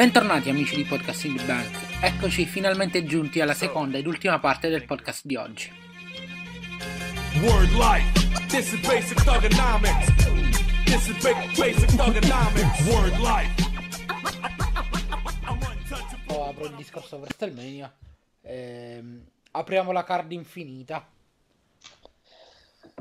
Bentornati 0.00 0.48
amici 0.48 0.76
di 0.76 0.84
Podcast 0.84 1.24
in 1.26 1.36
the 1.36 1.44
Bank. 1.44 2.02
Eccoci 2.02 2.46
finalmente 2.46 3.04
giunti 3.04 3.42
alla 3.42 3.52
seconda 3.52 3.98
ed 3.98 4.06
ultima 4.06 4.38
parte 4.38 4.70
del 4.70 4.86
podcast 4.86 5.26
di 5.26 5.36
oggi. 5.36 5.70
Word 7.42 7.70
life. 7.72 8.46
This 8.46 8.72
is 8.72 8.80
basic 8.86 9.22
thugonomics. 9.22 10.06
This 10.86 11.06
is 11.06 11.22
basic 11.54 11.90
thugonomics. 11.90 12.86
Word 12.86 13.18
life. 13.18 13.52
Oh, 16.28 16.48
apro 16.48 16.64
il 16.64 16.76
discorso 16.76 17.18
WrestleMania. 17.18 17.94
Ehm, 18.40 19.22
apriamo 19.50 19.92
la 19.92 20.02
card 20.02 20.32
infinita. 20.32 21.06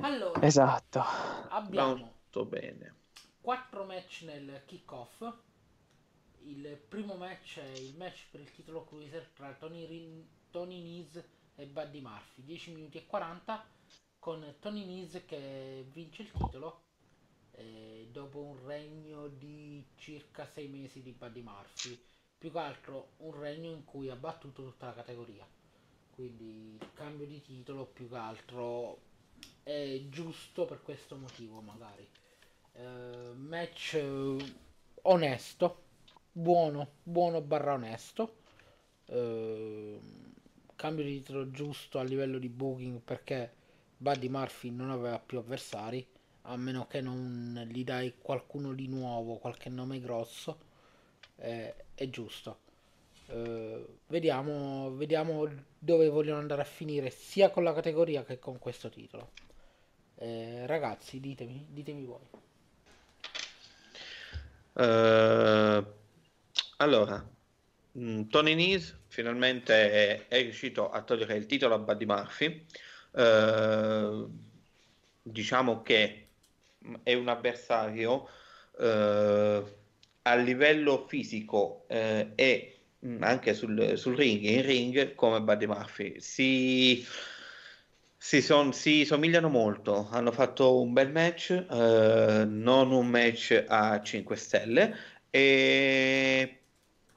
Allora, 0.01 0.41
esatto. 0.41 1.01
Abbiamo 1.47 1.95
Molto 1.95 2.43
bene. 2.43 2.95
4 3.39 3.85
match 3.85 4.23
nel 4.23 4.63
kickoff 4.65 5.47
il 6.43 6.81
primo 6.87 7.15
match 7.15 7.59
è 7.59 7.77
il 7.77 7.95
match 7.95 8.27
per 8.31 8.41
il 8.41 8.51
titolo 8.51 8.85
cruiser 8.85 9.27
tra 9.33 9.53
Tony, 9.53 9.85
Rin- 9.85 10.27
Tony 10.49 10.81
Nese 10.81 11.27
e 11.55 11.65
Buddy 11.65 12.01
Murphy. 12.01 12.43
10 12.43 12.71
minuti 12.73 12.97
e 12.97 13.05
40 13.05 13.67
con 14.19 14.55
Tony 14.59 14.85
Nese 14.85 15.25
che 15.25 15.85
vince 15.91 16.23
il 16.23 16.31
titolo 16.31 16.83
eh, 17.51 18.07
dopo 18.11 18.39
un 18.39 18.65
regno 18.65 19.27
di 19.27 19.85
circa 19.95 20.45
6 20.45 20.67
mesi 20.67 21.01
di 21.01 21.11
Buddy 21.11 21.41
Murphy. 21.41 22.01
Più 22.37 22.51
che 22.51 22.57
altro 22.57 23.11
un 23.17 23.37
regno 23.37 23.69
in 23.69 23.83
cui 23.83 24.09
ha 24.09 24.15
battuto 24.15 24.63
tutta 24.63 24.87
la 24.87 24.93
categoria. 24.93 25.45
Quindi 26.11 26.77
il 26.79 26.89
cambio 26.93 27.25
di 27.25 27.41
titolo 27.41 27.85
più 27.85 28.09
che 28.09 28.15
altro 28.15 29.01
è 29.63 30.01
giusto 30.09 30.65
per 30.65 30.81
questo 30.81 31.15
motivo 31.15 31.59
magari. 31.61 32.07
Eh, 32.73 33.33
match 33.35 34.01
onesto 35.01 35.87
buono, 36.31 36.91
buono 37.03 37.41
barra 37.41 37.73
onesto. 37.73 38.35
Eh, 39.05 39.99
cambio 40.75 41.03
di 41.03 41.19
titolo 41.19 41.51
giusto 41.51 41.99
a 41.99 42.03
livello 42.03 42.37
di 42.37 42.49
booking 42.49 42.99
perché 43.01 43.51
Buddy 43.97 44.29
Murphy 44.29 44.69
non 44.69 44.91
aveva 44.91 45.19
più 45.19 45.37
avversari, 45.37 46.05
a 46.43 46.55
meno 46.55 46.87
che 46.87 47.01
non 47.01 47.67
gli 47.69 47.83
dai 47.83 48.15
qualcuno 48.21 48.73
di 48.73 48.87
nuovo, 48.87 49.35
qualche 49.35 49.69
nome 49.69 49.99
grosso. 49.99 50.67
Eh, 51.35 51.75
è 51.93 52.09
giusto. 52.09 52.59
Eh, 53.27 53.85
vediamo, 54.07 54.95
vediamo 54.95 55.47
dove 55.77 56.09
vogliono 56.09 56.39
andare 56.39 56.61
a 56.61 56.65
finire 56.65 57.09
sia 57.09 57.49
con 57.49 57.63
la 57.63 57.73
categoria 57.73 58.23
che 58.23 58.39
con 58.39 58.57
questo 58.57 58.89
titolo. 58.89 59.31
Eh, 60.15 60.65
ragazzi, 60.65 61.19
ditemi, 61.19 61.65
ditemi 61.69 62.05
voi. 62.05 62.27
Uh, 64.73 65.85
allora, 66.81 67.27
mm, 67.97 68.23
Tony 68.29 68.55
Nese 68.55 68.99
finalmente 69.07 69.91
è, 69.91 70.27
è, 70.27 70.41
riuscito 70.41 70.89
a 70.89 71.01
togliere 71.01 71.35
il 71.35 71.45
titolo 71.45 71.75
a 71.75 71.79
Buddy 71.79 72.05
Murphy. 72.05 72.65
Uh, 73.11 74.29
diciamo 75.21 75.81
che 75.81 76.27
è 77.03 77.13
un 77.15 77.27
avversario 77.27 78.29
uh, 78.77 79.65
a 80.21 80.35
livello 80.35 81.05
fisico 81.07 81.85
uh, 81.89 82.31
e 82.35 82.79
anche 83.19 83.53
sul, 83.53 83.97
sul, 83.97 84.15
ring, 84.15 84.43
in 84.43 84.61
ring 84.65 85.15
come 85.15 85.41
Buddy 85.41 85.65
Murphy. 85.65 86.19
Si, 86.19 87.05
si, 88.15 88.41
son, 88.41 88.71
si, 88.73 89.03
somigliano 89.03 89.49
molto, 89.49 90.07
hanno 90.11 90.31
fatto 90.31 90.81
un 90.81 90.93
bel 90.93 91.11
match, 91.11 91.51
non 91.69 92.91
un 92.91 93.07
match 93.07 93.65
a 93.67 94.01
5 94.01 94.35
stelle 94.35 94.95
e 95.29 96.58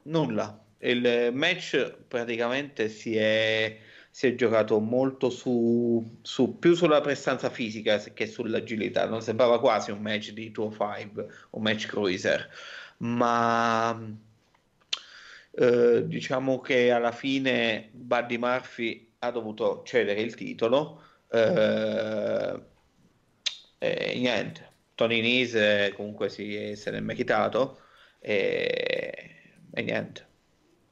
Nulla. 0.05 0.59
Il 0.79 1.31
match 1.33 1.95
praticamente 2.09 2.89
si 2.89 3.17
è, 3.17 3.79
si 4.11 4.27
è 4.27 4.35
giocato 4.35 4.81
molto 4.81 5.31
su, 5.31 6.19
su, 6.23 6.59
più 6.59 6.75
sulla 6.75 7.01
prestanza 7.01 7.51
fisica 7.51 7.99
che 7.99 8.27
sull'agilità. 8.27 9.07
Non 9.07 9.23
sembrava 9.23 9.61
quasi 9.61 9.93
un 9.93 10.01
match 10.01 10.33
di 10.33 10.51
205, 10.51 11.27
un 11.51 11.63
match 11.63 11.87
cruiser, 11.87 12.49
ma 12.99 13.97
eh, 15.55 16.03
diciamo 16.07 16.61
che 16.61 16.91
alla 16.91 17.13
fine 17.13 17.89
Buddy 17.93 18.39
Murphy 18.39 19.13
ha 19.21 19.31
dovuto 19.31 19.83
cedere 19.85 20.21
il 20.21 20.35
titolo. 20.35 21.03
Eh, 21.31 22.61
e 23.79 24.19
niente, 24.19 24.71
Tony 24.95 25.21
Nese 25.21 25.93
comunque 25.95 26.29
si, 26.29 26.75
se 26.77 26.91
l'è 26.91 27.01
meritato. 27.01 27.79
E 28.21 28.92
e 29.73 29.83
niente. 29.83 30.27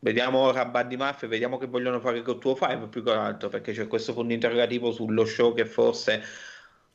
Vediamo 0.00 0.38
ora 0.38 0.64
Buddy 0.64 0.96
Murphy, 0.96 1.26
vediamo 1.26 1.58
che 1.58 1.66
vogliono 1.66 2.00
fare 2.00 2.22
con 2.22 2.40
tuo 2.40 2.56
5 2.56 2.88
più 2.88 3.02
che 3.02 3.10
altro, 3.10 3.48
perché 3.50 3.72
c'è 3.72 3.86
questo 3.86 4.14
punto 4.14 4.32
interrogativo 4.32 4.92
sullo 4.92 5.26
show 5.26 5.54
che 5.54 5.66
forse 5.66 6.22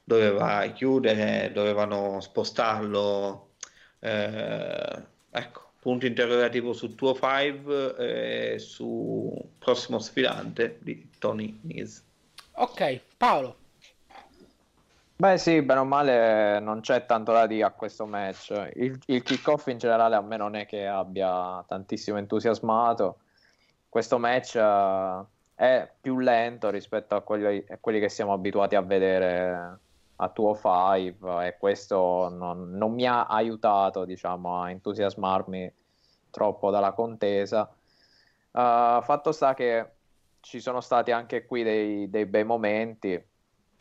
doveva 0.03 0.65
chiudere, 0.73 1.51
dovevano 1.53 2.19
spostarlo. 2.19 3.51
Eh, 3.99 5.03
ecco, 5.29 5.71
punto 5.79 6.07
interrogativo 6.07 6.73
su 6.73 6.95
tuo 6.95 7.13
5 7.13 7.95
e 8.53 8.59
su 8.59 9.51
prossimo 9.59 9.99
sfidante 9.99 10.79
di 10.81 11.09
Tony 11.19 11.59
Nese. 11.61 12.01
Ok, 12.53 13.01
Paolo. 13.17 13.64
Beh 15.17 15.37
sì, 15.37 15.61
bene 15.61 15.79
o 15.79 15.85
male 15.85 16.59
non 16.59 16.81
c'è 16.81 17.05
tanto 17.05 17.31
da 17.31 17.47
dire 17.47 17.63
a 17.63 17.71
questo 17.71 18.05
match. 18.05 18.51
Il, 18.73 18.99
il 19.05 19.23
kick-off 19.23 19.67
in 19.67 19.77
generale 19.77 20.15
a 20.15 20.21
me 20.21 20.35
non 20.35 20.55
è 20.55 20.65
che 20.65 20.85
abbia 20.85 21.63
tantissimo 21.65 22.17
entusiasmato. 22.17 23.19
Questo 23.87 24.19
match 24.19 24.55
uh, 24.55 25.25
è 25.55 25.89
più 26.01 26.19
lento 26.19 26.69
rispetto 26.69 27.15
a 27.15 27.21
quelli, 27.21 27.63
a 27.69 27.77
quelli, 27.79 28.01
che 28.01 28.09
siamo 28.09 28.33
abituati 28.33 28.75
a 28.75 28.81
vedere 28.81 29.79
a 30.17 30.31
205 30.33 31.47
e 31.47 31.57
questo 31.57 32.27
non, 32.29 32.71
non 32.71 32.93
mi 32.93 33.07
ha 33.07 33.25
aiutato 33.25 34.03
diciamo, 34.03 34.63
a 34.63 34.69
entusiasmarmi 34.69 35.71
troppo 36.29 36.71
dalla 36.71 36.91
contesa. 36.91 37.73
Uh, 38.51 39.01
fatto 39.01 39.31
sta 39.31 39.53
che 39.53 39.91
ci 40.41 40.59
sono 40.59 40.81
stati 40.81 41.11
anche 41.11 41.45
qui 41.45 41.63
dei, 41.63 42.09
dei 42.09 42.25
bei 42.25 42.43
momenti 42.43 43.33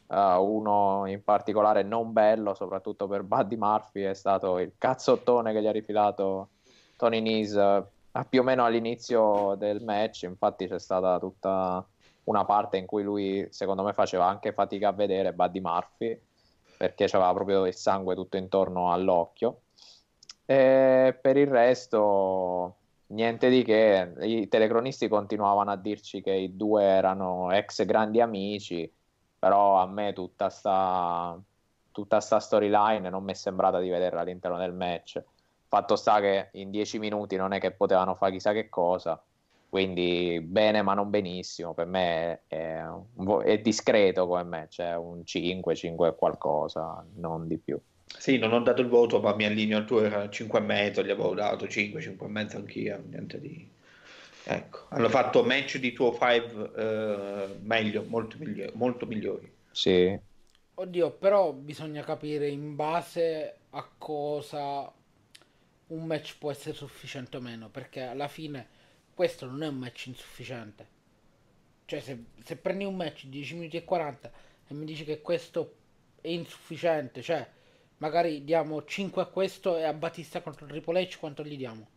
Uh, 0.07 0.41
uno 0.41 1.07
in 1.07 1.25
particolare 1.25 1.83
non 1.83 2.13
bello, 2.13 2.55
soprattutto 2.55 3.07
per 3.07 3.23
Buddy 3.23 3.57
Murphy, 3.57 4.03
è 4.03 4.15
stato 4.15 4.59
il 4.59 4.75
cazzottone 4.77 5.53
che 5.53 5.63
gli 5.63 5.67
ha 5.67 5.73
rifilato 5.73 6.51
Tony 6.97 7.21
Nese 7.21 7.61
uh, 7.61 8.21
più 8.29 8.41
o 8.41 8.43
meno 8.45 8.65
all'inizio 8.65 9.55
del 9.57 9.83
match. 9.83 10.23
Infatti, 10.25 10.67
c'è 10.67 10.79
stata 10.79 11.19
tutta 11.19 11.85
una 12.25 12.45
parte 12.45 12.77
in 12.77 12.87
cui 12.87 13.03
lui, 13.03 13.47
secondo 13.51 13.83
me, 13.83 13.93
faceva 13.93 14.27
anche 14.27 14.53
fatica 14.53 14.89
a 14.89 14.93
vedere 14.93 15.33
Buddy 15.33 15.61
Murphy 15.61 16.21
perché 16.77 17.05
aveva 17.05 17.33
proprio 17.33 17.67
il 17.67 17.75
sangue 17.75 18.15
tutto 18.15 18.37
intorno 18.37 18.93
all'occhio. 18.93 19.61
E 20.45 21.19
per 21.21 21.37
il 21.37 21.47
resto, 21.47 22.77
niente 23.09 23.49
di 23.49 23.63
che. 23.63 24.13
I 24.21 24.49
telecronisti 24.49 25.09
continuavano 25.09 25.71
a 25.71 25.77
dirci 25.77 26.21
che 26.21 26.33
i 26.33 26.57
due 26.57 26.85
erano 26.85 27.51
ex 27.53 27.85
grandi 27.85 28.21
amici 28.21 28.91
però 29.45 29.79
a 29.79 29.87
me 29.87 30.15
tutta 30.15 30.49
sta, 30.49 31.39
tutta 31.93 32.21
sta 32.21 32.41
storyline 32.41 33.11
non 33.11 33.23
mi 33.25 33.33
è 33.33 33.35
sembrata 33.35 33.79
di 33.79 33.91
vederla 33.91 34.23
all'interno 34.23 34.57
del 34.57 34.73
match. 34.73 35.23
Fatto 35.69 35.97
sta 35.97 36.19
che 36.21 36.49
in 36.53 36.71
dieci 36.71 36.99
minuti 36.99 37.37
non 37.37 37.53
è 37.53 37.61
che 37.61 37.73
potevano 37.73 38.15
fare 38.15 38.33
chissà 38.33 38.55
che 38.55 38.71
cosa, 38.71 39.23
quindi 39.69 40.41
bene 40.41 40.81
ma 40.81 40.95
non 40.95 41.11
benissimo. 41.11 41.75
Per 41.75 41.85
me 41.85 42.41
è, 42.47 42.83
è 43.43 43.59
discreto 43.59 44.27
come 44.27 44.45
match, 44.45 44.81
è 44.81 44.97
un 44.97 45.27
5, 45.27 45.75
5 45.75 46.15
qualcosa, 46.15 47.05
non 47.17 47.47
di 47.47 47.59
più. 47.59 47.79
Sì, 48.07 48.39
non 48.39 48.55
ho 48.55 48.61
dato 48.61 48.81
il 48.81 48.89
voto, 48.89 49.21
ma 49.21 49.35
mi 49.35 49.45
allineo 49.45 49.77
al 49.77 49.85
tuo, 49.85 50.01
era 50.01 50.31
5 50.31 50.59
mezzo, 50.61 51.03
gli 51.03 51.11
avevo 51.11 51.35
dato 51.35 51.69
5, 51.69 52.01
5 52.01 52.27
e 52.27 52.31
mezzo 52.31 52.57
anch'io, 52.57 52.99
niente 53.11 53.39
di 53.39 53.71
Ecco, 54.47 54.87
hanno 54.91 55.09
fatto 55.09 55.43
match 55.43 55.79
di 55.79 55.93
tuo 55.93 56.13
5 56.13 56.73
eh, 56.77 57.57
meglio, 57.61 58.05
molto, 58.07 58.37
migliori, 58.39 58.73
molto 58.75 59.07
migliori. 59.07 59.51
Sì. 59.71 60.19
Oddio, 60.75 61.11
però 61.13 61.53
bisogna 61.53 62.03
capire 62.03 62.49
in 62.49 62.75
base 62.75 63.59
a 63.71 63.89
cosa 63.97 64.93
un 65.87 66.05
match 66.05 66.37
può 66.39 66.51
essere 66.51 66.75
sufficiente 66.75 67.37
o 67.37 67.41
meno, 67.41 67.69
perché 67.69 68.03
alla 68.03 68.29
fine 68.29 68.69
questo 69.15 69.47
non 69.47 69.63
è 69.63 69.69
un 69.69 69.77
match 69.77 70.07
insufficiente. 70.07 70.89
Cioè, 71.87 72.01
se, 72.01 72.25
se 72.43 72.57
prendi 72.57 72.85
un 72.85 72.97
match 72.97 73.25
di 73.25 73.31
10 73.31 73.55
minuti 73.55 73.77
e 73.77 73.85
40 73.85 74.33
e 74.67 74.75
mi 74.75 74.85
dici 74.85 75.05
che 75.05 75.21
questo 75.21 75.77
è 76.21 76.29
insufficiente, 76.29 77.23
cioè 77.23 77.47
magari 77.99 78.45
diamo 78.45 78.85
5 78.85 79.23
a 79.23 79.27
questo 79.27 79.77
e 79.77 79.85
a 79.85 79.93
Battista 79.93 80.43
contro 80.43 80.67
Triple 80.67 81.03
H 81.03 81.19
quanto 81.19 81.45
gli 81.45 81.57
diamo? 81.57 81.89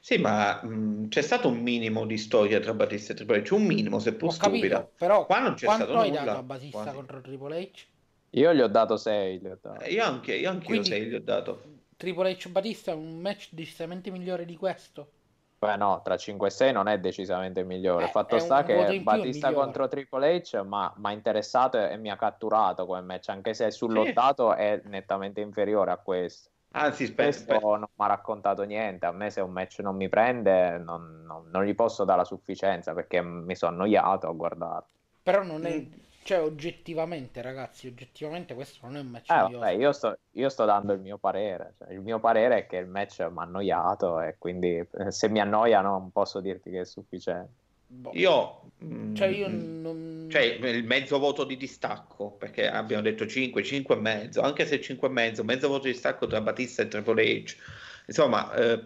Sì, 0.00 0.16
ma 0.18 0.62
mh, 0.62 1.08
c'è 1.08 1.20
stato 1.22 1.48
un 1.48 1.58
minimo 1.58 2.06
di 2.06 2.16
storia 2.16 2.60
tra 2.60 2.72
Batista 2.72 3.12
e 3.12 3.16
Triple 3.16 3.42
H, 3.42 3.50
un 3.54 3.64
minimo, 3.64 3.98
seppur 3.98 4.28
Ho 4.30 4.36
capito, 4.36 4.66
stupida. 4.66 4.88
però 4.96 5.26
Qua 5.26 5.40
non 5.40 5.54
c'è 5.54 5.66
quanto 5.66 5.84
stato 5.84 5.98
hai 5.98 6.08
nulla, 6.08 6.24
dato 6.24 6.38
a 6.38 6.42
Batista 6.42 6.78
quasi. 6.82 6.96
contro 6.96 7.20
Triple 7.20 7.60
H? 7.60 7.86
Io 8.30 8.54
gli 8.54 8.60
ho 8.60 8.68
dato 8.68 8.96
6. 8.96 9.40
Eh, 9.80 9.90
io 9.92 10.04
anche, 10.04 10.34
io 10.34 10.50
anche 10.50 10.66
Quindi- 10.66 10.88
6 10.88 11.04
gli 11.06 11.14
ho 11.14 11.20
dato. 11.20 11.62
Triple 11.96 12.30
H 12.36 12.48
Batista 12.50 12.92
è 12.92 12.94
un 12.94 13.18
match 13.18 13.48
decisamente 13.50 14.10
migliore 14.10 14.44
di 14.44 14.56
questo. 14.56 15.10
Beh 15.58 15.76
no, 15.76 16.00
tra 16.04 16.16
5 16.16 16.46
e 16.46 16.50
6 16.52 16.72
non 16.72 16.86
è 16.86 17.00
decisamente 17.00 17.58
il 17.60 17.66
migliore. 17.66 18.04
Eh, 18.04 18.08
Fatto 18.08 18.38
sta 18.38 18.62
che 18.62 18.74
migliore. 18.76 19.52
contro 19.52 19.88
Triple 19.88 20.36
H 20.40 20.62
mi 20.62 20.76
ha 21.08 21.12
interessato 21.12 21.78
e 21.78 21.96
mi 21.96 22.10
ha 22.10 22.16
catturato 22.16 22.86
come 22.86 23.00
match, 23.00 23.30
anche 23.30 23.54
se 23.54 23.72
sul 23.72 23.92
lottato 23.92 24.54
è 24.54 24.80
nettamente 24.84 25.40
inferiore 25.40 25.90
a 25.90 25.96
questo. 25.96 26.50
Anzi, 26.72 27.06
spe- 27.06 27.24
Questo 27.24 27.42
spe- 27.54 27.58
non 27.58 27.80
mi 27.80 28.04
ha 28.04 28.06
raccontato 28.06 28.62
niente. 28.62 29.06
A 29.06 29.12
me 29.12 29.30
se 29.30 29.40
un 29.40 29.50
match 29.50 29.80
non 29.80 29.96
mi 29.96 30.08
prende 30.08 30.78
non, 30.78 31.22
non- 31.24 31.48
non 31.50 31.64
gli 31.64 31.74
posso 31.74 32.04
dare 32.04 32.18
la 32.18 32.24
sufficienza 32.24 32.92
perché 32.94 33.20
mi 33.22 33.54
sono 33.56 33.72
annoiato 33.72 34.28
a 34.28 34.32
guardarlo. 34.32 34.86
Però 35.22 35.42
non 35.42 35.64
è... 35.66 35.80
Mm. 35.80 35.92
Cioè, 36.24 36.42
oggettivamente, 36.42 37.40
ragazzi, 37.40 37.86
oggettivamente 37.86 38.54
questo 38.54 38.86
non 38.86 38.96
è 38.96 39.00
un 39.00 39.06
match 39.06 39.30
Eh, 39.30 39.34
vabbè, 39.34 39.70
io 39.70 39.92
sto, 39.92 40.18
io 40.32 40.48
sto 40.50 40.64
dando 40.64 40.92
il 40.92 41.00
mio 41.00 41.16
parere. 41.18 41.74
Cioè, 41.78 41.92
il 41.92 42.00
mio 42.00 42.18
parere 42.18 42.58
è 42.58 42.66
che 42.66 42.76
il 42.76 42.86
match 42.86 43.20
mi 43.20 43.38
ha 43.38 43.42
annoiato 43.42 44.20
e 44.20 44.36
quindi 44.38 44.76
eh, 44.76 45.10
se 45.10 45.28
mi 45.28 45.40
annoia 45.40 45.80
non 45.80 46.10
posso 46.10 46.40
dirti 46.40 46.70
che 46.70 46.80
è 46.80 46.84
sufficiente. 46.84 47.66
Boh. 47.90 48.10
io, 48.12 48.70
mm, 48.84 49.14
Cioè, 49.14 49.28
io 49.28 49.48
non... 49.48 50.28
cioè, 50.30 50.42
il 50.42 50.84
mezzo 50.84 51.18
voto 51.18 51.44
di 51.44 51.56
distacco, 51.56 52.32
perché 52.32 52.68
abbiamo 52.68 53.02
detto 53.02 53.26
5, 53.26 53.62
5 53.62 53.94
e 53.94 53.98
mezzo, 53.98 54.40
anche 54.42 54.66
se 54.66 54.80
5 54.80 55.08
e 55.08 55.10
mezzo, 55.10 55.42
mezzo 55.42 55.68
voto 55.68 55.84
di 55.86 55.92
distacco 55.92 56.26
tra 56.26 56.40
Batista 56.40 56.82
e 56.82 56.88
Triple 56.88 57.22
H. 57.24 57.56
Insomma, 58.06 58.52
eh, 58.54 58.80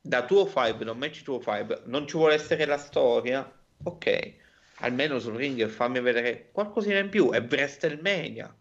da 0.00 0.24
tuo 0.24 0.46
5, 0.46 0.84
non 0.84 0.96
match 0.98 1.22
tuo 1.22 1.38
5, 1.40 1.82
non 1.84 2.06
ci 2.06 2.16
vuole 2.16 2.34
essere 2.34 2.64
la 2.64 2.78
storia, 2.78 3.50
ok. 3.84 4.34
Almeno 4.80 5.18
sul 5.18 5.34
ring 5.36 5.66
fammi 5.68 6.00
vedere 6.00 6.48
qualcosina 6.52 6.98
in 6.98 7.08
più, 7.10 7.30
è 7.30 7.40
WrestleMania. 7.40 8.54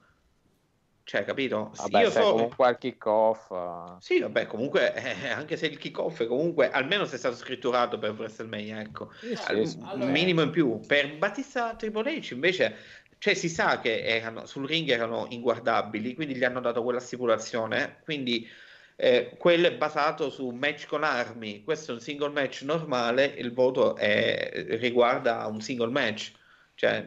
Cioè, 1.06 1.24
capito? 1.24 1.70
Sì, 1.76 1.92
Vabbè, 1.92 2.04
io 2.04 2.10
se 2.10 2.22
so- 2.24 2.32
comunque 2.32 2.66
al 2.66 2.78
kick-off... 2.80 3.52
eh, 3.52 3.98
Sì, 4.02 4.20
vabbè, 4.22 4.48
comunque, 4.48 4.92
eh, 4.96 5.30
anche 5.30 5.56
se 5.56 5.68
il 5.68 5.78
kickoff 5.78 6.24
è 6.24 6.26
comunque, 6.26 6.72
almeno 6.72 7.06
se 7.06 7.16
è 7.16 7.18
stato 7.20 7.36
scritturato 7.36 8.00
per 8.00 8.12
WrestleMania, 8.12 8.82
ecco, 8.82 9.12
sì, 9.14 9.36
sì, 9.36 9.44
al- 9.46 9.66
sì. 9.68 9.78
allora- 9.84 10.10
minimo 10.10 10.42
in 10.42 10.50
più. 10.50 10.80
Per 10.84 11.16
Battista 11.20 11.76
Triple 11.76 12.18
H 12.18 12.32
invece, 12.32 12.76
cioè 13.20 13.36
si 13.36 13.50
sa 13.50 13.80
che 13.80 14.02
erano, 14.04 14.48
sul 14.48 14.66
ring 14.66 14.90
erano 14.90 15.28
inguardabili, 15.30 16.16
quindi 16.16 16.36
gli 16.36 16.44
hanno 16.44 16.60
dato 16.60 16.82
quella 16.82 17.00
stipulazione, 17.00 18.00
quindi 18.04 18.48
eh, 18.96 19.36
quello 19.38 19.68
è 19.68 19.78
basato 19.78 20.32
su 20.32 20.50
match 20.50 20.88
con 20.88 21.04
armi, 21.04 21.64
questo 21.64 21.92
è 21.92 21.94
un 21.94 22.02
single 22.02 22.30
match 22.32 22.64
normale, 22.64 23.26
il 23.26 23.54
voto 23.54 23.96
è- 23.96 24.66
riguarda 24.80 25.46
un 25.46 25.62
single 25.62 25.92
match, 25.92 26.32
cioè... 26.74 27.06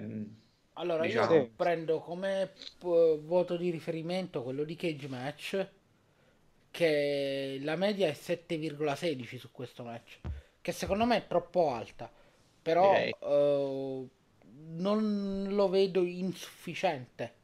Allora, 0.78 1.02
diciamo. 1.04 1.34
io 1.34 1.50
prendo 1.56 1.98
come 1.98 2.52
p- 2.78 3.19
voto 3.19 3.56
di 3.56 3.70
riferimento 3.70 4.44
quello 4.44 4.62
di 4.62 4.76
Cage 4.76 5.08
Match, 5.08 5.69
che 6.70 7.58
la 7.62 7.75
media 7.75 8.06
è 8.06 8.12
7,16 8.12 9.38
su 9.38 9.50
questo 9.50 9.82
match, 9.82 10.20
che 10.60 10.70
secondo 10.70 11.04
me 11.04 11.16
è 11.16 11.26
troppo 11.26 11.70
alta, 11.70 12.08
però 12.62 12.94
eh, 12.94 13.12
non 14.76 15.46
lo 15.48 15.69
vedo 15.69 16.04
insufficiente, 16.04 17.34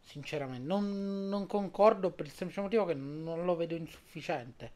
sinceramente. 0.00 0.66
Non, 0.66 1.28
non 1.28 1.46
concordo 1.46 2.10
per 2.10 2.26
il 2.26 2.32
semplice 2.32 2.60
motivo 2.60 2.84
che 2.84 2.94
non 2.94 3.44
lo 3.44 3.54
vedo 3.54 3.76
insufficiente. 3.76 4.72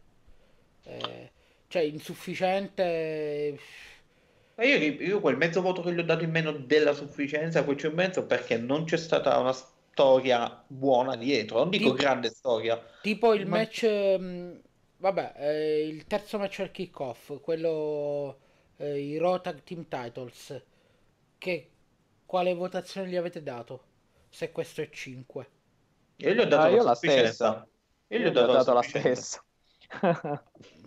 Eh, 0.85 1.31
cioè, 1.67 1.83
insufficiente... 1.83 3.59
Ma 4.57 4.65
io, 4.65 4.77
io 4.79 5.21
quel 5.21 5.37
mezzo 5.37 5.61
voto 5.61 5.83
che 5.83 5.93
gli 5.93 5.99
ho 5.99 6.05
dato 6.05 6.25
in 6.25 6.31
meno 6.31 6.51
della 6.53 6.93
sufficienza, 6.95 7.63
quel 7.65 7.77
c'è 7.77 7.89
in 7.89 7.95
mezzo 7.95 8.25
perché 8.27 8.57
non 8.59 8.85
c'è 8.85 8.97
stata 8.97 9.37
una 9.39 9.53
storia 9.53 10.65
buona 10.67 11.15
dietro, 11.17 11.59
non 11.59 11.69
dico 11.71 11.93
Tipo- 11.93 11.95
grande 11.95 12.31
storia. 12.31 12.83
Tipo 13.01 13.35
il 13.35 13.47
Ma- 13.47 13.47
match, 13.47 13.85
ehm, 13.85 14.61
vabbè, 14.99 15.35
eh, 15.37 15.87
il 15.89 16.07
terzo 16.07 16.39
match 16.39 16.61
al 16.61 16.71
kickoff, 16.73 17.41
quello, 17.41 18.41
eh, 18.77 18.99
i 19.01 19.19
Raw 19.19 19.41
Tag 19.41 19.63
Team 19.63 19.87
Titles, 19.89 20.63
che 21.39 21.71
quale 22.27 22.55
votazione 22.55 23.09
gli 23.09 23.17
avete 23.17 23.43
dato? 23.43 23.85
Se 24.29 24.53
questo 24.53 24.83
è 24.83 24.91
5. 24.91 25.51
Io 26.17 26.33
gli 26.35 26.39
ho 26.41 26.47
dato 26.47 26.67
Ah, 26.67 26.69
io 26.69 26.77
la 26.77 26.83
la 26.83 26.95
sufficienza. 26.95 26.95
stessa. 26.95 27.67
Io 28.09 28.19
gli 28.19 28.25
Io 28.25 28.27
ho 28.27 28.31
gli 28.31 28.39
ho 28.39 28.47
dato, 28.47 28.53
dato 28.53 28.73
la 28.73 28.75
la 28.75 28.83
stessa. 28.83 29.43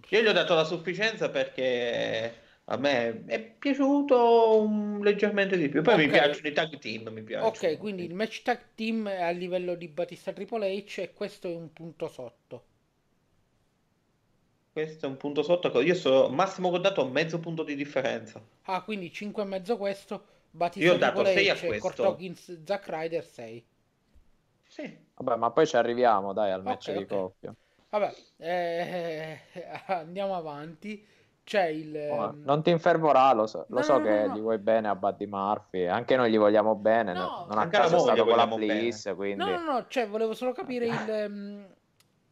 Io 0.10 0.21
gli 0.21 0.27
ho 0.27 0.31
dato 0.33 0.56
la 0.56 0.63
sufficienza 0.66 1.30
perché 1.30 2.36
a 2.71 2.77
me 2.77 3.25
è 3.25 3.42
piaciuto 3.57 5.00
leggermente 5.01 5.57
di 5.57 5.69
più. 5.69 5.81
Poi 5.81 5.95
mi 5.98 6.07
Ok. 6.07 6.10
piacciono 6.10 6.48
i 6.48 6.54
tag 6.54 6.77
team, 6.80 7.10
mi 7.10 7.24
piacciono. 7.24 7.54
Ok, 7.54 7.80
quindi 7.80 8.04
il 8.04 8.13
match 8.13 8.44
tag 8.44 8.75
team 8.75 9.07
è 9.10 9.21
a 9.24 9.31
livello 9.31 9.74
di 9.74 9.88
Batista 9.88 10.31
Triple 10.31 10.71
H 10.86 11.01
e 11.01 11.12
questo 11.13 11.48
è 11.48 11.56
un 11.56 11.74
punto 11.74 12.07
sotto. 12.07 12.63
Questo 14.71 15.06
è 15.06 15.10
un 15.10 15.18
punto 15.18 15.44
sotto. 15.44 15.80
Io 15.81 15.94
so 15.94 16.27
massimo 16.30 16.71
che 16.71 16.77
ho 16.77 16.80
dato 16.80 17.06
mezzo 17.07 17.38
punto 17.39 17.62
di 17.63 17.75
differenza. 17.75 18.42
Ah, 18.68 18.83
quindi 18.83 19.12
5 19.12 19.44
e 19.44 19.45
mezzo 19.45 19.75
questo, 19.75 20.25
Batista 20.50 20.80
Io 20.83 20.94
ho 20.94 20.98
dato 20.98 21.25
Triple 21.25 21.30
sei 21.33 21.50
a 21.50 21.60
H, 21.60 21.66
questo. 21.66 21.77
Kurt 21.77 22.00
Hawkins, 22.00 22.63
Zack 22.63 22.88
Ryder 22.88 23.25
6. 23.25 23.66
Sì. 24.68 24.98
Vabbè, 25.18 25.36
ma 25.38 25.51
poi 25.51 25.68
ci 25.68 25.75
arriviamo, 25.77 26.33
dai, 26.33 26.51
al 26.51 26.63
match 26.63 26.89
Ok, 26.89 26.94
di 26.94 27.06
ok. 27.06 27.06
coppia. 27.06 27.54
Vabbè, 27.89 28.16
eh, 28.38 29.39
andiamo 29.88 30.36
avanti. 30.36 31.06
C'è 31.49 31.65
il... 31.65 31.95
Oh, 32.11 32.25
ehm, 32.25 32.41
non 32.43 32.61
ti 32.61 32.69
infervorà, 32.69 33.33
lo 33.33 33.47
so, 33.47 33.65
lo 33.69 33.77
No, 33.77 33.81
so 33.81 33.93
no, 33.97 34.01
che 34.01 34.27
no, 34.27 34.35
gli 34.35 34.39
vuoi 34.39 34.59
bene 34.59 34.87
a 34.87 34.93
Buddy 34.93 35.25
Murphy, 35.25 35.87
anche 35.87 36.15
noi 36.15 36.29
gli 36.29 36.37
vogliamo 36.37 36.75
bene, 36.75 37.11
No, 37.11 37.19
no- 37.21 37.45
non 37.47 37.57
a 37.57 37.61
anche 37.61 37.77
a 37.77 37.79
caso 37.79 37.95
è 37.95 37.99
stato 38.01 38.23
gli 38.23 38.27
con 38.27 38.37
la. 38.37 38.45
Bliss, 38.45 39.15
quindi... 39.15 39.43
No, 39.43 39.57
no, 39.57 39.63
no, 39.63 39.85
cioè 39.87 40.07
volevo 40.07 40.35
solo 40.35 40.51
capire 40.51 40.85
il, 40.85 41.09
ehm, 41.09 41.65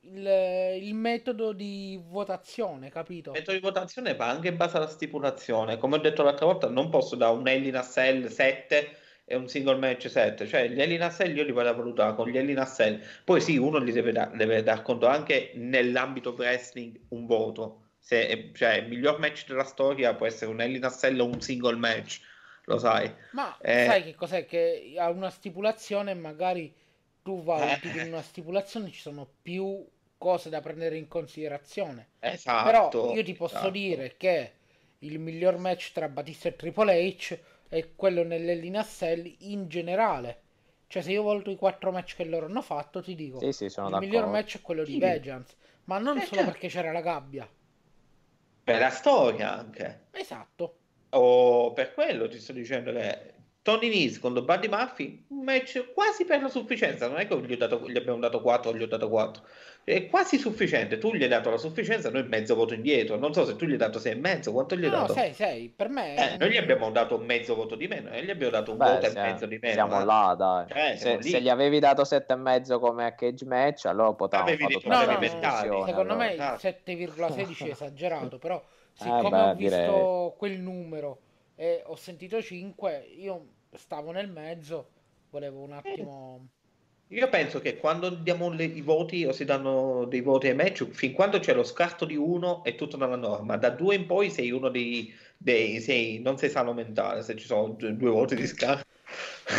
il, 0.01 0.83
il 0.83 0.93
metodo 0.93 1.51
di 1.51 1.99
votazione, 1.99 2.91
capito? 2.91 3.31
Il 3.31 3.37
metodo 3.39 3.57
di 3.57 3.63
votazione 3.63 4.15
va 4.15 4.29
anche 4.29 4.49
in 4.49 4.55
base 4.55 4.77
alla 4.77 4.87
stipulazione. 4.87 5.77
Come 5.77 5.95
ho 5.95 5.99
detto 5.99 6.21
l'altra 6.21 6.45
volta, 6.45 6.69
non 6.69 6.91
posso 6.91 7.15
dare 7.15 7.35
un 7.35 7.47
Hell 7.47 7.65
in 7.65 7.75
a 7.75 7.81
Cell 7.81 8.27
7 8.27 8.97
e 9.25 9.35
un 9.35 9.47
single 9.47 9.77
match 9.77 10.11
7. 10.11 10.45
Cioè, 10.45 10.69
gli 10.69 10.79
Hell 10.79 10.91
in 10.91 11.01
a 11.01 11.09
Cell 11.09 11.35
io 11.35 11.43
li 11.43 11.51
vado 11.51 11.69
a 11.69 11.73
valutare 11.73 12.13
con 12.13 12.27
gli 12.27 12.37
Hell 12.37 12.49
in 12.49 12.59
a 12.59 12.67
Cell. 12.67 13.01
Poi 13.23 13.41
sì, 13.41 13.57
uno 13.57 13.81
gli 13.81 13.91
deve, 13.91 14.11
da- 14.11 14.29
deve 14.31 14.61
dar 14.61 14.83
conto 14.83 15.07
anche 15.07 15.53
nell'ambito 15.55 16.35
wrestling 16.37 16.99
un 17.09 17.25
voto. 17.25 17.81
Se, 18.07 18.51
cioè, 18.54 18.75
il 18.75 18.88
miglior 18.88 19.19
match 19.19 19.45
della 19.48 19.65
storia 19.65 20.15
può 20.15 20.25
essere 20.25 20.50
un 20.51 20.62
a 20.62 20.89
Cell 20.89 21.19
o 21.19 21.25
un 21.25 21.42
single 21.42 21.75
match, 21.75 22.21
lo 22.63 22.77
sai. 22.77 23.13
Ma 23.31 23.57
Eh. 23.62 23.86
sai 23.86 24.04
che 24.04 24.15
cos'è? 24.15 24.45
Che 24.45 24.94
ha 24.98 25.09
una 25.09 25.30
stipulazione 25.30 26.13
magari 26.13 26.74
tu 27.21 27.42
valuti 27.44 27.88
Eh. 27.88 27.92
che 27.92 28.00
in 28.00 28.07
una 28.07 28.21
stipulazione 28.21 28.89
ci 28.92 29.00
sono 29.01 29.27
più 29.42 29.86
cose 30.18 30.50
da 30.50 30.62
prendere 30.62 30.98
in 30.98 31.07
considerazione. 31.07 32.07
Esatto. 32.19 32.63
Però 32.63 33.15
io 33.15 33.24
ti 33.24 33.34
posso 33.34 33.55
esatto. 33.58 33.72
dire 33.72 34.15
che 34.17 34.53
il 35.00 35.20
miglior 35.20 35.58
match 35.58 35.91
tra 35.91 36.08
Batista 36.10 36.48
e 36.50 36.55
Triple 36.55 37.08
H 37.08 37.38
è 37.70 37.96
quello 37.96 38.24
nell'Elina 38.24 38.84
Cell 38.84 39.31
in 39.39 39.67
generale. 39.67 40.41
Cioè, 40.88 41.01
se 41.01 41.12
io 41.12 41.24
valuto 41.24 41.51
i 41.51 41.55
quattro 41.58 41.91
match 41.91 42.15
che 42.15 42.24
loro 42.25 42.46
hanno 42.46 42.62
fatto, 42.62 43.01
ti 43.01 43.13
dico, 43.15 43.39
Sì, 43.39 43.51
sì, 43.51 43.70
sono 43.70 43.89
il 43.89 43.96
miglior 43.96 44.24
d'accordo. 44.24 44.31
match 44.31 44.58
è 44.58 44.62
quello 44.62 44.86
di 44.86 44.96
Sì. 44.96 44.98
Vegans, 44.98 45.55
ma 45.86 45.98
non 46.00 46.17
Eh, 46.17 46.22
solo 46.22 46.31
certo. 46.31 46.51
perché 46.51 46.67
c'era 46.70 46.91
la 46.91 47.01
gabbia. 47.01 47.48
Per 48.67 48.79
la 48.79 48.89
storia 48.89 49.57
anche. 49.57 50.07
Esatto. 50.12 50.79
O 51.12 51.71
per 51.71 51.93
quello 51.93 52.27
ti 52.27 52.38
sto 52.38 52.51
dicendo 52.51 52.91
che 52.91 53.33
Tony 53.62 53.88
Nese 53.88 54.19
contro 54.19 54.43
Buddy 54.43 54.67
Murphy, 54.67 55.24
un 55.29 55.45
match 55.45 55.93
quasi 55.93 56.25
per 56.25 56.41
la 56.41 56.50
sufficienza. 56.50 57.07
Non 57.07 57.17
è 57.17 57.27
che 57.27 57.39
gli, 57.39 57.55
dato- 57.55 57.89
gli 57.89 57.95
abbiamo 57.95 58.19
dato 58.19 58.41
4 58.41 58.75
gli 58.75 58.83
ho 58.83 58.88
dato 58.88 59.07
4. 59.07 59.41
È 59.89 60.06
quasi 60.10 60.38
sufficiente. 60.38 60.98
Tu 60.98 61.13
gli 61.13 61.24
hai 61.24 61.29
dato 61.29 61.50
la 61.50 61.56
sufficienza, 61.58 62.10
noi 62.10 62.27
mezzo 62.27 62.56
voto 62.56 62.74
indietro. 62.74 63.15
Non 63.15 63.32
so 63.34 63.46
se 63.46 63.56
tu 63.56 63.63
gli 63.65 63.72
hai 63.72 63.77
dato 63.77 64.00
6 64.00 64.12
e 64.12 64.15
mezzo. 64.15 64.51
Quanto 64.51 64.75
gli 64.75 64.84
hai 64.84 64.89
No, 64.89 64.98
dato? 64.98 65.13
6, 65.13 65.34
6, 65.34 65.70
per 65.70 65.88
me 65.88 66.34
Eh, 66.34 66.38
noi 66.38 66.51
gli 66.51 66.58
abbiamo 66.58 66.91
dato 66.91 67.17
mezzo 67.17 67.56
voto 67.56 67.75
di 67.75 67.88
meno 67.88 68.10
e 68.12 68.22
gli 68.25 68.29
abbiamo 68.29 68.51
dato 68.51 68.72
un 68.72 68.77
Beh, 68.79 68.86
voto 68.86 69.06
e 69.06 69.13
mezzo 69.13 69.46
di 69.46 69.58
meno. 69.62 69.74
Siamo 69.74 70.01
eh. 70.01 70.03
là, 70.03 70.36
dai. 70.38 70.91
Eh, 70.91 70.98
se, 70.98 71.22
se 71.22 71.39
gli 71.41 71.48
avevi 71.48 71.79
dato 71.79 72.03
sette 72.03 72.34
e 72.34 72.36
mezzo 72.36 72.79
come 72.79 73.06
a 73.06 73.13
cage 73.13 73.46
match, 73.46 73.86
allora 73.86 74.12
potevamo 74.12 74.50
Avevi 74.50 74.63
fare 74.63 74.74
detto- 74.74 74.84
tutta 74.89 75.06
No, 75.06 75.06
no, 75.70 75.77
no, 75.79 75.86
secondo 75.86 76.15
me 76.17 76.27
allora. 76.32 76.34
il 76.34 76.41
Ah. 76.41 76.58
7,16 76.58 77.67
è 77.67 77.72
esagerato, 77.72 78.38
però 78.39 78.58
Eh, 78.58 78.91
siccome 78.94 79.29
beh, 79.29 79.41
ho 79.41 79.56
visto 79.56 79.75
direi. 79.77 80.32
quel 80.36 80.60
numero 80.60 81.20
e 81.56 81.82
ho 81.86 81.96
sentito 81.96 82.41
5, 82.41 83.06
io 83.15 83.46
stavo 83.74 84.12
nel 84.12 84.27
mezzo, 84.29 84.89
volevo 85.29 85.62
un 85.62 85.72
attimo... 85.72 86.48
Io 87.09 87.29
penso 87.29 87.59
che 87.61 87.77
quando 87.77 88.09
diamo 88.09 88.49
le- 88.49 88.65
i 88.65 88.81
voti 88.81 89.23
o 89.25 89.31
si 89.31 89.45
danno 89.45 90.05
dei 90.05 90.21
voti 90.21 90.47
ai 90.47 90.55
match, 90.55 90.87
fin 90.89 91.13
quando 91.13 91.39
c'è 91.39 91.53
lo 91.53 91.63
scarto 91.63 92.05
di 92.05 92.15
uno 92.17 92.63
è 92.63 92.75
tutto 92.75 92.97
nella 92.97 93.15
norma. 93.15 93.55
Da 93.57 93.69
due 93.69 93.95
in 93.95 94.05
poi 94.05 94.29
sei 94.29 94.51
uno 94.51 94.69
dei, 94.69 95.13
dei 95.37 95.79
sei, 95.79 96.19
non 96.19 96.37
sei 96.37 96.49
sano 96.49 96.73
mentale 96.73 97.21
se 97.23 97.35
ci 97.37 97.45
sono 97.45 97.69
due, 97.69 97.95
due 97.95 98.09
voti 98.09 98.35
di 98.35 98.45
scarto. 98.45 98.85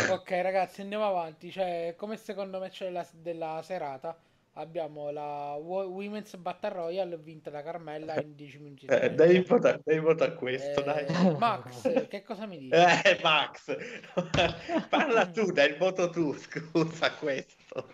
Ok 0.03 0.31
ragazzi, 0.31 0.81
andiamo 0.81 1.07
avanti, 1.07 1.51
cioè 1.51 1.93
come 1.97 2.17
secondo 2.17 2.59
match 2.59 2.83
della, 2.83 3.07
della 3.13 3.61
serata 3.63 4.19
abbiamo 4.53 5.09
la 5.11 5.53
Women's 5.55 6.35
Battle 6.35 6.69
Royale 6.69 7.17
vinta 7.17 7.49
da 7.49 7.61
Carmella 7.61 8.19
in 8.21 8.35
10 8.35 8.59
minuti. 8.59 8.85
Eh, 8.85 9.13
dai 9.13 9.41
vota, 9.41 9.79
dai 9.83 9.97
a 9.97 10.31
questo, 10.33 10.81
eh, 10.81 10.83
dai. 10.83 11.37
Max, 11.37 12.07
che 12.07 12.23
cosa 12.23 12.45
mi 12.45 12.57
dici? 12.57 12.75
Eh, 12.75 13.19
Max, 13.21 13.75
parla 14.89 15.27
tu, 15.27 15.51
dai 15.51 15.69
il 15.69 15.77
voto 15.77 16.09
tu, 16.09 16.33
scusa 16.33 17.11
questo. 17.13 17.89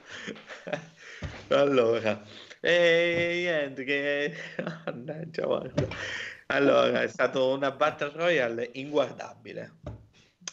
allora, 1.50 2.22
e 2.62 3.34
niente, 3.42 3.84
che... 3.84 4.34
Mannaggia, 4.86 5.46
guarda. 5.46 5.88
Allora, 6.48 7.02
è 7.02 7.08
stato 7.08 7.54
una 7.54 7.72
Battle 7.72 8.12
Royale 8.14 8.70
inguardabile. 8.74 10.04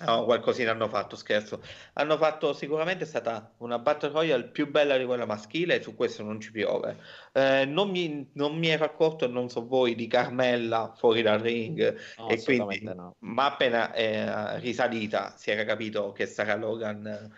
No, 0.00 0.24
qualcosina 0.24 0.72
hanno 0.72 0.88
fatto, 0.88 1.16
scherzo. 1.16 1.62
Hanno 1.94 2.16
fatto 2.16 2.52
sicuramente 2.54 3.04
è 3.04 3.06
stata 3.06 3.52
una 3.58 3.78
Battle 3.78 4.10
Royale 4.10 4.48
più 4.48 4.68
bella 4.68 4.96
di 4.96 5.04
quella 5.04 5.26
maschile 5.26 5.76
e 5.76 5.82
su 5.82 5.94
questo 5.94 6.22
non 6.22 6.40
ci 6.40 6.50
piove. 6.50 6.96
Eh, 7.32 7.66
non, 7.66 7.90
mi, 7.90 8.30
non, 8.32 8.56
mi, 8.56 8.68
ero 8.68 8.84
accorto, 8.84 9.28
non 9.28 9.48
so 9.48 9.66
voi, 9.66 9.94
di 9.94 10.08
Carmella 10.08 10.92
fuori 10.96 11.22
dal 11.22 11.38
ring. 11.38 11.96
No, 12.16 12.28
e 12.28 12.42
quindi, 12.42 12.82
no. 12.82 13.16
ma 13.20 13.46
appena 13.46 13.92
eh, 13.92 14.58
risalita 14.58 15.34
si 15.36 15.50
era 15.50 15.64
capito 15.64 16.12
che 16.12 16.26
Sarah 16.26 16.56
Logan. 16.56 17.30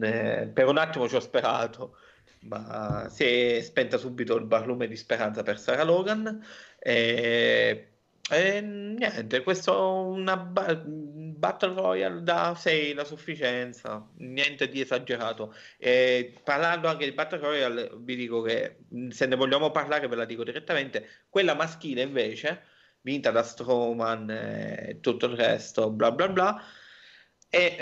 Eh, 0.00 0.50
per 0.54 0.68
un 0.68 0.78
attimo 0.78 1.08
ci 1.08 1.16
ho 1.16 1.20
sperato, 1.20 1.98
ma 2.42 3.08
si 3.10 3.24
è 3.24 3.60
spenta 3.60 3.98
subito 3.98 4.36
il 4.36 4.46
barlume 4.46 4.86
di 4.86 4.96
speranza 4.96 5.42
per 5.42 5.58
Sarah 5.58 5.84
Logan. 5.84 6.42
E 6.78 7.90
e 8.28 8.60
niente, 8.60 9.42
questo 9.44 9.72
è 9.72 10.16
una 10.18 10.36
ba- 10.36 10.82
Battle 11.46 11.74
Royale 11.74 12.22
da 12.22 12.54
6 12.56 12.92
la 12.94 13.04
sufficienza, 13.04 14.04
niente 14.16 14.68
di 14.68 14.80
esagerato. 14.80 15.54
E 15.78 16.40
parlando 16.42 16.88
anche 16.88 17.04
di 17.04 17.12
Battle 17.12 17.38
Royale, 17.38 17.90
vi 17.98 18.16
dico 18.16 18.42
che 18.42 18.78
se 19.10 19.26
ne 19.26 19.36
vogliamo 19.36 19.70
parlare, 19.70 20.08
ve 20.08 20.16
la 20.16 20.24
dico 20.24 20.42
direttamente. 20.42 21.08
Quella 21.28 21.54
maschile 21.54 22.02
invece, 22.02 22.62
vinta 23.02 23.30
da 23.30 23.44
Strowman 23.44 24.28
e 24.30 24.98
tutto 25.00 25.26
il 25.26 25.36
resto, 25.36 25.90
bla 25.90 26.10
bla 26.10 26.28
bla, 26.28 26.60
è 27.48 27.76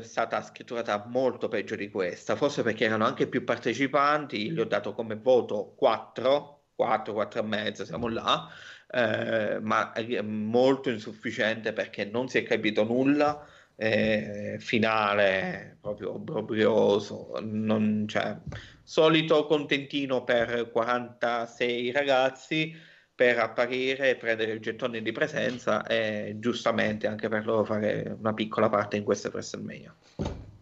eh, 0.00 0.02
stata 0.02 0.42
scritturata 0.42 1.06
molto 1.08 1.48
peggio 1.48 1.76
di 1.76 1.88
questa, 1.88 2.36
forse 2.36 2.62
perché 2.62 2.84
erano 2.84 3.06
anche 3.06 3.26
più 3.26 3.42
partecipanti. 3.42 4.50
Gli 4.50 4.60
ho 4.60 4.66
dato 4.66 4.92
come 4.92 5.16
voto 5.16 5.72
4, 5.78 6.64
4, 6.74 7.12
4 7.14 7.40
e 7.40 7.42
mezzo, 7.42 7.84
siamo 7.86 8.08
là 8.08 8.50
eh, 8.90 9.58
ma 9.60 9.92
è 9.92 10.20
molto 10.22 10.90
insufficiente 10.90 11.72
perché 11.72 12.04
non 12.04 12.28
si 12.28 12.38
è 12.38 12.42
capito 12.42 12.84
nulla. 12.84 13.46
Eh, 13.80 14.56
finale 14.58 15.76
proprio 15.80 16.14
obbrobrioso, 16.14 17.38
non, 17.42 18.06
cioè, 18.08 18.36
solito 18.82 19.46
contentino 19.46 20.24
per 20.24 20.70
46 20.72 21.92
ragazzi 21.92 22.74
per 23.14 23.38
apparire 23.38 24.10
e 24.10 24.16
prendere 24.16 24.52
il 24.52 24.60
gettone 24.60 25.02
di 25.02 25.12
presenza 25.12 25.86
e 25.86 26.36
giustamente 26.38 27.06
anche 27.06 27.28
per 27.28 27.44
loro 27.44 27.64
fare 27.64 28.16
una 28.18 28.32
piccola 28.32 28.68
parte 28.68 28.96
in 28.96 29.04
queste 29.04 29.28
WrestleMania. 29.28 29.94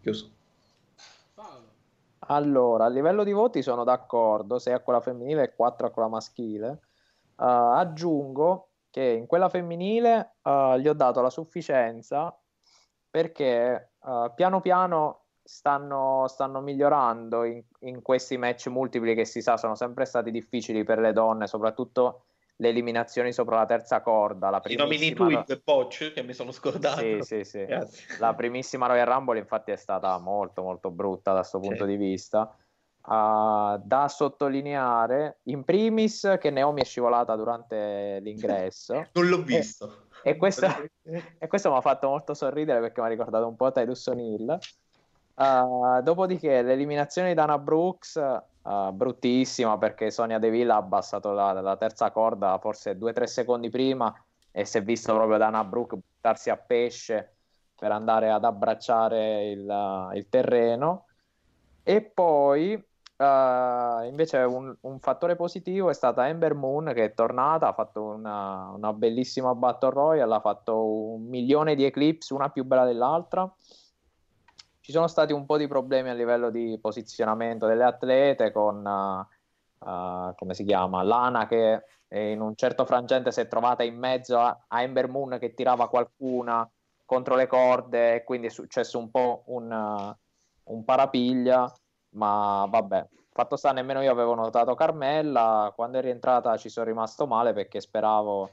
Chiuso. 0.01 0.31
Allora, 2.29 2.85
a 2.85 2.89
livello 2.89 3.23
di 3.23 3.31
voti 3.31 3.61
sono 3.61 3.83
d'accordo, 3.83 4.59
6 4.59 4.73
a 4.73 4.79
quella 4.79 4.99
femminile 4.99 5.43
e 5.43 5.55
4 5.55 5.87
a 5.87 5.91
quella 5.91 6.09
maschile. 6.09 6.79
Uh, 7.37 7.43
aggiungo 7.75 8.69
che 8.89 9.03
in 9.03 9.27
quella 9.27 9.47
femminile 9.47 10.37
uh, 10.41 10.75
gli 10.77 10.87
ho 10.87 10.93
dato 10.93 11.21
la 11.21 11.29
sufficienza 11.29 12.35
perché 13.09 13.91
uh, 13.99 14.33
piano 14.33 14.59
piano 14.59 15.25
stanno, 15.43 16.27
stanno 16.27 16.61
migliorando 16.61 17.43
in, 17.43 17.63
in, 17.81 18.01
questi 18.01 18.37
match 18.37 18.67
multipli 18.67 19.15
che 19.15 19.25
si 19.25 19.41
sa 19.41 19.55
sono 19.55 19.75
sempre 19.75 20.05
stati 20.05 20.29
difficili 20.29 20.83
per 20.83 20.99
le 20.99 21.13
donne, 21.13 21.47
soprattutto 21.47 22.25
le 22.57 22.69
eliminazioni 22.69 23.31
sopra 23.31 23.57
la 23.57 23.65
terza 23.65 24.01
corda. 24.01 24.49
La 24.49 24.61
I 24.65 24.75
nomini 24.75 25.13
tu 25.13 25.29
il 25.29 25.61
Poch 25.63 26.11
che 26.11 26.23
mi 26.23 26.33
sono 26.33 26.51
scordato. 26.51 26.99
Sì, 26.99 27.19
sì, 27.21 27.43
sì. 27.43 27.65
La 28.19 28.33
primissima 28.33 28.87
Royal 28.87 29.05
Rumble 29.05 29.39
infatti 29.39 29.71
è 29.71 29.75
stata 29.75 30.17
molto 30.17 30.63
molto 30.63 30.89
brutta 30.89 31.31
da 31.31 31.39
questo 31.39 31.59
punto 31.59 31.85
sì. 31.85 31.89
di 31.91 31.97
vista. 31.97 32.55
Uh, 33.07 33.79
da 33.85 34.09
sottolineare 34.09 35.39
in 35.43 35.63
primis 35.63 36.35
che 36.41 36.49
Naomi 36.49 36.81
è 36.81 36.83
scivolata 36.83 37.37
durante 37.37 38.19
l'ingresso. 38.21 39.07
non 39.13 39.29
l'ho 39.29 39.41
visto. 39.43 40.07
E, 40.23 40.31
e, 40.31 40.35
questo, 40.35 40.67
e 41.39 41.47
questo 41.47 41.71
mi 41.71 41.77
ha 41.77 41.81
fatto 41.81 42.09
molto 42.09 42.33
sorridere 42.33 42.81
perché 42.81 42.99
mi 42.99 43.07
ha 43.07 43.09
ricordato 43.09 43.47
un 43.47 43.55
po' 43.55 43.71
Tidus 43.71 44.07
O'Neill. 44.07 44.57
Uh, 45.35 46.01
dopodiché 46.01 46.61
l'eliminazione 46.61 47.29
di 47.29 47.33
Dana 47.33 47.57
Brooks, 47.57 48.15
uh, 48.63 48.91
bruttissima 48.91 49.77
perché 49.77 50.11
Sonia 50.11 50.37
Deville 50.37 50.73
ha 50.73 50.77
abbassato 50.77 51.31
la, 51.31 51.53
la 51.53 51.77
terza 51.77 52.11
corda 52.11 52.57
forse 52.57 52.97
2-3 52.97 53.23
secondi 53.23 53.69
prima 53.69 54.13
e 54.51 54.65
si 54.65 54.79
è 54.79 54.83
visto 54.83 55.13
proprio 55.13 55.37
Dana 55.37 55.63
Brooks 55.63 55.95
buttarsi 55.95 56.49
a 56.49 56.57
pesce 56.57 57.35
per 57.73 57.91
andare 57.91 58.31
ad 58.31 58.43
abbracciare 58.43 59.49
il, 59.51 60.11
il 60.15 60.27
terreno. 60.27 61.05
E 61.83 62.01
poi 62.01 62.83
Uh, 63.17 64.03
invece 64.03 64.37
un, 64.37 64.75
un, 64.81 64.99
fattore 64.99 65.35
positivo 65.35 65.89
è 65.89 65.93
stata 65.93 66.27
Ember 66.27 66.53
Moon 66.53 66.91
che 66.93 67.05
è 67.05 67.13
tornata, 67.15 67.69
ha 67.69 67.73
fatto 67.73 68.03
una, 68.03 68.69
una, 68.75 68.93
bellissima 68.93 69.55
Battle 69.55 69.89
Royale, 69.89 70.35
ha 70.35 70.39
fatto 70.39 70.85
un 70.85 71.23
milione 71.23 71.73
di 71.73 71.83
eclipse, 71.83 72.35
una 72.35 72.49
più 72.49 72.63
bella 72.63 72.85
dell'altra. 72.85 73.51
Ci 74.79 74.91
sono 74.91 75.07
stati 75.07 75.33
un 75.33 75.47
po' 75.47 75.57
di 75.57 75.67
problemi 75.67 76.09
a 76.09 76.13
livello 76.13 76.51
di 76.51 76.77
posizionamento 76.79 77.65
delle 77.65 77.85
atlete 77.85 78.51
con, 78.51 78.85
uh, 78.85 80.35
come 80.35 80.53
si 80.53 80.63
chiama, 80.63 81.01
Lana 81.01 81.47
che 81.47 81.83
in 82.09 82.39
un 82.39 82.55
certo 82.55 82.85
frangente 82.85 83.31
si 83.31 83.41
è 83.41 83.47
trovata 83.47 83.83
in 83.83 83.97
mezzo 83.97 84.37
a, 84.37 84.65
a 84.67 84.81
Ember 84.83 85.09
Moon 85.09 85.37
che 85.39 85.55
tirava 85.55 85.89
qualcuna 85.89 86.69
contro 87.03 87.35
le 87.35 87.47
corde 87.47 88.15
e 88.15 88.23
quindi 88.23 88.47
è 88.47 88.51
successo 88.51 88.99
un 88.99 89.09
po' 89.09 89.41
un, 89.47 90.15
un 90.63 90.85
parapiglia 90.85 91.73
ma 92.17 92.67
vabbè, 92.69 93.07
fatto 93.31 93.55
sta 93.55 93.71
nemmeno 93.71 94.01
io 94.01 94.11
avevo 94.11 94.33
notato 94.33 94.73
Carmella, 94.73 95.71
quando 95.75 95.99
è 95.99 96.01
rientrata 96.01 96.57
ci 96.57 96.69
sono 96.69 96.87
rimasto 96.87 97.27
male 97.27 97.53
perché 97.53 97.79
speravo 97.79 98.49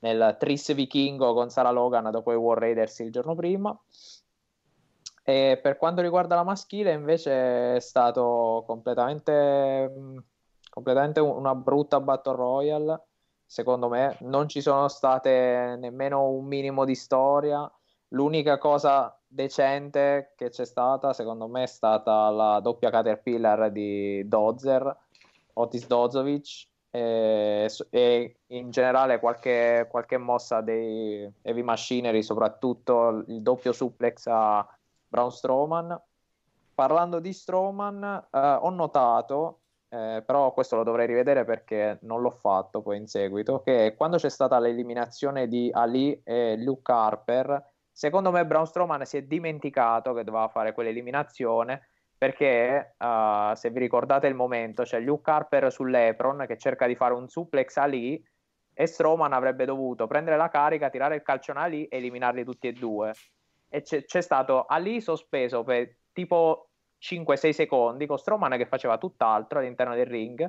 nel 0.00 0.36
tris 0.38 0.72
vichingo 0.74 1.34
con 1.34 1.50
Sara 1.50 1.70
Logan 1.70 2.10
dopo 2.10 2.32
i 2.32 2.36
War 2.36 2.58
Raiders 2.58 3.00
il 3.00 3.10
giorno 3.12 3.34
prima. 3.34 3.76
E 5.24 5.58
per 5.60 5.76
quanto 5.76 6.00
riguarda 6.00 6.36
la 6.36 6.44
maschile 6.44 6.92
invece 6.92 7.74
è 7.74 7.80
stato 7.80 8.62
completamente, 8.66 9.92
completamente 10.70 11.20
una 11.20 11.54
brutta 11.54 12.00
Battle 12.00 12.36
Royale, 12.36 13.02
secondo 13.44 13.88
me 13.88 14.16
non 14.20 14.48
ci 14.48 14.62
sono 14.62 14.88
state 14.88 15.76
nemmeno 15.78 16.28
un 16.30 16.46
minimo 16.46 16.84
di 16.84 16.94
storia. 16.94 17.70
L'unica 18.08 18.56
cosa 18.58 19.18
decente 19.26 20.32
che 20.36 20.48
c'è 20.48 20.64
stata, 20.64 21.12
secondo 21.12 21.46
me, 21.46 21.64
è 21.64 21.66
stata 21.66 22.30
la 22.30 22.60
doppia 22.60 22.90
Caterpillar 22.90 23.70
di 23.70 24.26
Dozer, 24.26 24.96
Otis 25.54 25.86
Dozovic, 25.86 26.68
e, 26.90 27.70
e 27.90 28.36
in 28.46 28.70
generale 28.70 29.18
qualche, 29.18 29.86
qualche, 29.90 30.16
mossa 30.16 30.60
dei 30.60 31.30
Heavy 31.42 31.62
Machinery, 31.62 32.22
soprattutto 32.22 33.24
il 33.26 33.42
doppio 33.42 33.72
suplex 33.72 34.26
a 34.26 34.66
Braun 35.06 35.30
Strowman. 35.30 36.00
Parlando 36.74 37.18
di 37.18 37.32
Strowman, 37.32 38.28
eh, 38.30 38.38
ho 38.38 38.70
notato, 38.70 39.60
eh, 39.88 40.22
però 40.24 40.52
questo 40.52 40.76
lo 40.76 40.84
dovrei 40.84 41.06
rivedere 41.06 41.44
perché 41.44 41.98
non 42.02 42.20
l'ho 42.20 42.30
fatto 42.30 42.80
poi 42.82 42.98
in 42.98 43.06
seguito, 43.06 43.60
che 43.62 43.94
quando 43.96 44.16
c'è 44.16 44.30
stata 44.30 44.58
l'eliminazione 44.58 45.48
di 45.48 45.70
Ali 45.72 46.20
e 46.24 46.56
Luke 46.56 46.92
Harper, 46.92 47.64
Secondo 47.98 48.30
me 48.30 48.46
Braun 48.46 48.64
Strowman 48.64 49.04
si 49.04 49.16
è 49.16 49.22
dimenticato 49.22 50.14
che 50.14 50.22
doveva 50.22 50.46
fare 50.46 50.72
quell'eliminazione 50.72 51.88
perché 52.16 52.94
uh, 52.96 53.52
se 53.54 53.70
vi 53.70 53.80
ricordate 53.80 54.28
il 54.28 54.36
momento 54.36 54.84
c'è 54.84 55.00
Luke 55.00 55.28
Harper 55.28 55.72
sull'Epron 55.72 56.44
che 56.46 56.56
cerca 56.56 56.86
di 56.86 56.94
fare 56.94 57.14
un 57.14 57.26
suplex 57.26 57.76
a 57.76 57.86
Lee 57.86 58.22
e 58.72 58.86
Strowman 58.86 59.32
avrebbe 59.32 59.64
dovuto 59.64 60.06
prendere 60.06 60.36
la 60.36 60.48
carica, 60.48 60.90
tirare 60.90 61.16
il 61.16 61.22
calcione 61.22 61.58
a 61.58 61.66
Lee 61.66 61.88
e 61.88 61.96
eliminarli 61.96 62.44
tutti 62.44 62.68
e 62.68 62.72
due. 62.72 63.14
E 63.68 63.82
c'è, 63.82 64.04
c'è 64.04 64.20
stato 64.20 64.64
Ali 64.66 65.00
sospeso 65.00 65.64
per 65.64 65.92
tipo 66.12 66.68
5-6 67.02 67.50
secondi 67.50 68.06
con 68.06 68.16
Strowman 68.16 68.56
che 68.58 68.66
faceva 68.66 68.96
tutt'altro 68.96 69.58
all'interno 69.58 69.96
del 69.96 70.06
ring 70.06 70.48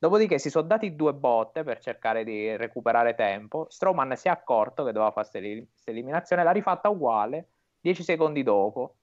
Dopodiché 0.00 0.38
si 0.38 0.48
sono 0.48 0.66
dati 0.66 0.96
due 0.96 1.12
botte 1.12 1.62
per 1.62 1.78
cercare 1.78 2.24
di 2.24 2.56
recuperare 2.56 3.14
tempo. 3.14 3.66
Strowman 3.68 4.16
si 4.16 4.28
è 4.28 4.30
accorto 4.30 4.82
che 4.82 4.92
doveva 4.92 5.10
fare 5.10 5.28
questa 5.30 5.90
eliminazione, 5.90 6.42
l'ha 6.42 6.52
rifatta 6.52 6.88
uguale 6.88 7.50
10 7.80 8.02
secondi 8.02 8.42
dopo. 8.42 8.96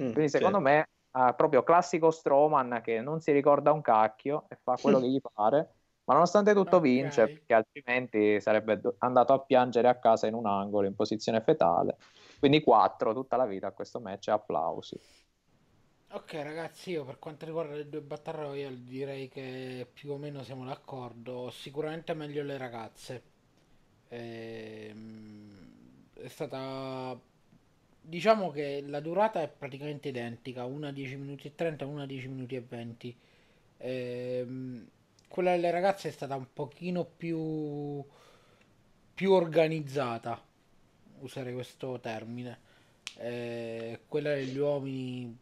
Mm, 0.00 0.12
Quindi 0.12 0.28
secondo 0.28 0.62
certo. 0.62 0.88
me 1.18 1.28
uh, 1.28 1.34
proprio 1.34 1.64
classico 1.64 2.12
Strowman 2.12 2.82
che 2.84 3.00
non 3.00 3.20
si 3.20 3.32
ricorda 3.32 3.72
un 3.72 3.80
cacchio 3.80 4.44
e 4.48 4.56
fa 4.62 4.76
quello 4.80 5.00
che 5.00 5.08
gli 5.08 5.20
pare. 5.20 5.74
Ma 6.04 6.14
nonostante 6.14 6.52
tutto 6.52 6.76
okay. 6.76 6.90
vince, 6.92 7.26
perché 7.26 7.54
altrimenti 7.54 8.40
sarebbe 8.40 8.80
andato 8.98 9.32
a 9.32 9.40
piangere 9.40 9.88
a 9.88 9.98
casa 9.98 10.28
in 10.28 10.34
un 10.34 10.46
angolo 10.46 10.86
in 10.86 10.94
posizione 10.94 11.40
fetale. 11.40 11.96
Quindi 12.38 12.62
4 12.62 13.12
tutta 13.12 13.36
la 13.36 13.46
vita 13.46 13.66
a 13.66 13.72
questo 13.72 13.98
match, 13.98 14.28
applausi. 14.28 14.96
Ok 16.14 16.32
ragazzi, 16.34 16.90
io 16.92 17.04
per 17.04 17.18
quanto 17.18 17.44
riguarda 17.44 17.74
le 17.74 17.88
due 17.88 18.00
Battle 18.00 18.32
Royale 18.36 18.84
direi 18.84 19.28
che 19.28 19.84
più 19.92 20.12
o 20.12 20.16
meno 20.16 20.44
siamo 20.44 20.64
d'accordo. 20.64 21.50
Sicuramente 21.50 22.14
meglio 22.14 22.42
le 22.44 22.56
ragazze. 22.56 23.22
Ehm, 24.08 25.48
È 26.14 26.28
stata... 26.28 27.18
Diciamo 28.00 28.50
che 28.50 28.82
la 28.86 29.00
durata 29.00 29.42
è 29.42 29.48
praticamente 29.48 30.08
identica, 30.08 30.64
una 30.66 30.92
10 30.92 31.16
minuti 31.16 31.48
e 31.48 31.54
30, 31.54 31.86
una 31.86 32.06
10 32.06 32.28
minuti 32.28 32.54
e 32.56 32.60
20. 32.60 33.16
Ehm, 33.78 34.88
quella 35.28 35.50
delle 35.52 35.70
ragazze 35.72 36.08
è 36.08 36.12
stata 36.12 36.36
un 36.36 36.46
pochino 36.52 37.04
più, 37.04 38.04
più 39.14 39.32
organizzata, 39.32 40.40
userei 41.20 41.54
questo 41.54 41.98
termine. 42.00 42.58
Eh, 43.16 44.00
quella 44.08 44.34
degli 44.34 44.58
uomini 44.58 45.36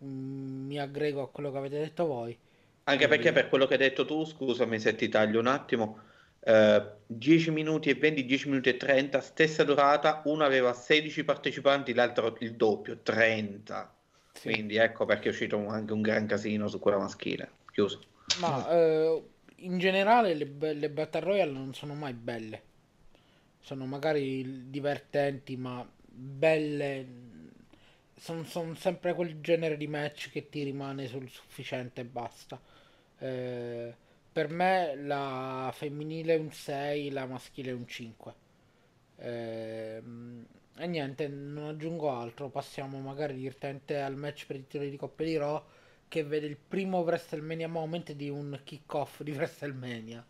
mi 0.00 0.78
aggrego 0.78 1.22
a 1.22 1.30
quello 1.30 1.50
che 1.50 1.58
avete 1.58 1.78
detto 1.78 2.06
voi. 2.06 2.38
Anche 2.84 3.08
perché 3.08 3.32
per 3.32 3.48
quello 3.48 3.66
che 3.66 3.74
hai 3.74 3.78
detto 3.80 4.04
tu, 4.04 4.24
scusami 4.24 4.78
se 4.78 4.94
ti 4.94 5.08
taglio 5.08 5.40
un 5.40 5.46
attimo, 5.48 5.98
eh, 6.40 6.92
10 7.06 7.50
minuti 7.50 7.90
e 7.90 7.94
20, 7.94 8.24
10 8.24 8.48
minuti 8.48 8.68
e 8.68 8.76
30, 8.76 9.20
stessa 9.20 9.64
durata, 9.64 10.22
uno 10.26 10.44
aveva 10.44 10.72
16 10.72 11.24
partecipanti, 11.24 11.92
l'altro 11.94 12.36
il 12.40 12.54
doppio, 12.54 13.00
30. 13.02 13.92
sì. 14.34 14.48
Quindi 14.52 14.76
ecco 14.76 15.04
perché 15.04 15.28
è 15.28 15.30
uscito 15.32 15.56
un- 15.56 15.68
anche 15.70 15.92
un 15.92 16.00
gran 16.02 16.26
casino 16.26 16.68
su 16.68 16.78
quella 16.78 16.98
maschile. 16.98 17.50
Chiuso. 17.72 18.00
Ma 18.34 18.68
eh, 18.70 19.22
in 19.56 19.78
generale 19.78 20.34
le, 20.34 20.46
be- 20.46 20.74
le 20.74 20.90
Battle 20.90 21.20
Royale 21.20 21.50
non 21.52 21.74
sono 21.74 21.94
mai 21.94 22.12
belle. 22.12 22.62
Sono 23.60 23.86
magari 23.86 24.70
divertenti, 24.70 25.56
ma 25.56 25.86
belle. 26.04 27.24
Sono 28.18 28.74
sempre 28.74 29.14
quel 29.14 29.40
genere 29.40 29.76
di 29.76 29.86
match 29.86 30.30
che 30.30 30.48
ti 30.48 30.62
rimane 30.62 31.06
sul 31.06 31.28
sufficiente 31.28 32.00
e 32.00 32.04
basta. 32.04 32.60
Eh, 33.18 33.94
per 34.32 34.48
me 34.48 34.94
la 34.96 35.70
femminile 35.74 36.34
è 36.34 36.38
un 36.38 36.50
6, 36.50 37.10
la 37.10 37.26
maschile 37.26 37.70
è 37.70 37.74
un 37.74 37.86
5. 37.86 38.34
Ehm, 39.18 40.46
e 40.78 40.86
niente, 40.86 41.28
non 41.28 41.68
aggiungo 41.68 42.10
altro. 42.10 42.48
Passiamo 42.48 42.98
magari 43.00 43.34
direttamente 43.34 44.00
al 44.00 44.16
match 44.16 44.46
per 44.46 44.56
i 44.56 44.66
titoli 44.66 44.90
di 44.90 44.96
Coppa 44.96 45.22
di 45.22 45.36
Raw 45.36 45.62
che 46.08 46.22
vede 46.24 46.46
il 46.46 46.56
primo 46.56 47.00
WrestleMania 47.00 47.68
moment 47.68 48.12
di 48.12 48.28
un 48.30 48.60
kick-off 48.64 49.22
di 49.22 49.32
WrestleMania 49.32 50.24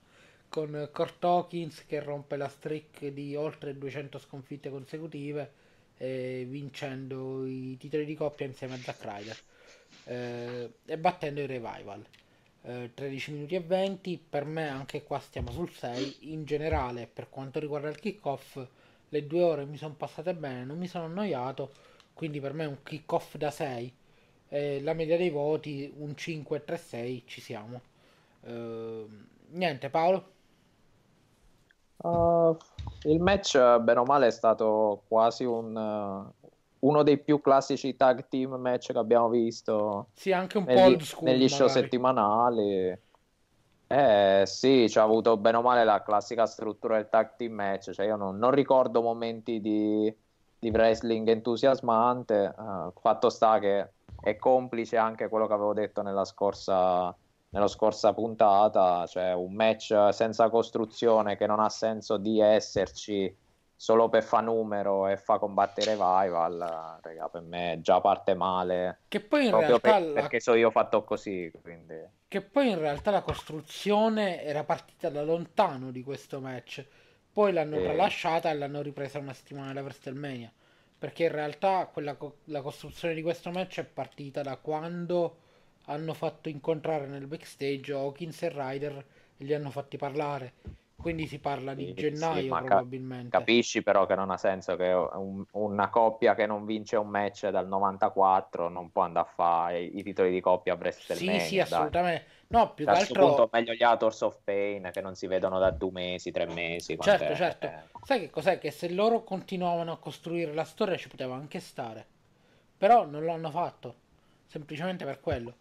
con 0.48 0.88
Kurt 0.92 1.22
Hawkins 1.24 1.84
che 1.84 2.00
rompe 2.00 2.36
la 2.36 2.48
streak 2.48 3.06
di 3.08 3.36
oltre 3.36 3.76
200 3.76 4.18
sconfitte 4.18 4.70
consecutive 4.70 5.52
eh, 5.98 6.44
vincendo 6.48 7.46
i 7.46 7.76
titoli 7.78 8.04
di 8.04 8.14
coppia 8.14 8.46
insieme 8.46 8.74
a 8.74 8.78
Zack 8.78 9.02
Ryder 9.04 9.38
eh, 10.04 10.70
e 10.84 10.98
battendo 10.98 11.40
i 11.40 11.46
Revival. 11.46 12.04
Eh, 12.62 12.90
13 12.94 13.32
minuti 13.32 13.54
e 13.54 13.60
20, 13.60 14.20
per 14.28 14.44
me 14.44 14.68
anche 14.68 15.02
qua 15.04 15.18
stiamo 15.18 15.50
sul 15.52 15.70
6. 15.70 16.32
In 16.32 16.44
generale, 16.44 17.08
per 17.12 17.28
quanto 17.28 17.58
riguarda 17.60 17.88
il 17.88 17.98
kick-off, 17.98 18.58
le 19.08 19.26
due 19.26 19.42
ore 19.42 19.64
mi 19.66 19.76
sono 19.76 19.94
passate 19.94 20.34
bene, 20.34 20.64
non 20.64 20.78
mi 20.78 20.88
sono 20.88 21.04
annoiato, 21.04 21.72
quindi 22.12 22.40
per 22.40 22.52
me 22.54 22.64
è 22.64 22.66
un 22.66 22.82
kick-off 22.82 23.36
da 23.36 23.50
6. 23.50 23.92
Eh, 24.48 24.80
la 24.82 24.92
media 24.94 25.16
dei 25.16 25.30
voti, 25.30 25.92
un 25.96 26.14
5-3-6, 26.16 27.22
ci 27.26 27.40
siamo. 27.40 27.80
Eh, 28.44 29.06
niente, 29.50 29.90
Paolo? 29.90 30.34
Uh, 31.98 32.56
il 33.04 33.20
match, 33.20 33.54
eh, 33.54 33.78
bene 33.80 34.00
o 34.00 34.04
male, 34.04 34.26
è 34.26 34.30
stato 34.30 35.02
quasi 35.08 35.44
un, 35.44 35.76
eh, 35.76 36.48
uno 36.80 37.02
dei 37.02 37.18
più 37.18 37.40
classici 37.40 37.96
tag 37.96 38.28
team 38.28 38.54
match 38.54 38.92
che 38.92 38.98
abbiamo 38.98 39.28
visto 39.28 40.08
Sì, 40.14 40.32
anche 40.32 40.58
un 40.58 40.64
po' 40.64 40.72
negli, 40.72 40.92
old 40.92 41.00
school 41.00 41.30
negli 41.30 41.48
show 41.48 41.66
magari. 41.66 41.82
settimanali. 41.82 42.98
Eh 43.88 44.42
sì, 44.46 44.88
ci 44.88 44.98
ha 44.98 45.02
avuto 45.02 45.36
bene 45.36 45.58
o 45.58 45.62
male 45.62 45.84
la 45.84 46.02
classica 46.02 46.44
struttura 46.46 46.96
del 46.96 47.08
tag 47.08 47.36
team 47.36 47.52
match, 47.52 47.92
cioè 47.92 48.06
io 48.06 48.16
non, 48.16 48.36
non 48.36 48.50
ricordo 48.50 49.00
momenti 49.00 49.60
di, 49.60 50.12
di 50.58 50.70
wrestling 50.70 51.28
entusiasmante, 51.28 52.52
eh, 52.58 52.92
fatto 53.00 53.30
sta 53.30 53.58
che 53.60 53.90
è 54.20 54.36
complice 54.36 54.96
anche 54.96 55.28
quello 55.28 55.46
che 55.46 55.52
avevo 55.52 55.72
detto 55.72 56.02
nella 56.02 56.24
scorsa, 56.24 57.16
nella 57.56 57.68
scorsa 57.68 58.12
puntata, 58.12 59.06
cioè 59.06 59.32
un 59.32 59.54
match 59.54 60.08
senza 60.12 60.50
costruzione 60.50 61.36
che 61.36 61.46
non 61.46 61.58
ha 61.58 61.70
senso 61.70 62.18
di 62.18 62.38
esserci 62.38 63.34
solo 63.74 64.10
per 64.10 64.22
fa 64.22 64.40
numero 64.40 65.06
e 65.08 65.16
fa 65.16 65.38
combattere 65.38 65.92
Revival, 65.92 66.60
eh, 66.60 67.08
raga, 67.08 67.28
per 67.28 67.40
me 67.40 67.78
già 67.80 68.00
parte 68.00 68.34
male, 68.34 69.00
Che 69.08 69.20
poi 69.20 69.46
in 69.46 69.58
realtà 69.58 69.78
per- 69.78 70.02
la 70.02 70.12
perché 70.20 70.40
so 70.40 70.54
io 70.54 70.70
fatto 70.70 71.02
così, 71.02 71.50
quindi... 71.62 71.94
Che 72.28 72.42
poi 72.42 72.70
in 72.70 72.78
realtà 72.78 73.10
la 73.10 73.22
costruzione 73.22 74.42
era 74.42 74.64
partita 74.64 75.08
da 75.08 75.22
lontano 75.22 75.90
di 75.90 76.02
questo 76.02 76.40
match, 76.40 76.84
poi 77.32 77.52
l'hanno 77.52 77.80
tralasciata 77.80 78.50
e 78.50 78.54
l'hanno 78.54 78.82
ripresa 78.82 79.18
una 79.18 79.32
settimana 79.32 79.72
da 79.72 79.82
WrestleMania. 79.82 80.52
Perché 80.98 81.24
in 81.24 81.32
realtà 81.32 81.86
quella 81.86 82.14
co- 82.16 82.38
la 82.44 82.62
costruzione 82.62 83.14
di 83.14 83.22
questo 83.22 83.50
match 83.50 83.80
è 83.80 83.84
partita 83.84 84.42
da 84.42 84.56
quando 84.56 85.36
hanno 85.86 86.14
fatto 86.14 86.48
incontrare 86.48 87.06
nel 87.06 87.26
backstage 87.26 87.92
Hawkins 87.92 88.42
e 88.42 88.48
Ryder 88.50 89.06
e 89.36 89.44
li 89.44 89.54
hanno 89.54 89.70
fatti 89.70 89.96
parlare. 89.96 90.52
Quindi 90.96 91.26
si 91.26 91.38
parla 91.40 91.74
di 91.74 91.92
Sì, 91.94 91.94
gennaio 91.94 92.54
sì, 92.54 92.56
probabilmente. 92.56 93.24
capisci 93.28 93.82
però 93.82 94.06
che 94.06 94.14
non 94.14 94.30
ha 94.30 94.36
senso 94.38 94.76
che 94.76 94.90
un- 94.92 95.44
una 95.52 95.90
coppia 95.90 96.34
che 96.34 96.46
non 96.46 96.64
vince 96.64 96.96
un 96.96 97.08
match 97.08 97.48
dal 97.48 97.68
94 97.68 98.68
non 98.68 98.90
può 98.90 99.02
andare 99.02 99.26
a 99.28 99.30
fare 99.32 99.82
i, 99.82 99.98
i 99.98 100.02
titoli 100.02 100.30
di 100.30 100.40
coppia 100.40 100.72
a 100.74 100.76
Sì, 101.04 101.38
WrestleMania, 101.38 101.40
sì, 101.40 101.58
dai. 101.66 101.88
assolutamente. 101.88 102.26
No, 102.48 102.74
più 102.74 102.86
che 102.86 102.92
a 102.92 102.96
questo 102.96 103.16
punto 103.16 103.48
altro... 103.48 103.52
meglio 103.52 103.74
gli 103.74 103.82
Authors 103.82 104.20
of 104.22 104.40
Pain 104.44 104.90
che 104.92 105.00
non 105.00 105.14
si 105.14 105.26
vedono 105.26 105.58
da 105.58 105.70
due 105.70 105.90
mesi, 105.92 106.30
tre 106.30 106.46
mesi. 106.46 106.92
Certo, 106.98 107.34
certo. 107.34 107.72
Eh, 107.72 107.88
Sai 108.02 108.20
che 108.20 108.30
cos'è? 108.30 108.58
Che 108.58 108.70
se 108.70 108.88
loro 108.90 109.22
continuavano 109.24 109.92
a 109.92 109.98
costruire 109.98 110.52
la 110.54 110.64
storia 110.64 110.96
ci 110.96 111.08
poteva 111.08 111.34
anche 111.34 111.60
stare. 111.60 112.06
Però 112.76 113.04
non 113.06 113.24
l'hanno 113.24 113.50
fatto. 113.50 113.94
Semplicemente 114.46 115.04
per 115.04 115.20
quello. 115.20 115.56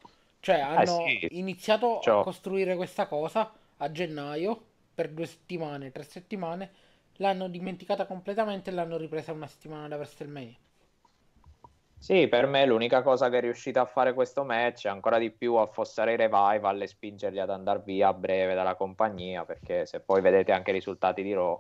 Cioè, 0.45 0.60
hanno 0.60 0.81
Eh 0.81 1.19
sì, 1.19 1.27
iniziato 1.29 2.03
a 2.03 2.03
ciò. 2.03 2.19
costruire 2.19 2.75
questa 2.75 3.08
cosa 3.08 3.51
a 3.77 3.91
gennaio 3.91 4.63
per 4.93 5.10
due 5.12 5.25
settimane, 5.25 5.91
tre 5.91 6.03
settimane. 6.03 6.71
L'hanno 7.17 7.47
dimenticata 7.49 8.05
completamente 8.05 8.69
e 8.69 8.73
l'hanno 8.73 8.97
ripresa 8.97 9.31
una 9.31 9.47
settimana 9.47 9.88
da 9.88 9.95
WrestleMania. 9.95 10.55
Sì, 11.97 12.27
per 12.27 12.45
me 12.45 12.65
l'unica 12.67 13.01
cosa 13.01 13.29
che 13.29 13.39
è 13.39 13.41
riuscita 13.41 13.81
a 13.81 13.86
fare 13.86 14.13
questo 14.13 14.43
match 14.43 14.86
è 14.86 14.89
ancora 14.89 15.17
di 15.17 15.31
più 15.31 15.55
affossare 15.55 16.13
i 16.13 16.15
revival 16.17 16.79
e 16.81 16.88
spingerli 16.88 17.39
ad 17.39 17.49
andare 17.49 17.81
via 17.84 18.10
a 18.10 18.13
breve 18.13 18.53
dalla 18.53 18.75
compagnia, 18.75 19.43
perché 19.43 19.86
se 19.88 20.01
poi 20.01 20.21
vedete 20.21 20.51
anche 20.51 20.69
i 20.69 20.73
risultati 20.73 21.23
di 21.23 21.34
Raw 21.34 21.60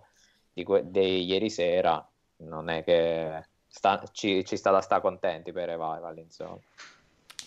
di, 0.53 0.63
que- 0.63 0.83
di 0.89 1.25
ieri 1.25 1.49
sera, 1.49 2.07
non 2.37 2.69
è 2.69 2.83
che 2.83 3.47
sta- 3.67 4.03
ci, 4.11 4.45
ci 4.45 4.55
sta 4.55 4.69
da 4.71 4.81
stare 4.81 5.01
contenti 5.01 5.51
per 5.51 5.63
i 5.63 5.71
revival, 5.71 6.17
insomma. 6.19 6.59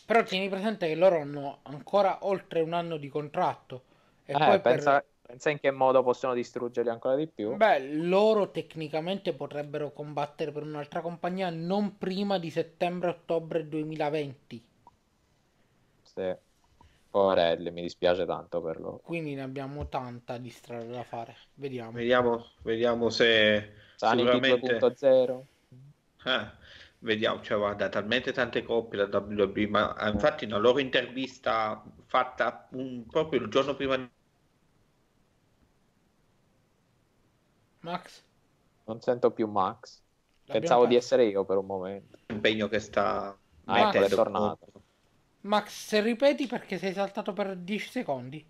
Però 0.09 0.23
tieni 0.23 0.49
presente 0.49 0.87
che 0.89 0.95
loro 0.95 1.21
hanno 1.21 1.59
ancora 1.65 2.21
oltre 2.23 2.63
un 2.63 2.73
anno 2.73 2.97
di 2.97 3.09
contratto. 3.09 3.83
E 4.25 4.33
Eh, 4.33 4.39
poi 4.39 4.53
per... 4.53 4.63
pensa, 4.63 5.05
pensa 5.21 5.51
in 5.51 5.61
che 5.61 5.71
modo 5.71 6.03
possono 6.03 6.33
distruggerli 6.33 6.89
ancora 6.89 7.15
di 7.15 7.27
più. 7.27 7.55
Beh, 7.55 7.93
loro 7.93 8.51
tecnicamente 8.51 9.35
potrebbero 9.35 9.93
combattere 9.93 10.51
per 10.51 10.63
un'altra 10.63 11.03
compagnia 11.03 11.51
non 11.51 11.99
prima 11.99 12.39
di 12.39 12.49
settembre-ottobre 12.49 13.69
2020. 13.69 14.65
Sì. 16.05 16.35
Poverelli, 17.11 17.71
mi 17.71 17.83
dispiace 17.83 18.25
tanto 18.25 18.63
per 18.63 18.81
loro. 18.81 19.01
Quindi 19.05 19.35
ne 19.35 19.43
abbiamo 19.43 19.89
tanta 19.89 20.39
di 20.39 20.49
strada 20.49 20.85
da 20.85 21.03
fare. 21.03 21.37
Vediamo. 21.55 21.93
Vediamo, 21.93 22.47
vediamo 22.63 23.11
se 23.11 23.73
Sanity 23.97 24.33
sicuramente 24.33 24.79
2.0. 24.79 25.43
Eh, 26.25 26.51
vediamo, 27.01 27.41
cioè, 27.43 27.59
guarda, 27.59 27.89
talmente 27.89 28.33
tante 28.33 28.63
coppie 28.63 28.99
la 28.99 29.09
WWE, 29.09 29.67
ma 29.69 29.97
eh, 29.97 30.11
infatti 30.11 30.45
una 30.45 30.59
loro 30.59 30.79
intervista 30.81 31.83
fatta 32.07 32.69
un- 32.73 33.07
proprio 33.09 33.41
il 33.41 33.49
giorno 33.51 33.75
prima 33.77 33.97
Max? 37.83 38.23
Non 38.87 39.01
sento 39.01 39.31
più 39.33 39.47
Max. 39.47 40.03
L'abbiamo 40.47 40.75
Pensavo 40.75 40.87
di 40.87 40.97
perso. 40.97 40.97
essere 40.97 41.27
io 41.27 41.45
per 41.45 41.59
un 41.59 41.67
momento. 41.67 42.19
dell'impegno 42.27 42.69
che 42.69 42.81
sta 42.81 43.39
Ah, 43.67 43.93
ecco, 43.93 44.03
è 44.05 44.11
tornato. 44.11 44.85
Max, 45.43 45.73
se 45.89 46.01
ripeti 46.01 46.47
perché 46.47 46.79
sei 46.79 46.93
saltato 46.93 47.33
per 47.33 47.57
10 47.57 47.89
secondi. 47.91 48.49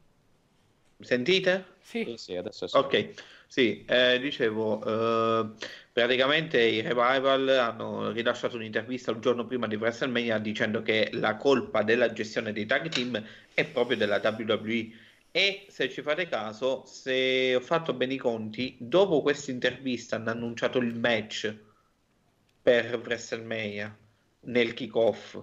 Sentite? 1.00 1.64
Sì. 1.80 2.04
Sì, 2.04 2.16
sì, 2.16 2.37
adesso 2.37 2.66
sì. 2.66 2.80
Ok, 2.80 3.14
sì, 3.48 3.84
eh, 3.84 4.18
dicevo, 4.20 4.82
eh, 4.84 5.54
praticamente 5.98 6.62
i 6.62 6.80
Revival 6.80 7.48
hanno 7.48 8.12
rilasciato 8.12 8.54
un'intervista 8.54 9.11
il 9.11 9.18
giorno 9.18 9.46
prima 9.46 9.66
di 9.66 9.74
WrestleMania 9.74 10.38
dicendo 10.38 10.80
che 10.80 11.08
la 11.14 11.37
colpa 11.37 11.82
della 11.82 12.12
gestione 12.12 12.52
dei 12.52 12.66
tag 12.66 12.88
team 12.88 13.20
è 13.52 13.64
proprio 13.64 13.96
della 13.96 14.20
WWE 14.22 14.90
e 15.32 15.66
se 15.68 15.90
ci 15.90 16.00
fate 16.02 16.28
caso, 16.28 16.84
se 16.87 17.52
ho 17.52 17.61
fatto 17.61 17.94
bene 17.94 18.14
i 18.14 18.16
conti, 18.16 18.76
dopo 18.78 19.22
questa 19.22 19.50
intervista 19.50 20.14
hanno 20.14 20.30
annunciato 20.30 20.78
il 20.78 20.94
match 20.94 21.52
per 22.62 23.00
WrestleMania 23.04 23.92
nel 24.42 24.74
kickoff. 24.74 25.37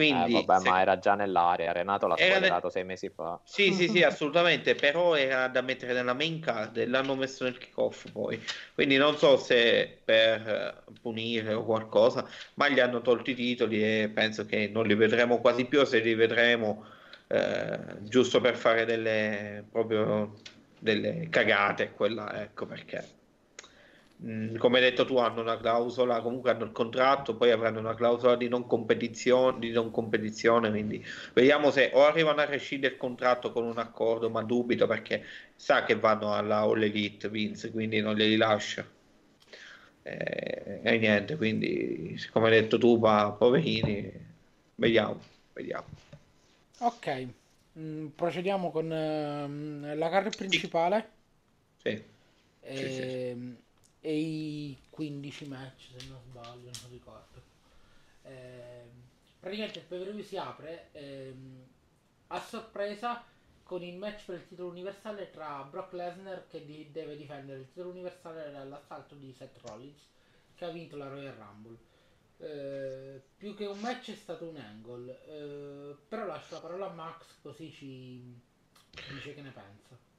Quindi, 0.00 0.46
eh, 0.46 0.46
vabbè, 0.46 0.58
se... 0.58 0.70
ma 0.70 0.80
era 0.80 0.98
già 0.98 1.14
nell'area. 1.14 1.72
Renato 1.72 2.06
l'ha 2.06 2.16
Era 2.16 2.38
spoilerato 2.38 2.68
ne- 2.68 2.70
sei 2.70 2.84
mesi 2.84 3.08
fa. 3.10 3.40
Sì, 3.42 3.72
sì, 3.72 3.88
sì, 3.88 4.02
assolutamente, 4.04 4.76
però 4.76 5.16
era 5.16 5.48
da 5.48 5.60
mettere 5.62 5.92
nella 5.92 6.14
main 6.14 6.40
card 6.40 6.76
e 6.76 6.86
l'hanno 6.86 7.16
messo 7.16 7.42
nel 7.44 7.58
kickoff 7.58 8.08
poi. 8.12 8.40
Quindi 8.74 8.96
non 8.96 9.16
so 9.18 9.36
se 9.36 10.02
per 10.04 10.84
eh, 10.88 10.94
punire 11.00 11.52
o 11.54 11.64
qualcosa, 11.64 12.28
ma 12.56 12.68
gli 12.68 12.78
hanno 12.78 13.00
tolto 13.00 13.30
i 13.30 13.34
titoli 13.34 13.82
e 14.02 14.10
penso 14.14 14.44
che 14.46 14.68
non 14.68 14.86
li 14.86 14.94
vedremo 14.94 15.40
quasi 15.40 15.66
più, 15.66 15.80
o 15.80 15.84
se 15.84 15.98
li 16.00 16.14
vedremo 16.14 16.84
eh, 17.26 17.98
giusto 18.04 18.40
per 18.40 18.56
fare 18.56 18.84
delle 18.84 19.66
proprio 19.70 20.34
delle 20.78 21.28
cagate, 21.28 21.92
quella, 21.92 22.42
ecco 22.42 22.66
perché. 22.66 23.19
Mm, 24.22 24.56
come 24.56 24.78
hai 24.78 24.84
detto 24.84 25.04
tu, 25.06 25.16
hanno 25.16 25.40
una 25.40 25.56
clausola, 25.58 26.20
comunque 26.20 26.50
hanno 26.50 26.64
il 26.64 26.72
contratto, 26.72 27.36
poi 27.36 27.50
avranno 27.52 27.78
una 27.80 27.94
clausola 27.94 28.36
di 28.36 28.48
non 28.48 28.66
competizione, 28.66 29.58
di 29.58 29.70
non 29.70 29.90
competizione, 29.90 30.68
quindi 30.70 31.02
vediamo 31.32 31.70
se 31.70 31.90
o 31.94 32.04
arrivano 32.04 32.40
a 32.40 32.44
rescindere 32.44 32.94
il 32.94 32.98
contratto 33.00 33.50
con 33.52 33.64
un 33.64 33.78
accordo, 33.78 34.28
ma 34.30 34.42
dubito 34.42 34.86
perché 34.86 35.24
sa 35.56 35.84
che 35.84 35.96
vanno 35.96 36.34
alla 36.34 36.58
All 36.58 36.82
Elite 36.82 37.28
Vince, 37.30 37.70
quindi 37.70 38.00
non 38.00 38.14
li 38.14 38.26
rilascia. 38.26 38.86
E, 40.02 40.80
e 40.82 40.98
niente, 40.98 41.36
quindi 41.36 42.16
come 42.32 42.48
hai 42.48 42.60
detto 42.62 42.78
tu, 42.78 42.98
pa- 42.98 43.32
poverini, 43.32 44.10
vediamo, 44.76 45.20
vediamo. 45.52 45.86
Ok, 46.78 47.06
mm, 47.78 48.08
procediamo 48.08 48.70
con 48.70 48.90
ehm, 48.92 49.96
la 49.98 50.08
card 50.08 50.34
principale 50.34 51.18
Sì, 51.78 52.02
sì, 52.72 52.88
sì. 52.88 53.02
ehm, 53.02 53.56
e 54.00 54.18
i 54.18 54.78
15 54.90 55.46
match, 55.46 55.90
se 55.96 56.06
non 56.08 56.20
sbaglio, 56.30 56.70
non 56.82 56.90
ricordo. 56.90 57.42
Ehm, 58.22 58.88
praticamente 59.38 59.80
il 59.80 59.84
pay-per-view 59.84 60.24
si 60.24 60.36
apre 60.36 60.88
ehm, 60.92 61.66
a 62.28 62.40
sorpresa 62.40 63.24
con 63.62 63.82
il 63.82 63.96
match 63.96 64.24
per 64.24 64.36
il 64.36 64.48
titolo 64.48 64.70
universale 64.70 65.30
tra 65.30 65.62
Brock 65.62 65.92
Lesnar 65.92 66.46
che 66.48 66.64
di- 66.64 66.90
deve 66.90 67.16
difendere 67.16 67.60
il 67.60 67.66
titolo 67.68 67.90
universale 67.90 68.50
dall'assalto 68.50 69.14
di 69.14 69.32
Seth 69.32 69.58
Rollins 69.62 70.00
che 70.54 70.64
ha 70.64 70.70
vinto 70.70 70.96
la 70.96 71.08
Royal 71.08 71.34
Rumble. 71.34 71.78
Eh, 72.38 73.22
più 73.36 73.54
che 73.54 73.66
un 73.66 73.78
match 73.80 74.12
è 74.12 74.16
stato 74.16 74.46
un 74.48 74.56
angle, 74.56 75.24
eh, 75.26 75.96
però 76.08 76.26
lascio 76.26 76.54
la 76.54 76.60
parola 76.60 76.90
a 76.90 76.94
Max 76.94 77.40
così 77.42 77.70
ci 77.70 78.40
dice 79.12 79.34
che 79.34 79.42
ne 79.42 79.50
pensa. 79.50 80.09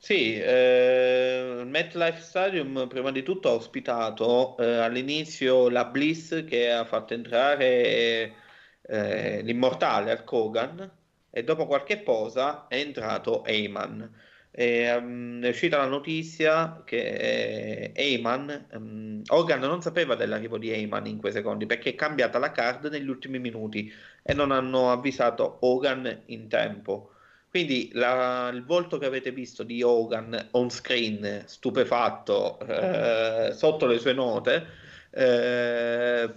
Sì, 0.00 0.34
eh, 0.38 1.56
il 1.60 1.66
MetLife 1.66 2.20
Stadium 2.20 2.86
prima 2.88 3.10
di 3.10 3.22
tutto 3.22 3.48
ha 3.50 3.52
ospitato 3.54 4.56
eh, 4.56 4.76
all'inizio 4.76 5.68
la 5.68 5.84
Bliss 5.86 6.44
che 6.44 6.70
ha 6.70 6.84
fatto 6.84 7.14
entrare 7.14 8.34
eh, 8.82 9.42
l'immortale 9.42 10.12
Hulk 10.12 10.32
Hogan 10.32 10.92
e 11.30 11.42
dopo 11.44 11.66
qualche 11.66 11.98
posa 11.98 12.66
è 12.68 12.76
entrato 12.78 13.44
Heyman. 13.44 14.08
E, 14.50 14.82
ehm, 14.82 15.42
è 15.44 15.48
uscita 15.48 15.76
la 15.78 15.86
notizia 15.86 16.82
che 16.84 17.90
eh, 17.90 17.92
Heyman, 17.94 18.68
ehm, 18.70 19.22
Hogan 19.26 19.60
non 19.60 19.82
sapeva 19.82 20.14
dell'arrivo 20.14 20.58
di 20.58 20.70
Heyman 20.70 21.06
in 21.06 21.18
quei 21.18 21.32
secondi 21.32 21.66
perché 21.66 21.90
è 21.90 21.94
cambiata 21.96 22.38
la 22.38 22.52
card 22.52 22.86
negli 22.86 23.08
ultimi 23.08 23.38
minuti 23.40 23.92
e 24.22 24.32
non 24.32 24.52
hanno 24.52 24.90
avvisato 24.92 25.58
Hogan 25.62 26.22
in 26.26 26.48
tempo. 26.48 27.12
Quindi 27.50 27.90
la- 27.94 28.50
il 28.52 28.64
volto 28.64 28.98
che 28.98 29.06
avete 29.06 29.32
visto 29.32 29.62
di 29.62 29.82
Hogan 29.82 30.48
on 30.52 30.70
screen, 30.70 31.44
stupefatto, 31.46 32.58
eh, 32.60 33.52
sotto 33.54 33.86
le 33.86 33.98
sue 33.98 34.12
note, 34.12 34.66
eh, 35.10 36.30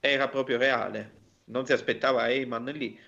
era 0.00 0.28
proprio 0.28 0.58
reale. 0.58 1.12
Non 1.46 1.64
si 1.66 1.72
aspettava 1.72 2.28
Heyman 2.28 2.64
lì. 2.74 2.98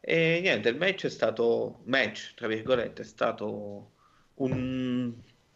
E 0.00 0.40
niente, 0.42 0.68
il 0.68 0.76
match 0.76 1.06
è 1.06 1.08
stato, 1.10 1.80
match, 1.84 2.34
tra 2.34 2.48
virgolette, 2.48 3.02
è 3.02 3.04
stato 3.04 3.92
un- 4.34 5.12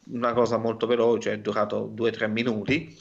una 0.08 0.32
cosa 0.32 0.56
molto 0.58 0.86
veloce, 0.86 1.32
è 1.32 1.38
durato 1.38 1.86
2-3 1.86 2.28
minuti. 2.28 2.96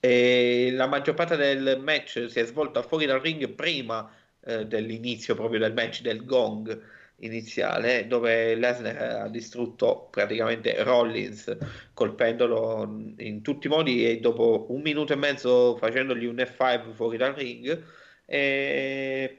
E 0.00 0.70
la 0.72 0.86
maggior 0.86 1.14
parte 1.14 1.36
del 1.36 1.78
match 1.80 2.26
si 2.28 2.40
è 2.40 2.44
svolta 2.44 2.82
fuori 2.82 3.06
dal 3.06 3.20
ring 3.20 3.48
prima 3.50 4.10
eh, 4.44 4.66
dell'inizio 4.66 5.34
proprio 5.34 5.60
del 5.60 5.72
match 5.72 6.02
del 6.02 6.24
gong 6.24 6.80
iniziale, 7.22 8.06
dove 8.06 8.54
Lesnar 8.54 9.22
ha 9.22 9.28
distrutto 9.28 10.08
praticamente 10.10 10.82
Rollins 10.82 11.56
colpendolo 11.94 12.82
in 13.18 13.42
tutti 13.42 13.66
i 13.66 13.70
modi 13.70 14.08
e 14.08 14.18
dopo 14.20 14.66
un 14.70 14.80
minuto 14.82 15.12
e 15.12 15.16
mezzo 15.16 15.76
facendogli 15.76 16.24
un 16.24 16.36
F5 16.36 16.92
fuori 16.92 17.16
dal 17.16 17.34
ring. 17.34 17.82
E... 18.26 19.36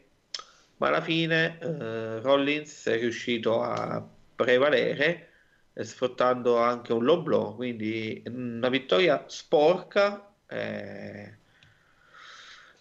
Ma 0.77 0.87
alla 0.87 1.01
fine 1.01 1.57
eh, 1.61 2.19
Rollins 2.21 2.87
è 2.87 2.97
riuscito 2.99 3.61
a 3.61 4.05
prevalere 4.35 5.29
eh, 5.73 5.83
sfruttando 5.83 6.57
anche 6.57 6.93
un 6.93 7.03
low 7.03 7.21
blow, 7.21 7.55
quindi 7.55 8.21
una 8.27 8.69
vittoria 8.69 9.23
sporca. 9.27 10.33
eh, 10.47 11.37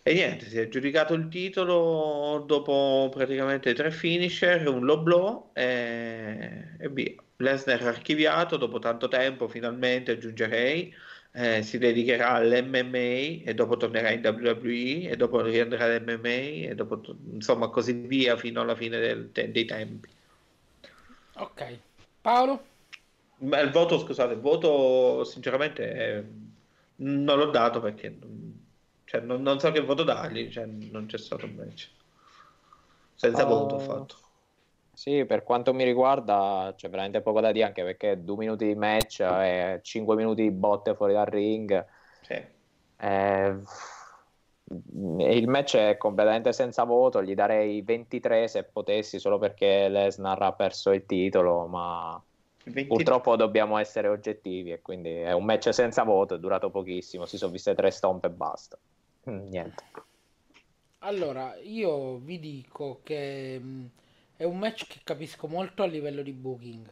e 0.05 0.13
niente, 0.15 0.47
si 0.49 0.59
è 0.59 0.63
aggiudicato 0.63 1.15
il 1.15 1.29
titolo 1.29 2.43
dopo 2.47 3.09
praticamente 3.13 3.73
tre 3.75 3.91
finisher, 3.91 4.67
un 4.69 4.85
low 4.85 5.03
blow 5.03 5.51
e, 5.55 6.77
e 6.79 6.89
via. 6.89 7.15
Lesnar 7.37 7.83
archiviato 7.83 8.57
dopo 8.57 8.79
tanto 8.79 9.09
tempo, 9.09 9.49
finalmente 9.49 10.13
aggiungerei. 10.13 10.95
eh, 11.33 11.63
si 11.63 11.79
dedicherà 11.79 12.31
all'MMA 12.33 13.43
e 13.45 13.55
dopo 13.55 13.77
tornerà 13.77 14.11
in 14.11 14.21
WWE 14.25 15.09
e 15.09 15.17
dopo 15.17 15.41
riandrà 15.41 15.85
all'MMA 15.85 16.29
e 16.69 16.75
dopo 16.75 17.01
insomma 17.33 17.69
così 17.69 17.93
via 17.93 18.37
fino 18.37 18.61
alla 18.61 18.75
fine 18.77 18.99
del 18.99 19.31
dei 19.31 19.65
tempi. 19.65 20.11
Ok, 21.35 21.81
Paolo? 22.21 22.67
Ma 23.39 23.59
il 23.61 23.71
voto, 23.71 23.99
scusate, 23.99 24.35
il 24.35 24.41
voto 24.41 25.25
sinceramente 25.25 25.93
eh, 25.93 26.25
non 26.97 27.39
l'ho 27.39 27.51
dato 27.51 27.81
perché 27.81 28.17
cioè, 29.13 29.21
non- 29.21 29.43
non 29.43 29.61
so 29.61 29.71
che 29.71 29.81
voto 29.81 30.05
dargli, 30.05 30.51
cioè, 30.51 30.65
non 30.65 31.05
c'è 31.05 31.19
stato 31.19 31.45
un 31.45 31.53
match. 31.53 31.91
Senza 33.15 33.45
Oh. 33.45 33.49
voto 33.49 33.75
ho 33.75 33.79
fatto. 33.79 34.17
Sì, 34.95 35.27
per 35.27 35.43
quanto 35.43 35.75
mi 35.75 35.85
riguarda 35.85 36.73
c'è 36.75 36.89
veramente 36.89 37.21
poco 37.21 37.41
da 37.41 37.53
dire 37.53 37.67
anche 37.67 37.83
perché 37.85 38.25
due 38.25 38.37
minuti 38.37 38.67
di 38.67 38.75
match 38.75 39.21
e 39.21 39.81
cinque 39.83 40.17
minuti 40.17 40.41
di 40.43 40.51
botte 40.51 40.95
fuori 40.95 41.13
dal 41.13 41.27
ring. 41.27 41.87
Sì. 42.23 42.43
Eh, 42.97 43.57
il 45.19 45.49
match 45.49 45.77
è 45.77 45.99
completamente 45.99 46.55
senza 46.55 46.85
voto, 46.85 47.23
gli 47.23 47.35
darei 47.35 47.83
23 47.83 48.49
se 48.49 48.65
potessi 48.65 49.19
solo 49.19 49.39
perché 49.39 49.89
Lesnar 49.91 50.41
ha 50.41 50.53
perso 50.53 50.91
il 50.93 51.05
titolo, 51.05 51.67
ma 51.67 52.19
20 52.65 52.87
purtroppo 52.87 53.37
dobbiamo 53.37 53.77
essere 53.77 54.09
oggettivi 54.09 54.73
e 54.73 54.81
quindi 54.81 55.11
è 55.11 55.33
un 55.33 55.45
match 55.45 55.75
senza 55.75 56.03
voto, 56.03 56.37
è 56.37 56.39
durato 56.39 56.71
pochissimo, 56.71 57.27
si 57.27 57.37
sono 57.37 57.53
viste 57.53 57.75
tre 57.75 57.91
stomp 57.91 58.25
e 58.25 58.31
basta. 58.31 58.79
Mm, 59.27 59.51
Niente. 59.51 59.85
Allora, 61.05 61.57
io 61.57 62.17
vi 62.19 62.39
dico 62.39 63.01
che 63.03 63.59
mh, 63.59 63.91
è 64.37 64.45
un 64.45 64.59
match 64.59 64.87
che 64.87 65.01
capisco 65.05 65.47
molto 65.49 65.83
a 65.83 65.87
livello 65.87 66.23
di 66.23 66.33
booking, 66.33 66.91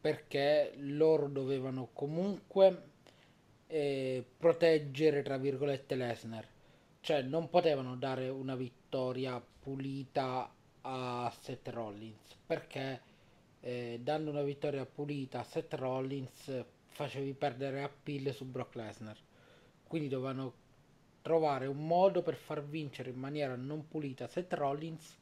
perché 0.00 0.72
loro 0.78 1.28
dovevano 1.28 1.90
comunque 1.92 2.82
eh, 3.66 4.24
proteggere, 4.38 5.22
tra 5.22 5.36
virgolette, 5.36 5.94
Lesnar. 5.94 6.46
Cioè, 7.00 7.22
non 7.22 7.50
potevano 7.50 7.96
dare 7.96 8.28
una 8.28 8.56
vittoria 8.56 9.40
pulita 9.60 10.50
a 10.82 11.32
Seth 11.40 11.68
Rollins, 11.68 12.36
perché 12.46 13.00
eh, 13.60 14.00
dando 14.02 14.30
una 14.30 14.42
vittoria 14.42 14.86
pulita 14.86 15.40
a 15.40 15.44
Seth 15.44 15.74
Rollins 15.74 16.64
facevi 16.88 17.34
perdere 17.34 17.82
appeal 17.82 18.32
su 18.34 18.44
Brock 18.46 18.74
Lesnar. 18.76 19.16
Quindi 19.86 20.08
dovevano 20.08 20.54
trovare 21.22 21.66
un 21.66 21.86
modo 21.86 22.20
per 22.20 22.34
far 22.34 22.62
vincere 22.62 23.10
in 23.10 23.18
maniera 23.18 23.54
non 23.54 23.86
pulita 23.88 24.26
Seth 24.26 24.52
Rollins 24.52 25.18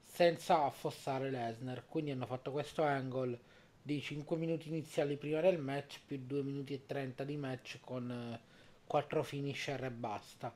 senza 0.00 0.64
affossare 0.64 1.30
Lesnar. 1.30 1.84
Quindi 1.86 2.10
hanno 2.10 2.26
fatto 2.26 2.50
questo 2.50 2.82
angle 2.82 3.38
di 3.82 4.00
5 4.00 4.36
minuti 4.36 4.68
iniziali 4.68 5.16
prima 5.16 5.40
del 5.40 5.58
match 5.58 6.00
più 6.04 6.18
2 6.24 6.42
minuti 6.42 6.72
e 6.72 6.86
30 6.86 7.22
di 7.22 7.36
match 7.36 7.78
con 7.80 8.40
4 8.86 9.22
finisher 9.22 9.84
e 9.84 9.90
basta. 9.90 10.54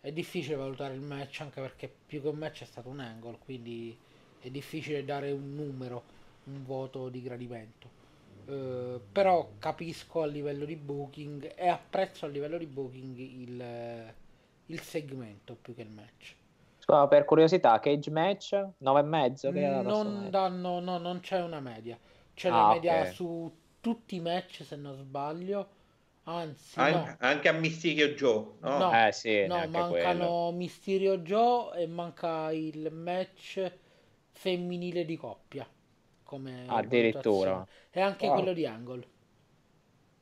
È 0.00 0.10
difficile 0.10 0.56
valutare 0.56 0.94
il 0.94 1.00
match 1.00 1.42
anche 1.42 1.60
perché 1.60 1.92
più 2.06 2.22
che 2.22 2.28
un 2.28 2.38
match 2.38 2.62
è 2.62 2.66
stato 2.66 2.88
un 2.88 3.00
angle, 3.00 3.38
quindi 3.38 3.96
è 4.40 4.50
difficile 4.50 5.04
dare 5.04 5.30
un 5.30 5.54
numero, 5.54 6.02
un 6.44 6.64
voto 6.64 7.08
di 7.08 7.22
gradimento. 7.22 8.05
Eh, 8.48 9.00
però 9.12 9.50
capisco 9.58 10.22
a 10.22 10.26
livello 10.26 10.64
di 10.64 10.76
booking 10.76 11.52
e 11.56 11.68
apprezzo 11.68 12.26
a 12.26 12.28
livello 12.28 12.58
di 12.58 12.66
booking 12.66 13.16
il, 13.18 14.14
il 14.66 14.80
segmento 14.80 15.56
più 15.60 15.74
che 15.74 15.82
il 15.82 15.90
match. 15.90 16.34
Scusa, 16.78 17.08
per 17.08 17.24
curiosità, 17.24 17.78
cage 17.80 18.10
match 18.10 18.66
9 18.78 19.00
e 19.00 19.02
mezzo 19.02 19.50
che 19.50 19.60
era 19.60 19.82
questo 19.82 20.08
Non 20.08 20.30
danno, 20.30 20.78
no, 20.80 20.98
non 20.98 21.20
c'è 21.20 21.42
una 21.42 21.60
media. 21.60 21.98
C'è 22.34 22.50
Ah, 22.50 22.56
la 22.68 22.74
media 22.74 23.00
ok. 23.00 23.12
su 23.12 23.52
tutti 23.80 24.16
i 24.16 24.20
match, 24.20 24.62
se 24.64 24.76
non 24.76 24.96
sbaglio, 24.96 25.68
Anzi, 26.24 26.80
An- 26.80 26.92
no. 26.92 27.16
Anche 27.20 27.48
a 27.48 27.52
Mysterio 27.52 28.08
Joe, 28.08 28.46
no? 28.60 28.78
No. 28.78 28.92
Eh 28.92 29.12
sì, 29.12 29.46
No, 29.46 29.66
mancano 29.68 29.88
quello. 29.88 30.52
Mysterio 30.52 31.18
Joe 31.18 31.80
e 31.82 31.86
manca 31.86 32.50
il 32.52 32.90
match 32.92 33.72
femminile 34.32 35.04
di 35.04 35.16
coppia. 35.16 35.66
Come 36.26 36.64
Addirittura. 36.66 37.64
E 37.90 38.00
anche 38.00 38.26
Wow. 38.26 38.34
quello 38.34 38.52
di 38.52 38.66
Angle. 38.66 39.06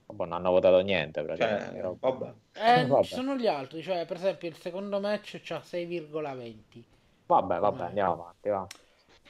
Boh, 0.07 0.25
non 0.25 0.33
hanno 0.35 0.51
votato 0.51 0.81
niente 0.81 1.23
praticamente. 1.23 1.81
Cioè, 1.81 1.95
vabbè. 1.99 2.33
Eh, 2.53 2.87
Vabbè. 2.87 3.05
ci 3.05 3.15
sono 3.15 3.37
gli 3.37 3.47
altri, 3.47 3.83
cioè 3.83 4.05
per 4.05 4.17
esempio 4.19 4.49
il 4.49 4.57
secondo 4.57 5.01
match 5.01 5.41
c'ha 5.43 5.61
6,20. 5.61 6.85
Vabbè, 7.27 7.59
vabbè, 7.59 7.77
Come- 7.77 7.89
andiamo 7.89 8.13
avanti, 8.13 8.49
va. 8.51 8.67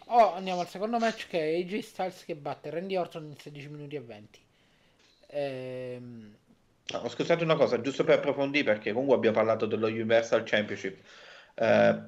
Oh, 0.08 0.34
andiamo 0.34 0.60
al 0.60 0.68
secondo 0.68 0.98
match 0.98 1.28
che 1.28 1.38
è 1.40 1.56
AJ 1.60 1.78
Styles 1.78 2.24
che 2.24 2.34
batte 2.34 2.70
Randy 2.70 2.96
Orton 2.96 3.24
in 3.24 3.36
16 3.38 3.68
minuti 3.68 3.94
e 3.96 4.00
20. 4.00 4.40
Ehm, 5.28 6.36
No, 6.92 6.98
ho 6.98 7.08
scusato 7.08 7.42
una 7.44 7.56
cosa, 7.56 7.80
giusto 7.80 8.04
per 8.04 8.18
approfondire, 8.18 8.64
perché 8.64 8.92
comunque 8.92 9.16
abbiamo 9.16 9.36
parlato 9.36 9.64
dello 9.64 9.86
Universal 9.86 10.42
Championship. 10.44 10.98
Eh, 11.54 11.88
eh, 11.88 12.02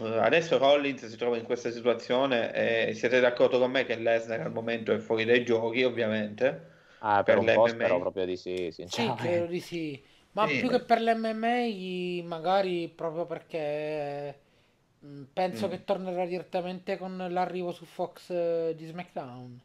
adesso 0.00 0.58
Rollins 0.58 1.06
si 1.06 1.16
trova 1.16 1.36
in 1.36 1.44
questa 1.44 1.70
situazione 1.70 2.52
e 2.88 2.94
siete 2.94 3.20
d'accordo 3.20 3.58
con 3.58 3.70
me 3.70 3.84
che 3.84 3.96
Lesnar 3.96 4.40
al 4.40 4.52
momento 4.52 4.92
è 4.92 4.98
fuori 4.98 5.24
dai 5.24 5.44
giochi, 5.44 5.82
ovviamente. 5.84 6.66
Ah, 7.00 7.22
per, 7.24 7.36
Per 7.36 7.38
un 7.38 7.50
po' 7.50 7.66
l'MMA? 7.66 7.68
spero 7.68 7.98
proprio 7.98 8.24
di 8.24 8.36
sì, 8.36 8.70
sì, 8.84 9.12
sinceramente. 9.12 9.16
credo 9.16 9.46
di 9.46 9.60
sì. 9.60 10.02
Ma 10.32 10.48
Sì. 10.48 10.54
più 10.54 10.68
che 10.70 10.80
per 10.80 11.00
l'MMA, 11.02 12.22
magari 12.26 12.88
proprio 12.88 13.26
perché 13.26 14.40
mh, 15.00 15.22
penso 15.32 15.68
Mm. 15.68 15.68
che 15.68 15.84
tornerà 15.84 16.26
direttamente 16.26 16.96
con 16.98 17.16
l'arrivo 17.30 17.72
su 17.72 17.84
Fox 17.84 18.30
eh, 18.30 18.74
di 18.76 18.86
SmackDown. 18.86 19.60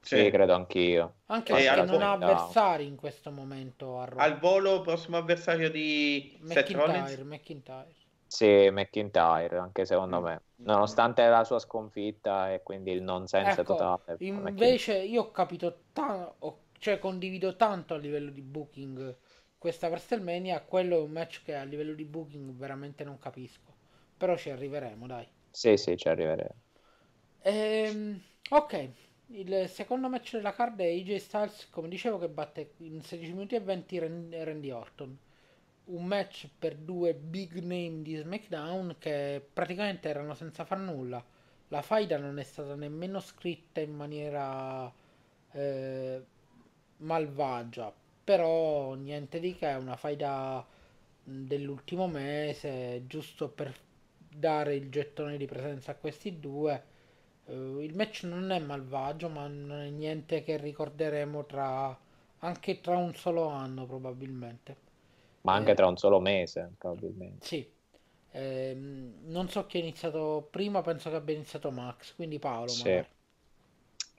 Sì, 0.00 0.30
credo 0.30 0.54
anch'io. 0.54 1.14
Anche 1.26 1.54
E 1.54 1.54
perché 1.54 1.80
non 1.80 2.02
ha 2.02 2.10
avversari 2.10 2.84
in 2.84 2.96
questo 2.96 3.30
momento. 3.30 3.98
Al 4.16 4.38
volo, 4.38 4.82
prossimo 4.82 5.16
avversario 5.16 5.70
di 5.70 6.36
Seth 6.44 6.74
Rollins. 6.74 7.14
McIntyre, 7.14 7.24
McIntyre. 7.24 7.94
Sì, 8.28 8.68
McIntyre, 8.70 9.58
anche 9.58 9.84
secondo 9.84 10.20
Mm. 10.20 10.22
me. 10.22 10.42
Nonostante 10.62 11.26
la 11.28 11.42
sua 11.44 11.58
sconfitta 11.58 12.52
e 12.52 12.62
quindi 12.62 12.92
il 12.92 13.02
non 13.02 13.26
senso 13.26 13.62
Ecco, 13.62 13.64
totale. 13.64 14.20
per 14.30 14.40
McIntyre. 14.40 14.78
Invece 14.78 14.98
io 14.98 15.22
ho 15.22 15.30
capito 15.30 15.84
tanto, 15.92 16.64
cioè 16.78 16.98
condivido 16.98 17.56
tanto 17.56 17.94
a 17.94 17.98
livello 17.98 18.30
di 18.30 18.42
booking 18.42 19.16
questa 19.56 19.88
WrestleMania, 19.88 20.62
quello 20.62 20.98
è 20.98 21.00
un 21.00 21.10
match 21.10 21.42
che 21.42 21.54
a 21.54 21.64
livello 21.64 21.94
di 21.94 22.04
booking 22.04 22.50
veramente 22.52 23.02
non 23.04 23.18
capisco. 23.18 23.74
Però 24.16 24.36
ci 24.36 24.50
arriveremo, 24.50 25.06
dai. 25.06 25.26
Sì, 25.50 25.76
sì, 25.76 25.94
ci 25.98 26.08
arriveremo. 26.08 26.62
Ehm, 27.42 28.20
ok, 28.50 28.90
il 29.28 29.68
secondo 29.68 30.08
match 30.08 30.32
della 30.36 30.52
card 30.52 30.78
è 30.80 30.86
AJ 30.86 31.16
Styles, 31.16 31.68
come 31.70 31.88
dicevo, 31.88 32.18
che 32.18 32.28
batte 32.28 32.74
in 32.78 33.00
16 33.02 33.32
minuti 33.32 33.54
e 33.54 33.60
20 33.60 33.98
Ran- 33.98 34.30
Randy 34.30 34.70
Orton. 34.70 35.18
Un 35.90 36.04
match 36.04 36.48
per 36.58 36.76
due 36.76 37.14
big 37.14 37.54
name 37.60 38.02
di 38.02 38.14
SmackDown 38.16 38.96
che 38.98 39.42
praticamente 39.52 40.08
erano 40.08 40.34
senza 40.34 40.64
far 40.64 40.78
nulla. 40.78 41.24
La 41.68 41.82
faida 41.82 42.18
non 42.18 42.38
è 42.38 42.44
stata 42.44 42.74
nemmeno 42.74 43.20
scritta 43.20 43.80
in 43.80 43.94
maniera 43.94 44.92
eh, 45.52 46.22
malvagia, 46.98 47.92
però 48.22 48.94
niente 48.94 49.40
di 49.40 49.54
che, 49.54 49.68
è 49.68 49.76
una 49.76 49.96
faida 49.96 50.66
dell'ultimo 51.24 52.06
mese, 52.06 53.04
giusto 53.06 53.48
per 53.48 53.74
dare 54.28 54.74
il 54.74 54.90
gettone 54.90 55.36
di 55.38 55.46
presenza 55.46 55.92
a 55.92 55.96
questi 55.96 56.38
due. 56.38 56.82
Eh, 57.46 57.54
il 57.54 57.94
match 57.94 58.24
non 58.24 58.50
è 58.50 58.58
malvagio, 58.58 59.28
ma 59.30 59.46
non 59.46 59.80
è 59.80 59.90
niente 59.90 60.42
che 60.42 60.58
ricorderemo 60.58 61.46
tra 61.46 61.98
anche 62.40 62.80
tra 62.80 62.96
un 62.98 63.14
solo 63.14 63.48
anno, 63.48 63.86
probabilmente. 63.86 64.87
Ma 65.48 65.54
anche 65.54 65.70
Eh. 65.72 65.74
tra 65.74 65.86
un 65.86 65.96
solo 65.96 66.20
mese, 66.20 66.72
probabilmente. 66.78 67.46
Sì. 67.46 67.66
Ehm, 68.32 69.20
non 69.24 69.48
so 69.48 69.64
chi 69.66 69.78
ha 69.78 69.80
iniziato 69.80 70.46
prima, 70.50 70.82
penso 70.82 71.08
che 71.08 71.16
abbia 71.16 71.34
iniziato 71.34 71.70
Max, 71.70 72.14
quindi 72.14 72.38
Paolo 72.38 72.68
Sì. 72.68 72.90
Eh, 72.90 73.06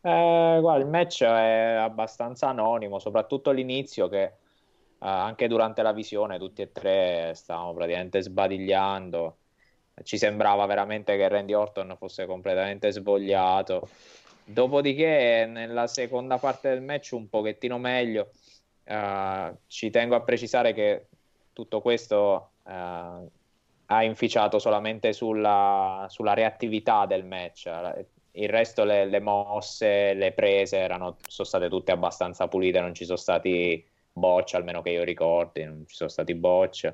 guarda, 0.02 0.78
il 0.84 0.88
match 0.88 1.24
è 1.24 1.76
abbastanza 1.78 2.48
anonimo, 2.48 3.00
soprattutto 3.00 3.50
all'inizio 3.52 4.08
che 4.08 4.24
eh, 4.24 4.34
anche 4.98 5.48
durante 5.48 5.82
la 5.82 5.92
visione 5.92 6.40
tutti 6.40 6.62
e 6.62 6.72
tre 6.72 7.34
stavamo 7.36 7.74
praticamente 7.74 8.22
sbadigliando. 8.22 9.38
Ci 10.02 10.18
sembrava 10.18 10.66
veramente 10.66 11.18
che 11.18 11.28
Randy 11.28 11.54
Orton 11.54 11.96
fosse 11.98 12.26
completamente 12.26 12.92
svogliato. 12.92 13.90
Dopodiché, 14.46 15.46
nella 15.48 15.86
seconda 15.88 16.38
parte 16.38 16.70
del 16.70 16.82
match, 16.82 17.12
un 17.12 17.30
pochettino 17.30 17.78
meglio. 17.78 18.32
Eh, 18.86 19.54
ci 19.68 19.90
tengo 19.90 20.16
a 20.16 20.22
precisare 20.22 20.74
che 20.74 21.09
tutto 21.60 21.82
questo 21.82 22.52
eh, 22.66 22.72
ha 23.92 24.04
inficiato 24.04 24.60
solamente 24.60 25.12
sulla, 25.12 26.06
sulla 26.10 26.34
reattività 26.34 27.06
del 27.06 27.26
match. 27.26 27.70
Il 28.32 28.48
resto, 28.48 28.86
le, 28.86 29.06
le 29.06 29.20
mosse, 29.20 30.14
le 30.14 30.32
prese 30.32 30.78
erano, 30.78 31.18
sono 31.28 31.48
state 31.48 31.68
tutte 31.68 31.92
abbastanza 31.92 32.48
pulite, 32.48 32.80
non 32.80 32.94
ci 32.94 33.04
sono 33.04 33.18
stati 33.18 33.86
botch, 34.14 34.54
almeno 34.54 34.82
che 34.82 34.92
io 34.92 35.04
ricordi, 35.04 35.66
non 35.66 35.84
ci 35.86 35.96
sono 35.96 36.10
stati 36.10 36.34
botch 36.34 36.94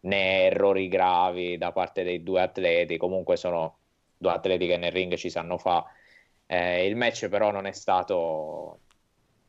né 0.00 0.44
errori 0.44 0.86
gravi 0.88 1.58
da 1.58 1.72
parte 1.72 2.04
dei 2.04 2.22
due 2.22 2.42
atleti. 2.42 2.96
Comunque 2.96 3.36
sono 3.36 3.78
due 4.16 4.30
atleti 4.30 4.66
che 4.68 4.76
nel 4.76 4.92
ring 4.92 5.14
ci 5.16 5.30
sanno 5.30 5.58
fa. 5.58 5.84
Eh, 6.46 6.86
il 6.86 6.94
match 6.94 7.28
però 7.28 7.50
non 7.50 7.66
è 7.66 7.72
stato 7.72 8.80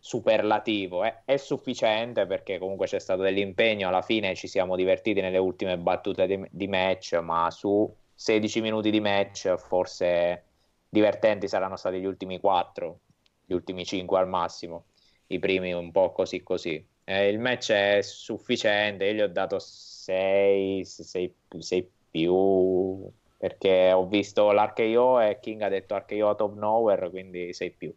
superlativo, 0.08 1.04
è, 1.04 1.24
è 1.26 1.36
sufficiente 1.36 2.26
perché 2.26 2.58
comunque 2.60 2.88
c'è 2.88 2.98
stato 2.98 3.24
dell'impegno, 3.24 3.90
alla 3.90 4.02
fine 4.02 4.36
ci 4.36 4.48
siamo 4.48 4.78
divertiti 4.78 5.20
nelle 5.20 5.38
ultime 5.38 5.78
battute 5.78 6.26
di, 6.26 6.48
di 6.50 6.68
match, 6.70 7.16
ma 7.16 7.52
su 7.52 7.94
16 8.16 8.62
minuti 8.62 8.90
di 8.90 9.02
match 9.02 9.54
forse 9.58 10.44
divertenti 10.88 11.50
saranno 11.50 11.76
stati 11.76 12.00
gli 12.00 12.06
ultimi 12.06 12.40
4, 12.40 13.00
gli 13.46 13.52
ultimi 13.54 13.84
5 13.84 14.18
al 14.18 14.30
massimo, 14.30 14.86
i 15.28 15.40
primi 15.40 15.74
un 15.74 15.92
po' 15.92 16.14
così 16.14 16.42
così. 16.42 16.82
Eh, 17.04 17.28
il 17.28 17.40
match 17.40 17.72
è 17.74 18.02
sufficiente, 18.02 19.06
io 19.06 19.14
gli 19.14 19.22
ho 19.22 19.28
dato 19.28 19.60
6, 19.60 20.86
6, 20.86 21.36
6 21.60 21.92
più 22.12 23.12
perché 23.38 23.92
ho 23.92 24.08
visto 24.08 24.52
l'Archeo 24.52 25.20
e 25.20 25.40
King 25.42 25.62
ha 25.64 25.70
detto 25.70 25.96
Archeo 25.96 26.28
out 26.28 26.42
of 26.42 26.54
nowhere, 26.56 27.10
quindi 27.10 27.54
6 27.54 27.72
più. 27.72 27.94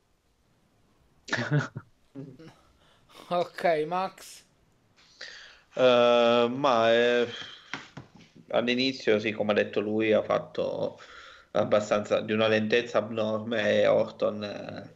Ok, 3.28 3.84
Max. 3.86 4.44
Uh, 5.74 6.48
ma 6.48 6.92
eh, 6.92 7.28
all'inizio, 8.48 9.18
sì, 9.18 9.32
come 9.32 9.52
ha 9.52 9.54
detto 9.54 9.80
lui, 9.80 10.12
ha 10.12 10.22
fatto 10.22 10.98
abbastanza 11.52 12.20
di 12.20 12.32
una 12.32 12.48
lentezza 12.48 12.98
abnorme 12.98 13.80
e 13.80 13.86
Orton 13.86 14.42
eh, 14.44 14.94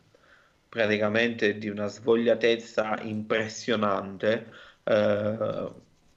praticamente 0.69 1.59
di 1.59 1.69
una 1.69 1.87
svogliatezza 1.87 3.01
impressionante. 3.03 4.53
Uh, 4.85 5.73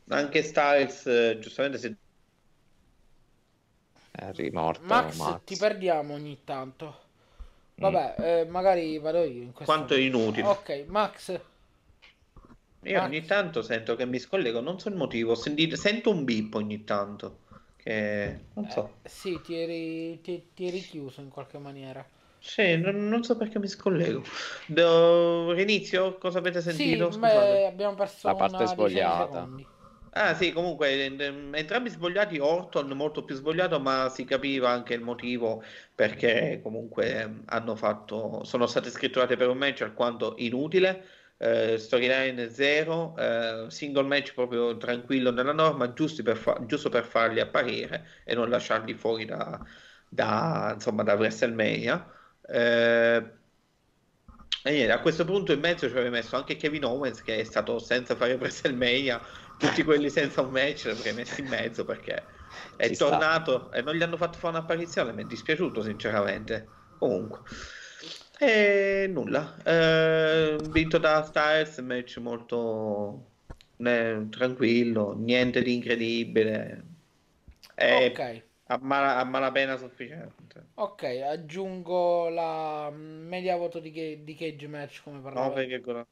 anche 0.10 0.42
Styles, 0.44 1.06
eh, 1.06 1.38
giustamente, 1.40 1.78
si 1.78 1.96
È 4.12 4.32
rimorto 4.34 4.84
Max, 4.86 5.16
Max. 5.18 5.44
ti 5.46 5.56
perdiamo 5.58 6.16
ogni 6.16 6.44
tanto. 6.44 7.07
Vabbè, 7.80 8.16
eh, 8.20 8.46
magari 8.46 8.98
vado 8.98 9.24
io 9.24 9.44
in 9.44 9.54
questo 9.54 9.74
quanto 9.74 9.94
è 9.94 10.00
inutile. 10.00 10.48
Ok, 10.48 10.86
Max. 10.88 11.40
Io 12.84 12.94
Max. 13.00 13.08
ogni 13.08 13.26
tanto 13.26 13.62
sento 13.62 13.96
che 13.96 14.06
mi 14.06 14.18
scollego, 14.18 14.62
non 14.62 14.80
so 14.80 14.90
il 14.90 14.96
motivo, 14.96 15.36
sentito- 15.36 15.76
sento 15.76 16.10
un 16.10 16.24
bip 16.24 16.54
ogni 16.56 16.84
tanto, 16.84 17.40
che 17.76 18.40
non 18.54 18.70
so. 18.70 18.94
Eh, 19.04 19.10
sì, 19.10 19.40
ti 19.44 19.56
eri, 19.56 20.22
ti, 20.22 20.50
ti 20.54 20.68
eri 20.68 20.82
chiuso 20.82 21.22
in 21.22 21.30
qualche 21.30 21.58
maniera. 21.60 22.06
Sì, 22.40 22.78
non, 22.78 23.08
non 23.10 23.24
so 23.24 23.36
perché 23.36 23.60
mi 23.60 23.68
scollego. 23.68 24.24
Do... 24.68 25.52
Rinizio? 25.52 26.18
Cosa 26.18 26.40
avete 26.40 26.62
sentito? 26.62 27.12
Sì, 27.12 27.20
beh, 27.20 27.66
abbiamo 27.68 27.96
perso 27.96 28.28
La 28.28 28.36
parte 28.36 28.66
svogliata. 28.68 29.50
Ah 30.20 30.34
sì, 30.34 30.52
comunque 30.52 31.04
en- 31.06 31.54
entrambi 31.54 31.90
svogliati, 31.90 32.40
Orton 32.40 32.88
molto 32.94 33.24
più 33.24 33.36
svogliato, 33.36 33.80
ma 33.80 34.10
si 34.10 34.24
capiva 34.26 34.70
anche 34.70 34.94
il 34.96 35.02
motivo 35.02 35.62
perché 35.94 36.60
comunque 36.64 37.14
ehm, 37.22 37.44
hanno 37.48 37.76
fatto, 37.76 38.44
sono 38.44 38.66
state 38.68 38.90
scritturate 38.90 39.36
per 39.36 39.48
un 39.50 39.58
match 39.58 39.82
alquanto 39.82 40.34
inutile, 40.38 41.06
eh, 41.38 41.78
storyline 41.78 42.50
zero, 42.50 43.16
eh, 43.18 43.66
single 43.70 44.04
match 44.08 44.34
proprio 44.34 44.76
tranquillo 44.78 45.30
nella 45.32 45.54
norma, 45.54 45.94
per 46.24 46.38
fa- 46.38 46.58
giusto 46.66 46.90
per 46.90 47.04
farli 47.06 47.40
apparire 47.40 48.08
e 48.24 48.34
non 48.34 48.50
lasciarli 48.50 48.94
fuori 48.96 49.26
da, 49.26 49.64
da, 50.08 50.72
insomma, 50.74 51.04
da 51.04 51.14
WrestleMania. 51.14 52.12
Eh, 52.42 53.32
e 54.64 54.72
niente, 54.72 54.92
a 54.92 55.00
questo 55.00 55.24
punto 55.26 55.52
in 55.54 55.60
mezzo 55.60 55.88
ci 55.88 55.94
aveva 55.94 56.10
messo 56.10 56.36
anche 56.36 56.56
Kevin 56.58 56.84
Owens 56.86 57.22
che 57.22 57.38
è 57.40 57.44
stato 57.44 57.80
senza 57.80 58.16
fare 58.16 58.34
WrestleMania, 58.40 59.22
tutti 59.58 59.84
quelli 59.84 60.10
senza 60.10 60.42
un 60.42 60.52
match 60.52 60.86
avrei 60.88 61.14
messi 61.14 61.42
in 61.42 61.48
mezzo 61.48 61.84
perché 61.86 62.26
è 62.76 62.88
Ci 62.88 62.96
sta. 62.96 63.08
tornato 63.08 63.72
e 63.72 63.82
non 63.82 63.96
gli 63.96 64.02
hanno 64.04 64.18
fatto 64.18 64.38
fare 64.38 64.58
un'apparizione, 64.58 65.12
mi 65.14 65.24
è 65.24 65.26
dispiaciuto 65.26 65.82
sinceramente. 65.82 66.76
Comunque, 66.98 67.42
e 68.40 69.08
nulla, 69.10 69.62
eh, 69.64 70.58
vinto 70.70 70.98
da 71.00 71.24
Styles, 71.24 71.78
match 71.80 72.18
molto 72.18 73.32
ne- 73.78 74.28
tranquillo, 74.30 75.14
niente 75.18 75.62
di 75.62 75.74
incredibile. 75.76 76.86
È 77.74 78.12
Ok, 78.12 78.20
a, 78.68 78.78
mala- 78.82 79.18
a 79.20 79.24
malapena 79.24 79.78
sufficiente. 79.78 80.66
ok, 80.76 81.04
aggiungo 81.04 82.30
la 82.30 82.90
media 82.92 83.58
voto 83.58 83.80
di, 83.80 83.92
Ca- 83.92 84.24
di 84.24 84.34
Cage 84.36 84.68
Match 84.68 85.04
come 85.04 85.20
parlavo. 85.22 85.56
9,25. 85.56 86.08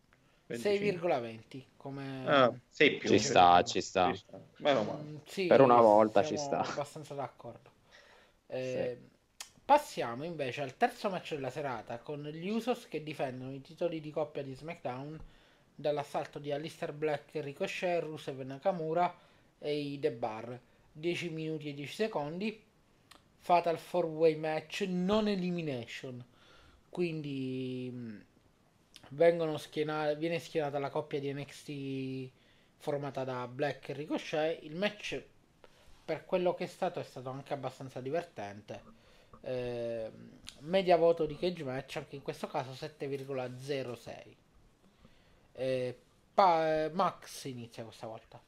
6,20 0.50 1.64
come... 1.78 2.24
Ah, 2.28 2.54
6 2.70 2.98
più. 2.98 3.10
Ci 3.10 3.20
sta, 3.20 3.64
ci 3.64 3.82
sta. 3.82 4.12
Ci 4.12 4.18
sta. 4.18 4.40
Meno 4.58 4.84
male. 4.84 5.02
Mm, 5.04 5.16
sì, 5.26 5.48
Per 5.48 5.62
una 5.62 5.82
volta 5.82 6.24
ci 6.24 6.38
sta. 6.38 6.60
abbastanza 6.60 7.14
d'accordo. 7.14 7.72
Eh, 8.48 9.00
Passiamo 9.66 10.24
invece 10.24 10.62
al 10.62 10.78
terzo 10.78 11.10
match 11.10 11.34
della 11.34 11.50
serata 11.50 11.98
con 11.98 12.22
gli 12.22 12.50
Usos 12.50 12.88
che 12.88 13.02
difendono 13.02 13.52
i 13.52 13.62
titoli 13.62 14.00
di 14.00 14.12
coppia 14.12 14.44
di 14.44 14.54
SmackDown 14.54 15.20
dall'assalto 15.74 16.38
di 16.38 16.52
Alistair 16.52 16.94
Black, 16.94 17.32
Ricochet, 17.34 18.04
Rusev 18.04 18.42
Nakamura 18.42 19.12
e 19.58 19.76
i 19.76 19.98
The 20.00 20.12
Bar. 20.12 20.60
10 20.92 21.30
minuti 21.30 21.70
e 21.70 21.74
10 21.74 21.92
secondi. 21.92 22.64
Fatal 23.40 23.76
4-way 23.76 24.36
match, 24.36 24.82
non 24.88 25.28
elimination. 25.28 26.24
Quindi 26.88 28.24
vengono 29.10 29.58
schiena- 29.58 30.14
viene 30.14 30.40
schienata 30.40 30.80
la 30.80 30.90
coppia 30.90 31.20
di 31.20 31.34
NXT 31.34 32.32
formata 32.78 33.24
da 33.24 33.48
Black 33.48 33.90
e 33.90 33.94
Ricochet. 33.94 34.64
Il 34.64 34.76
match, 34.76 35.22
per 36.06 36.26
quello 36.26 36.54
che 36.54 36.66
è 36.66 36.68
stato, 36.68 37.00
è 37.00 37.04
stato 37.04 37.30
anche 37.30 37.54
abbastanza 37.54 38.02
divertente. 38.02 38.84
Eh, 39.42 40.12
media 40.62 40.98
voto 40.98 41.26
di 41.26 41.38
cage 41.38 41.64
match, 41.64 41.98
anche 41.98 42.16
in 42.16 42.22
questo 42.22 42.48
caso 42.48 42.74
7,06. 42.74 44.36
Eh, 45.54 45.98
pa- 46.34 46.90
Max 46.94 47.46
inizia 47.46 47.84
questa 47.84 48.08
volta. 48.08 48.42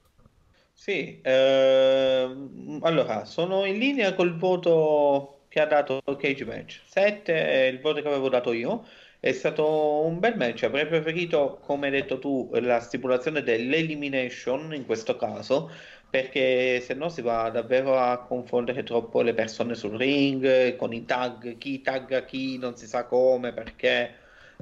Sì, 0.74 1.20
ehm, 1.24 2.80
allora 2.84 3.26
sono 3.26 3.66
in 3.66 3.78
linea 3.80 4.14
col 4.14 4.38
voto 4.38 5.46
che 5.48 5.60
ha 5.60 5.66
dato 5.66 6.02
Cage 6.06 6.46
Match. 6.46 6.82
7 6.86 7.34
è 7.34 7.66
il 7.66 7.80
voto 7.82 8.02
che 8.02 8.08
avevo 8.08 8.30
dato 8.30 8.52
io. 8.54 8.86
È 9.28 9.34
stato 9.34 10.06
un 10.06 10.20
bel 10.20 10.38
match. 10.38 10.64
Avrei 10.64 10.88
preferito, 10.88 11.60
come 11.62 11.88
hai 11.88 11.92
detto 11.92 12.18
tu, 12.18 12.50
la 12.54 12.80
stipulazione 12.80 13.44
dell'elimination 13.44 14.74
in 14.74 14.86
questo 14.86 15.18
caso, 15.18 15.70
perché 16.10 16.80
se 16.80 16.94
no 16.94 17.10
si 17.10 17.22
va 17.22 17.50
davvero 17.50 17.98
a 17.98 18.20
confondere 18.20 18.84
troppo 18.84 19.22
le 19.22 19.34
persone 19.34 19.76
sul 19.76 19.98
ring 19.98 20.78
con 20.78 20.94
i 20.94 21.04
tag, 21.04 21.58
chi 21.58 21.82
tagga 21.82 22.24
chi, 22.24 22.58
non 22.58 22.78
si 22.78 22.88
sa 22.88 23.04
come, 23.04 23.52
perché. 23.52 24.14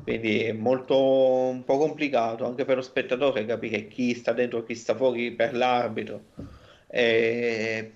Quindi 0.02 0.40
è 0.46 0.52
molto 0.52 0.98
un 0.98 1.64
po' 1.64 1.78
complicato 1.78 2.48
anche 2.48 2.66
per 2.66 2.78
lo 2.78 2.82
spettatore 2.82 3.46
capire 3.46 3.88
chi 3.88 4.16
sta 4.16 4.34
dentro 4.34 4.60
e 4.60 4.66
chi 4.66 4.74
sta 4.74 4.96
fuori 4.96 5.32
per 5.34 5.54
l'arbitro. 5.56 6.22
E 6.88 7.92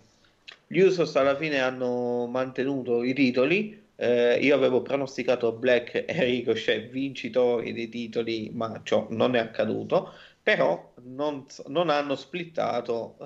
gli 0.67 0.81
Usos 0.81 1.15
alla 1.15 1.35
fine 1.35 1.61
hanno 1.61 2.27
mantenuto 2.27 3.03
i 3.03 3.13
titoli. 3.13 3.78
Eh, 4.01 4.39
io 4.41 4.55
avevo 4.55 4.81
pronosticato 4.81 5.51
Black 5.53 5.93
e 6.07 6.23
Ricochet 6.23 6.89
vincitori 6.89 7.73
dei 7.73 7.89
titoli, 7.89 8.49
ma 8.53 8.81
ciò 8.83 9.07
non 9.11 9.35
è 9.35 9.39
accaduto. 9.39 10.13
Però 10.41 10.93
non, 11.03 11.45
non 11.67 11.89
hanno 11.89 12.15
splittato. 12.15 13.17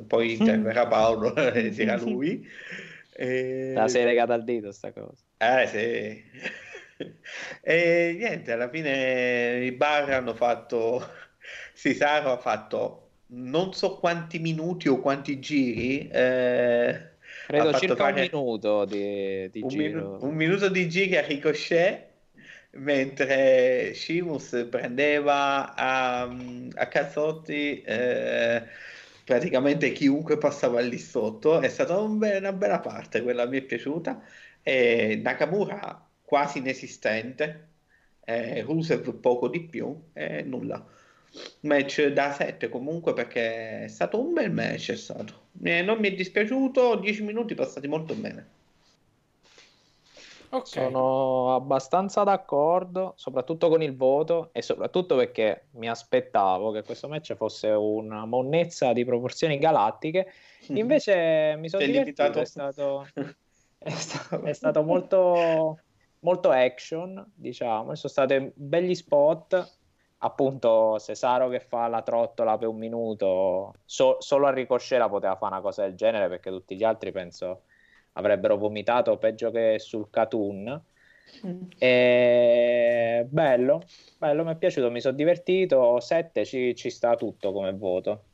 eh, 0.00 0.04
poi 0.04 0.32
interverrà 0.34 0.86
Paolo 0.86 1.32
dirà 1.70 1.96
lui. 1.96 2.46
E- 3.12 3.78
La 3.78 3.86
sei 3.88 4.04
legata 4.06 4.32
al 4.34 4.44
dito 4.44 4.72
sta 4.72 4.92
cosa. 4.94 5.24
eh 5.38 5.66
sì. 5.66 6.22
E 7.62 8.14
niente, 8.16 8.52
alla 8.52 8.68
fine 8.68 9.64
i 9.64 9.72
bar 9.72 10.10
hanno 10.10 10.34
fatto. 10.34 11.00
Cesaro 11.74 12.30
ha 12.32 12.38
fatto 12.38 12.98
non 13.34 13.72
so 13.72 13.98
quanti 13.98 14.38
minuti 14.38 14.88
o 14.88 15.00
quanti 15.00 15.40
giri. 15.40 16.08
eh, 16.08 17.11
Credo 17.46 17.72
circa 17.74 18.04
un 18.04 18.14
minuto 18.14 18.84
di, 18.84 19.50
di 19.50 19.60
un, 19.62 19.68
giro. 19.68 19.82
minu- 19.82 20.22
un 20.22 20.34
minuto 20.34 20.68
di 20.68 20.88
giri 20.88 21.16
a 21.16 21.22
Ricochet 21.22 22.10
mentre 22.74 23.92
Sheamus 23.94 24.66
prendeva 24.70 25.74
a, 25.74 26.22
a 26.22 26.86
cazzotti 26.88 27.82
eh, 27.82 28.62
praticamente 29.24 29.92
chiunque 29.92 30.38
passava 30.38 30.80
lì 30.80 30.98
sotto. 30.98 31.60
È 31.60 31.68
stata 31.68 31.98
un 31.98 32.18
be- 32.18 32.36
una 32.38 32.52
bella 32.52 32.80
parte, 32.80 33.22
quella 33.22 33.46
mi 33.46 33.58
è 33.58 33.62
piaciuta. 33.62 34.22
E 34.62 35.20
Nakamura 35.22 36.06
quasi 36.24 36.58
inesistente, 36.58 37.68
eh, 38.24 38.62
Rusev 38.62 39.14
poco 39.16 39.48
di 39.48 39.60
più 39.62 39.94
e 40.12 40.42
nulla. 40.42 40.84
Match 41.60 42.06
da 42.08 42.32
7 42.32 42.68
comunque 42.68 43.12
perché 43.14 43.84
è 43.84 43.88
stato 43.88 44.20
un 44.20 44.32
bel 44.32 44.50
match, 44.50 44.92
è 44.92 44.96
stato. 44.96 45.40
Eh, 45.62 45.82
non 45.82 45.98
mi 45.98 46.08
è 46.08 46.14
dispiaciuto, 46.14 46.96
10 46.96 47.22
minuti 47.22 47.54
passati 47.54 47.88
molto 47.88 48.14
bene. 48.14 48.60
Ok, 50.54 50.66
Sono 50.66 51.54
abbastanza 51.54 52.24
d'accordo, 52.24 53.14
soprattutto 53.16 53.70
con 53.70 53.80
il 53.80 53.96
voto 53.96 54.50
e 54.52 54.60
soprattutto 54.60 55.16
perché 55.16 55.68
mi 55.72 55.88
aspettavo 55.88 56.72
che 56.72 56.82
questo 56.82 57.08
match 57.08 57.34
fosse 57.36 57.68
una 57.68 58.26
monnezza 58.26 58.92
di 58.92 59.02
proporzioni 59.06 59.56
galattiche. 59.56 60.30
Invece 60.74 61.54
mi 61.56 61.70
sono 61.70 61.86
divertito, 61.86 62.38
è 62.38 62.44
stato, 62.44 63.06
è 63.78 63.88
sta- 63.90 64.42
è 64.42 64.52
stato 64.52 64.82
molto, 64.82 65.78
molto 66.18 66.50
action, 66.50 67.32
diciamo, 67.34 67.94
ci 67.94 68.06
sono 68.06 68.12
stati 68.12 68.52
begli 68.54 68.94
spot, 68.94 69.78
appunto 70.24 70.98
Cesaro 71.00 71.48
che 71.48 71.60
fa 71.60 71.86
la 71.88 72.02
trottola 72.02 72.56
per 72.58 72.68
un 72.68 72.78
minuto, 72.78 73.74
so- 73.84 74.16
solo 74.20 74.46
a 74.46 74.52
Ricochet 74.52 75.08
poteva 75.08 75.36
fare 75.36 75.54
una 75.54 75.62
cosa 75.62 75.82
del 75.82 75.94
genere 75.94 76.28
perché 76.28 76.50
tutti 76.50 76.76
gli 76.76 76.84
altri 76.84 77.12
penso 77.12 77.64
avrebbero 78.12 78.56
vomitato 78.56 79.18
peggio 79.18 79.50
che 79.50 79.78
sul 79.78 80.08
Catun. 80.10 80.82
E... 81.78 83.26
Bello, 83.28 83.82
bello, 84.18 84.44
mi 84.44 84.52
è 84.52 84.56
piaciuto, 84.56 84.90
mi 84.90 85.00
sono 85.00 85.16
divertito. 85.16 85.98
7 86.00 86.44
ci, 86.44 86.74
ci 86.76 86.90
sta 86.90 87.16
tutto 87.16 87.52
come 87.52 87.72
voto. 87.72 88.24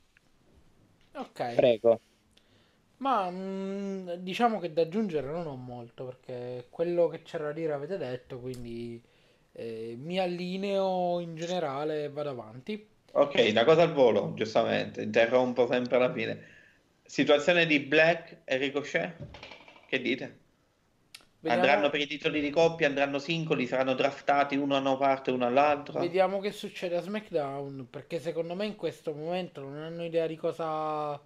ok. 1.14 1.40
Prego. 1.54 2.00
Ma 2.98 3.30
mm, 3.30 4.10
diciamo 4.18 4.58
che 4.58 4.72
da 4.72 4.82
aggiungere 4.82 5.30
non 5.30 5.46
ho 5.46 5.56
molto 5.56 6.04
perché 6.04 6.66
quello 6.70 7.08
che 7.08 7.22
c'era 7.22 7.44
da 7.46 7.52
dire 7.52 7.72
avete 7.72 7.96
detto, 7.96 8.40
quindi 8.40 9.00
eh, 9.58 9.94
mi 9.98 10.18
allineo 10.18 11.20
in 11.20 11.34
generale 11.36 12.04
e 12.04 12.10
vado 12.10 12.30
avanti. 12.30 12.86
Ok, 13.12 13.34
una 13.50 13.64
cosa 13.64 13.82
al 13.82 13.92
volo, 13.92 14.32
giustamente, 14.34 15.02
interrompo 15.02 15.66
sempre 15.66 15.96
alla 15.96 16.12
fine. 16.12 16.40
Situazione 17.04 17.66
di 17.66 17.80
Black 17.80 18.38
e 18.44 18.56
Ricochet? 18.56 19.16
Che 19.86 20.00
dite? 20.00 20.38
Vediamo, 21.40 21.74
Andranno 21.74 21.90
per 21.90 22.00
i 22.00 22.06
titoli 22.06 22.40
di 22.40 22.50
coppia, 22.50 22.86
andranno 22.86 23.18
singoli, 23.18 23.66
saranno 23.66 23.94
draftati 23.94 24.54
uno 24.56 24.74
da 24.74 24.80
una 24.80 24.96
parte 24.96 25.32
uno 25.32 25.46
dall'altra? 25.46 26.08
vediamo 26.10 26.40
che 26.40 26.52
succede 26.52 26.96
a 26.96 27.00
SmackDown 27.00 27.88
perché 27.90 28.20
secondo 28.20 28.54
me 28.54 28.66
in 28.66 28.76
questo 28.76 29.12
momento 29.14 29.60
non 29.62 29.76
hanno 29.78 30.04
idea 30.04 30.26
di 30.26 30.36
cosa, 30.36 31.20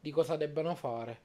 di 0.00 0.10
cosa 0.10 0.36
debbano 0.36 0.74
fare. 0.74 1.20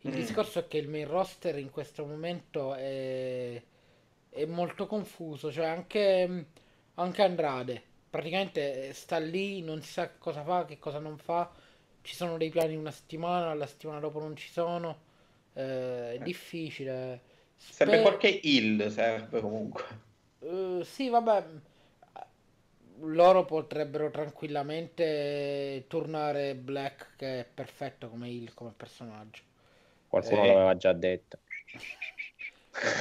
Il 0.00 0.12
Mm. 0.12 0.12
discorso 0.14 0.58
è 0.60 0.66
che 0.68 0.78
il 0.78 0.88
main 0.88 1.06
roster 1.08 1.58
in 1.58 1.70
questo 1.70 2.04
momento 2.06 2.74
è, 2.74 3.62
è 4.32 4.44
molto 4.46 4.86
confuso, 4.86 5.52
cioè 5.52 5.66
anche, 5.66 6.46
anche 6.94 7.22
Andrade 7.22 7.82
praticamente 8.10 8.92
sta 8.92 9.18
lì, 9.18 9.62
non 9.62 9.82
si 9.82 9.92
sa 9.92 10.08
che 10.08 10.18
cosa 10.18 10.42
fa, 10.42 10.64
che 10.66 10.78
cosa 10.78 10.98
non 10.98 11.16
fa, 11.18 11.50
ci 12.02 12.14
sono 12.14 12.36
dei 12.36 12.50
piani 12.50 12.76
una 12.76 12.90
settimana, 12.90 13.54
la 13.54 13.66
settimana 13.66 14.00
dopo 14.00 14.18
non 14.20 14.36
ci 14.36 14.50
sono, 14.50 14.98
eh, 15.54 16.14
è 16.14 16.18
difficile. 16.20 17.20
Serve 17.70 17.98
Spe- 17.98 18.02
qualche 18.02 18.40
heal, 18.42 18.90
serve 18.90 19.40
comunque. 19.40 19.84
eh, 20.40 20.82
sì, 20.84 21.08
vabbè, 21.08 21.44
loro 23.00 23.44
potrebbero 23.44 24.10
tranquillamente 24.10 25.84
tornare 25.88 26.54
Black 26.54 27.16
che 27.16 27.40
è 27.40 27.44
perfetto 27.44 28.08
come 28.08 28.28
heel, 28.28 28.54
come 28.54 28.72
personaggio. 28.76 29.42
Qualcuno 30.08 30.44
Sì. 30.44 30.46
l'aveva 30.46 30.76
già 30.76 30.92
detto. 30.92 31.38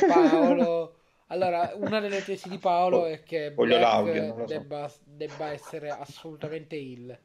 Paolo. 0.07 0.95
Allora, 1.31 1.71
una 1.75 1.99
delle 1.99 2.23
tesi 2.23 2.47
di 2.49 2.59
Paolo 2.59 3.05
è 3.05 3.23
che 3.23 3.51
Voglio 3.55 3.77
Black 3.77 3.79
l'audio, 3.79 4.23
non 4.27 4.37
lo 4.37 4.47
so. 4.47 4.53
debba, 4.59 4.91
debba 5.03 5.51
essere 5.51 5.89
assolutamente 5.89 6.75
heel. 6.75 7.17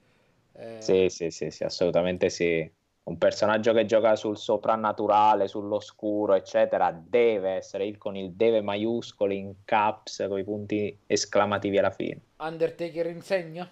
Eh, 0.53 0.99
Sì, 1.01 1.09
sì, 1.11 1.31
sì, 1.31 1.51
sì, 1.51 1.65
assolutamente 1.65 2.31
sì. 2.31 2.71
Un 3.05 3.19
personaggio 3.19 3.73
che 3.73 3.85
gioca 3.85 4.17
sul 4.17 4.37
soprannaturale, 4.39 5.49
sull'oscuro, 5.49 6.35
eccetera, 6.35 6.91
deve 6.93 7.51
essere 7.53 7.87
il 7.87 7.99
con 7.99 8.17
il 8.17 8.33
deve 8.33 8.61
maiuscolo 8.63 9.33
in 9.33 9.55
caps 9.65 10.25
con 10.29 10.39
i 10.39 10.45
punti 10.45 10.99
esclamativi 11.07 11.79
alla 11.79 11.91
fine. 11.91 12.21
Undertaker 12.41 13.07
insegna? 13.09 13.71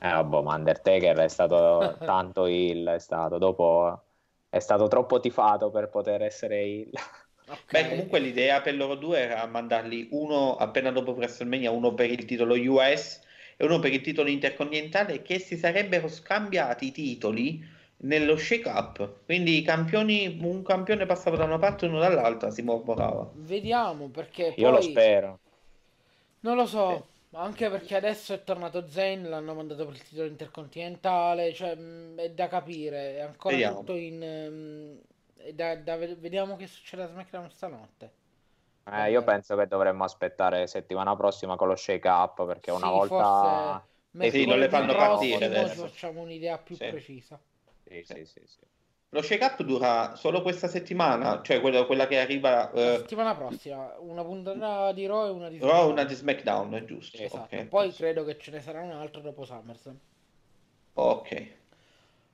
Eh, 0.00 0.08
vabbè, 0.12 0.42
ma 0.42 0.54
Undertaker 0.54 1.16
è 1.18 1.28
stato 1.28 2.00
tanto 2.04 2.46
il, 2.46 2.86
è 2.86 2.98
stato 3.00 3.38
dopo 3.38 4.04
è 4.48 4.60
stato 4.60 4.86
troppo 4.88 5.18
tifato 5.20 5.70
per 5.70 5.88
poter 5.90 6.22
essere 6.22 6.64
il. 6.66 6.90
Ok. 7.48 7.72
Beh, 7.72 7.88
comunque 7.88 8.18
l'idea 8.20 8.60
per 8.60 8.74
loro 8.76 8.94
due 8.94 9.18
era 9.20 9.46
mandarli 9.46 10.08
uno 10.12 10.56
appena 10.56 10.90
dopo 10.90 11.12
WrestleMania, 11.12 11.70
uno 11.70 11.94
per 11.94 12.10
il 12.10 12.24
titolo 12.24 12.54
US 12.54 13.20
e 13.56 13.64
uno 13.64 13.78
per 13.78 13.92
il 13.92 14.00
titolo 14.00 14.28
intercontinentale 14.28 15.22
che 15.22 15.38
si 15.38 15.56
sarebbero 15.56 16.08
scambiati 16.08 16.86
i 16.86 16.92
titoli 16.92 17.62
nello 18.00 18.36
shake 18.36 18.68
up 18.68 19.24
quindi 19.24 19.58
i 19.58 19.62
campioni 19.62 20.38
un 20.40 20.62
campione 20.62 21.04
passava 21.06 21.36
da 21.36 21.44
una 21.44 21.58
parte 21.58 21.86
e 21.86 21.88
uno 21.88 21.98
dall'altra 21.98 22.50
si 22.50 22.62
mormorava 22.62 23.28
Vediamo 23.32 24.10
perché 24.10 24.54
Io 24.56 24.70
lo 24.70 24.80
spero. 24.82 25.40
non 26.40 26.56
lo 26.56 26.66
so, 26.66 27.08
anche 27.32 27.68
perché 27.70 27.96
adesso 27.96 28.32
è 28.32 28.42
tornato 28.44 28.88
Zayn, 28.88 29.28
l'hanno 29.28 29.54
mandato 29.54 29.84
per 29.86 29.94
il 29.94 30.02
titolo 30.02 30.28
intercontinentale, 30.28 31.52
cioè 31.52 31.74
mh, 31.74 32.16
è 32.18 32.30
da 32.30 32.48
capire, 32.48 33.16
è 33.16 33.20
ancora 33.20 33.56
Vediamo. 33.56 33.78
tutto 33.80 33.94
in 33.94 34.18
mh, 34.18 35.00
è 35.00 35.17
da, 35.54 35.76
da 35.76 35.96
ved- 35.96 36.18
vediamo 36.18 36.56
che 36.56 36.66
succede 36.66 37.02
a 37.04 37.06
SmackDown 37.08 37.50
stanotte. 37.50 38.12
Eh, 38.84 39.10
io 39.10 39.22
penso 39.22 39.54
che 39.54 39.66
dovremmo 39.66 40.04
aspettare 40.04 40.66
settimana 40.66 41.14
prossima 41.14 41.56
con 41.56 41.68
lo 41.68 41.76
shake 41.76 42.08
up 42.08 42.46
perché 42.46 42.70
una 42.70 42.88
Sì, 42.88 42.90
volta 42.90 43.86
forse 44.16 44.30
sì, 44.30 44.46
non 44.46 44.58
le 44.58 44.68
fanno 44.70 44.94
partire 44.94 45.44
adesso. 45.44 45.82
ci 45.82 45.88
facciamo 45.88 46.20
un'idea 46.22 46.56
più 46.58 46.76
Sì. 46.76 46.86
precisa. 46.86 47.40
Sì, 47.84 48.02
sì, 48.04 48.24
sì, 48.24 48.40
sì. 48.46 48.60
lo 49.10 49.22
shake 49.22 49.44
up 49.44 49.62
dura 49.62 50.14
solo 50.16 50.42
questa 50.42 50.68
settimana 50.68 51.40
cioè 51.42 51.60
quella, 51.60 51.84
quella 51.86 52.06
che 52.06 52.18
arriva 52.20 52.70
La 52.80 52.90
eh, 52.96 52.96
settimana 52.96 53.36
prossima, 53.36 53.96
una 54.00 54.24
puntata 54.24 54.92
di 54.92 55.06
Raw 55.06 55.26
e 55.26 55.30
una 55.30 55.48
di 55.48 55.60
Raw 55.60 55.90
SmackDown. 55.90 55.92
una 55.92 56.04
di 56.04 56.14
SmackDown 56.14 56.72
è 56.74 56.84
giusto 56.84 57.22
Esatto. 57.24 57.62
ok 57.62 57.68
Poi 57.68 57.92
credo 57.92 58.24
che 58.24 58.38
ce 58.38 58.50
ne 58.50 58.62
sarà 58.62 58.80
un'altra 58.80 59.20
dopo 59.20 59.44
SummerSlam. 59.44 60.00
ok 60.94 61.28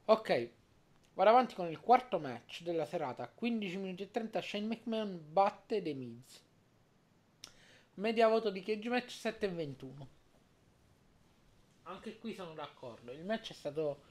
Ok, 0.07 0.31
vado 1.15 1.31
avanti 1.31 1.55
con 1.55 1.69
il 1.69 1.81
quarto 1.81 2.19
match 2.19 2.63
della 2.63 2.87
serata. 2.87 3.29
15 3.29 3.77
minuti 3.79 4.03
e 4.03 4.11
30 4.11 4.41
Shane 4.41 4.67
McMahon 4.67 5.21
batte 5.33 5.83
The 5.83 5.95
Miz. 5.95 6.43
Media 7.95 8.29
voto 8.29 8.51
di 8.51 8.63
cage 8.63 8.89
match 8.89 9.11
7 9.11 9.47
e 9.47 9.49
21. 9.49 10.09
Anche 11.85 12.19
qui 12.19 12.35
sono 12.35 12.55
d'accordo. 12.55 13.13
Il 13.13 13.25
match 13.25 13.51
è 13.51 13.55
stato 13.55 14.03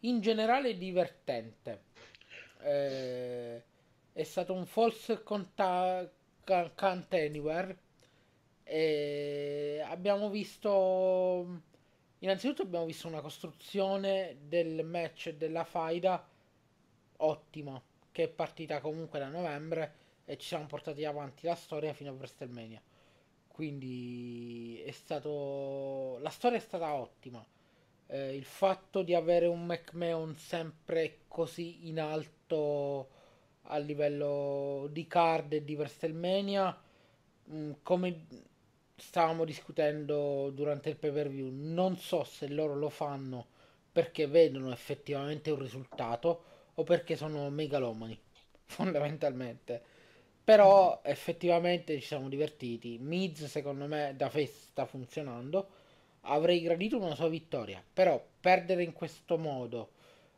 in 0.00 0.20
generale 0.20 0.76
divertente. 0.76 1.84
Eh, 2.60 3.62
è 4.12 4.22
stato 4.22 4.54
un 4.54 4.66
false 4.66 5.22
conta- 5.22 6.08
anywhere. 6.46 7.78
E 8.62 9.82
abbiamo 9.84 10.30
visto 10.30 11.62
Innanzitutto 12.24 12.62
abbiamo 12.62 12.86
visto 12.86 13.06
una 13.06 13.20
costruzione 13.20 14.38
del 14.48 14.82
match 14.82 15.32
della 15.32 15.64
faida 15.64 16.26
ottima, 17.18 17.80
che 18.10 18.24
è 18.24 18.28
partita 18.28 18.80
comunque 18.80 19.18
da 19.18 19.28
novembre 19.28 20.02
e 20.24 20.36
ci 20.38 20.48
siamo 20.48 20.66
portati 20.66 21.04
avanti 21.04 21.46
la 21.46 21.54
storia 21.54 21.92
fino 21.92 22.10
a 22.10 22.14
WrestleMania. 22.14 22.80
Quindi 23.48 24.82
è 24.84 24.90
stato... 24.90 26.18
la 26.20 26.30
storia 26.30 26.58
è 26.58 26.60
stata 26.60 26.94
ottima. 26.94 27.44
Eh, 28.06 28.34
il 28.34 28.44
fatto 28.44 29.02
di 29.02 29.14
avere 29.14 29.46
un 29.46 29.64
McMahon 29.64 30.36
sempre 30.36 31.20
così 31.28 31.88
in 31.88 32.00
alto 32.00 33.08
a 33.62 33.78
livello 33.78 34.88
di 34.90 35.06
card 35.06 35.52
e 35.54 35.64
di 35.64 35.74
WrestleMania, 35.74 36.76
mh, 37.44 37.70
come 37.82 38.26
stavamo 38.96 39.44
discutendo 39.44 40.50
durante 40.50 40.90
il 40.90 40.96
pay 40.96 41.12
per 41.12 41.28
view, 41.28 41.48
non 41.50 41.96
so 41.96 42.24
se 42.24 42.48
loro 42.48 42.74
lo 42.74 42.88
fanno 42.88 43.46
perché 43.92 44.26
vedono 44.26 44.72
effettivamente 44.72 45.50
un 45.50 45.58
risultato 45.60 46.44
o 46.74 46.82
perché 46.84 47.16
sono 47.16 47.48
megalomani, 47.50 48.18
fondamentalmente. 48.66 49.82
Però 50.44 51.00
effettivamente 51.04 51.98
ci 52.00 52.06
siamo 52.06 52.28
divertiti. 52.28 52.98
Miz 53.00 53.44
secondo 53.46 53.86
me 53.86 54.14
da 54.16 54.28
face 54.28 54.52
sta 54.70 54.84
funzionando. 54.86 55.68
Avrei 56.22 56.60
gradito 56.62 56.98
una 56.98 57.14
sua 57.14 57.28
vittoria, 57.28 57.82
però 57.92 58.22
perdere 58.40 58.82
in 58.82 58.92
questo 58.92 59.36
modo, 59.38 59.90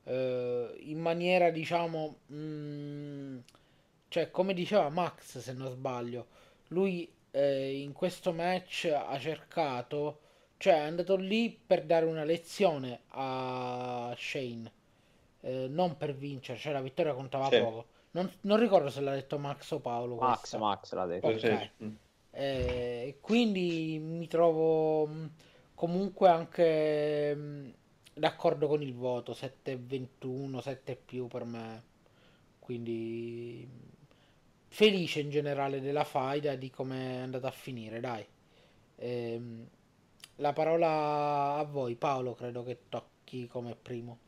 eh, 0.04 0.74
in 0.80 0.98
maniera 1.00 1.50
diciamo, 1.50 2.18
mm, 2.32 3.38
cioè 4.08 4.30
come 4.30 4.54
diceva 4.54 4.88
Max 4.88 5.38
se 5.38 5.52
non 5.52 5.70
sbaglio, 5.70 6.26
lui 6.68 7.08
eh, 7.30 7.80
in 7.80 7.92
questo 7.92 8.32
match 8.32 8.90
ha 8.92 9.18
cercato, 9.18 10.20
cioè 10.56 10.74
è 10.74 10.78
andato 10.78 11.16
lì 11.16 11.50
per 11.66 11.84
dare 11.84 12.06
una 12.06 12.24
lezione 12.24 13.00
a 13.08 14.14
Shane, 14.18 14.72
eh, 15.46 15.68
non 15.68 15.96
per 15.96 16.12
vincere, 16.12 16.58
cioè 16.58 16.72
la 16.72 16.80
vittoria 16.80 17.14
contava 17.14 17.48
Sì. 17.48 17.60
poco. 17.60 17.86
Non, 18.10 18.28
non 18.42 18.58
ricordo 18.58 18.90
se 18.90 19.00
l'ha 19.00 19.14
detto 19.14 19.38
Max 19.38 19.70
o 19.70 19.78
Paolo. 19.78 20.16
Max, 20.16 20.38
questa. 20.40 20.58
Max 20.58 20.92
l'ha 20.94 21.06
detto. 21.06 21.26
Ok. 21.28 21.38
Sì. 21.38 21.84
Mm. 21.84 21.94
Eh, 22.32 23.18
quindi 23.20 23.98
mi 24.00 24.26
trovo 24.26 25.06
mh, 25.06 25.30
comunque 25.74 26.28
anche 26.28 27.34
mh, 27.34 27.74
d'accordo 28.14 28.66
con 28.66 28.82
il 28.82 28.94
voto 28.94 29.34
7-21, 29.34 30.58
7 30.60 30.96
più 30.96 31.28
per 31.28 31.44
me. 31.44 31.82
Quindi 32.58 33.68
mh, 33.70 34.04
felice 34.66 35.20
in 35.20 35.30
generale 35.30 35.80
della 35.80 36.04
faida 36.04 36.52
e 36.52 36.58
di 36.58 36.70
come 36.70 37.18
è 37.18 37.18
andata 37.18 37.46
a 37.46 37.52
finire, 37.52 38.00
dai. 38.00 38.26
Ehm, 38.96 39.68
la 40.36 40.52
parola 40.52 41.54
a 41.56 41.64
voi, 41.64 41.94
Paolo, 41.94 42.34
credo 42.34 42.64
che 42.64 42.80
tocchi 42.88 43.46
come 43.46 43.76
primo. 43.80 44.18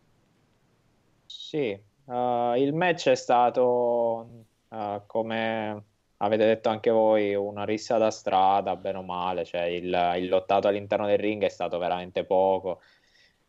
Sì, 1.31 1.59
eh, 1.71 2.55
il 2.57 2.73
match 2.75 3.09
è 3.11 3.15
stato, 3.15 4.47
eh, 4.71 5.03
come 5.07 5.85
avete 6.19 6.47
detto 6.47 6.69
anche 6.71 6.91
voi, 6.91 7.35
una 7.35 7.65
rissa 7.65 7.99
da 7.99 8.11
strada, 8.11 8.77
bene 8.77 8.99
o 8.99 9.03
male, 9.03 9.45
cioè 9.45 9.63
il, 9.65 9.85
il 10.17 10.29
lottato 10.29 10.69
all'interno 10.69 11.07
del 11.07 11.19
ring 11.19 11.43
è 11.45 11.49
stato 11.51 11.77
veramente 11.79 12.25
poco. 12.25 12.81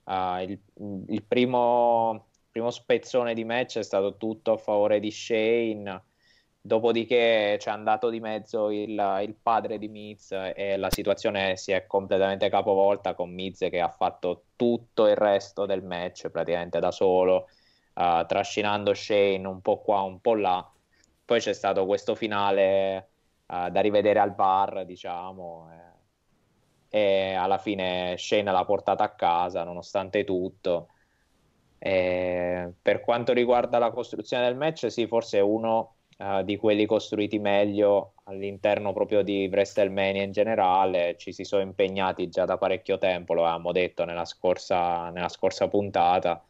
Eh, 0.05 0.43
il, 0.43 0.59
il 1.07 1.23
primo, 1.23 2.31
primo 2.51 2.69
spezzone 2.69 3.33
di 3.33 3.45
match 3.45 3.77
è 3.77 3.83
stato 3.83 4.17
tutto 4.17 4.51
a 4.53 4.57
favore 4.57 4.99
di 4.99 5.09
Shane, 5.11 6.03
dopodiché 6.61 7.55
c'è 7.57 7.69
andato 7.71 8.09
di 8.09 8.19
mezzo 8.19 8.69
il, 8.71 8.89
il 9.23 9.35
padre 9.41 9.77
di 9.77 9.87
Miz 9.87 10.31
e 10.31 10.75
la 10.77 10.89
situazione 10.91 11.55
si 11.55 11.71
è 11.71 11.87
completamente 11.87 12.49
capovolta 12.49 13.13
con 13.15 13.31
Miz 13.33 13.59
che 13.69 13.79
ha 13.79 13.89
fatto 13.89 14.47
tutto 14.57 15.07
il 15.07 15.15
resto 15.15 15.65
del 15.65 15.81
match 15.83 16.29
praticamente 16.29 16.79
da 16.79 16.91
solo 16.91 17.47
uh, 17.93 18.25
trascinando 18.25 18.93
Shane 18.93 19.47
un 19.47 19.61
po' 19.61 19.79
qua, 19.79 20.01
un 20.01 20.19
po' 20.19 20.35
là. 20.35 20.69
Poi 21.25 21.39
c'è 21.39 21.53
stato 21.53 21.85
questo 21.85 22.15
finale 22.15 23.09
uh, 23.45 23.69
da 23.69 23.81
rivedere 23.81 24.19
al 24.19 24.33
bar, 24.33 24.85
diciamo, 24.85 25.69
e, 26.89 26.97
e 26.97 27.33
alla 27.33 27.59
fine 27.59 28.15
Shane 28.17 28.51
l'ha 28.51 28.65
portata 28.65 29.03
a 29.03 29.09
casa 29.09 29.63
nonostante 29.63 30.23
tutto. 30.23 30.87
E 31.77 32.73
per 32.81 32.99
quanto 32.99 33.31
riguarda 33.31 33.77
la 33.77 33.91
costruzione 33.91 34.45
del 34.45 34.57
match, 34.57 34.91
sì, 34.91 35.07
forse 35.07 35.37
è 35.37 35.41
uno 35.41 35.95
uh, 36.17 36.41
di 36.43 36.57
quelli 36.57 36.85
costruiti 36.85 37.39
meglio 37.39 38.13
all'interno 38.25 38.91
proprio 38.91 39.21
di 39.21 39.47
WrestleMania 39.49 40.23
in 40.23 40.31
generale. 40.31 41.15
Ci 41.17 41.31
si 41.31 41.43
sono 41.43 41.61
impegnati 41.61 42.27
già 42.27 42.45
da 42.45 42.57
parecchio 42.57 42.97
tempo, 42.97 43.33
lo 43.33 43.43
avevamo 43.43 43.71
detto 43.71 44.03
nella 44.03 44.25
scorsa, 44.25 45.09
nella 45.11 45.29
scorsa 45.29 45.67
puntata. 45.67 46.43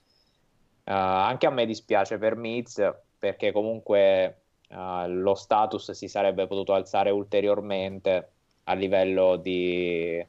Uh, 0.89 0.93
anche 0.93 1.45
a 1.45 1.51
me 1.51 1.67
dispiace 1.67 2.17
per 2.17 2.35
Miz 2.35 2.81
perché 3.19 3.51
comunque 3.51 4.41
uh, 4.69 5.05
lo 5.05 5.35
status 5.35 5.91
si 5.91 6.07
sarebbe 6.07 6.47
potuto 6.47 6.73
alzare 6.73 7.11
ulteriormente 7.11 8.31
a 8.63 8.73
livello 8.73 9.35
di, 9.35 10.25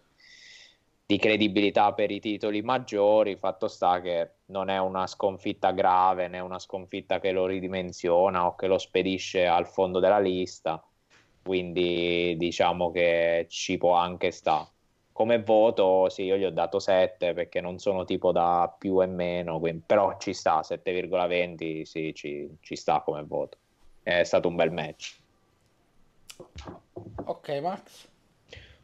di, 1.07 1.17
credibilità 1.17 1.95
per 1.95 2.11
i 2.11 2.21
titoli 2.21 2.61
maggiori. 2.61 3.37
Fatto 3.37 3.69
sta 3.69 4.03
che 4.03 4.33
non 4.47 4.69
è 4.69 4.77
una 4.77 5.07
sconfitta 5.07 5.71
grave 5.71 6.29
né 6.29 6.41
una 6.41 6.59
sconfitta 6.59 7.21
che 7.21 7.33
lo 7.33 7.47
ridimensiona 7.47 8.45
o 8.45 8.55
che 8.55 8.67
lo 8.67 8.77
spedisce 8.77 9.47
al 9.47 9.67
fondo 9.67 9.99
della 9.99 10.21
lista. 10.21 10.85
Quindi 11.43 12.37
diciamo 12.37 12.91
che 12.91 13.47
ci 13.49 13.79
può 13.79 13.95
anche 13.95 14.31
stare 14.31 14.69
come 15.21 15.43
voto, 15.43 16.09
sì, 16.09 16.23
io 16.23 16.39
gli 16.39 16.45
ho 16.45 16.51
dato 16.51 16.79
7 16.79 17.35
perché 17.35 17.61
non 17.61 17.79
sono 17.79 18.07
tipo 18.07 18.33
da 18.33 18.75
più 18.79 19.03
e 19.03 19.07
meno, 19.07 19.59
quindi, 19.59 19.83
però 19.85 20.17
ci 20.19 20.33
sta, 20.33 20.61
7,20 20.61 21.83
sì, 21.83 22.15
ci, 22.15 22.49
ci, 22.63 22.75
sta 22.75 23.03
come 23.03 23.23
voto. 23.25 23.59
È 24.03 24.23
stato 24.25 24.49
un 24.49 24.57
bel 24.57 24.73
match. 24.73 25.19
Ok, 27.25 27.49
Max? 27.61 28.09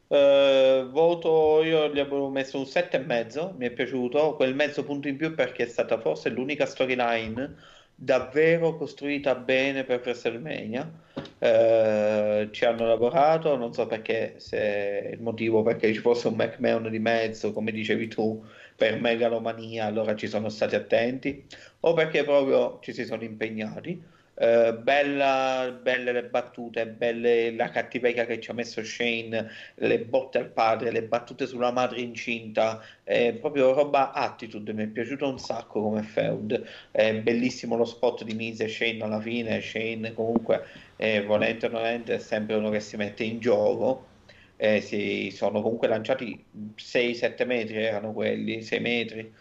Uh, 0.09 0.91
voto, 0.91 1.63
io 1.63 1.89
gli 1.89 2.01
avevo 2.01 2.29
messo 2.29 2.59
un 2.59 2.67
7 2.67 2.99
e 2.99 3.01
mezzo, 3.01 3.55
mi 3.57 3.69
è 3.69 3.71
piaciuto, 3.71 4.37
quel 4.37 4.55
mezzo 4.55 4.85
punto 4.85 5.09
in 5.09 5.17
più 5.17 5.35
perché 5.35 5.63
è 5.63 5.69
stata 5.69 5.99
forse 5.99 6.29
l'unica 6.29 6.67
storyline 6.67 7.55
davvero 7.97 8.77
costruita 8.77 9.35
bene 9.35 9.85
per 9.85 10.03
WrestleMania. 10.05 11.05
Uh, 11.39 12.51
ci 12.51 12.65
hanno 12.65 12.87
lavorato, 12.87 13.57
non 13.57 13.73
so 13.73 13.87
perché, 13.87 14.35
se 14.37 15.11
il 15.13 15.21
motivo 15.21 15.63
perché 15.63 15.93
ci 15.93 16.01
fosse 16.01 16.29
un 16.29 16.35
McMahon 16.35 16.89
di 16.91 16.99
mezzo, 16.99 17.53
come 17.53 17.73
dicevi 17.73 18.09
tu, 18.09 18.45
per 18.77 19.01
megalomania, 19.01 19.87
allora 19.87 20.15
ci 20.15 20.29
sono 20.29 20.49
stati 20.51 20.75
attenti, 20.75 21.47
o 21.81 21.95
perché 21.95 22.23
proprio 22.25 22.79
ci 22.83 22.93
si 22.93 23.05
sono 23.05 23.23
impegnati. 23.25 24.15
Uh, 24.39 24.77
bella, 24.83 25.79
belle 25.81 26.13
le 26.13 26.25
battute, 26.25 26.87
belle 26.87 27.53
la 27.53 27.71
cattiveria 27.71 28.27
che 28.27 28.39
ci 28.39 28.51
ha 28.51 28.55
messo 28.55 28.85
Shane, 28.85 29.51
le 29.77 29.99
botte 30.01 30.37
al 30.37 30.51
padre, 30.51 30.91
le 30.91 31.05
battute 31.05 31.47
sulla 31.47 31.71
madre 31.71 32.01
incinta, 32.01 32.83
è 33.03 33.33
proprio 33.33 33.73
roba 33.73 34.13
attitude, 34.13 34.75
mi 34.75 34.85
è 34.85 34.89
piaciuto 34.89 35.27
un 35.27 35.39
sacco 35.39 35.81
come 35.81 36.03
feud, 36.03 36.63
è 36.91 37.15
bellissimo 37.15 37.77
lo 37.77 37.87
spot 37.87 38.25
di 38.25 38.35
Miz 38.35 38.61
e 38.61 38.69
Shane 38.69 39.03
alla 39.03 39.23
fine, 39.23 39.63
Shane 39.63 40.13
comunque 40.13 40.67
eh, 40.97 41.23
volente 41.23 41.65
o 41.65 41.71
nolente 41.71 42.17
è 42.17 42.19
sempre 42.19 42.57
uno 42.57 42.69
che 42.69 42.81
si 42.81 42.97
mette 42.99 43.25
in 43.25 43.39
gioco, 43.41 44.07
eh, 44.57 44.83
si 44.83 45.31
sono 45.31 45.63
comunque 45.63 45.89
lanciati 45.89 46.45
6-7 46.77 47.47
metri, 47.47 47.77
erano 47.83 48.13
quelli, 48.13 48.61
6 48.61 48.81
metri 48.81 49.33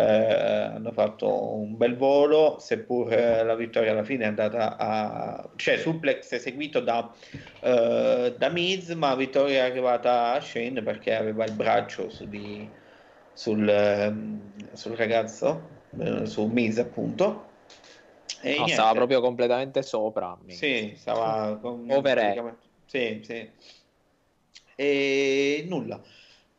eh, 0.00 0.62
hanno 0.74 0.92
fatto 0.92 1.54
un 1.56 1.76
bel 1.76 1.96
volo, 1.96 2.56
seppur 2.58 3.12
eh, 3.12 3.44
la 3.44 3.54
vittoria 3.54 3.90
alla 3.90 4.02
fine 4.02 4.24
è 4.24 4.28
andata 4.28 4.76
a... 4.78 5.50
cioè 5.56 5.76
suplex 5.76 6.32
eseguito 6.32 6.80
da, 6.80 7.12
eh, 7.60 8.34
da 8.36 8.48
Miz, 8.48 8.88
ma 8.90 9.14
vittoria 9.14 9.64
è 9.64 9.68
arrivata 9.68 10.32
a 10.32 10.40
Shane 10.40 10.82
perché 10.82 11.14
aveva 11.14 11.44
il 11.44 11.52
braccio 11.52 12.08
su 12.08 12.26
di, 12.26 12.66
sul, 13.32 13.68
ehm, 13.68 14.72
sul 14.72 14.96
ragazzo, 14.96 15.68
eh, 15.98 16.24
su 16.24 16.46
Miz 16.46 16.78
appunto. 16.78 17.48
E 18.40 18.56
no, 18.56 18.68
stava 18.68 18.92
proprio 18.92 19.20
completamente 19.20 19.82
sopra. 19.82 20.38
Sì, 20.46 20.94
stava... 20.96 21.60
Over 21.62 22.56
Sì, 22.86 23.20
sì. 23.22 23.50
E 24.76 25.66
nulla. 25.68 26.00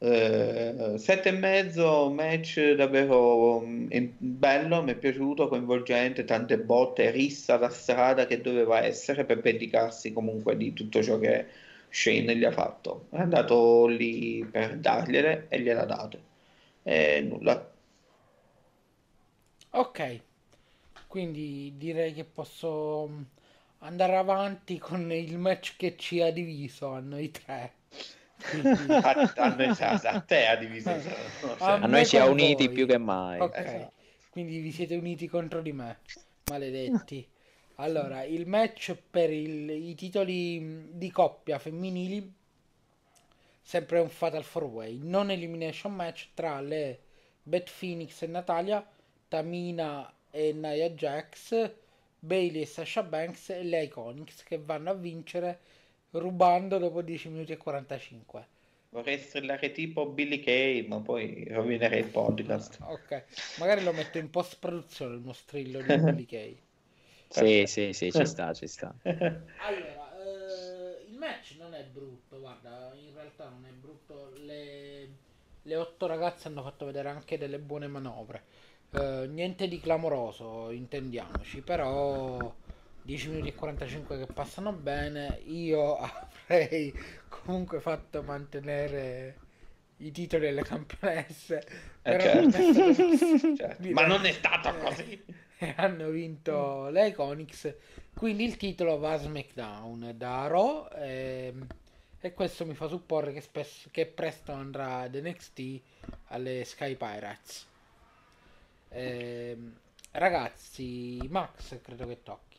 Eh, 0.03 0.95
sette 0.97 1.29
e 1.29 1.31
mezzo 1.31 2.09
match 2.09 2.73
davvero 2.73 3.59
mm, 3.61 3.87
bello, 4.17 4.81
mi 4.81 4.93
è 4.93 4.95
piaciuto, 4.95 5.47
coinvolgente, 5.47 6.25
tante 6.25 6.57
botte, 6.57 7.11
rissa 7.11 7.59
la 7.59 7.69
strada 7.69 8.25
che 8.25 8.41
doveva 8.41 8.81
essere 8.83 9.25
per 9.25 9.41
vendicarsi 9.41 10.11
comunque 10.11 10.57
di 10.57 10.73
tutto 10.73 11.03
ciò 11.03 11.19
che 11.19 11.45
Shane 11.89 12.35
gli 12.35 12.43
ha 12.43 12.51
fatto. 12.51 13.05
È 13.11 13.19
andato 13.19 13.85
lì 13.85 14.43
per 14.49 14.77
dargliele 14.79 15.45
e 15.49 15.61
gliela 15.61 15.85
date. 15.85 16.21
E 16.81 17.21
nulla. 17.21 17.71
Ok, 19.69 20.19
quindi 21.05 21.73
direi 21.77 22.13
che 22.13 22.23
posso 22.23 23.07
mm, 23.07 23.21
andare 23.79 24.15
avanti 24.17 24.79
con 24.79 25.11
il 25.11 25.37
match 25.37 25.75
che 25.77 25.95
ci 25.95 26.21
ha 26.21 26.31
diviso 26.31 26.89
a 26.91 26.99
noi 26.99 27.29
tre 27.29 27.73
a, 28.87 29.31
a, 29.35 29.55
noi, 29.55 29.75
a, 29.79 30.21
te 30.21 30.47
ha 30.47 30.55
diviso. 30.55 30.89
A, 31.59 31.73
a 31.73 31.87
noi 31.87 32.05
ci 32.05 32.17
ha 32.17 32.25
uniti 32.25 32.65
voi. 32.65 32.75
più 32.75 32.85
che 32.87 32.97
mai. 32.97 33.39
Ok. 33.39 33.57
Esatto. 33.57 33.91
quindi 34.29 34.59
vi 34.59 34.71
siete 34.71 34.95
uniti 34.95 35.27
contro 35.27 35.61
di 35.61 35.71
me 35.71 35.99
maledetti. 36.49 37.27
Allora 37.75 38.23
il 38.23 38.47
match 38.47 38.95
per 39.09 39.31
il, 39.31 39.69
i 39.69 39.95
titoli 39.95 40.89
di 40.91 41.09
coppia 41.11 41.57
femminili 41.57 42.39
sempre 43.61 43.99
un 43.99 44.09
fatal 44.09 44.43
4 44.43 44.65
way. 44.67 44.99
Non 45.01 45.31
elimination 45.31 45.93
match 45.93 46.29
tra 46.33 46.59
le 46.59 46.99
Beth 47.41 47.71
Phoenix 47.79 48.21
e 48.21 48.27
Natalia 48.27 48.85
Tamina 49.27 50.13
e 50.29 50.51
Nia 50.53 50.89
Jax 50.89 51.71
Bailey 52.19 52.61
e 52.61 52.65
Sasha 52.65 53.01
Banks 53.01 53.49
e 53.49 53.63
le 53.63 53.83
Iconics 53.83 54.43
che 54.43 54.57
vanno 54.59 54.91
a 54.91 54.93
vincere 54.93 55.59
rubando 56.11 56.77
dopo 56.77 57.01
10 57.01 57.29
minuti 57.29 57.51
e 57.51 57.57
45. 57.57 58.47
Vorrei 58.89 59.17
strillare 59.19 59.71
tipo 59.71 60.07
Billy 60.11 60.39
Kay, 60.39 60.87
ma 60.87 61.01
poi 61.01 61.45
rovinerei 61.49 61.99
il 61.99 62.09
podcast. 62.11 62.79
ok, 62.93 63.53
magari 63.55 63.81
lo 63.83 63.93
metto 63.93 64.17
in 64.17 64.29
post 64.29 64.59
produzione 64.59 65.15
il 65.15 65.21
mio 65.21 65.33
strillo 65.33 65.81
di 65.81 65.95
Billy 65.97 66.25
Kay. 66.25 66.61
sì, 67.27 67.63
sì, 67.65 67.93
sì, 67.93 68.11
ci 68.11 68.25
sta, 68.25 68.53
ci 68.53 68.67
sta. 68.67 68.93
Allora, 69.63 70.17
eh, 70.19 71.05
il 71.07 71.17
match 71.17 71.55
non 71.57 71.73
è 71.75 71.85
brutto, 71.85 72.39
guarda, 72.39 72.93
in 72.95 73.13
realtà 73.13 73.49
non 73.49 73.65
è 73.65 73.71
brutto. 73.71 74.31
Le, 74.35 75.17
le 75.61 75.75
otto 75.75 76.07
ragazze 76.07 76.47
hanno 76.47 76.63
fatto 76.63 76.85
vedere 76.85 77.09
anche 77.09 77.37
delle 77.37 77.59
buone 77.59 77.87
manovre. 77.87 78.45
Eh, 78.89 79.27
niente 79.29 79.67
di 79.67 79.79
clamoroso, 79.79 80.71
intendiamoci, 80.71 81.61
però 81.61 82.55
10 83.11 83.29
minuti 83.29 83.49
e 83.49 83.55
45 83.55 84.19
che 84.19 84.25
passano 84.31 84.71
bene. 84.71 85.41
Io 85.47 85.97
avrei 86.47 86.93
comunque 87.27 87.81
fatto 87.81 88.23
mantenere 88.23 89.37
i 89.97 90.11
titoli 90.11 90.45
delle 90.45 90.63
campionesse. 90.63 91.67
Eh 92.01 92.19
certo. 92.19 92.57
certo. 93.57 93.89
Ma 93.91 94.05
non 94.05 94.25
è 94.25 94.31
stato 94.31 94.73
così. 94.77 95.21
E 95.57 95.73
hanno 95.75 96.09
vinto 96.09 96.87
le 96.89 97.09
Iconics. 97.09 97.75
Quindi 98.13 98.45
il 98.45 98.55
titolo 98.55 98.97
va 98.97 99.13
a 99.13 99.17
SmackDown 99.17 100.13
da 100.15 100.47
Raw. 100.47 100.87
E, 100.95 101.51
ehm, 101.53 101.67
e 102.21 102.33
questo 102.33 102.65
mi 102.65 102.75
fa 102.75 102.87
supporre 102.87 103.33
che, 103.33 103.41
spesso, 103.41 103.89
che 103.91 104.05
presto 104.05 104.53
andrà 104.53 104.99
ad 104.99 105.15
NXT 105.15 105.81
alle 106.27 106.63
Sky 106.63 106.95
Pirates. 106.95 107.67
E, 108.87 109.49
ehm, 109.51 109.75
ragazzi, 110.11 111.19
Max 111.29 111.77
credo 111.81 112.07
che 112.07 112.23
tocchi. 112.23 112.50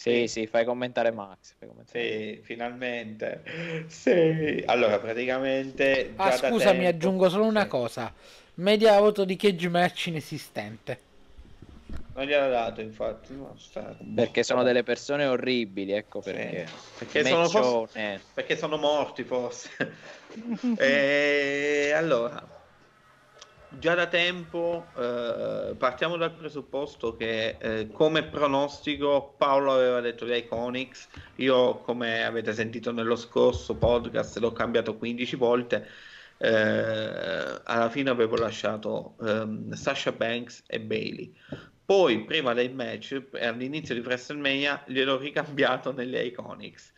Sì, 0.00 0.28
sì, 0.28 0.46
fai 0.46 0.64
commentare 0.64 1.10
Max. 1.10 1.54
Fai 1.58 1.68
commentare. 1.68 2.34
Sì, 2.34 2.40
finalmente. 2.42 3.42
Sì. 3.88 4.62
Allora, 4.64 4.98
praticamente... 4.98 6.14
Ah, 6.16 6.30
scusa, 6.32 6.68
tempo... 6.68 6.80
mi 6.80 6.86
aggiungo 6.86 7.28
solo 7.28 7.44
una 7.44 7.64
sì. 7.64 7.68
cosa. 7.68 8.14
Media 8.54 8.94
auto 8.94 9.26
di 9.26 9.36
cage 9.36 9.68
match 9.68 10.06
inesistente. 10.06 11.00
Non 12.14 12.24
gliel'ha 12.24 12.48
dato, 12.48 12.80
infatti. 12.80 13.34
No, 13.34 13.54
perché 14.14 14.42
sono 14.42 14.62
delle 14.62 14.84
persone 14.84 15.26
orribili, 15.26 15.92
ecco 15.92 16.20
perché. 16.20 16.66
Sì. 16.66 17.04
Perché, 17.04 17.24
sono 17.24 17.48
forse... 17.48 18.20
perché 18.32 18.56
sono 18.56 18.78
morti, 18.78 19.22
forse. 19.24 19.68
e 20.78 21.92
allora, 21.94 22.42
già 23.78 23.94
da 23.94 24.06
tempo 24.06 24.86
eh, 24.96 25.74
partiamo 25.76 26.16
dal 26.16 26.32
presupposto 26.32 27.16
che 27.16 27.56
eh, 27.58 27.88
come 27.92 28.24
pronostico 28.24 29.34
Paolo 29.36 29.72
aveva 29.72 30.00
detto 30.00 30.26
gli 30.26 30.32
Iconics, 30.32 31.08
io 31.36 31.76
come 31.78 32.24
avete 32.24 32.52
sentito 32.52 32.92
nello 32.92 33.16
scorso 33.16 33.76
podcast 33.76 34.38
l'ho 34.38 34.52
cambiato 34.52 34.96
15 34.96 35.36
volte, 35.36 35.86
eh, 36.38 37.60
alla 37.64 37.88
fine 37.90 38.10
avevo 38.10 38.36
lasciato 38.36 39.14
ehm, 39.22 39.72
Sasha 39.72 40.12
Banks 40.12 40.64
e 40.66 40.80
Bailey. 40.80 41.34
Poi 41.84 42.24
prima 42.24 42.54
del 42.54 42.72
match, 42.72 43.20
all'inizio 43.40 43.94
di 43.94 44.00
WrestleMania, 44.00 44.84
gliel'ho 44.86 45.18
ricambiato 45.18 45.92
nelle 45.92 46.22
Iconics 46.24 46.92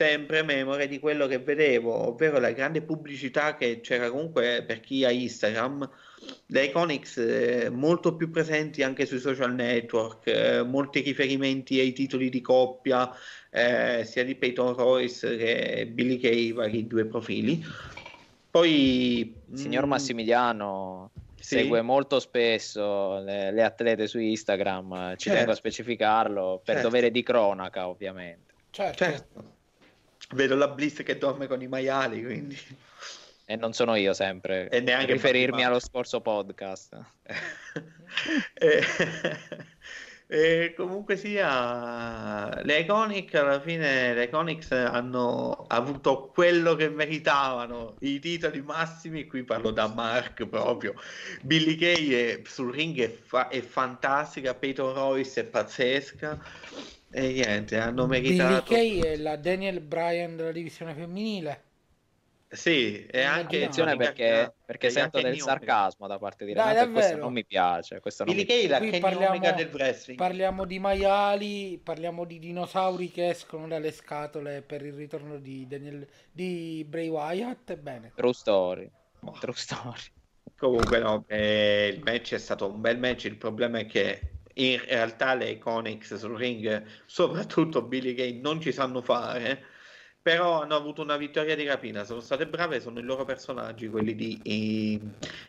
sempre 0.00 0.44
memore 0.44 0.86
di 0.86 1.00
quello 1.00 1.26
che 1.26 1.40
vedevo, 1.40 1.92
ovvero 1.92 2.38
la 2.38 2.52
grande 2.52 2.82
pubblicità 2.82 3.56
che 3.56 3.80
c'era 3.80 4.08
comunque 4.10 4.62
per 4.64 4.78
chi 4.78 5.04
ha 5.04 5.10
Instagram, 5.10 5.90
le 6.46 6.64
Iconics 6.66 7.16
eh, 7.16 7.68
molto 7.68 8.14
più 8.14 8.30
presenti 8.30 8.84
anche 8.84 9.06
sui 9.06 9.18
social 9.18 9.52
network, 9.54 10.28
eh, 10.28 10.62
molti 10.62 11.00
riferimenti 11.00 11.80
ai 11.80 11.92
titoli 11.92 12.28
di 12.28 12.40
coppia, 12.40 13.10
eh, 13.50 14.04
sia 14.04 14.22
di 14.22 14.36
Peyton 14.36 14.74
Royce 14.74 15.36
che 15.36 15.88
Billy 15.90 16.18
Kay, 16.20 16.52
vari 16.52 16.86
due 16.86 17.04
profili. 17.04 17.60
Poi... 18.52 19.34
Il 19.50 19.58
signor 19.58 19.86
mm, 19.86 19.88
Massimiliano 19.88 21.10
sì. 21.34 21.56
segue 21.56 21.82
molto 21.82 22.20
spesso 22.20 23.18
le, 23.18 23.50
le, 23.50 23.64
atlete 23.64 24.06
su 24.06 24.20
Instagram, 24.20 25.16
ci 25.16 25.24
certo. 25.24 25.38
tengo 25.38 25.50
a 25.50 25.56
specificarlo, 25.56 26.60
per 26.64 26.74
certo. 26.74 26.88
dovere 26.88 27.10
di 27.10 27.24
cronaca 27.24 27.88
ovviamente. 27.88 28.54
certo. 28.70 29.04
certo 29.04 29.56
vedo 30.34 30.54
la 30.54 30.68
Bliss 30.68 31.02
che 31.02 31.18
dorme 31.18 31.46
con 31.46 31.62
i 31.62 31.68
maiali, 31.68 32.22
quindi... 32.22 32.58
E 33.50 33.56
non 33.56 33.72
sono 33.72 33.94
io 33.94 34.12
sempre. 34.12 34.68
E 34.68 34.80
neanche 34.80 35.12
riferirmi 35.12 35.64
allo 35.64 35.80
scorso 35.80 36.20
podcast. 36.20 37.02
e, 38.52 38.82
e, 40.28 40.74
comunque 40.76 41.16
sia, 41.16 42.60
le 42.62 42.80
Iconic 42.80 43.34
alla 43.36 43.58
fine 43.58 44.12
le 44.12 44.24
Iconics 44.24 44.72
hanno 44.72 45.64
avuto 45.68 46.26
quello 46.26 46.74
che 46.74 46.90
meritavano, 46.90 47.94
i 48.00 48.18
titoli 48.18 48.60
massimi, 48.60 49.26
qui 49.26 49.44
parlo 49.44 49.70
da 49.70 49.86
Mark 49.86 50.44
proprio. 50.44 50.92
Billy 51.40 51.76
Kay 51.76 52.10
è, 52.10 52.40
sul 52.44 52.70
ring 52.70 53.00
è, 53.00 53.10
fa- 53.10 53.48
è 53.48 53.62
fantastica, 53.62 54.52
Peyton 54.52 54.92
Royce 54.92 55.40
è 55.40 55.44
pazzesca 55.44 56.38
e 57.10 57.32
niente, 57.32 57.78
hanno 57.78 58.06
meritato. 58.06 58.64
Billy 58.68 59.00
Kay 59.00 59.12
e 59.12 59.16
la 59.18 59.36
Daniel 59.36 59.80
Bryan 59.80 60.36
della 60.36 60.52
divisione 60.52 60.94
femminile. 60.94 61.62
Sì, 62.50 63.04
e 63.04 63.22
anche 63.22 63.56
attenzione 63.56 63.94
perché, 63.96 64.54
perché 64.64 64.88
sento 64.88 65.20
del 65.20 65.38
sarcasmo 65.38 66.06
da 66.06 66.18
parte 66.18 66.46
di 66.46 66.54
Renato 66.54 66.74
Dai, 66.74 66.92
questo 66.92 67.16
non 67.16 67.32
mi 67.32 67.44
piace. 67.44 68.00
Questo 68.00 68.24
non 68.24 68.34
Billy 68.34 68.46
Kay 68.46 68.66
la 68.66 68.78
Kenny 68.78 69.00
parliamo, 69.00 69.38
del 69.38 69.70
wrestling. 69.70 70.18
Parliamo 70.18 70.64
di 70.64 70.78
maiali, 70.78 71.78
parliamo 71.82 72.24
di 72.24 72.38
dinosauri 72.38 73.10
che 73.10 73.28
escono 73.28 73.68
dalle 73.68 73.92
scatole 73.92 74.62
per 74.62 74.82
il 74.82 74.94
ritorno 74.94 75.38
di, 75.38 75.66
Daniel, 75.66 76.08
di 76.32 76.86
Bray 76.88 77.08
Wyatt. 77.08 77.76
Bene. 77.76 78.12
True 78.14 78.32
story. 78.32 78.90
Oh. 79.20 79.36
True 79.38 79.54
story. 79.54 80.00
Comunque 80.56 80.98
no, 80.98 81.24
eh, 81.28 81.92
il 81.94 82.02
match 82.02 82.32
è 82.32 82.38
stato 82.38 82.66
un 82.72 82.80
bel 82.80 82.98
match, 82.98 83.24
il 83.24 83.36
problema 83.36 83.78
è 83.78 83.86
che 83.86 84.37
in 84.58 84.80
realtà 84.84 85.34
le 85.34 85.50
Iconics 85.50 86.14
sul 86.16 86.36
ring, 86.36 86.84
soprattutto 87.06 87.82
Billy 87.82 88.14
Gay, 88.14 88.40
non 88.40 88.60
ci 88.60 88.72
sanno 88.72 89.02
fare, 89.02 89.64
però 90.20 90.62
hanno 90.62 90.74
avuto 90.74 91.02
una 91.02 91.16
vittoria 91.16 91.54
di 91.54 91.64
rapina, 91.64 92.04
sono 92.04 92.20
state 92.20 92.46
brave, 92.48 92.80
sono 92.80 92.98
i 92.98 93.02
loro 93.02 93.24
personaggi 93.24 93.88
quelli 93.88 94.14
di, 94.14 95.00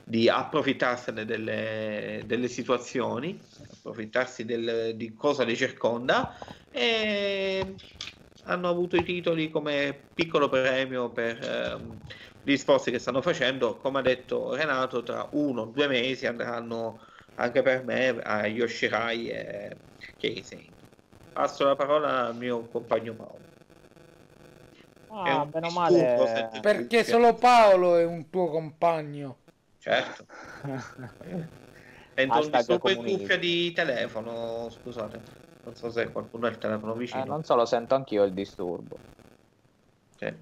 di 0.03 0.29
approfittarsene 0.29 1.25
delle, 1.25 2.23
delle, 2.25 2.47
situazioni, 2.47 3.41
approfittarsi 3.77 4.45
del, 4.45 4.95
di 4.95 5.13
cosa 5.13 5.43
li 5.43 5.55
circonda 5.55 6.31
e 6.69 7.75
hanno 8.43 8.69
avuto 8.69 8.95
i 8.95 9.03
titoli 9.03 9.49
come 9.49 10.11
piccolo 10.13 10.49
premio 10.49 11.11
per 11.11 11.43
ehm, 11.43 12.01
gli 12.41 12.55
sforzi 12.55 12.91
che 12.91 12.99
stanno 12.99 13.21
facendo, 13.21 13.75
come 13.77 13.99
ha 13.99 14.01
detto 14.01 14.53
Renato, 14.55 15.03
tra 15.03 15.27
uno 15.33 15.61
o 15.63 15.65
due 15.65 15.87
mesi 15.87 16.25
andranno 16.25 17.01
anche 17.39 17.61
per 17.61 17.83
me 17.83 18.09
a 18.21 18.45
Yoshirai 18.45 19.29
e 19.29 19.77
Casey. 20.17 20.69
Passo 21.31 21.65
la 21.65 21.75
parola 21.75 22.27
al 22.27 22.35
mio 22.35 22.65
compagno 22.65 23.13
Paolo. 23.13 23.47
Ah, 25.07 25.47
meno 25.51 25.69
male. 25.69 26.49
Perché 26.61 27.03
solo 27.03 27.33
Paolo 27.33 27.95
è 27.95 28.05
un 28.05 28.29
tuo 28.29 28.49
compagno. 28.49 29.37
Certo. 29.79 30.25
Sento 32.13 32.39
un 32.39 32.49
disturbo 32.51 32.89
in 32.89 33.17
cuffia 33.17 33.37
di 33.37 33.71
telefono, 33.71 34.69
scusate. 34.69 35.21
Non 35.63 35.75
so 35.75 35.89
se 35.89 36.11
qualcuno 36.11 36.47
ha 36.47 36.49
il 36.49 36.57
telefono 36.57 36.93
vicino. 36.93 37.23
Eh, 37.23 37.25
non 37.25 37.43
so, 37.43 37.55
lo 37.55 37.65
sento 37.65 37.95
anch'io 37.95 38.23
il 38.23 38.33
disturbo. 38.33 38.97
Sì. 40.17 40.33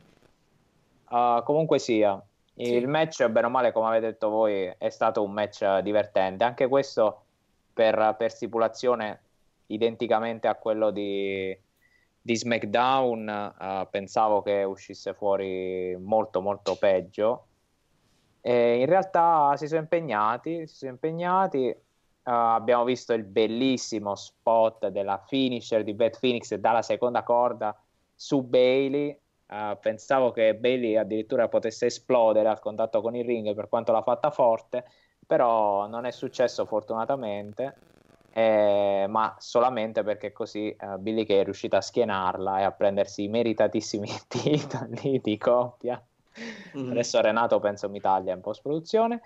Uh, 1.09 1.43
comunque 1.43 1.77
sia, 1.77 2.19
sì. 2.65 2.73
il 2.73 2.87
match, 2.87 3.27
bene 3.27 3.47
o 3.47 3.49
male, 3.49 3.71
come 3.71 3.87
avete 3.87 4.07
detto 4.07 4.29
voi, 4.29 4.73
è 4.77 4.89
stato 4.89 5.23
un 5.23 5.31
match 5.31 5.79
divertente. 5.79 6.43
Anche 6.43 6.67
questo 6.67 7.23
per, 7.71 8.15
per 8.17 8.31
stipulazione 8.31 9.21
identicamente 9.67 10.47
a 10.47 10.55
quello 10.55 10.89
di, 10.89 11.55
di 12.19 12.35
SmackDown, 12.35 13.53
uh, 13.59 13.87
pensavo 13.89 14.41
che 14.41 14.63
uscisse 14.63 15.13
fuori 15.13 15.95
molto 15.99 16.41
molto 16.41 16.75
peggio. 16.75 17.45
E 18.41 18.79
in 18.79 18.85
realtà 18.85 19.55
si 19.57 19.67
sono 19.67 19.81
impegnati, 19.81 20.67
si 20.67 20.75
sono 20.75 20.91
impegnati. 20.91 21.67
Uh, 21.67 22.31
abbiamo 22.31 22.83
visto 22.83 23.13
il 23.13 23.23
bellissimo 23.23 24.15
spot 24.15 24.87
della 24.87 25.23
finisher 25.27 25.83
di 25.83 25.93
Beth 25.93 26.19
Phoenix 26.19 26.53
dalla 26.55 26.81
seconda 26.81 27.23
corda 27.23 27.79
su 28.15 28.41
Bailey. 28.41 29.17
Uh, 29.47 29.77
pensavo 29.79 30.31
che 30.31 30.55
Bailey 30.55 30.97
addirittura 30.97 31.47
potesse 31.47 31.85
esplodere 31.85 32.49
al 32.49 32.59
contatto 32.59 33.01
con 33.01 33.15
il 33.15 33.25
ring 33.25 33.53
per 33.55 33.69
quanto 33.69 33.91
l'ha 33.91 34.01
fatta 34.01 34.29
forte, 34.29 34.85
però 35.25 35.87
non 35.87 36.05
è 36.05 36.11
successo 36.11 36.65
fortunatamente 36.65 37.75
eh, 38.37 39.07
ma 39.09 39.35
solamente 39.39 40.03
perché 40.03 40.31
così 40.31 40.69
eh, 40.69 40.97
Billy 40.99 41.25
Kay 41.25 41.39
è 41.39 41.43
riuscito 41.43 41.75
a 41.75 41.81
schienarla 41.81 42.59
e 42.59 42.63
a 42.65 42.71
prendersi 42.71 43.23
i 43.23 43.29
meritatissimi 43.29 44.07
titoli 44.29 45.19
di 45.23 45.37
coppia. 45.39 45.99
Mm. 46.77 46.91
Adesso 46.91 47.19
Renato 47.19 47.59
penso 47.59 47.89
mi 47.89 47.99
taglia 47.99 48.35
in 48.35 48.41
post 48.41 48.61
produzione. 48.61 49.21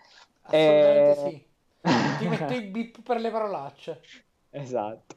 E... 0.50 1.14
sì. 1.18 1.50
Ti 2.20 2.26
metto 2.26 2.54
i 2.54 2.62
bip 2.72 3.02
per 3.04 3.20
le 3.20 3.32
parolacce. 3.32 4.02
Esatto. 4.50 5.16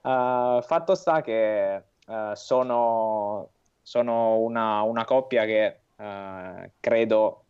Uh, 0.00 0.60
fatto 0.60 0.96
sta 0.96 1.20
che 1.20 1.82
uh, 2.08 2.34
sono, 2.34 3.50
sono 3.88 4.36
una, 4.36 4.82
una, 4.82 5.06
coppia 5.06 5.46
che 5.46 5.78
uh, 5.96 6.70
credo 6.78 7.44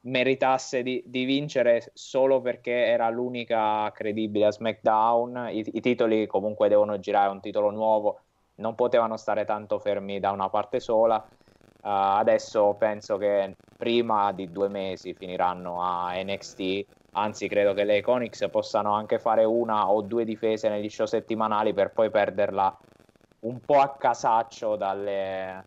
meritasse 0.00 0.82
di, 0.82 1.04
di, 1.06 1.24
vincere 1.24 1.92
solo 1.94 2.40
perché 2.40 2.86
era 2.86 3.08
l'unica 3.10 3.88
credibile 3.94 4.46
a 4.46 4.50
SmackDown. 4.50 5.50
I, 5.52 5.64
I, 5.74 5.80
titoli 5.80 6.26
comunque 6.26 6.68
devono 6.68 6.98
girare 6.98 7.30
un 7.30 7.38
titolo 7.38 7.70
nuovo, 7.70 8.22
non 8.56 8.74
potevano 8.74 9.16
stare 9.16 9.44
tanto 9.44 9.78
fermi 9.78 10.18
da 10.18 10.32
una 10.32 10.48
parte 10.48 10.80
sola. 10.80 11.24
Uh, 11.24 11.88
adesso 12.18 12.74
penso 12.76 13.16
che 13.16 13.54
prima 13.76 14.32
di 14.32 14.50
due 14.50 14.68
mesi 14.68 15.14
finiranno 15.14 15.80
a 15.80 16.12
NXT. 16.16 16.86
Anzi, 17.12 17.46
credo 17.46 17.72
che 17.72 17.84
le 17.84 17.98
Iconics 17.98 18.48
possano 18.50 18.94
anche 18.94 19.20
fare 19.20 19.44
una 19.44 19.88
o 19.88 20.02
due 20.02 20.24
difese 20.24 20.68
negli 20.68 20.88
show 20.88 21.06
settimanali 21.06 21.72
per 21.72 21.92
poi 21.92 22.10
perderla 22.10 22.76
un 23.42 23.60
po' 23.60 23.78
a 23.78 23.96
casaccio 23.96 24.76
dalle, 24.76 25.64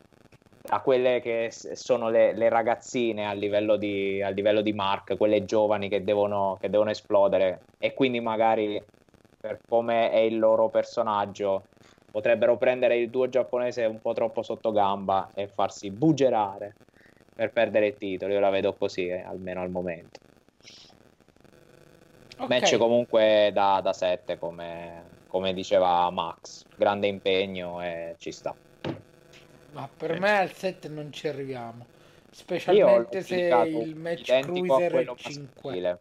a 0.67 0.81
quelle 0.81 1.19
che 1.21 1.49
sono 1.51 2.09
le, 2.09 2.33
le 2.33 2.49
ragazzine 2.49 3.27
a 3.27 3.33
livello, 3.33 3.75
di, 3.75 4.21
a 4.21 4.29
livello, 4.29 4.61
di, 4.61 4.73
Mark, 4.73 5.17
quelle 5.17 5.45
giovani 5.45 5.89
che 5.89 6.03
devono, 6.03 6.57
che 6.59 6.69
devono 6.69 6.89
esplodere 6.89 7.61
e 7.77 7.93
quindi 7.93 8.19
magari 8.19 8.81
per 9.39 9.59
come 9.67 10.11
è 10.11 10.17
il 10.17 10.39
loro 10.39 10.69
personaggio 10.69 11.65
potrebbero 12.09 12.57
prendere 12.57 12.97
il 12.97 13.09
duo 13.09 13.27
giapponese 13.27 13.83
un 13.83 13.99
po' 13.99 14.13
troppo 14.13 14.41
sotto 14.41 14.71
gamba 14.71 15.31
e 15.33 15.47
farsi 15.47 15.91
bugerare 15.91 16.73
per 17.35 17.51
perdere 17.51 17.87
il 17.87 17.97
titolo. 17.97 18.31
Io 18.31 18.39
la 18.39 18.49
vedo 18.49 18.73
così, 18.73 19.07
eh, 19.07 19.21
almeno 19.21 19.61
al 19.61 19.69
momento. 19.69 20.19
Okay. 22.37 22.47
Match 22.47 22.77
comunque 22.77 23.51
da, 23.53 23.81
da 23.83 23.91
7, 23.91 24.37
come, 24.37 25.03
come 25.35 25.53
diceva 25.53 26.09
Max. 26.11 26.63
Grande 26.77 27.07
impegno 27.07 27.83
e 27.83 28.15
ci 28.19 28.31
sta. 28.31 28.55
Ma 29.73 29.89
per 29.97 30.11
eh. 30.11 30.19
me 30.19 30.37
al 30.37 30.53
7 30.53 30.87
non 30.87 31.11
ci 31.11 31.27
arriviamo. 31.27 31.85
Specialmente 32.31 33.21
se 33.21 33.35
il 33.67 33.97
match 33.97 34.39
cruiser 34.39 34.93
è 34.93 35.13
5. 35.13 35.97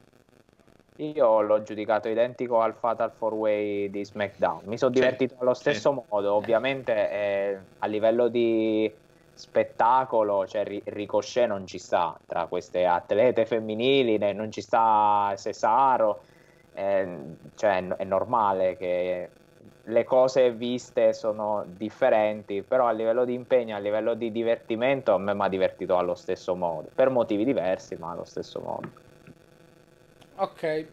Io 0.99 1.41
l'ho 1.41 1.63
giudicato 1.65 2.09
identico 2.09 2.61
al 2.61 2.75
Fatal 2.75 3.11
4 3.19 3.37
Way 3.37 3.91
di 3.91 4.05
SmackDown. 4.05 4.61
Mi 4.67 4.79
sono 4.79 4.93
divertito 4.93 5.35
allo 5.41 5.55
stesso 5.55 5.91
sì. 5.91 6.01
modo. 6.09 6.35
Ovviamente 6.35 6.93
eh, 7.11 7.59
a 7.81 7.87
livello 7.87 8.29
di 8.29 8.89
spettacolo, 9.33 10.47
cioè 10.47 10.63
Ricochet 10.85 11.49
non 11.49 11.67
ci 11.67 11.79
sta 11.79 12.17
tra 12.25 12.47
queste 12.47 12.87
atlete 12.87 13.47
femminili, 13.47 14.17
non 14.33 14.53
ci 14.53 14.61
sta 14.61 15.35
Cesaro. 15.37 16.21
Eh, 16.75 17.19
cioè 17.55 17.87
è 17.87 18.05
normale 18.05 18.77
che 18.77 19.31
le 19.85 20.05
cose 20.05 20.53
viste 20.53 21.13
sono 21.13 21.65
differenti, 21.67 22.63
però 22.63 22.87
a 22.87 22.93
livello 22.93 23.25
di 23.25 23.35
impegno, 23.35 23.77
a 23.77 23.79
livello 23.79 24.15
di 24.15 24.33
divertimento, 24.33 25.13
a 25.13 25.19
me 25.19 25.35
mi 25.35 25.43
ha 25.43 25.49
divertito 25.49 25.99
allo 25.99 26.15
stesso 26.15 26.55
modo, 26.55 26.89
per 26.95 27.11
motivi 27.11 27.45
diversi, 27.45 27.97
ma 27.97 28.13
allo 28.13 28.25
stesso 28.25 28.61
modo. 28.61 28.91
Ok, 30.37 30.87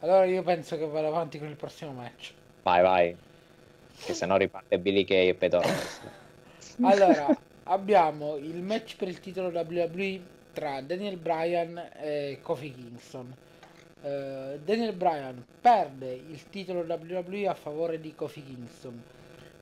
allora 0.00 0.24
io 0.24 0.42
penso 0.42 0.76
che 0.76 0.86
vado 0.86 1.06
avanti 1.06 1.38
con 1.38 1.48
il 1.48 1.56
prossimo 1.56 1.92
match. 1.92 2.32
Vai, 2.62 2.82
vai, 2.82 3.16
che 4.04 4.14
se 4.14 4.26
no 4.26 4.36
riparte 4.36 4.78
Billy 4.78 5.04
Kay 5.04 5.28
e 5.28 5.34
Pedro. 5.34 5.62
allora, 6.82 7.36
abbiamo 7.64 8.36
il 8.36 8.62
match 8.62 8.96
per 8.96 9.08
il 9.08 9.20
titolo 9.20 9.48
WWE 9.48 10.20
tra 10.52 10.80
Daniel 10.80 11.16
Bryan 11.16 11.90
e 11.96 12.38
Kofi 12.42 12.72
Kingston. 12.72 13.34
Uh, 14.04 14.58
Daniel 14.62 14.92
Bryan 14.92 15.42
perde 15.62 16.12
il 16.12 16.50
titolo 16.50 16.84
WWE 16.86 17.48
a 17.48 17.54
favore 17.54 17.98
di 17.98 18.14
Kofi 18.14 18.44
Kingston. 18.44 19.02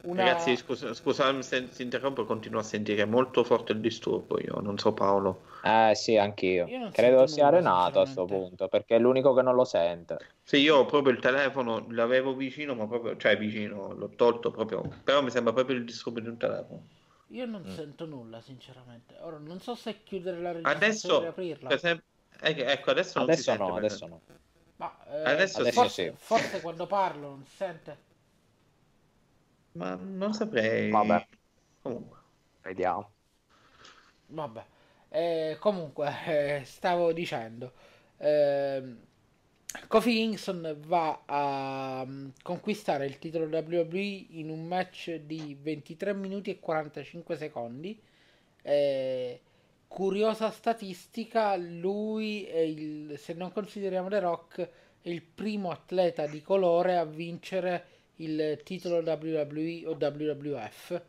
Una... 0.02 0.24
Ragazzi, 0.24 0.56
scusa, 0.56 0.92
scusami 0.92 1.44
se 1.44 1.68
ti 1.68 1.82
interrompo, 1.82 2.24
continuo 2.24 2.58
a 2.58 2.64
sentire 2.64 3.04
molto 3.04 3.44
forte 3.44 3.70
il 3.70 3.78
disturbo. 3.78 4.40
Io 4.40 4.58
non 4.60 4.78
so, 4.78 4.92
Paolo. 4.92 5.42
Eh 5.62 5.92
sì, 5.94 6.16
anch'io. 6.16 6.66
Credo 6.90 7.28
sia 7.28 7.50
Renato 7.50 8.00
a 8.00 8.02
questo 8.02 8.24
punto 8.24 8.66
perché 8.66 8.96
è 8.96 8.98
l'unico 8.98 9.32
che 9.32 9.42
non 9.42 9.54
lo 9.54 9.64
sente. 9.64 10.18
Sì, 10.42 10.56
io 10.56 10.78
ho 10.78 10.86
proprio 10.86 11.12
il 11.12 11.20
telefono, 11.20 11.86
l'avevo 11.90 12.34
vicino, 12.34 12.74
ma 12.74 12.88
proprio, 12.88 13.16
cioè 13.16 13.38
vicino, 13.38 13.92
l'ho 13.92 14.10
tolto 14.16 14.50
proprio. 14.50 14.82
Però 15.04 15.22
mi 15.22 15.30
sembra 15.30 15.52
proprio 15.52 15.76
il 15.76 15.84
disturbo 15.84 16.18
di 16.18 16.26
un 16.26 16.36
telefono. 16.36 16.82
Io 17.28 17.46
non 17.46 17.62
mm. 17.64 17.74
sento 17.74 18.04
nulla, 18.04 18.40
sinceramente. 18.40 19.14
Ora 19.20 19.38
non 19.38 19.60
so 19.60 19.76
se 19.76 20.02
chiudere 20.02 20.40
la 20.40 20.52
registrazione 20.52 20.84
adesso, 20.84 21.28
aprirla. 21.28 21.68
Per 21.68 21.76
esempio, 21.76 22.04
ecco, 22.42 22.90
adesso 22.90 23.18
non 23.18 23.28
adesso 23.28 23.52
si 23.52 23.58
no, 23.58 23.76
adesso 23.76 24.06
no. 24.06 24.20
Ma 24.76 25.04
eh, 25.06 25.30
adesso, 25.30 25.60
adesso 25.60 25.80
forse, 25.80 26.10
sì. 26.10 26.14
forse 26.16 26.60
quando 26.60 26.86
parlo 26.86 27.28
non 27.28 27.44
si 27.46 27.56
sente. 27.56 28.10
Ma 29.72 29.94
non 29.94 30.34
saprei. 30.34 30.90
Vabbè. 30.90 31.26
Comunque. 31.80 32.18
Vediamo. 32.62 33.10
Vabbè. 34.26 34.64
Eh, 35.08 35.56
comunque, 35.60 36.12
eh, 36.26 36.62
stavo 36.64 37.12
dicendo. 37.12 37.72
Eh, 38.16 38.96
Kofi 39.86 40.12
Kingston 40.12 40.76
va 40.86 41.22
a 41.24 42.02
um, 42.06 42.32
conquistare 42.42 43.06
il 43.06 43.18
titolo 43.18 43.46
WWE 43.46 44.26
in 44.30 44.50
un 44.50 44.66
match 44.66 45.14
di 45.14 45.56
23 45.60 46.14
minuti 46.14 46.50
e 46.50 46.60
45 46.60 47.36
secondi. 47.36 48.00
Eh, 48.62 49.40
curiosa 49.92 50.50
statistica, 50.50 51.56
lui 51.56 52.48
il, 52.48 53.18
se 53.18 53.34
non 53.34 53.52
consideriamo 53.52 54.08
The 54.08 54.20
Rock, 54.20 54.68
è 55.00 55.08
il 55.08 55.22
primo 55.22 55.70
atleta 55.70 56.26
di 56.26 56.40
colore 56.42 56.96
a 56.96 57.04
vincere 57.04 57.86
il 58.16 58.60
titolo 58.64 58.98
WWE 58.98 59.86
o 59.86 59.96
WWF 59.98 61.02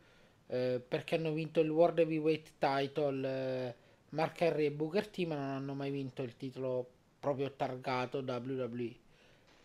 eh, 0.46 0.82
perché 0.86 1.14
hanno 1.14 1.32
vinto 1.32 1.60
il 1.60 1.70
World 1.70 1.98
Heavyweight 2.00 2.52
Title 2.58 3.28
eh, 3.28 3.74
Mark 4.10 4.40
Henry 4.40 4.66
e 4.66 4.70
Booker 4.70 5.08
T 5.08 5.24
ma 5.26 5.36
non 5.36 5.44
hanno 5.44 5.74
mai 5.74 5.90
vinto 5.90 6.22
il 6.22 6.36
titolo 6.36 6.88
proprio 7.20 7.52
targato 7.52 8.18
WWE 8.18 9.02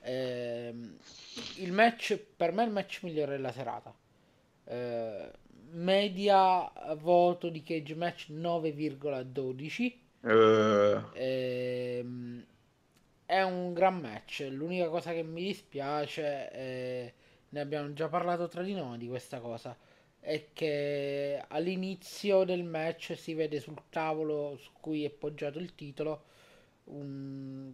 Ehm, 0.01 0.97
il 1.57 1.71
match, 1.71 2.17
per 2.17 2.51
me, 2.51 2.63
è 2.63 2.65
il 2.65 2.71
match 2.71 3.03
migliore 3.03 3.35
della 3.35 3.51
serata. 3.51 3.93
Eh, 4.65 5.31
media 5.71 6.71
voto 6.97 7.49
di 7.49 7.63
cage 7.63 7.95
match 7.95 8.29
9,12. 8.29 9.99
Eh, 10.23 11.01
Ehm, 11.11 12.45
è 13.25 13.41
un 13.41 13.73
gran 13.73 13.99
match. 13.99 14.47
L'unica 14.51 14.89
cosa 14.89 15.11
che 15.13 15.23
mi 15.23 15.43
dispiace, 15.43 16.51
eh, 16.51 17.13
ne 17.49 17.59
abbiamo 17.59 17.93
già 17.93 18.07
parlato 18.09 18.47
tra 18.47 18.61
di 18.63 18.73
noi 18.73 18.97
di 18.97 19.07
questa 19.07 19.39
cosa, 19.39 19.77
è 20.19 20.49
che 20.53 21.43
all'inizio 21.47 22.43
del 22.43 22.63
match 22.63 23.15
si 23.17 23.33
vede 23.33 23.59
sul 23.59 23.81
tavolo 23.89 24.57
su 24.57 24.71
cui 24.79 25.05
è 25.05 25.09
poggiato 25.09 25.59
il 25.59 25.75
titolo 25.75 26.23
un, 26.85 27.71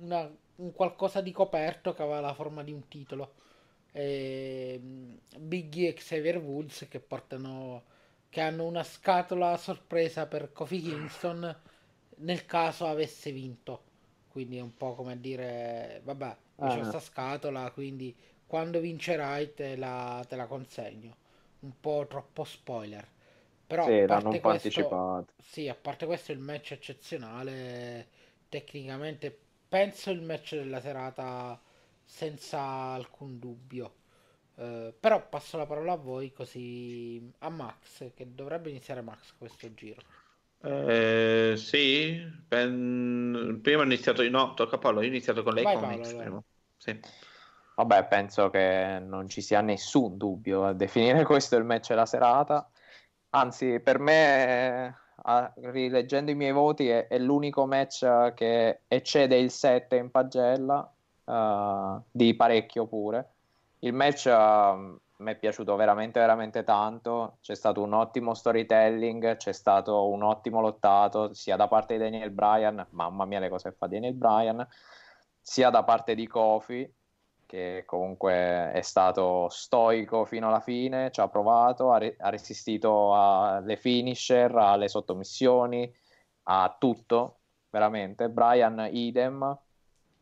una- 0.00 0.30
un 0.56 0.72
qualcosa 0.72 1.20
di 1.20 1.32
coperto 1.32 1.92
che 1.94 2.02
aveva 2.02 2.20
la 2.20 2.34
forma 2.34 2.62
di 2.62 2.72
un 2.72 2.88
titolo. 2.88 3.34
Ehm, 3.98 5.18
Biggie 5.38 5.88
e 5.88 5.94
Xavier 5.94 6.38
Woods 6.38 6.86
che 6.88 7.00
portano, 7.00 7.84
che 8.28 8.40
hanno 8.40 8.64
una 8.66 8.82
scatola 8.82 9.52
a 9.52 9.56
sorpresa 9.56 10.26
per 10.26 10.52
Kofi 10.52 10.80
Kingston 10.82 11.60
nel 12.18 12.44
caso 12.46 12.86
avesse 12.86 13.30
vinto. 13.32 13.84
Quindi 14.28 14.58
è 14.58 14.60
un 14.60 14.76
po' 14.76 14.94
come 14.94 15.18
dire, 15.20 16.00
vabbè, 16.04 16.36
Ah. 16.58 16.82
sta 16.84 17.00
scatola, 17.00 17.70
quindi 17.70 18.14
quando 18.46 18.80
vincerai 18.80 19.54
te 19.54 19.76
la, 19.76 20.24
te 20.28 20.36
la 20.36 20.46
consegno. 20.46 21.16
Un 21.60 21.72
po' 21.80 22.06
troppo 22.08 22.44
spoiler. 22.44 23.06
Però 23.66 23.86
Sì, 23.86 23.92
a 23.92 23.98
parte 24.04 24.40
questo, 24.40 25.00
sì, 25.36 25.68
a 25.68 25.74
parte 25.74 26.06
questo 26.06 26.32
il 26.32 26.38
match 26.38 26.72
eccezionale. 26.72 28.08
Tecnicamente 28.48 29.36
penso 29.68 30.10
il 30.10 30.22
match 30.22 30.54
della 30.56 30.80
serata 30.80 31.60
senza 32.06 32.60
alcun 32.94 33.38
dubbio. 33.38 33.94
Eh, 34.56 34.94
però 34.98 35.28
passo 35.28 35.58
la 35.58 35.66
parola 35.66 35.92
a 35.92 35.96
voi, 35.96 36.32
così 36.32 37.30
a 37.40 37.50
Max, 37.50 38.12
che 38.14 38.34
dovrebbe 38.34 38.70
iniziare 38.70 39.02
Max 39.02 39.34
questo 39.36 39.72
giro. 39.74 40.00
eh, 40.62 41.54
sì, 41.56 42.18
pen- 42.48 43.60
prima 43.62 43.82
ho 43.82 43.84
iniziato, 43.84 44.28
no, 44.30 44.54
tocca 44.54 44.76
a 44.76 44.78
Paolo, 44.78 45.00
io 45.00 45.06
ho 45.06 45.10
iniziato 45.10 45.42
con 45.42 45.54
lei 45.54 45.64
Vai, 45.64 45.74
Paolo, 45.78 46.16
prima. 46.16 46.42
Sì. 46.76 46.98
Vabbè, 47.74 48.06
penso 48.08 48.48
che 48.50 48.98
non 49.00 49.28
ci 49.28 49.42
sia 49.42 49.60
nessun 49.60 50.16
dubbio 50.16 50.64
a 50.64 50.72
definire 50.72 51.24
questo 51.24 51.56
il 51.56 51.64
match 51.64 51.88
della 51.90 52.06
serata. 52.06 52.70
Anzi, 53.30 53.80
per 53.80 53.98
me, 53.98 54.86
eh, 55.24 55.52
rileggendo 55.70 56.30
i 56.30 56.34
miei 56.34 56.52
voti, 56.52 56.88
è, 56.88 57.06
è 57.08 57.18
l'unico 57.18 57.66
match 57.66 58.32
che 58.34 58.82
eccede 58.88 59.36
il 59.36 59.50
7 59.50 59.96
in 59.96 60.10
pagella, 60.10 60.90
eh, 61.26 62.00
di 62.10 62.34
parecchio 62.34 62.86
pure. 62.86 63.32
Il 63.80 63.92
match 63.92 64.26
eh, 64.26 64.96
mi 65.18 65.30
è 65.30 65.36
piaciuto 65.36 65.76
veramente, 65.76 66.20
veramente 66.20 66.64
tanto. 66.64 67.38
C'è 67.40 67.54
stato 67.54 67.82
un 67.82 67.92
ottimo 67.92 68.34
storytelling, 68.34 69.36
c'è 69.36 69.52
stato 69.52 70.08
un 70.08 70.22
ottimo 70.22 70.60
lottato, 70.60 71.34
sia 71.34 71.56
da 71.56 71.68
parte 71.68 71.94
di 71.94 72.00
Daniel 72.00 72.30
Bryan, 72.30 72.86
mamma 72.90 73.24
mia 73.24 73.38
le 73.38 73.48
cose 73.48 73.72
fa 73.72 73.86
Daniel 73.86 74.14
Bryan, 74.14 74.66
sia 75.40 75.70
da 75.70 75.84
parte 75.84 76.14
di 76.14 76.26
Kofi 76.26 76.94
che 77.46 77.84
comunque 77.86 78.72
è 78.72 78.80
stato 78.82 79.48
stoico 79.48 80.24
fino 80.24 80.48
alla 80.48 80.60
fine, 80.60 81.10
ci 81.12 81.20
ha 81.20 81.28
provato, 81.28 81.92
ha, 81.92 81.98
re- 81.98 82.16
ha 82.18 82.28
resistito 82.28 83.14
alle 83.14 83.76
finisher, 83.76 84.54
alle 84.56 84.88
sottomissioni, 84.88 85.90
a 86.48 86.76
tutto, 86.78 87.38
veramente. 87.70 88.28
Brian 88.28 88.88
idem, 88.90 89.58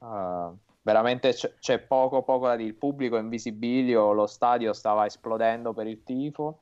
eh, 0.02 0.50
veramente 0.84 1.32
c- 1.34 1.56
c'è 1.58 1.80
poco 1.80 2.22
poco 2.22 2.46
da 2.46 2.56
dire, 2.56 2.68
il 2.70 2.76
pubblico 2.76 3.16
è 3.16 3.20
invisibilio, 3.20 4.12
lo 4.12 4.26
stadio 4.28 4.72
stava 4.72 5.06
esplodendo 5.06 5.74
per 5.74 5.88
il 5.88 6.02
tifo. 6.04 6.60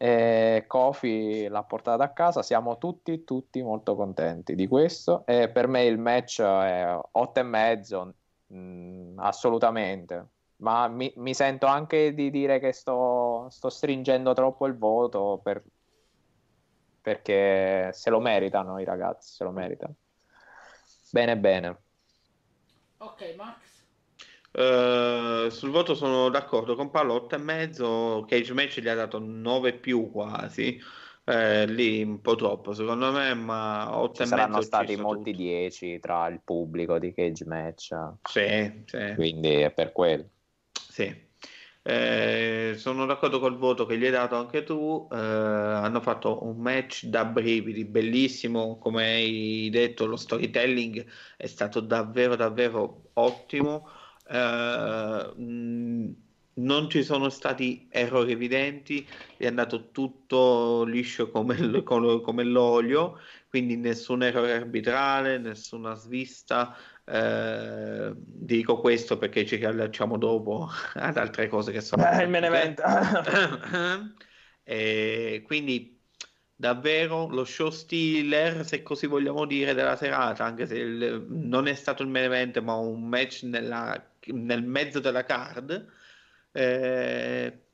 E 0.00 0.64
Kofi 0.68 1.48
l'ha 1.48 1.64
portata 1.64 2.04
a 2.04 2.12
casa, 2.12 2.42
siamo 2.42 2.78
tutti, 2.78 3.24
tutti 3.24 3.60
molto 3.62 3.96
contenti 3.96 4.54
di 4.54 4.68
questo. 4.68 5.26
E 5.26 5.50
per 5.50 5.66
me 5.66 5.84
il 5.84 5.98
match 5.98 6.40
è 6.40 6.96
8 7.12 7.40
e 7.40 7.42
mezzo, 7.42 8.14
Mm, 8.50 9.18
assolutamente. 9.18 10.28
Ma 10.60 10.88
mi, 10.88 11.12
mi 11.16 11.34
sento 11.34 11.66
anche 11.66 12.14
di 12.14 12.30
dire 12.30 12.58
che 12.60 12.72
sto, 12.72 13.46
sto 13.50 13.68
stringendo 13.68 14.32
troppo 14.32 14.66
il 14.66 14.74
voto 14.78 15.38
per- 15.42 15.62
perché 17.00 17.90
se 17.92 18.10
lo 18.10 18.20
meritano 18.20 18.78
i 18.78 18.84
ragazzi, 18.84 19.34
se 19.34 19.44
lo 19.44 19.50
meritano. 19.50 19.94
Bene, 21.12 21.36
bene. 21.36 21.78
Ok, 22.98 23.34
Max. 23.36 23.56
Eh, 24.50 25.48
sul 25.50 25.70
voto 25.70 25.94
sono 25.94 26.30
d'accordo 26.30 26.74
con 26.74 26.90
Paolo, 26.90 27.14
8 27.14 27.34
e 27.34 27.38
mezzo, 27.38 28.24
Cage 28.26 28.54
Match 28.54 28.80
gli 28.80 28.88
ha 28.88 28.94
dato 28.94 29.18
9 29.18 29.74
più 29.74 30.10
quasi, 30.10 30.80
Eh, 31.24 31.66
lì 31.66 32.02
un 32.02 32.22
po' 32.22 32.36
troppo 32.36 32.72
secondo 32.72 33.12
me, 33.12 33.34
ma 33.34 33.98
8 33.98 34.14
Ci 34.14 34.22
e 34.22 34.26
saranno 34.26 34.62
stati 34.62 34.94
sta 34.94 35.02
molti 35.02 35.32
tutto. 35.32 35.42
10 35.42 35.98
tra 36.00 36.26
il 36.28 36.40
pubblico 36.42 36.98
di 36.98 37.12
Cage 37.12 37.44
Match, 37.44 37.94
Sì, 38.22 38.82
sì. 38.86 39.12
quindi 39.14 39.56
è 39.56 39.70
per 39.70 39.92
quello. 39.92 40.26
Sì. 40.72 41.27
Eh, 41.90 42.74
sono 42.76 43.06
d'accordo 43.06 43.38
col 43.40 43.56
voto 43.56 43.86
che 43.86 43.96
gli 43.96 44.04
hai 44.04 44.10
dato 44.10 44.36
anche 44.36 44.62
tu. 44.62 45.08
Eh, 45.10 45.16
hanno 45.16 46.00
fatto 46.02 46.44
un 46.44 46.58
match 46.60 47.06
da 47.06 47.24
brividi, 47.24 47.84
bellissimo. 47.86 48.76
Come 48.78 49.04
hai 49.06 49.68
detto, 49.70 50.04
lo 50.06 50.16
storytelling 50.16 51.06
è 51.36 51.46
stato 51.46 51.80
davvero, 51.80 52.36
davvero 52.36 53.10
ottimo. 53.14 53.88
Eh, 54.28 55.32
mh, 55.34 56.14
non 56.54 56.90
ci 56.90 57.02
sono 57.04 57.28
stati 57.30 57.86
errori 57.90 58.32
evidenti, 58.32 59.08
è 59.36 59.46
andato 59.46 59.90
tutto 59.92 60.82
liscio 60.84 61.30
come- 61.30 61.56
come 61.84 62.42
l'olio, 62.44 63.18
quindi 63.48 63.76
nessun 63.76 64.22
errore 64.24 64.52
arbitrale, 64.54 65.38
nessuna 65.38 65.94
svista. 65.94 66.76
Eh, 67.10 68.12
dico 68.16 68.80
questo 68.80 69.16
perché 69.18 69.46
ci 69.46 69.56
riallacciamo 69.56 70.18
dopo 70.18 70.68
ad 70.94 71.16
altre 71.16 71.48
cose 71.48 71.72
che 71.72 71.80
sono 71.80 72.02
Eh, 72.04 72.22
il 72.24 72.28
main 72.28 72.44
accadute. 72.44 72.82
event. 72.82 74.16
E 74.64 75.42
quindi 75.46 75.98
davvero 76.54 77.28
lo 77.28 77.44
show 77.44 77.70
stealer, 77.70 78.64
se 78.66 78.82
così 78.82 79.06
vogliamo 79.06 79.46
dire, 79.46 79.72
della 79.74 79.96
serata, 79.96 80.44
anche 80.44 80.66
se 80.66 80.76
il- 80.76 81.26
non 81.30 81.66
è 81.66 81.74
stato 81.74 82.02
il 82.02 82.08
main 82.10 82.24
event, 82.24 82.58
ma 82.60 82.74
un 82.74 83.08
match 83.08 83.42
nella- 83.44 84.10
nel 84.26 84.62
mezzo 84.64 85.00
della 85.00 85.24
card. 85.24 85.88
Eh, 86.52 87.67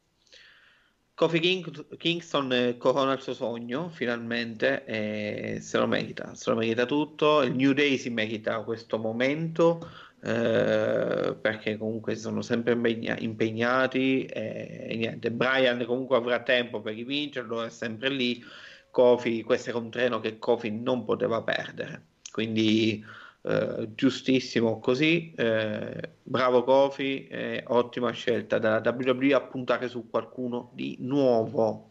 Kofi 1.15 1.39
King- 1.39 1.97
Kingston 1.97 2.53
eh, 2.53 2.77
corona 2.77 3.13
il 3.13 3.21
suo 3.21 3.35
sogno 3.35 3.89
finalmente 3.89 4.85
e 4.85 5.59
se 5.61 5.79
lo 5.79 5.87
merita, 5.87 6.35
se 6.35 6.51
lo 6.51 6.57
merita 6.57 6.87
tutto. 6.87 7.43
Il 7.43 7.55
New 7.55 7.73
Day 7.73 7.97
si 7.99 8.11
merita 8.11 8.63
questo 8.65 8.99
momento 8.99 9.89
eh, 10.23 11.37
perché 11.41 11.77
comunque 11.77 12.17
sono 12.17 12.43
sempre 12.43 12.73
impegna- 12.73 13.17
impegnati 13.19 14.25
e, 14.25 14.87
e 14.89 14.97
niente. 14.97 15.31
Brian 15.31 15.85
comunque 15.87 16.17
avrà 16.17 16.43
tempo 16.43 16.81
per 16.81 16.95
rivincerlo, 16.95 17.63
è 17.63 17.71
sempre 17.71 18.09
lì. 18.09 18.43
Kofi, 18.91 19.43
questo 19.43 19.71
era 19.71 19.79
un 19.79 19.91
treno 19.91 20.21
che 20.21 20.39
Kofi 20.39 20.71
non 20.71 21.05
poteva 21.05 21.43
perdere, 21.43 22.07
quindi 22.31 23.05
eh, 23.47 23.89
giustissimo 23.95 24.81
così. 24.81 25.33
eh, 25.37 26.11
bravo 26.23 26.65
Kofi, 26.65 27.27
eh, 27.29 27.63
ottima 27.67 28.11
scelta 28.13 28.59
dalla 28.59 28.81
WWE 28.91 29.35
a 29.35 29.41
puntare 29.43 29.89
su 29.89 30.09
qualcuno 30.09 30.71
di 30.73 30.97
nuovo. 31.01 31.91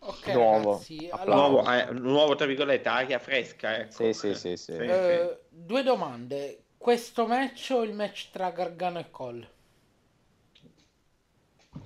Ok, 0.00 0.26
Nuovo. 0.28 0.72
ragazzi, 0.72 1.08
allora, 1.10 1.34
Nuovo, 1.34 1.72
eh, 1.72 1.92
nuovo 1.92 2.34
tra 2.34 2.46
virgolette, 2.46 2.88
aria 2.88 3.18
fresca. 3.18 3.78
Ecco. 3.78 4.12
Sì, 4.12 4.12
sì, 4.12 4.34
sì, 4.34 4.56
sì. 4.56 4.72
eh, 4.72 5.38
due 5.48 5.82
domande. 5.82 6.58
Questo 6.76 7.26
match 7.26 7.70
o 7.72 7.82
il 7.82 7.94
match 7.94 8.30
tra 8.30 8.50
Gargano 8.50 8.98
e 8.98 9.10
Cole? 9.10 9.52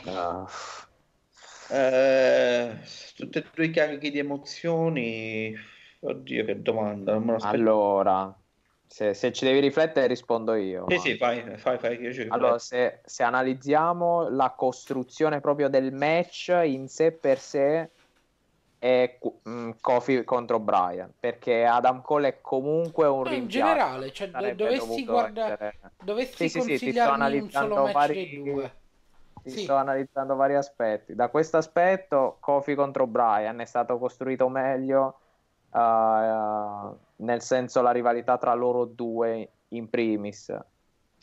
Ah, 0.06 0.46
Eh, 1.70 2.78
tutte 3.14 3.38
e 3.40 3.44
due 3.54 3.66
i 3.66 3.70
carichi 3.70 4.10
di 4.10 4.18
emozioni. 4.18 5.54
Oddio, 6.00 6.44
che 6.44 6.62
domanda. 6.62 7.12
Non 7.14 7.22
me 7.24 7.30
lo 7.32 7.36
aspettavo. 7.36 7.62
allora, 7.98 8.38
se, 8.86 9.14
se 9.14 9.32
ci 9.32 9.44
devi 9.44 9.60
riflettere 9.60 10.06
rispondo 10.06 10.54
io. 10.54 10.84
Sì, 10.88 10.94
ma- 10.94 11.00
sì, 11.00 11.16
fai, 11.16 11.56
fai, 11.58 11.78
fai, 11.78 12.00
io 12.00 12.12
ci 12.12 12.26
Allora, 12.28 12.58
se, 12.58 13.00
se 13.04 13.22
analizziamo 13.22 14.28
la 14.28 14.50
costruzione 14.56 15.40
proprio 15.40 15.68
del 15.68 15.92
match 15.92 16.48
in 16.64 16.88
sé 16.88 17.12
per 17.12 17.38
sé 17.38 17.90
è 18.78 19.18
mm, 19.48 19.70
Kofi 19.80 20.22
contro 20.22 20.60
Brian, 20.60 21.12
perché 21.18 21.64
Adam 21.64 22.00
Cole 22.00 22.28
è 22.28 22.40
comunque 22.40 23.08
un 23.08 23.22
No, 23.24 23.32
in 23.32 23.48
generale, 23.48 24.12
cioè, 24.12 24.28
do- 24.30 24.54
dovessi 24.54 24.78
dovuto 25.04 25.12
guarda- 25.12 25.44
essere- 25.46 25.78
Dovessi 26.00 26.48
Sì, 26.48 26.60
sì, 26.60 26.76
sì, 26.76 26.78
ti 26.78 26.92
sto 26.92 27.10
analizzando 27.10 27.74
solo 27.74 27.86
match 27.86 27.94
vari- 27.94 28.14
dei 28.14 28.34
due. 28.52 28.76
Ti 29.42 29.50
Sì. 29.50 29.62
sto 29.64 29.74
analizzando 29.74 30.36
vari 30.36 30.54
aspetti. 30.54 31.14
Da 31.16 31.28
questo 31.28 31.56
aspetto, 31.56 32.36
Kofi 32.40 32.76
contro 32.76 33.06
Brian 33.08 33.58
è 33.58 33.64
stato 33.64 33.98
costruito 33.98 34.48
meglio, 34.48 35.18
eh, 35.72 36.88
nel 37.16 37.42
senso 37.42 37.80
la 37.82 37.90
rivalità 37.90 38.38
tra 38.38 38.54
loro 38.54 38.84
due 38.84 39.48
in 39.68 39.88
primis. 39.88 40.56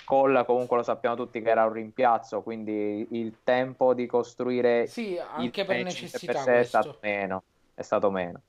Cole 0.06 0.46
comunque 0.46 0.78
lo 0.78 0.84
sappiamo 0.84 1.16
tutti 1.16 1.41
che 1.41 1.50
era 1.50 1.66
un 1.66 1.74
rimpiazzo, 1.74 2.43
quindi 2.43 3.08
il 3.12 3.38
tempo 3.43 3.93
di 3.93 4.06
costruire 4.06 4.86
sì, 4.86 5.18
anche 5.18 5.66
per 5.66 5.84
necessità 5.84 6.34
per 6.34 6.41
sé 6.41 6.60
è 6.60 6.64
stato 6.64 6.98
meno. 7.02 7.43
È 7.74 7.82
stato 7.82 8.12
meno. 8.12 8.41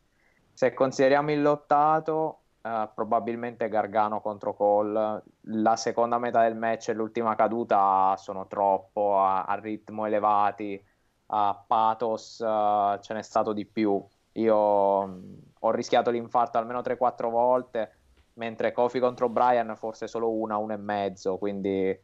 Se 0.53 0.74
consideriamo 0.74 1.32
il 1.32 1.42
lottato, 1.42 2.40
eh, 2.62 2.88
probabilmente 2.94 3.68
Gargano 3.68 4.20
contro 4.20 4.55
Cole, 4.55 5.22
la 5.42 5.76
seconda 5.76 6.18
metà 6.18 6.42
del 6.42 6.57
match 6.57 6.88
e 6.88 6.94
l'ultima 6.94 7.34
caduta 7.34 8.14
sono 8.18 8.47
troppo 8.47 9.18
a, 9.18 9.44
a 9.44 9.55
ritmo 9.55 10.05
elevati, 10.05 10.82
a 11.26 11.64
pathos 11.66 12.38
uh, 12.38 13.01
ce 13.01 13.14
n'è 13.14 13.22
stato 13.22 13.53
di 13.53 13.64
più. 13.64 14.05
Io 14.32 15.20
ho 15.66 15.70
rischiato 15.70 16.10
l'infarto 16.10 16.58
almeno 16.58 16.80
3-4 16.80 17.30
volte 17.30 17.90
mentre 18.36 18.72
Kofi 18.72 18.98
contro 18.98 19.28
Brian 19.28 19.74
forse 19.76 20.06
solo 20.06 20.30
una, 20.30 20.56
una 20.56 20.74
e 20.74 20.78
mezzo, 20.78 21.36
quindi 21.38 21.98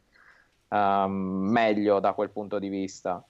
um, 0.69 1.11
meglio 1.49 1.99
da 1.99 2.13
quel 2.13 2.29
punto 2.29 2.59
di 2.59 2.69
vista. 2.69 3.23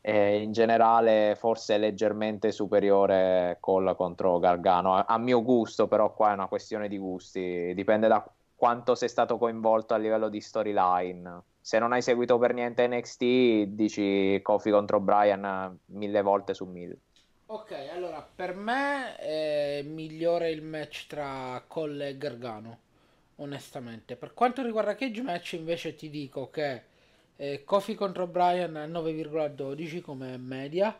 E 0.00 0.42
in 0.42 0.52
generale 0.52 1.34
forse 1.34 1.78
leggermente 1.78 2.52
superiore 2.52 3.56
Cole 3.60 3.94
contro 3.94 4.38
Gargano, 4.38 4.94
a, 4.94 5.04
a 5.08 5.16
mio 5.16 5.42
gusto 5.42 5.88
però 5.88 6.12
qua 6.12 6.30
è 6.30 6.34
una 6.34 6.46
questione 6.46 6.88
di 6.88 6.98
gusti, 6.98 7.72
dipende 7.74 8.06
da 8.06 8.22
quanto 8.54 8.94
sei 8.94 9.08
stato 9.08 9.38
coinvolto 9.38 9.94
a 9.94 9.96
livello 9.96 10.28
di 10.28 10.40
storyline. 10.40 11.42
Se 11.58 11.78
non 11.78 11.92
hai 11.92 12.02
seguito 12.02 12.36
per 12.36 12.52
niente 12.52 12.86
NXT, 12.86 13.24
dici 13.68 14.40
Kofi 14.42 14.70
contro 14.70 15.00
Brian 15.00 15.78
mille 15.86 16.20
volte 16.20 16.52
su 16.52 16.66
mille. 16.66 16.98
Ok, 17.54 17.70
allora 17.92 18.26
per 18.34 18.56
me 18.56 19.14
è 19.14 19.80
migliore 19.84 20.50
il 20.50 20.60
match 20.60 21.06
tra 21.06 21.62
Colle 21.68 22.08
e 22.08 22.18
Gargano, 22.18 22.78
onestamente. 23.36 24.16
Per 24.16 24.34
quanto 24.34 24.60
riguarda 24.60 24.96
Cage 24.96 25.22
Match 25.22 25.52
invece 25.52 25.94
ti 25.94 26.10
dico 26.10 26.50
che 26.50 26.82
eh, 27.36 27.62
Kofi 27.62 27.94
contro 27.94 28.26
Brian 28.26 28.74
a 28.74 28.86
9,12 28.86 30.00
come 30.00 30.36
media 30.36 30.98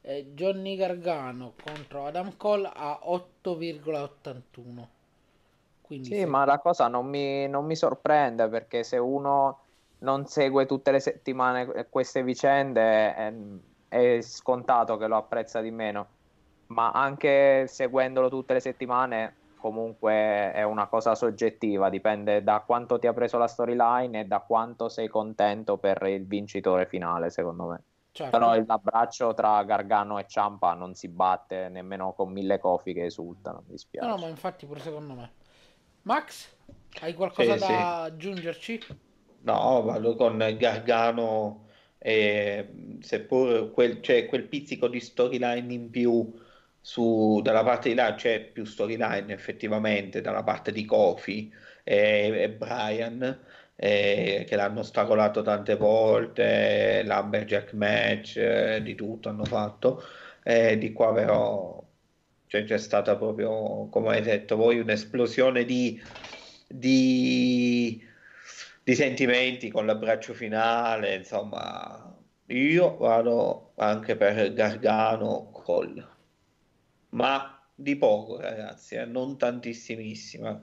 e 0.00 0.26
Johnny 0.32 0.76
Gargano 0.76 1.54
contro 1.60 2.06
Adam 2.06 2.36
Cole 2.36 2.70
a 2.72 3.00
8,81. 3.04 4.86
Quindi 5.82 6.06
sì, 6.06 6.20
se... 6.20 6.24
ma 6.24 6.44
la 6.44 6.60
cosa 6.60 6.86
non 6.86 7.06
mi, 7.06 7.48
non 7.48 7.64
mi 7.64 7.74
sorprende 7.74 8.46
perché 8.46 8.84
se 8.84 8.96
uno 8.96 9.58
non 9.98 10.26
segue 10.26 10.66
tutte 10.66 10.92
le 10.92 11.00
settimane 11.00 11.88
queste 11.90 12.22
vicende... 12.22 13.12
È 13.12 13.32
è 13.88 14.20
scontato 14.20 14.96
che 14.96 15.06
lo 15.06 15.16
apprezza 15.16 15.60
di 15.60 15.70
meno, 15.70 16.06
ma 16.68 16.90
anche 16.90 17.66
seguendolo 17.66 18.28
tutte 18.28 18.54
le 18.54 18.60
settimane 18.60 19.34
comunque 19.58 20.52
è 20.52 20.62
una 20.62 20.86
cosa 20.86 21.14
soggettiva, 21.14 21.88
dipende 21.88 22.42
da 22.44 22.62
quanto 22.64 22.98
ti 22.98 23.06
ha 23.06 23.12
preso 23.12 23.36
la 23.36 23.48
storyline 23.48 24.20
e 24.20 24.24
da 24.24 24.40
quanto 24.40 24.88
sei 24.88 25.08
contento 25.08 25.76
per 25.76 26.02
il 26.04 26.26
vincitore 26.26 26.86
finale, 26.86 27.30
secondo 27.30 27.66
me. 27.66 27.82
Certo. 28.12 28.38
Però 28.38 28.54
l'abbraccio 28.64 29.34
tra 29.34 29.62
Gargano 29.64 30.18
e 30.18 30.26
Ciampa 30.26 30.72
non 30.72 30.94
si 30.94 31.08
batte 31.08 31.68
nemmeno 31.68 32.12
con 32.12 32.32
mille 32.32 32.58
cofi 32.58 32.94
che 32.94 33.04
esultano, 33.04 33.62
mi 33.66 33.72
dispiace. 33.72 34.08
No, 34.08 34.16
ma 34.16 34.28
infatti 34.28 34.66
pure 34.66 34.80
secondo 34.80 35.14
me. 35.14 35.32
Max, 36.02 36.54
hai 37.02 37.12
qualcosa 37.14 37.54
sì, 37.54 37.58
da 37.58 37.66
sì. 37.66 37.72
aggiungerci? 37.72 38.80
No, 39.40 39.82
vado 39.82 40.16
con 40.16 40.38
Gargano 40.56 41.65
e 42.06 42.68
seppur 43.00 43.72
quel, 43.72 44.00
cioè, 44.00 44.26
quel 44.26 44.44
pizzico 44.44 44.86
di 44.86 45.00
storyline 45.00 45.72
in 45.72 45.90
più 45.90 46.32
su, 46.80 47.40
dalla 47.42 47.64
parte 47.64 47.88
di 47.88 47.96
là 47.96 48.14
c'è 48.14 48.42
più 48.42 48.64
storyline 48.64 49.32
effettivamente 49.32 50.20
dalla 50.20 50.44
parte 50.44 50.70
di 50.70 50.84
Kofi 50.84 51.52
e, 51.82 52.28
e 52.32 52.50
Brian 52.50 53.40
eh, 53.74 54.44
che 54.46 54.54
l'hanno 54.54 54.84
stragolato 54.84 55.42
tante 55.42 55.74
volte 55.74 57.02
l'Amberjack 57.04 57.72
match 57.72 58.36
eh, 58.36 58.80
di 58.84 58.94
tutto 58.94 59.28
hanno 59.28 59.44
fatto. 59.44 60.00
Eh, 60.44 60.78
di 60.78 60.92
qua 60.92 61.12
però 61.12 61.84
cioè, 62.46 62.62
c'è 62.62 62.78
stata 62.78 63.16
proprio 63.16 63.88
come 63.88 64.10
hai 64.10 64.22
detto 64.22 64.54
voi 64.54 64.78
un'esplosione 64.78 65.64
di, 65.64 66.00
di 66.68 68.00
di 68.86 68.94
sentimenti 68.94 69.68
con 69.68 69.84
l'abbraccio 69.84 70.32
finale, 70.32 71.16
insomma, 71.16 72.16
io 72.46 72.96
vado 72.98 73.72
anche 73.74 74.16
per 74.16 74.52
Gargano 74.52 75.50
Col, 75.50 76.08
ma 77.08 77.68
di 77.74 77.96
poco 77.96 78.38
ragazzi, 78.38 78.94
eh, 78.94 79.04
non 79.04 79.36
tantissimissima. 79.36 80.62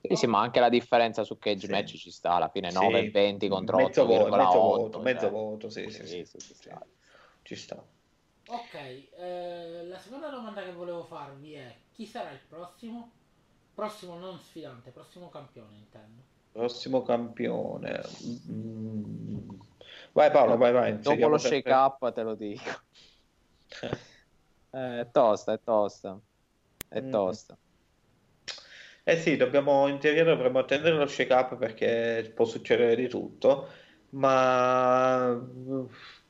Sì, 0.00 0.16
sì, 0.16 0.26
ma 0.26 0.40
anche 0.40 0.58
la 0.58 0.68
differenza 0.68 1.22
su 1.22 1.38
cage 1.38 1.66
sì. 1.66 1.72
match 1.72 1.94
ci 1.98 2.10
sta, 2.10 2.32
alla 2.32 2.48
fine 2.48 2.72
9 2.72 3.02
sì. 3.02 3.10
20 3.10 3.46
contro 3.48 3.76
mezzo 3.76 4.02
8,8. 4.02 4.06
Voto, 4.08 4.36
mezzo 4.36 4.58
voto, 4.58 4.98
mezzo 4.98 5.20
cioè. 5.20 5.30
voto, 5.30 5.70
sì, 5.70 5.90
sì, 5.90 6.04
sì, 6.04 6.24
sì, 6.24 6.40
sì, 6.40 6.70
ci 7.42 7.54
sta. 7.54 7.80
Ok, 8.48 8.74
eh, 8.74 9.84
la 9.84 9.98
seconda 10.00 10.30
domanda 10.30 10.64
che 10.64 10.72
volevo 10.72 11.04
farvi 11.04 11.52
è 11.52 11.76
chi 11.92 12.06
sarà 12.06 12.32
il 12.32 12.40
prossimo? 12.48 13.12
Prossimo 13.72 14.18
non 14.18 14.40
sfidante, 14.40 14.90
prossimo 14.90 15.28
campione 15.28 15.76
intendo. 15.76 16.37
Prossimo 16.52 17.02
campione. 17.02 18.02
Mm. 18.50 19.48
Vai 20.12 20.30
Paolo, 20.30 20.56
vai, 20.56 20.72
vai. 20.72 20.98
Dopo 20.98 21.28
lo 21.28 21.38
shake 21.38 21.70
up 21.70 22.12
te 22.12 22.22
lo 22.22 22.34
dico. 22.34 22.70
eh, 24.70 25.00
è 25.00 25.08
tosta, 25.10 25.52
è 25.52 25.60
tosta. 25.62 26.18
È 26.88 27.00
mm. 27.00 27.10
tosta. 27.10 27.56
Eh 29.04 29.16
sì, 29.16 29.36
dobbiamo 29.36 29.86
in 29.86 29.98
teoria 29.98 30.24
dovremmo 30.24 30.58
attendere 30.58 30.96
lo 30.96 31.06
shake 31.06 31.32
up 31.32 31.56
perché 31.56 32.30
può 32.34 32.44
succedere 32.44 32.94
di 32.94 33.08
tutto, 33.08 33.68
ma 34.10 35.40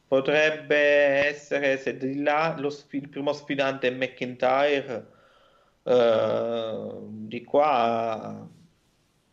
potrebbe 0.07 0.77
essere 0.77 1.77
se 1.79 1.97
di 1.97 2.23
là 2.23 2.55
lo, 2.57 2.73
il 2.91 3.09
primo 3.09 3.33
sfidante 3.33 3.89
è 3.89 3.91
McIntyre, 3.91 5.07
uh, 5.83 7.09
di 7.11 7.43
qua 7.43 8.49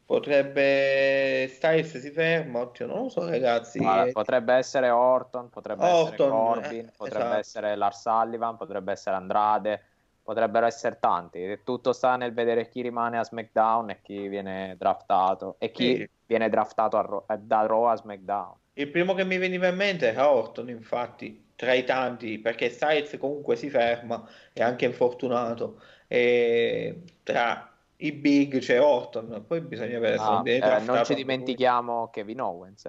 Potrebbe 0.05 1.47
Styles 1.49 1.97
si 1.97 2.11
ferma, 2.11 2.59
oddio, 2.59 2.85
non 2.85 3.03
lo 3.03 3.09
so, 3.09 3.27
ragazzi. 3.27 3.79
Guarda, 3.79 4.11
potrebbe 4.11 4.53
essere 4.53 4.91
Orton, 4.91 5.49
potrebbe 5.49 5.83
Orton, 5.83 6.05
essere 6.05 6.29
Corbin, 6.29 6.85
eh, 6.85 6.93
potrebbe 6.95 7.23
esatto. 7.23 7.39
essere 7.39 7.75
Lars 7.75 8.01
Sullivan, 8.01 8.55
potrebbe 8.55 8.91
essere 8.91 9.15
Andrade, 9.15 9.83
potrebbero 10.21 10.67
essere 10.67 10.97
tanti. 10.99 11.59
Tutto 11.63 11.91
sta 11.91 12.17
nel 12.17 12.33
vedere 12.33 12.69
chi 12.69 12.83
rimane 12.83 13.17
a 13.17 13.23
SmackDown 13.23 13.89
e 13.89 13.99
chi 14.03 14.27
viene 14.27 14.75
draftato 14.77 15.55
e 15.57 15.71
chi 15.71 15.95
sì. 15.95 16.09
viene 16.27 16.49
draftato 16.49 16.97
a, 16.97 17.33
eh, 17.33 17.39
da 17.39 17.65
Raw 17.65 17.85
a 17.85 17.95
SmackDown. 17.95 18.53
Il 18.73 18.91
primo 18.91 19.15
che 19.15 19.25
mi 19.25 19.37
veniva 19.37 19.67
in 19.67 19.75
mente 19.75 20.07
era 20.07 20.29
Orton, 20.29 20.69
infatti, 20.69 21.53
tra 21.55 21.73
i 21.73 21.83
tanti, 21.83 22.37
perché 22.37 22.69
Styles 22.69 23.17
comunque 23.17 23.55
si 23.55 23.71
ferma, 23.71 24.23
è 24.53 24.61
anche 24.61 24.85
infortunato. 24.85 25.81
E 26.07 27.01
tra 27.23 27.74
i 27.97 28.11
big 28.11 28.59
c'è 28.59 28.81
Orton, 28.81 29.43
poi 29.47 29.61
bisogna 29.61 29.99
vedere 29.99 30.21
ah, 30.21 30.41
eh, 30.45 30.79
non 30.81 31.05
ci 31.05 31.13
dimentichiamo 31.13 32.09
Kevin 32.09 32.41
Owens. 32.41 32.85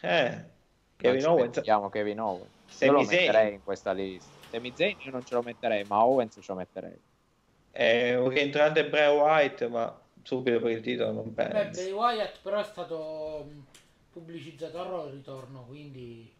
Eh, 0.00 0.24
eh 0.24 0.44
Kevin 0.96 1.22
non 1.22 1.32
Owens. 1.32 1.60
Kevin 1.90 2.20
Owens. 2.20 2.80
Io 2.80 2.92
lo 2.92 3.02
metterei 3.02 3.54
in 3.54 3.62
questa 3.62 3.92
lista. 3.92 4.30
Semi 4.50 4.72
Zayn 4.74 4.96
io 4.98 5.10
non 5.12 5.24
ce 5.24 5.34
lo 5.34 5.42
metterei, 5.42 5.84
ma 5.84 6.04
Owens 6.04 6.34
ce 6.34 6.44
lo 6.48 6.54
metterei. 6.54 6.98
È 7.70 8.16
un 8.16 8.28
rientrante 8.28 8.88
Bray 8.88 9.16
White, 9.16 9.68
ma 9.68 10.00
subito 10.22 10.60
per 10.60 10.72
il 10.72 10.80
titolo 10.80 11.12
non 11.12 11.32
penso. 11.32 11.52
Beh, 11.52 11.68
Bray 11.68 11.92
Wyatt 11.92 12.38
però 12.42 12.58
è 12.58 12.64
stato 12.64 13.46
mm, 13.48 13.60
pubblicizzato 14.10 14.80
a 14.80 14.82
Raw 14.82 15.06
il 15.06 15.12
ritorno, 15.12 15.64
quindi... 15.66 16.34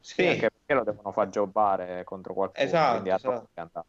Sì, 0.00 0.26
anche 0.26 0.50
perché 0.50 0.74
lo 0.74 0.84
devono 0.84 1.12
far 1.12 1.28
giocare 1.28 2.04
contro 2.04 2.32
qualcuno. 2.32 2.64
Esatto, 2.64 3.10
esatto. 3.10 3.86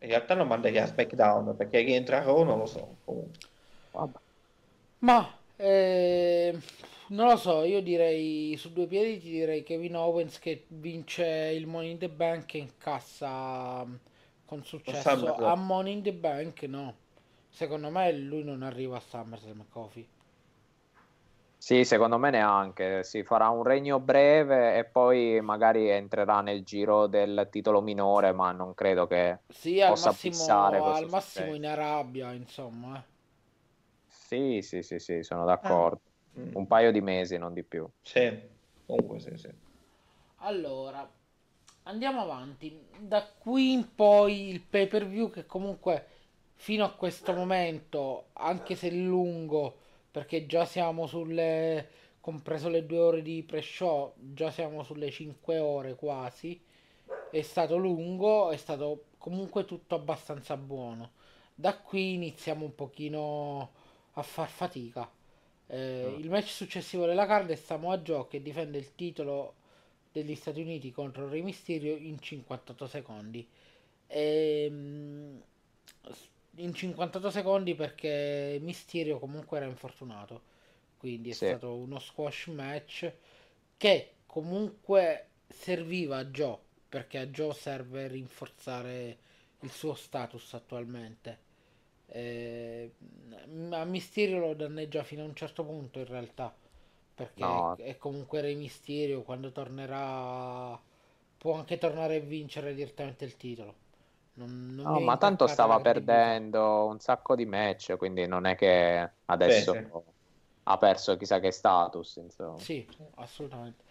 In 0.00 0.08
realtà 0.08 0.34
non 0.34 0.46
manderei 0.46 0.78
a 0.78 0.86
SmackDown 0.86 1.56
perché 1.56 1.80
rientra 1.80 2.22
Raw 2.22 2.44
non 2.44 2.58
lo 2.58 2.66
so. 2.66 2.96
Comunque. 3.04 3.38
Ma 5.00 5.28
eh, 5.56 6.56
non 7.08 7.28
lo 7.28 7.36
so, 7.36 7.64
io 7.64 7.82
direi 7.82 8.56
su 8.56 8.72
due 8.72 8.86
piedi 8.86 9.18
ti 9.18 9.30
direi 9.30 9.62
Kevin 9.62 9.96
Owens 9.96 10.38
che 10.38 10.64
vince 10.68 11.24
il 11.54 11.66
Money 11.66 11.92
in 11.92 11.98
the 11.98 12.08
Bank 12.08 12.54
e 12.54 12.58
incassa 12.58 13.84
mm, 13.84 13.94
con 14.44 14.62
successo 14.64 15.34
a 15.34 15.54
Money 15.56 15.94
in 15.94 16.02
the 16.02 16.12
Bank 16.12 16.62
no. 16.62 16.94
Secondo 17.48 17.90
me 17.90 18.12
lui 18.12 18.44
non 18.44 18.62
arriva 18.62 18.98
a 18.98 19.00
SummerSlam 19.00 19.64
Kofi. 19.68 20.06
Sì, 21.58 21.84
secondo 21.84 22.18
me 22.18 22.30
neanche. 22.30 23.02
Si 23.02 23.24
farà 23.24 23.48
un 23.48 23.64
regno 23.64 23.98
breve 23.98 24.78
e 24.78 24.84
poi 24.84 25.40
magari 25.42 25.90
entrerà 25.90 26.40
nel 26.40 26.62
giro 26.62 27.08
del 27.08 27.48
titolo 27.50 27.82
minore, 27.82 28.32
ma 28.32 28.52
non 28.52 28.74
credo 28.74 29.06
che 29.06 29.40
sì, 29.48 29.82
possa 29.86 30.12
fissare 30.12 30.78
al 30.78 31.08
massimo 31.08 31.54
in 31.54 31.66
Arabia, 31.66 32.32
insomma. 32.32 32.96
Eh. 32.96 33.16
Sì, 34.06 34.62
sì, 34.62 34.82
sì, 34.82 34.98
sì, 34.98 35.22
sono 35.22 35.44
d'accordo. 35.44 36.00
Ah. 36.36 36.40
Un 36.52 36.66
paio 36.68 36.92
di 36.92 37.00
mesi, 37.00 37.36
non 37.36 37.52
di 37.52 37.64
più. 37.64 37.86
Sì, 38.00 38.40
comunque 38.86 39.18
sì, 39.18 39.36
sì. 39.36 39.50
Allora, 40.36 41.06
andiamo 41.82 42.22
avanti. 42.22 42.86
Da 43.00 43.26
qui 43.36 43.72
in 43.72 43.94
poi 43.94 44.48
il 44.48 44.60
pay 44.60 44.86
per 44.86 45.06
view 45.06 45.30
che 45.30 45.44
comunque 45.44 46.06
fino 46.54 46.84
a 46.84 46.92
questo 46.92 47.32
momento, 47.32 48.26
anche 48.34 48.76
se 48.76 48.90
lungo, 48.90 49.78
perché 50.10 50.46
già 50.46 50.64
siamo 50.64 51.06
sulle, 51.06 51.88
compreso 52.20 52.68
le 52.68 52.86
due 52.86 52.98
ore 52.98 53.22
di 53.22 53.42
pre-show, 53.42 54.14
già 54.16 54.50
siamo 54.50 54.82
sulle 54.82 55.10
5 55.10 55.58
ore 55.58 55.94
quasi, 55.94 56.60
è 57.30 57.42
stato 57.42 57.76
lungo, 57.76 58.50
è 58.50 58.56
stato 58.56 59.04
comunque 59.18 59.64
tutto 59.64 59.94
abbastanza 59.94 60.56
buono. 60.56 61.12
Da 61.54 61.76
qui 61.78 62.14
iniziamo 62.14 62.64
un 62.64 62.74
pochino 62.74 63.70
a 64.12 64.22
far 64.22 64.48
fatica. 64.48 65.10
Eh, 65.66 66.14
Mm. 66.16 66.20
Il 66.20 66.30
match 66.30 66.48
successivo 66.48 67.06
della 67.06 67.26
card 67.26 67.50
è 67.50 67.56
Samoa 67.56 67.98
Joe 67.98 68.26
che 68.28 68.42
difende 68.42 68.78
il 68.78 68.94
titolo 68.94 69.54
degli 70.12 70.34
Stati 70.34 70.60
Uniti 70.60 70.90
contro 70.92 71.28
Re 71.28 71.42
Mysterio 71.42 71.94
in 71.96 72.18
58 72.20 72.86
secondi. 72.86 73.46
Ehm, 74.08 75.42
in 76.56 76.74
58 76.74 77.30
secondi 77.30 77.74
perché 77.74 78.58
Mysterio 78.62 79.18
comunque 79.18 79.58
era 79.58 79.66
infortunato. 79.66 80.42
Quindi 80.98 81.30
è 81.30 81.34
Sì. 81.38 81.46
stato 81.46 81.76
uno 81.76 81.98
squash 81.98 82.46
match 82.48 83.12
che 83.76 84.14
comunque 84.26 85.28
serviva 85.48 86.18
a 86.18 86.24
Joe 86.26 86.58
perché 86.88 87.18
a 87.18 87.26
Joe 87.26 87.54
serve 87.54 88.08
rinforzare 88.08 89.18
il 89.60 89.70
suo 89.70 89.94
status 89.94 90.54
attualmente. 90.54 91.38
Eh, 92.06 92.90
a 93.70 93.84
Mysterio 93.84 94.38
lo 94.38 94.54
danneggia 94.54 95.02
fino 95.04 95.22
a 95.22 95.26
un 95.26 95.34
certo 95.34 95.64
punto 95.64 95.98
in 95.98 96.06
realtà 96.06 96.54
perché 97.14 97.70
No. 97.70 97.78
è 97.78 97.96
comunque 97.98 98.40
Re 98.40 98.54
Mysterio 98.54 99.22
quando 99.22 99.52
tornerà 99.52 100.80
può 101.38 101.54
anche 101.54 101.78
tornare 101.78 102.16
a 102.16 102.20
vincere 102.20 102.74
direttamente 102.74 103.24
il 103.24 103.36
titolo. 103.36 103.74
Non, 104.38 104.74
non 104.76 104.86
No, 104.86 105.00
ma 105.00 105.16
tanto 105.16 105.46
stava 105.48 105.80
perdendo 105.80 106.86
un 106.86 107.00
sacco 107.00 107.34
di 107.34 107.44
match, 107.46 107.96
quindi 107.96 108.26
non 108.26 108.46
è 108.46 108.54
che 108.54 109.10
adesso 109.26 109.72
Sì, 109.74 109.78
sì. 109.80 109.86
ha 110.64 110.78
perso 110.78 111.16
chissà 111.16 111.40
che 111.40 111.50
status, 111.50 112.16
insomma. 112.16 112.58
Sì, 112.58 112.86
assolutamente. 113.16 113.82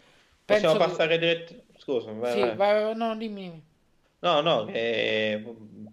Possiamo 0.46 0.74
Penso 0.74 0.86
che- 0.86 0.90
passare 0.90 1.18
direttamente... 1.20 1.66
Scusa, 1.80 2.12
vai, 2.14 2.34
Sì, 2.34 2.40
vai. 2.40 2.56
vai- 2.56 2.96
no, 2.96 3.16
dimmi. 3.18 3.64
No, 4.20 4.42
no, 4.42 4.66
che 4.66 5.44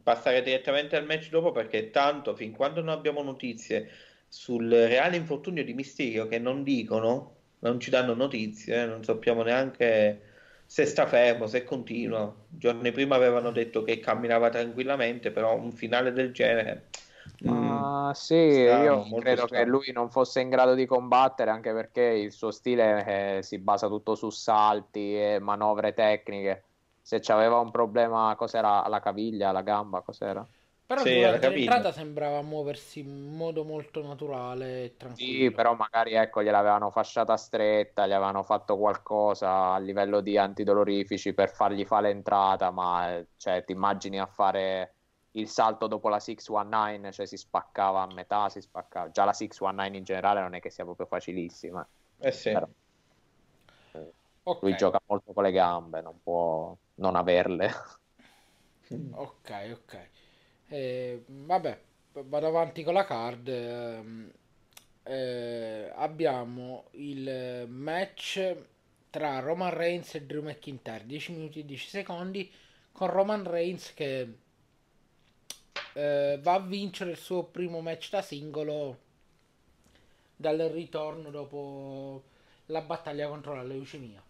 passare 0.02 0.42
direttamente 0.42 0.96
al 0.96 1.04
match 1.04 1.28
dopo 1.28 1.52
perché 1.52 1.90
tanto 1.90 2.34
fin 2.34 2.52
quando 2.52 2.80
non 2.80 2.88
abbiamo 2.96 3.22
notizie 3.22 3.90
sul 4.28 4.68
reale 4.70 5.16
infortunio 5.16 5.62
di 5.62 5.74
Mysterio 5.74 6.26
che 6.26 6.38
non 6.38 6.62
dicono, 6.62 7.36
non 7.60 7.78
ci 7.80 7.90
danno 7.90 8.14
notizie, 8.14 8.86
non 8.86 9.04
sappiamo 9.04 9.42
neanche 9.42 10.33
se 10.66 10.84
sta 10.86 11.06
fermo, 11.06 11.46
se 11.46 11.64
continua. 11.64 12.34
Giorni 12.48 12.92
prima 12.92 13.16
avevano 13.16 13.50
detto 13.52 13.82
che 13.82 13.98
camminava 14.00 14.48
tranquillamente, 14.50 15.30
però 15.30 15.56
un 15.56 15.72
finale 15.72 16.12
del 16.12 16.32
genere... 16.32 16.90
mm, 17.46 17.82
Ma 17.86 18.12
sì, 18.14 18.34
strano, 18.46 19.02
io 19.14 19.14
credo 19.14 19.48
che 19.48 19.64
strano. 19.64 19.66
lui 19.66 19.92
non 19.92 20.10
fosse 20.10 20.40
in 20.40 20.48
grado 20.48 20.74
di 20.74 20.86
combattere 20.86 21.50
anche 21.50 21.72
perché 21.74 22.00
il 22.02 22.32
suo 22.32 22.50
stile 22.50 23.38
eh, 23.38 23.42
si 23.42 23.58
basa 23.58 23.88
tutto 23.88 24.14
su 24.14 24.30
salti 24.30 25.14
e 25.20 25.38
manovre 25.40 25.92
tecniche. 25.92 26.64
Se 27.02 27.20
c'aveva 27.20 27.58
un 27.58 27.70
problema, 27.70 28.34
cos'era 28.36 28.82
alla 28.82 29.00
caviglia, 29.00 29.50
alla 29.50 29.60
gamba, 29.62 30.00
cos'era? 30.00 30.46
Però 30.86 31.04
Sì, 31.04 31.10
durante 31.10 31.48
l'entrata 31.48 31.92
sembrava 31.92 32.40
muoversi 32.40 33.00
in 33.00 33.34
modo 33.36 33.64
molto 33.64 34.02
naturale 34.02 34.84
e 34.84 34.96
tranquillo. 34.96 35.14
Sì, 35.16 35.52
però 35.52 35.76
magari 35.76 36.14
ecco, 36.14 36.42
gliel'avevano 36.42 36.90
fasciata 36.90 37.36
stretta, 37.36 38.04
gli 38.04 38.10
avevano 38.12 38.42
fatto 38.42 38.76
qualcosa 38.76 39.72
a 39.72 39.78
livello 39.78 40.20
di 40.20 40.36
antidolorifici 40.36 41.32
per 41.34 41.50
fargli 41.50 41.84
fare 41.84 42.08
l'entrata, 42.12 42.72
ma 42.72 43.14
eh, 43.18 43.28
cioè, 43.36 43.62
ti 43.62 43.70
immagini 43.70 44.18
a 44.18 44.26
fare 44.26 44.96
il 45.32 45.48
salto 45.48 45.86
dopo 45.86 46.08
la 46.08 46.18
619, 46.18 47.12
cioè 47.12 47.26
si 47.26 47.36
spaccava 47.36 48.02
a 48.02 48.06
metà, 48.12 48.48
si 48.48 48.60
spaccava. 48.60 49.10
Già 49.10 49.24
la 49.24 49.32
619 49.32 49.96
in 49.98 50.04
generale 50.04 50.40
non 50.40 50.54
è 50.54 50.60
che 50.60 50.70
sia 50.70 50.82
proprio 50.84 51.06
facilissima. 51.06 51.88
Eh 52.18 52.32
sì. 52.32 52.50
Però 52.50 52.68
Ok, 54.44 54.70
lui 54.70 54.74
gioca 54.74 55.00
molto 55.06 55.32
con 55.32 55.42
le 55.44 55.52
gambe, 55.52 56.00
non 56.00 56.20
può 56.22 56.76
non 56.94 57.14
averle. 57.16 57.70
ok, 59.24 59.50
ok. 59.72 59.92
Eh, 60.68 61.22
vabbè, 61.26 61.80
vado 62.24 62.46
avanti 62.46 62.82
con 62.82 62.94
la 62.94 63.04
card. 63.04 63.48
eh, 65.06 65.92
abbiamo 65.94 66.86
il 66.92 67.66
match 67.68 68.56
tra 69.10 69.38
Roman 69.40 69.72
Reigns 69.74 70.14
e 70.14 70.24
Drew 70.26 70.42
McIntyre, 70.42 71.06
10 71.06 71.32
minuti 71.32 71.60
e 71.60 71.64
10 71.64 71.88
secondi, 71.88 72.50
con 72.92 73.08
Roman 73.10 73.44
Reigns 73.48 73.92
che 73.94 74.36
eh, 75.94 76.38
va 76.42 76.54
a 76.54 76.60
vincere 76.60 77.10
il 77.12 77.16
suo 77.16 77.44
primo 77.44 77.80
match 77.80 78.10
da 78.10 78.22
singolo 78.22 78.98
dal 80.36 80.58
ritorno 80.58 81.30
dopo 81.30 82.24
la 82.66 82.80
battaglia 82.82 83.28
contro 83.28 83.54
la 83.54 83.62
leucemia. 83.62 84.22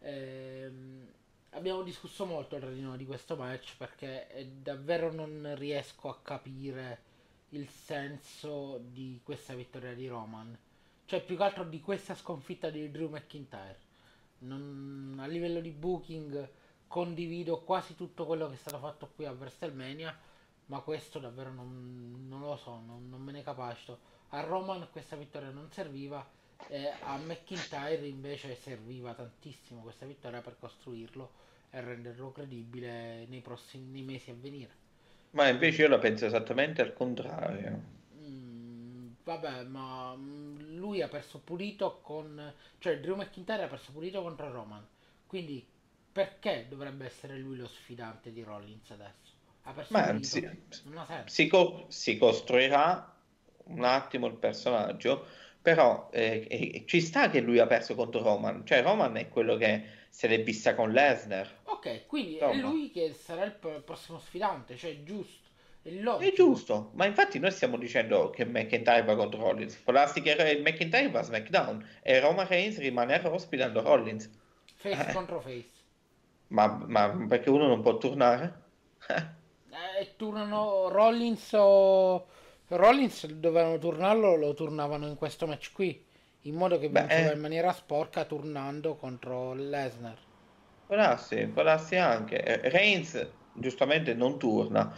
Ehm, 0.00 1.08
abbiamo 1.54 1.82
discusso 1.82 2.24
molto 2.26 2.56
il 2.56 2.62
radino 2.62 2.96
di 2.96 3.06
questo 3.06 3.36
match 3.36 3.76
perché 3.76 4.28
eh, 4.28 4.46
davvero 4.46 5.12
non 5.12 5.54
riesco 5.56 6.08
a 6.08 6.18
capire 6.20 7.12
il 7.50 7.68
senso 7.68 8.80
di 8.82 9.20
questa 9.22 9.54
vittoria 9.54 9.94
di 9.94 10.06
Roman. 10.08 10.56
Cioè, 11.06 11.22
più 11.22 11.36
che 11.36 11.42
altro 11.42 11.64
di 11.64 11.80
questa 11.80 12.14
sconfitta 12.14 12.70
di 12.70 12.90
Drew 12.90 13.08
McIntyre. 13.08 13.78
Non- 14.38 15.16
a 15.20 15.26
livello 15.26 15.60
di 15.60 15.70
booking 15.70 16.48
condivido 16.88 17.60
quasi 17.60 17.94
tutto 17.94 18.26
quello 18.26 18.48
che 18.48 18.54
è 18.54 18.58
stato 18.58 18.78
fatto 18.78 19.10
qui 19.14 19.24
a 19.24 19.32
WrestleMania, 19.32 20.18
ma 20.66 20.80
questo 20.80 21.18
davvero 21.18 21.52
non, 21.52 22.26
non 22.28 22.40
lo 22.40 22.56
so, 22.56 22.80
non, 22.84 23.08
non 23.08 23.20
me 23.22 23.32
ne 23.32 23.42
capacito. 23.42 24.12
A 24.30 24.40
Roman 24.40 24.88
questa 24.90 25.16
vittoria 25.16 25.50
non 25.50 25.70
serviva, 25.70 26.26
e 26.68 26.92
a 27.02 27.16
McIntyre 27.18 28.06
invece 28.06 28.56
serviva 28.56 29.12
tantissimo 29.14 29.82
questa 29.82 30.06
vittoria 30.06 30.40
per 30.40 30.56
costruirlo 30.58 31.43
e 31.74 31.80
renderlo 31.80 32.32
credibile 32.32 33.26
nei 33.28 33.40
prossimi 33.40 33.90
nei 33.90 34.02
mesi 34.02 34.30
a 34.30 34.34
venire. 34.34 34.74
Ma 35.32 35.48
invece 35.48 35.82
io 35.82 35.88
la 35.88 35.98
penso 35.98 36.24
esattamente 36.24 36.80
al 36.80 36.94
contrario. 36.94 37.82
Mm, 38.16 39.12
vabbè, 39.24 39.64
ma 39.64 40.14
mm, 40.16 40.76
lui 40.76 41.02
ha 41.02 41.08
perso 41.08 41.40
pulito 41.40 42.00
con. 42.02 42.52
cioè 42.78 42.98
Drew 43.00 43.16
McIntyre 43.16 43.64
ha 43.64 43.68
perso 43.68 43.92
pulito 43.92 44.22
contro 44.22 44.50
Roman. 44.50 44.86
Quindi 45.26 45.66
perché 46.12 46.66
dovrebbe 46.68 47.04
essere 47.06 47.36
lui 47.38 47.56
lo 47.56 47.66
sfidante 47.68 48.32
di 48.32 48.42
Rollins 48.42 48.90
adesso? 48.90 49.32
Ha 49.62 49.72
perso 49.72 49.98
Ma 49.98 50.02
pulito. 50.02 50.28
si, 50.30 50.46
si 51.26 51.46
co- 51.48 51.86
si 51.88 52.16
costruirà 52.18 53.12
un 53.66 53.84
attimo 53.84 54.26
il 54.26 54.34
personaggio, 54.36 55.26
però 55.64 56.08
eh, 56.12 56.84
ci 56.86 57.00
sta 57.00 57.30
che 57.30 57.40
lui 57.40 57.58
ha 57.58 57.66
perso 57.66 57.94
contro 57.94 58.22
Roman. 58.22 58.64
Cioè, 58.66 58.82
Roman 58.82 59.16
è 59.16 59.28
quello 59.28 59.56
che 59.56 59.84
se 60.10 60.28
l'è 60.28 60.42
vista 60.42 60.74
con 60.74 60.92
Lesnar. 60.92 61.62
Ok, 61.64 62.06
quindi 62.06 62.36
è 62.36 62.44
Insomma. 62.44 62.68
lui 62.68 62.90
che 62.90 63.12
sarà 63.14 63.44
il 63.44 63.52
prossimo 63.84 64.18
sfidante, 64.18 64.76
cioè 64.76 64.90
è 64.92 65.02
giusto. 65.02 65.42
È 65.82 65.90
È 66.18 66.32
giusto, 66.32 66.90
ma 66.94 67.04
infatti 67.06 67.38
noi 67.38 67.50
stiamo 67.50 67.76
dicendo 67.78 68.30
che 68.30 68.44
McIntyre 68.46 69.02
va 69.04 69.16
contro 69.16 69.40
Rollins. 69.40 69.76
Può 69.76 69.92
darsi 69.92 70.20
che 70.22 70.58
McIntyre 70.62 71.10
va 71.10 71.20
a 71.20 71.22
SmackDown 71.22 71.86
e 72.02 72.20
Roman 72.20 72.46
Reigns 72.48 72.78
rimane 72.78 73.14
a 73.14 73.18
Raw 73.20 73.36
sfidando 73.38 73.82
Rollins. 73.82 74.30
Face 74.76 75.08
Eh. 75.08 75.12
contro 75.12 75.40
face. 75.40 75.72
Ma, 76.48 76.66
ma 76.86 77.26
perché 77.28 77.50
uno 77.50 77.66
non 77.66 77.82
può 77.82 77.98
tornare? 77.98 78.62
Eh, 79.98 80.14
turnano 80.16 80.88
Rollins 80.88 81.52
o 81.54 82.26
Rollins 82.76 83.26
dovevano 83.26 83.78
turnarlo, 83.78 84.36
lo 84.36 84.54
turnavano 84.54 85.06
in 85.06 85.16
questo 85.16 85.46
match 85.46 85.72
qui, 85.72 86.04
in 86.42 86.54
modo 86.54 86.78
che 86.78 86.88
Beh, 86.88 87.00
vinceva 87.00 87.32
eh. 87.32 87.32
in 87.32 87.40
maniera 87.40 87.72
sporca 87.72 88.24
turnando 88.24 88.96
contro 88.96 89.54
Lesnar. 89.54 90.18
Può 90.86 90.96
darsi, 90.96 91.46
può 91.48 91.62
darsi 91.62 91.96
anche. 91.96 92.42
Eh, 92.42 92.68
Reigns 92.70 93.36
giustamente 93.52 94.14
non 94.14 94.38
turna. 94.38 94.92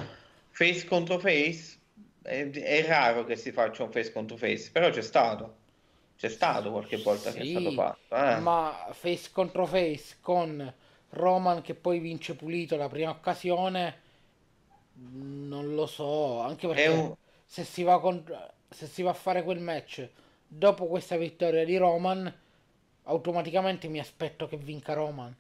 Face 0.51 0.87
contro 0.87 1.18
face 1.18 1.81
è, 2.22 2.49
è 2.51 2.87
raro 2.87 3.24
che 3.24 3.37
si 3.37 3.53
faccia 3.53 3.83
un 3.85 3.93
face 3.93 4.12
contro 4.12 4.37
face, 4.37 4.70
però 4.72 4.91
c'è 4.91 5.03
stato. 5.03 5.62
C'è 6.16 6.29
stato 6.29 6.70
qualche 6.70 6.99
volta 6.99 7.33
che 7.33 7.43
è 7.43 7.45
Sì, 7.45 7.47
stato 7.47 7.72
fatto. 7.72 8.14
eh. 8.16 8.43
Ma 8.43 8.89
face 8.93 9.31
contro 9.33 9.66
face 9.66 10.16
con 10.20 10.72
Roman 11.11 11.62
che 11.62 11.74
poi 11.74 11.99
vince 12.01 12.35
pulito 12.35 12.77
la 12.77 12.89
prima 12.89 13.11
occasione, 13.11 14.01
non 14.95 15.74
lo 15.74 15.87
so, 15.87 16.41
anche 16.41 16.66
perché 16.68 16.83
È 16.83 16.87
un- 16.87 17.12
se 17.47 17.65
si 17.65 17.83
va 17.83 18.01
con- 18.01 18.25
se 18.69 18.87
si 18.87 19.03
va 19.03 19.11
a 19.11 19.15
fare 19.15 19.43
quel 19.45 19.61
match 19.61 20.07
dopo 20.47 20.87
questa 20.87 21.17
vittoria 21.17 21.65
di 21.65 21.77
Roman, 21.77 22.33
automaticamente 23.05 23.89
mi 23.89 23.99
aspetto 23.99 24.47
che 24.49 24.57
vinca 24.57 24.93
Roman. 24.95 25.35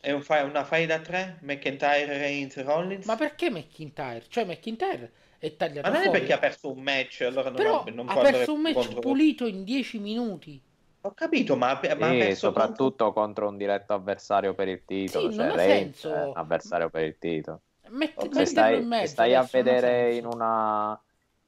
È 0.00 0.10
un 0.12 0.22
fa- 0.22 0.42
una 0.44 0.64
fai 0.64 0.86
da 0.86 0.98
tre? 1.00 1.36
McIntyre, 1.42 2.06
Reigns, 2.06 2.62
Rollins? 2.62 3.04
Ma 3.06 3.16
perché 3.16 3.50
McIntyre? 3.50 4.24
Cioè 4.28 4.44
McIntyre 4.44 5.12
è 5.38 5.54
tagliato 5.56 5.86
Ma 5.88 5.92
non 5.92 6.02
è 6.02 6.04
fuori. 6.06 6.18
perché 6.20 6.32
ha 6.34 6.38
perso 6.38 6.70
un 6.72 6.80
match, 6.80 7.20
allora 7.22 7.50
non, 7.50 7.56
Però 7.56 7.84
non 7.92 8.08
ha 8.08 8.12
può 8.14 8.22
perso 8.22 8.52
un 8.54 8.60
match 8.62 8.74
contro- 8.74 9.00
pulito 9.00 9.46
in 9.46 9.64
10 9.64 9.98
minuti. 9.98 10.60
Ho 11.02 11.12
capito, 11.12 11.56
ma, 11.56 11.74
ma 11.74 11.78
E 11.80 11.96
perso 11.96 11.96
contro- 11.98 12.34
soprattutto 12.34 13.12
contro 13.12 13.48
un 13.48 13.56
diretto 13.58 13.92
avversario 13.92 14.54
per 14.54 14.68
il 14.68 14.82
titolo, 14.86 15.30
Sì, 15.30 15.36
cioè 15.36 15.46
non 15.46 15.58
ha 15.58 15.62
Reigns 15.62 16.04
è 16.06 16.30
avversario 16.34 16.88
per 16.90 17.04
il 17.04 17.16
titolo. 17.18 17.60
Metti. 17.88 18.28
Se 18.32 18.44
stai, 18.46 18.74
in 18.76 18.80
se 18.82 18.86
mezzo, 18.86 19.06
stai 19.06 19.34
a 19.34 19.46
vedere 19.50 20.14
in 20.14 20.24
una, 20.26 20.98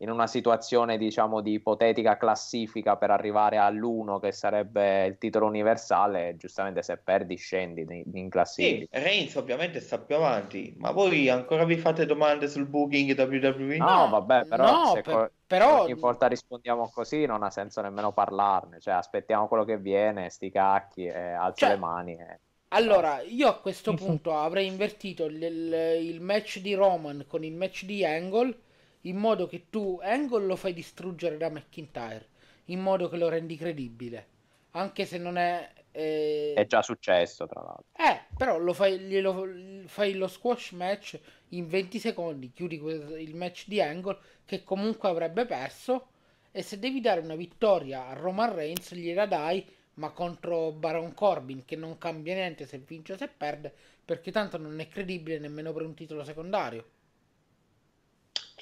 in 0.03 0.11
una 0.11 0.27
situazione, 0.27 0.99
diciamo, 0.99 1.41
di 1.41 1.53
ipotetica 1.55 2.17
classifica 2.17 2.97
per 2.97 3.11
arrivare 3.11 3.57
all'uno 3.59 4.19
che 4.19 4.33
sarebbe 4.33 5.07
il 5.07 5.19
titolo 5.19 5.47
universale, 5.47 6.37
giustamente 6.37 6.83
se 6.83 6.99
perdi 6.99 7.37
scendi 7.37 7.83
in, 7.83 8.03
in 8.17 8.29
Sì, 8.55 8.87
classifica. 8.87 8.99
Reigns 9.01 9.35
ovviamente 9.37 9.81
sta 9.81 9.99
più 10.01 10.15
avanti, 10.15 10.75
ma 10.79 10.91
voi 10.93 11.29
ancora 11.29 11.65
vi 11.65 11.77
fate 11.77 12.07
domande 12.07 12.49
sul 12.49 12.67
booking 12.67 13.15
WWE? 13.19 13.79
No, 13.79 13.87
No, 13.87 14.09
vabbè, 14.09 14.47
però, 14.47 14.85
no, 14.85 14.85
se 14.85 15.03
per- 15.03 15.15
co- 15.17 15.33
però- 15.47 15.83
ogni 15.83 15.95
volta 15.95 16.27
rispondiamo 16.29 16.89
così 16.91 17.25
non 17.27 17.43
ha 17.43 17.51
senso 17.51 17.81
nemmeno 17.81 18.13
parlarne, 18.13 18.81
cioè 18.81 18.95
aspettiamo 18.95 19.49
quello 19.49 19.65
che 19.65 19.79
viene, 19.79 20.29
sti 20.31 20.51
cacchi, 20.51 21.07
e 21.07 21.19
alzo 21.33 21.59
Cioè, 21.61 21.69
le 21.69 21.77
mani. 21.77 22.13
e- 22.17 22.41
Allora, 22.69 23.21
io 23.23 23.49
a 23.49 23.61
questo 23.61 23.95
punto 23.95 24.35
avrei 24.37 24.67
invertito 24.67 25.27
il- 25.27 25.43
il 25.43 26.21
match 26.21 26.59
di 26.61 26.75
Roman 26.75 27.25
con 27.29 27.45
il 27.45 27.53
match 27.55 27.85
di 27.85 28.05
Angle 28.05 28.59
in 29.03 29.17
modo 29.17 29.47
che 29.47 29.67
tu 29.71 29.99
Angle 30.03 30.45
lo 30.47 30.57
fai 30.57 30.73
distruggere 30.75 31.37
da 31.37 31.51
McIntyre, 31.51 32.27
in 32.67 32.81
modo 32.81 33.09
che 33.09 33.17
lo 33.17 33.29
rendi 33.29 33.57
credibile, 33.57 34.27
anche 34.73 35.05
se 35.07 35.19
non 35.19 35.37
è... 35.37 35.73
eh, 35.93 36.55
È 36.55 36.65
già 36.65 36.81
successo, 36.81 37.47
tra 37.47 37.61
l'altro. 37.61 37.85
Eh, 37.95 38.21
però 38.37 38.59
lo 38.59 38.73
fai, 38.75 38.99
glielo, 38.99 39.47
fai 39.87 40.15
lo 40.15 40.27
squash 40.29 40.73
match 40.73 41.19
in 41.51 41.67
20 41.69 41.99
secondi, 41.99 42.53
chiudi 42.53 42.77
il 42.77 43.35
match 43.35 43.67
di 43.69 43.81
Angle 43.81 44.19
che 44.45 44.63
comunque 44.65 45.09
avrebbe 45.09 45.47
perso 45.47 46.09
e 46.51 46.63
se 46.63 46.79
devi 46.79 47.01
dare 47.01 47.21
una 47.21 47.35
vittoria 47.37 48.07
a 48.09 48.13
Roman 48.15 48.55
Reigns 48.55 48.95
gliela 48.95 49.27
dai, 49.27 49.65
ma 49.95 50.11
contro 50.11 50.73
Baron 50.73 51.15
Corbin 51.15 51.65
che 51.65 51.77
non 51.77 51.97
cambia 51.99 52.35
niente 52.35 52.67
se 52.67 52.79
vince 52.79 53.13
o 53.13 53.17
se 53.17 53.29
perde, 53.29 53.73
perché 54.05 54.31
tanto 54.33 54.59
non 54.59 54.79
è 54.81 54.89
credibile 54.89 55.39
nemmeno 55.39 55.73
per 55.73 55.83
un 55.83 55.95
titolo 55.95 56.25
secondario. 56.25 56.85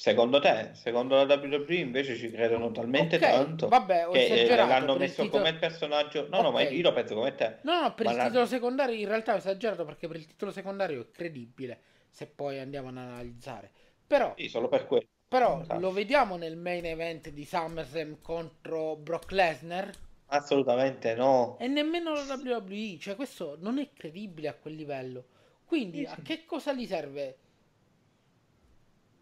Secondo 0.01 0.41
te, 0.41 0.71
secondo 0.73 1.15
la 1.23 1.35
WWE 1.35 1.75
invece 1.75 2.17
ci 2.17 2.31
credono 2.31 2.71
talmente 2.71 3.17
Ok, 3.17 3.21
tanto 3.21 3.69
vabbè, 3.69 4.09
che 4.11 4.45
eh, 4.45 4.57
l'hanno 4.57 4.97
messo 4.97 5.23
titolo- 5.25 5.43
come 5.45 5.59
personaggio. 5.59 6.27
No, 6.31 6.41
no, 6.41 6.51
ma 6.53 6.63
io 6.63 6.81
lo 6.81 6.93
penso 6.95 7.15
come 7.15 7.35
te. 7.35 7.59
No, 7.65 7.83
no, 7.83 7.95
per 7.95 8.07
Ma 8.07 8.13
il 8.13 8.17
la- 8.17 8.27
titolo 8.29 8.47
secondario 8.47 8.95
in 8.97 9.07
realtà 9.07 9.35
ho 9.35 9.37
esagerato 9.37 9.85
perché 9.85 10.07
per 10.09 10.17
il 10.17 10.25
titolo 10.27 10.53
secondario 10.53 11.03
è 11.03 11.11
credibile, 11.11 11.81
se 12.09 12.27
poi 12.27 12.59
andiamo 12.61 12.89
ad 12.89 12.97
analizzare. 12.97 13.71
Però 14.07 14.33
Sì, 14.39 14.49
solo 14.49 14.69
per 14.69 14.87
quello. 14.87 15.07
Però 15.29 15.61
Esatto. 15.61 15.79
lo 15.79 15.93
vediamo 15.93 16.37
nel 16.37 16.57
main 16.57 16.87
event 16.87 17.29
di 17.29 17.45
SummerSlam 17.45 18.21
contro 18.23 18.97
Brock 18.97 19.31
Lesnar 19.33 19.91
Assolutamente 20.33 21.15
no. 21.15 21.59
e 21.59 21.67
nemmeno 21.69 22.15
la 22.15 22.41
WWE, 22.43 22.97
cioè 22.99 23.17
questo 23.17 23.57
non 23.61 23.79
è 23.79 23.91
credibile 23.93 24.49
a 24.49 24.55
quel 24.55 24.75
livello. 24.77 25.25
Quindi 25.67 25.99
Sì, 25.99 26.05
a 26.07 26.15
sì. 26.15 26.23
che 26.23 26.45
cosa 26.47 26.73
gli 26.73 26.87
serve 26.87 27.37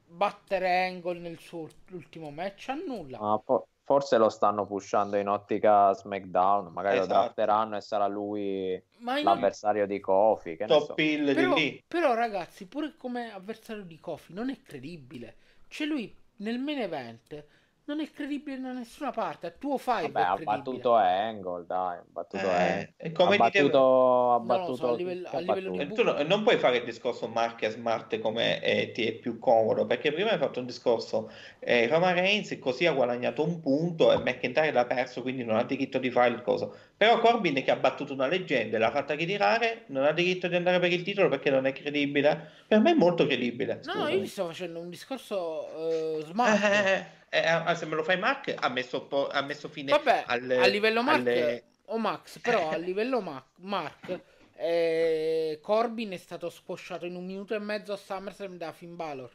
battere 0.08 0.86
Angle 0.86 1.18
nel 1.18 1.38
suo 1.38 1.68
ultimo 1.92 2.30
match? 2.30 2.68
A 2.68 2.74
nulla. 2.74 3.18
Ma 3.18 3.38
po- 3.38 3.68
forse 3.84 4.18
lo 4.18 4.28
stanno 4.28 4.66
pushando 4.66 5.16
in 5.16 5.28
ottica 5.28 5.92
SmackDown, 5.94 6.72
magari 6.72 6.96
lo 6.96 7.02
Esatto. 7.04 7.20
drafteranno 7.20 7.76
e 7.76 7.80
sarà 7.80 8.06
lui 8.06 8.82
Ma 8.98 9.20
l'avversario 9.22 9.86
di 9.86 9.98
Kofi, 10.00 10.56
che 10.56 10.66
ne 10.66 10.78
so. 10.78 10.86
Top 10.88 10.98
hill 10.98 11.34
però, 11.34 11.54
di 11.54 11.60
lì. 11.60 11.84
però 11.86 12.14
ragazzi, 12.14 12.66
pure 12.66 12.94
come 12.96 13.32
avversario 13.32 13.84
di 13.84 13.98
Kofi 13.98 14.32
non 14.34 14.50
è 14.50 14.60
credibile. 14.62 15.36
Cioè 15.68 15.86
lui 15.86 16.14
nel 16.36 16.58
main 16.58 16.80
event 16.80 17.44
non 17.88 18.00
è 18.00 18.10
credibile 18.10 18.60
da 18.60 18.72
nessuna 18.72 19.10
parte. 19.12 19.46
A 19.46 19.50
tuo 19.50 19.78
5 19.78 20.10
Vabbè, 20.10 20.20
è 20.20 20.22
ha 20.22 20.36
battuto 20.44 20.94
Angle, 20.94 21.64
dai, 21.66 21.96
ha 21.96 22.04
battuto 22.06 22.42
Eh, 22.42 22.50
Angle. 22.50 22.92
e 22.98 23.12
come 23.12 23.34
ha 23.34 23.38
battuto, 23.38 24.32
ha 24.34 24.38
No, 24.38 24.44
lo 24.44 24.46
so, 24.46 24.68
battuto 24.68 24.88
a 24.92 24.96
livello- 24.96 25.28
a 25.32 25.38
livello 25.38 25.70
di 25.70 25.76
battuto? 25.78 26.00
E 26.00 26.04
tu 26.04 26.04
no- 26.04 26.22
non 26.22 26.42
puoi 26.42 26.58
fare 26.58 26.76
il 26.76 26.84
discorso 26.84 27.28
Mark 27.28 27.66
Smart 27.68 28.18
come 28.18 28.62
eh, 28.62 28.92
ti 28.92 29.06
è 29.06 29.12
più 29.14 29.38
comodo, 29.38 29.86
perché 29.86 30.12
prima 30.12 30.30
hai 30.30 30.38
fatto 30.38 30.60
un 30.60 30.66
discorso 30.66 31.30
eh, 31.60 31.86
Roman 31.86 32.14
Reigns 32.14 32.56
così 32.60 32.84
ha 32.84 32.92
guadagnato 32.92 33.42
un 33.42 33.58
punto 33.60 34.12
e 34.12 34.18
McIntyre 34.18 34.70
l'ha 34.70 34.84
perso, 34.84 35.22
quindi 35.22 35.42
non 35.42 35.56
ha 35.56 35.64
diritto 35.64 35.98
di 35.98 36.10
fare 36.10 36.28
il 36.28 36.42
coso. 36.42 36.74
Però 36.94 37.18
Corbin 37.20 37.54
che 37.64 37.70
ha 37.70 37.76
battuto 37.76 38.12
una 38.12 38.26
leggenda 38.26 38.76
e 38.76 38.80
l'ha 38.80 38.90
fatta 38.90 39.14
ritirare, 39.14 39.84
non 39.86 40.04
ha 40.04 40.12
diritto 40.12 40.46
di 40.46 40.56
andare 40.56 40.78
per 40.78 40.92
il 40.92 41.02
titolo 41.02 41.28
perché 41.30 41.48
non 41.48 41.64
è 41.64 41.72
credibile. 41.72 42.50
Per 42.68 42.80
me 42.80 42.90
è 42.90 42.94
molto 42.94 43.24
credibile. 43.24 43.80
No, 43.84 43.92
no, 43.94 44.00
io 44.00 44.06
scusami. 44.08 44.26
sto 44.26 44.46
facendo 44.46 44.80
un 44.80 44.90
discorso 44.90 46.18
eh, 46.18 46.24
smart. 46.26 47.16
Eh, 47.30 47.38
eh, 47.38 47.70
eh, 47.70 47.74
se 47.74 47.86
me 47.86 47.94
lo 47.94 48.02
fai 48.02 48.18
Mark 48.18 48.54
ha 48.58 48.68
messo, 48.68 49.06
po- 49.06 49.28
ha 49.28 49.42
messo 49.42 49.68
fine 49.68 49.90
Vabbè, 49.90 50.24
alle- 50.26 50.56
a 50.58 50.66
livello 50.66 51.02
Mark 51.02 51.18
alle- 51.20 51.64
o 51.86 51.98
Max, 51.98 52.38
però 52.40 52.70
a 52.70 52.76
livello 52.76 53.20
Ma- 53.20 53.44
Mark 53.56 54.22
eh, 54.54 55.58
Corbin 55.62 56.10
è 56.12 56.16
stato 56.16 56.48
squasciato 56.50 57.06
in 57.06 57.14
un 57.16 57.24
minuto 57.26 57.54
e 57.54 57.58
mezzo 57.58 57.92
a 57.92 57.96
SummerSlam 57.96 58.56
da 58.56 58.72
Finn 58.72 58.94
Balor. 58.96 59.30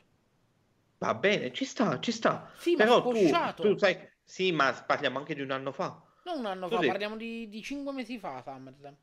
Va 0.97 1.13
bene, 1.13 1.51
ci 1.53 1.65
sta, 1.65 1.99
ci 1.99 2.11
sta. 2.11 2.49
Sì, 2.55 2.75
ma 2.75 2.85
Però 2.85 3.01
tu, 3.01 3.11
squasciato. 3.11 3.63
tu 3.63 3.77
sai, 3.77 3.95
sì, 4.23 4.51
ma 4.51 4.71
parliamo 4.73 5.19
anche 5.19 5.35
di 5.35 5.41
un 5.41 5.51
anno 5.51 5.71
fa. 5.71 6.01
Non 6.25 6.39
un 6.39 6.45
anno 6.47 6.67
Tu 6.67 6.75
fa, 6.75 6.81
sì. 6.81 6.87
parliamo 6.87 7.15
di, 7.17 7.47
di 7.49 7.61
5 7.61 7.93
mesi 7.93 8.17
fa 8.17 8.41
SummerSlam. 8.41 8.95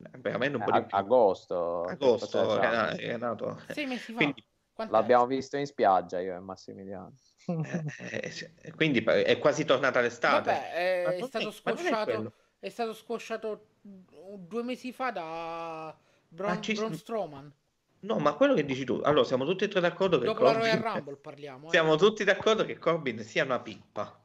Eh, 0.00 0.18
Veramente 0.18 0.56
un 0.56 0.64
po' 0.64 0.70
Eh, 0.70 0.80
di 0.80 0.86
più. 0.86 0.96
agosto. 0.96 1.84
Agosto, 1.84 2.58
Renato. 2.58 3.60
6 3.68 3.86
mesi 3.86 4.12
fa. 4.12 4.16
Quindi, 4.16 4.44
Quant'è? 4.78 4.92
L'abbiamo 4.96 5.26
visto 5.26 5.56
in 5.56 5.66
spiaggia 5.66 6.20
io 6.20 6.36
e 6.36 6.38
Massimiliano. 6.38 7.12
eh, 7.48 8.20
eh, 8.22 8.30
sì, 8.30 8.48
quindi 8.76 9.02
è 9.02 9.36
quasi 9.40 9.64
tornata 9.64 10.00
l'estate. 10.00 10.50
Vabbè, 10.52 10.72
è, 10.72 11.04
è 11.16 11.22
stato 11.24 11.48
è 11.48 11.52
squasciato 11.52 12.04
quello. 12.12 12.32
è 12.60 12.68
stato 12.68 12.94
squasciato 12.94 13.66
due 13.80 14.62
mesi 14.62 14.92
fa 14.92 15.10
da 15.10 15.98
Braun, 16.28 16.54
Ma 16.54 16.60
ci- 16.60 16.74
Braun 16.74 16.94
Strowman. 16.94 17.52
No, 18.00 18.18
ma 18.20 18.34
quello 18.34 18.54
che 18.54 18.64
dici 18.64 18.84
tu, 18.84 19.00
allora 19.02 19.24
siamo 19.24 19.44
tutti 19.44 19.64
e 19.64 19.68
tre 19.68 19.80
d'accordo 19.80 20.18
che 20.20 20.26
Dopo 20.26 20.44
la 20.44 20.52
Corbin, 20.52 20.80
Royal 20.80 20.94
Rumble 20.94 21.16
parliamo. 21.16 21.66
eh. 21.66 21.70
siamo 21.70 21.96
tutti 21.96 22.22
d'accordo 22.22 22.64
che 22.64 22.78
Corbin 22.78 23.18
sia 23.24 23.42
una 23.42 23.60
pippa. 23.60 24.24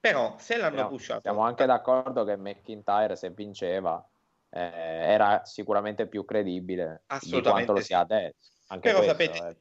Però 0.00 0.36
se 0.38 0.56
l'hanno 0.56 0.74
Siamo, 0.74 0.88
pushato, 0.88 1.20
siamo 1.20 1.40
anche 1.42 1.64
d'accordo 1.66 2.24
che 2.24 2.36
McIntyre 2.36 3.14
se 3.14 3.30
vinceva 3.30 4.04
eh, 4.50 4.60
era 4.60 5.44
sicuramente 5.44 6.08
più 6.08 6.24
credibile 6.24 7.04
di 7.20 7.40
quanto 7.40 7.72
lo 7.72 7.80
sia 7.80 8.00
adesso. 8.00 8.50
Anche 8.68 8.88
Però 8.88 9.04
questo, 9.04 9.22
sapete, 9.22 9.48
eh. 9.48 9.56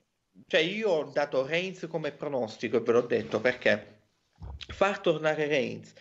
Cioè 0.47 0.59
io 0.61 0.89
ho 0.89 1.03
dato 1.05 1.45
Reigns 1.45 1.87
come 1.89 2.11
pronostico 2.11 2.77
e 2.77 2.81
ve 2.81 2.91
l'ho 2.91 3.01
detto 3.01 3.39
perché 3.41 3.93
far 4.67 4.99
tornare 4.99 5.47
Reigns 5.47 5.93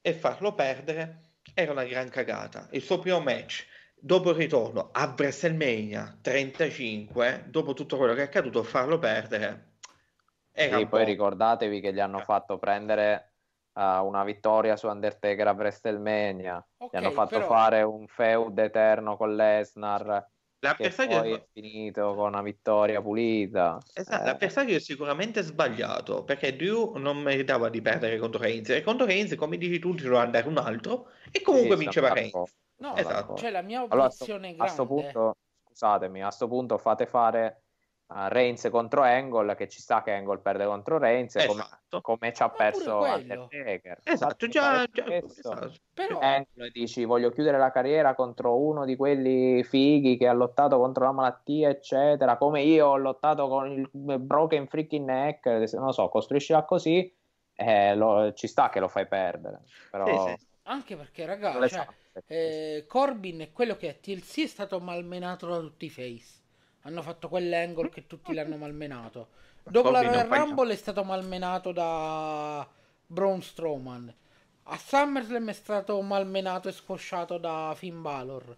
e 0.00 0.12
farlo 0.12 0.54
perdere 0.54 1.20
era 1.54 1.72
una 1.72 1.84
gran 1.84 2.08
cagata. 2.08 2.68
Il 2.72 2.82
suo 2.82 2.98
primo 2.98 3.20
match 3.20 3.66
dopo 3.94 4.30
il 4.30 4.36
ritorno 4.36 4.90
a 4.92 5.14
WrestleMania 5.16 6.18
35, 6.20 7.44
dopo 7.48 7.72
tutto 7.74 7.96
quello 7.96 8.12
che 8.14 8.20
è 8.20 8.24
accaduto, 8.24 8.62
farlo 8.62 8.98
perdere 8.98 9.72
era 10.52 10.76
Sì, 10.78 10.86
poi 10.86 11.00
po'- 11.02 11.06
ricordatevi 11.08 11.80
che 11.80 11.92
gli 11.92 12.00
hanno 12.00 12.18
fatto 12.20 12.58
prendere 12.58 13.32
eh, 13.74 13.82
una 13.98 14.22
vittoria 14.24 14.76
su 14.76 14.86
Undertaker 14.88 15.48
a 15.48 15.52
WrestleMania. 15.52 16.64
Ok, 16.78 16.92
Gli 16.92 16.96
hanno 16.96 17.10
fatto 17.12 17.38
però- 17.38 17.46
fare 17.46 17.82
un 17.82 18.06
feud 18.06 18.58
eterno 18.58 19.16
con 19.16 19.34
Lesnar 19.34 20.28
l'avversario 20.64 21.20
poi 21.20 21.32
è 21.32 21.46
finito 21.52 22.14
con 22.14 22.28
una 22.28 22.42
vittoria 22.42 23.00
pulita. 23.00 23.78
Esatto, 23.92 24.22
Eh, 24.22 24.24
l'avversario 24.24 24.76
è 24.76 24.80
sicuramente 24.80 25.42
sbagliato 25.42 26.24
perché 26.24 26.56
Drew 26.56 26.96
non 26.96 27.18
meritava 27.18 27.68
di 27.68 27.80
perdere 27.80 28.18
contro 28.18 28.40
Reigns 28.40 28.70
e 28.70 28.82
contro 28.82 29.06
Reigns, 29.06 29.34
come 29.36 29.56
dici 29.56 29.78
tu, 29.78 29.94
ci 29.94 30.04
doveva 30.04 30.22
andare 30.22 30.48
un 30.48 30.58
altro 30.58 31.10
e 31.30 31.42
comunque 31.42 31.76
sì, 31.76 31.82
vinceva 31.82 32.12
Reigns. 32.12 32.56
No, 32.76 32.96
Esatto. 32.96 33.36
cioè 33.36 33.50
la 33.50 33.62
mia 33.62 33.80
Allora, 33.88 34.06
a 34.06 34.10
sto, 34.10 34.24
obiezione 34.24 34.54
a 34.56 34.66
sto 34.66 34.86
grande 34.86 35.12
punto, 35.12 35.36
scusatemi, 35.68 36.22
a 36.22 36.30
sto 36.30 36.48
punto 36.48 36.78
fate 36.78 37.06
fare 37.06 37.63
uh, 38.14 38.28
Reigns 38.28 38.68
contro 38.70 39.02
Angle, 39.02 39.54
che 39.56 39.68
ci 39.68 39.80
sta 39.80 40.02
che 40.02 40.12
Angle 40.12 40.38
perde 40.38 40.64
contro 40.64 40.98
Reigns, 40.98 41.36
e 41.36 41.46
come, 41.46 41.62
Esatto, 41.62 42.00
come 42.00 42.32
ci 42.32 42.42
ha 42.42 42.48
pure 42.48 42.70
perso. 42.70 42.98
Undertaker. 42.98 44.00
esatto, 44.04 44.30
Fate 44.30 44.48
già, 44.48 44.86
già- 44.90 45.06
esatto. 45.14 45.72
però 45.92 46.18
Angle 46.20 46.70
dici 46.70 47.04
voglio 47.04 47.30
chiudere 47.30 47.58
la 47.58 47.70
carriera 47.70 48.14
contro 48.14 48.56
uno 48.58 48.84
di 48.84 48.96
quelli 48.96 49.62
fighi 49.64 50.16
che 50.16 50.26
ha 50.28 50.32
lottato 50.32 50.78
contro 50.78 51.04
la 51.04 51.12
malattia, 51.12 51.68
eccetera, 51.68 52.36
come 52.36 52.62
io 52.62 52.86
ho 52.88 52.96
lottato 52.96 53.48
con 53.48 53.70
il 53.72 53.88
broken 54.18 54.66
freaking 54.68 55.06
neck, 55.06 55.46
non 55.74 55.86
lo 55.86 55.92
so, 55.92 56.08
costruiscila 56.08 56.64
così, 56.64 57.12
eh, 57.54 57.94
lo- 57.94 58.32
ci 58.32 58.46
sta 58.46 58.68
che 58.68 58.80
lo 58.80 58.88
fai 58.88 59.06
perdere, 59.06 59.60
però 59.90 60.06
Sì, 60.06 60.34
sì. 60.38 60.46
anche 60.64 60.96
perché 60.96 61.24
non 61.26 61.34
raga, 61.40 61.58
le 61.58 61.68
cioè, 61.68 61.86
eh, 62.26 62.84
Corbin 62.86 63.40
è 63.40 63.52
quello 63.52 63.76
che 63.76 63.88
a 63.88 63.94
TLC 63.94 64.42
è 64.44 64.46
stato 64.46 64.80
malmenato 64.80 65.46
da 65.46 65.58
tutti 65.58 65.86
i 65.86 65.90
face. 65.90 66.42
Hanno 66.86 67.02
fatto 67.02 67.28
quell'angle 67.28 67.88
che 67.90 68.06
tutti 68.06 68.32
l'hanno 68.34 68.56
malmenato. 68.56 69.28
Dopo 69.62 69.90
la 69.90 70.02
Corbin 70.02 70.28
Royal 70.28 70.46
Rumble 70.46 70.72
è 70.72 70.76
stato 70.76 71.04
malmenato 71.04 71.72
da 71.72 72.66
Braun 73.06 73.42
Strowman. 73.42 74.14
A 74.64 74.78
SummerSlam 74.78 75.48
è 75.48 75.52
stato 75.52 76.00
malmenato 76.00 76.68
e 76.68 76.72
squasciato 76.72 77.38
da 77.38 77.74
Finn 77.76 78.00
Balor. 78.00 78.56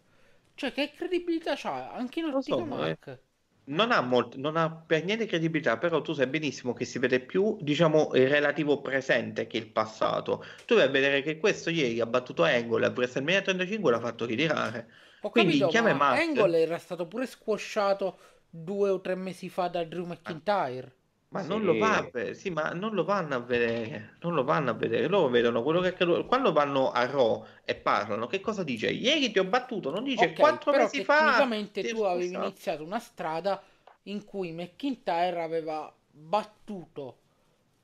Cioè, 0.55 0.73
che 0.73 0.93
credibilità 0.95 1.55
c'ha? 1.57 1.93
Anche 1.93 2.21
in 2.21 2.43
so, 2.43 2.65
Mark. 2.65 3.21
Non 3.69 3.91
ha, 3.91 4.01
molt- 4.01 4.37
non 4.37 4.57
ha 4.57 4.71
per 4.71 5.05
niente 5.05 5.27
credibilità, 5.27 5.77
però 5.77 6.01
tu 6.01 6.13
sai 6.13 6.29
benissimo 6.29 6.73
che 6.73 6.85
si 6.85 6.99
vede 7.01 7.21
più, 7.21 7.57
diciamo, 7.61 8.11
il 8.15 8.29
relativo 8.29 8.81
presente 8.81 9.47
che 9.49 9.57
il 9.57 9.67
passato. 9.69 10.45
Tu 10.65 10.77
vai 10.77 10.85
a 10.85 10.89
vedere 10.89 11.23
che 11.23 11.39
questo 11.39 11.71
ieri 11.71 12.01
ha 12.01 12.07
battuto 12.07 12.45
Angle 12.45 12.87
a 12.87 12.93
WrestleMania 12.95 13.43
35 13.43 13.91
l'ha 13.91 14.01
fatto 14.01 14.25
ritirare. 14.25 14.89
Ho 15.27 15.31
Quindi 15.31 15.59
capito, 15.59 15.67
chiama 15.67 15.93
ma. 15.93 16.11
Angle 16.13 16.61
era 16.63 16.79
stato 16.79 17.07
pure 17.07 17.27
squasciato 17.27 18.19
due 18.49 18.89
o 18.91 19.01
tre 19.01 19.15
mesi 19.15 19.49
fa 19.49 19.69
da 19.69 19.85
Drew 19.85 20.07
McIntyre. 20.07 20.95
Ma 21.29 21.43
Sì. 21.43 21.49
non 21.49 21.65
lo 21.65 21.77
va 21.77 21.97
a 21.99 22.03
vedere, 22.11 22.35
sì, 22.35 22.51
ma 22.51 22.71
non 22.73 22.95
lo 22.95 23.05
vanno 23.05 23.35
a 23.35 23.41
vedere, 23.41 24.17
non 24.21 24.35
lo 24.35 24.45
vanno 24.45 24.71
a 24.71 24.75
vedere, 24.75 25.07
loro 25.09 25.29
vedono 25.29 25.63
quello 25.63 25.81
che 25.81 25.89
è 25.89 25.91
accaduto. 25.91 26.25
Quando 26.25 26.53
vanno 26.53 26.91
a 26.93 27.05
Raw 27.07 27.45
e 27.65 27.75
parlano, 27.77 28.27
che 28.27 28.41
cosa 28.41 28.63
dice? 28.63 28.91
Ieri 28.91 29.31
ti 29.33 29.39
ho 29.39 29.45
battuto, 29.45 29.91
non 29.91 30.05
dice 30.05 30.33
Ok, 30.33 30.33
quattro 30.35 30.71
però 30.71 30.85
mesi 30.85 31.03
fa. 31.03 31.15
tecnicamente 31.19 31.85
tu 31.85 32.01
avevi 32.03 32.35
spostato. 32.35 32.45
iniziato 32.49 32.85
una 32.85 32.99
strada 33.01 33.63
in 34.05 34.25
cui 34.25 34.53
McIntyre 34.53 35.43
aveva 35.43 35.93
battuto 36.11 37.19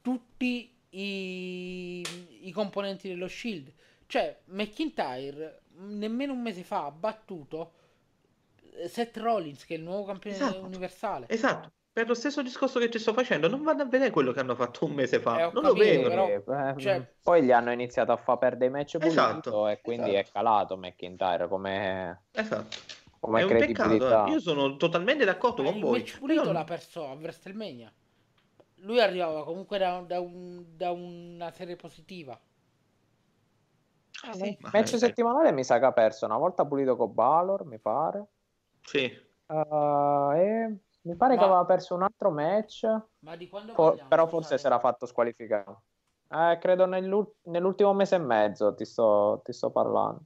tutti 0.01 0.73
i, 0.90 2.01
i 2.47 2.51
componenti 2.52 3.09
dello 3.09 3.28
Shield. 3.28 3.73
Cioè, 4.06 4.40
McIntyre 4.47 5.61
nemmeno 5.77 6.32
un 6.32 6.40
mese 6.43 6.62
fa 6.62 6.85
ha 6.86 6.90
battuto 6.90 7.73
eh, 8.74 8.89
Seth 8.89 9.16
Rollins, 9.19 9.65
che 9.65 9.74
è 9.74 9.78
il 9.78 9.82
nuovo 9.85 10.05
campione 10.05 10.36
Esatto. 10.36 10.61
universale. 10.65 11.27
Esatto, 11.28 11.70
per 11.93 12.07
lo 12.09 12.15
stesso 12.15 12.43
discorso 12.43 12.78
che 12.78 12.89
ti 12.89 12.99
sto 12.99 13.12
facendo, 13.12 13.49
non 13.49 13.62
vanno 13.62 13.82
a 13.82 13.86
vedere 13.86 14.11
quello 14.11 14.32
che 14.32 14.40
hanno 14.40 14.55
fatto 14.55 14.85
un 14.86 14.93
mese 14.93 15.20
fa, 15.20 15.39
Eh, 15.49 15.51
non 15.53 15.62
lo 15.62 15.73
capito, 15.74 15.85
vedono. 15.85 16.27
però- 16.43 16.69
Eh, 16.70 16.78
cioè- 16.78 17.12
Poi 17.23 17.43
gli 17.43 17.53
hanno 17.53 17.73
iniziato 17.73 18.12
a 18.12 18.16
far 18.16 18.39
perdere 18.39 18.66
i 18.66 18.70
match 18.70 18.93
pulito 18.93 19.07
Esatto, 19.09 19.69
e 19.69 19.81
quindi 19.82 20.11
esatto. 20.15 20.28
è 20.28 20.32
calato 20.32 20.77
McIntyre 20.77 21.49
come, 21.49 22.23
Esatto. 22.32 22.77
come 23.20 23.40
È 23.40 23.44
un 23.44 23.59
peccato, 23.59 24.27
eh. 24.27 24.31
Io 24.31 24.40
sono 24.40 24.77
totalmente 24.77 25.24
d'accordo 25.24 25.62
Ma 25.62 25.69
con 25.69 25.78
il 25.78 25.85
voi. 25.85 25.99
match 25.99 26.19
pulito 26.19 26.40
però- 26.40 26.53
l'ha 26.53 26.65
perso 26.65 27.07
a 27.09 27.12
WrestleMania. 27.12 27.93
Lui 28.85 29.01
arrivava 29.01 29.44
comunque 29.44 29.78
da, 29.78 30.01
da 30.05 30.19
un- 30.19 30.65
da 30.77 30.90
una 30.90 31.51
serie 31.53 31.77
positiva. 31.77 32.36
Ah, 34.24 34.32
sì, 34.32 34.57
ma- 34.61 34.70
match 34.73 34.94
eh, 34.94 34.99
settimanale 34.99 35.53
mi 35.53 35.65
sa 35.65 35.78
che 35.78 35.85
ha 35.85 35.93
perso 35.93 36.27
una 36.27 36.39
volta 36.39 36.65
pulito 36.65 36.97
con 36.97 37.12
Balor, 37.12 37.65
mi 37.65 37.78
pare. 37.78 38.27
Sì, 38.82 39.31
Uh, 39.47 40.31
e 40.35 40.77
mi 41.03 41.16
pare 41.16 41.35
che 41.35 41.40
Ma- 41.40 41.47
aveva 41.47 41.65
perso 41.66 41.94
un 41.94 42.03
altro 42.03 42.31
match, 42.31 42.85
Ma 43.19 43.36
di 43.36 43.49
quando 43.49 43.74
parliamo? 43.74 44.09
però 44.09 44.27
forse 44.27 44.57
si 44.57 44.66
era 44.66 44.78
fatto 44.78 45.05
squalificare. 45.05 45.77
Eh, 46.28 46.59
credo 46.59 46.86
nell'ul- 46.86 47.35
nell'ultimo 47.43 47.93
mese 47.93 48.15
e 48.15 48.19
mezzo 48.19 48.74
ti 48.74 48.86
sto, 48.86 49.40
ti 49.44 49.53
sto 49.53 49.70
parlando. 49.70 50.23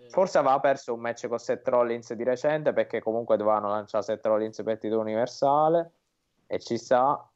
Eh, 0.00 0.08
Forse 0.08 0.38
aveva 0.38 0.58
perso 0.58 0.94
un 0.94 1.00
match 1.00 1.28
con 1.28 1.38
Seth 1.38 1.68
Rollins 1.68 2.12
di 2.14 2.24
recente 2.24 2.72
perché 2.72 3.00
comunque 3.00 3.36
dovevano 3.36 3.68
lanciare 3.68 4.02
Seth 4.02 4.26
Rollins 4.26 4.56
per 4.64 4.72
il 4.72 4.78
titolo 4.78 5.00
universale 5.02 5.92
e 6.46 6.58
ci 6.58 6.76
sta. 6.78 7.31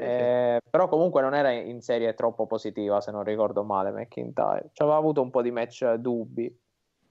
Eh, 0.00 0.60
però 0.68 0.88
comunque 0.88 1.20
non 1.22 1.34
era 1.34 1.50
in 1.50 1.80
serie 1.80 2.14
troppo 2.14 2.46
positiva 2.46 3.00
se 3.00 3.10
non 3.10 3.24
ricordo 3.24 3.64
male 3.64 3.90
McIntyre. 3.90 4.70
Ci 4.72 4.82
aveva 4.82 4.96
avuto 4.96 5.20
un 5.22 5.30
po' 5.30 5.42
di 5.42 5.50
match 5.50 5.94
dubbi 5.94 6.54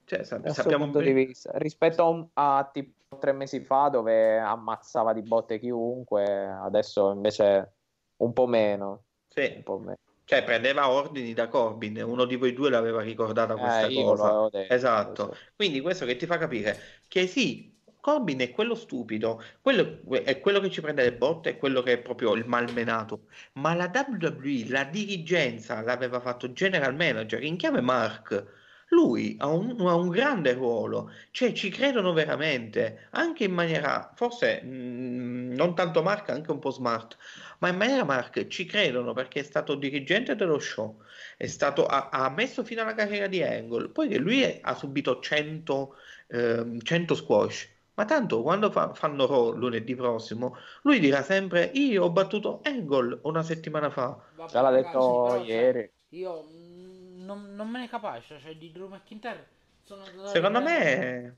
Cioè, 0.06 0.24
sa- 0.24 0.42
sappiamo 0.52 0.86
punto 0.86 1.00
di 1.00 1.14
bene- 1.14 1.26
vista 1.26 1.52
rispetto 1.56 2.30
a, 2.34 2.70
tipo 2.72 3.18
tre 3.20 3.32
mesi 3.32 3.62
fa 3.62 3.90
dove 3.90 4.38
ammazzava 4.38 5.14
di 5.14 5.22
botte 5.24 5.60
chiunque 5.60 6.46
adesso 6.46 7.12
invece 7.12 7.74
un 8.18 8.34
po' 8.34 8.48
meno 8.48 9.04
sì. 9.28 9.54
un 9.56 9.64
po' 9.64 9.80
meno 9.80 9.98
Cioè, 10.26 10.44
prendeva 10.44 10.90
ordini 10.90 11.34
da 11.34 11.48
Corbin, 11.48 12.04
uno 12.04 12.26
di 12.26 12.36
voi 12.36 12.54
due 12.54 12.70
l'aveva 12.70 13.02
ricordata 13.02 13.56
questa 13.56 13.88
Eh, 13.88 13.94
cosa. 13.96 14.50
Esatto. 14.68 15.36
Quindi 15.56 15.82
questo 15.82 16.06
che 16.06 16.18
ti 16.18 16.28
fa 16.28 16.38
capire 16.38 16.78
che 17.08 17.26
sì, 17.26 17.79
Corbin 18.02 18.40
è 18.40 18.52
quello 18.52 18.76
stupido, 18.76 19.42
quello 19.62 20.00
è 20.24 20.40
quello 20.40 20.60
che 20.60 20.70
ci 20.70 20.82
prende 20.82 21.04
le 21.04 21.14
botte, 21.14 21.52
è 21.52 21.58
quello 21.58 21.82
che 21.82 21.94
è 21.94 21.98
proprio 22.00 22.34
il 22.36 22.46
malmenato. 22.48 23.28
Ma 23.54 23.74
la 23.76 23.90
WWE, 23.94 24.68
la 24.70 24.84
dirigenza, 24.86 25.82
l'aveva 25.82 26.20
fatto 26.20 26.52
general 26.54 26.96
manager 26.96 27.44
in 27.44 27.58
chiave 27.58 27.82
Mark. 27.82 28.58
Lui 28.92 29.36
ha 29.40 29.48
un, 29.48 29.80
ha 29.88 29.94
un 29.94 30.10
grande 30.10 30.54
ruolo, 30.54 31.12
cioè 31.32 31.52
ci 31.54 31.70
credono 31.70 32.12
veramente, 32.14 33.08
anche 33.12 33.44
in 33.44 33.52
maniera, 33.54 34.12
forse 34.16 34.62
mh, 34.64 35.54
non 35.56 35.76
tanto 35.76 36.02
Mark, 36.02 36.30
anche 36.30 36.52
un 36.52 36.58
po' 36.60 36.72
smart, 36.72 37.16
ma 37.60 37.70
in 37.70 37.78
maniera 37.78 38.04
Mark 38.04 38.48
ci 38.48 38.66
credono 38.66 39.14
perché 39.14 39.40
è 39.42 39.44
stato 39.44 39.76
dirigente 39.76 40.36
dello 40.36 40.58
show, 40.60 41.02
è 41.38 41.48
stato, 41.48 41.86
ha, 41.86 42.10
ha 42.12 42.30
messo 42.30 42.64
fino 42.64 42.82
alla 42.82 42.94
carriera 42.96 43.28
di 43.28 43.44
Angle, 43.44 43.90
poi 43.90 44.08
che 44.08 44.18
lui 44.18 44.42
è- 44.42 44.60
ha 44.62 44.74
subito 44.76 45.20
100, 45.20 45.96
ehm, 46.28 46.82
100 46.82 47.16
squash, 47.16 47.68
ma 48.00 48.06
tanto 48.06 48.42
quando 48.42 48.72
fa- 48.72 48.94
fanno 48.94 49.26
Raw 49.28 49.52
lunedì 49.52 49.94
prossimo, 49.94 50.56
lui 50.84 51.00
dirà 51.00 51.22
sempre 51.22 51.66
io 51.74 52.06
ho 52.06 52.10
battuto 52.10 52.62
Angle 52.64 53.20
una 53.24 53.44
settimana 53.44 53.90
fa. 53.90 54.18
vabbè, 54.36 54.50
già 54.50 54.62
l'ha 54.62 54.70
ragazzi, 54.70 54.94
detto 54.94 55.28
cioè, 55.28 55.40
ieri 55.42 55.92
io 56.12 56.48
mm, 56.50 57.26
non, 57.26 57.56
non 57.56 57.68
me 57.68 57.80
ne 57.80 57.90
capace, 57.90 58.40
cioè 58.40 58.56
di 58.56 58.72
Drew 58.72 58.88
McIntyre 58.88 59.48
sono 59.84 60.06
Secondo 60.28 60.62
me 60.62 61.38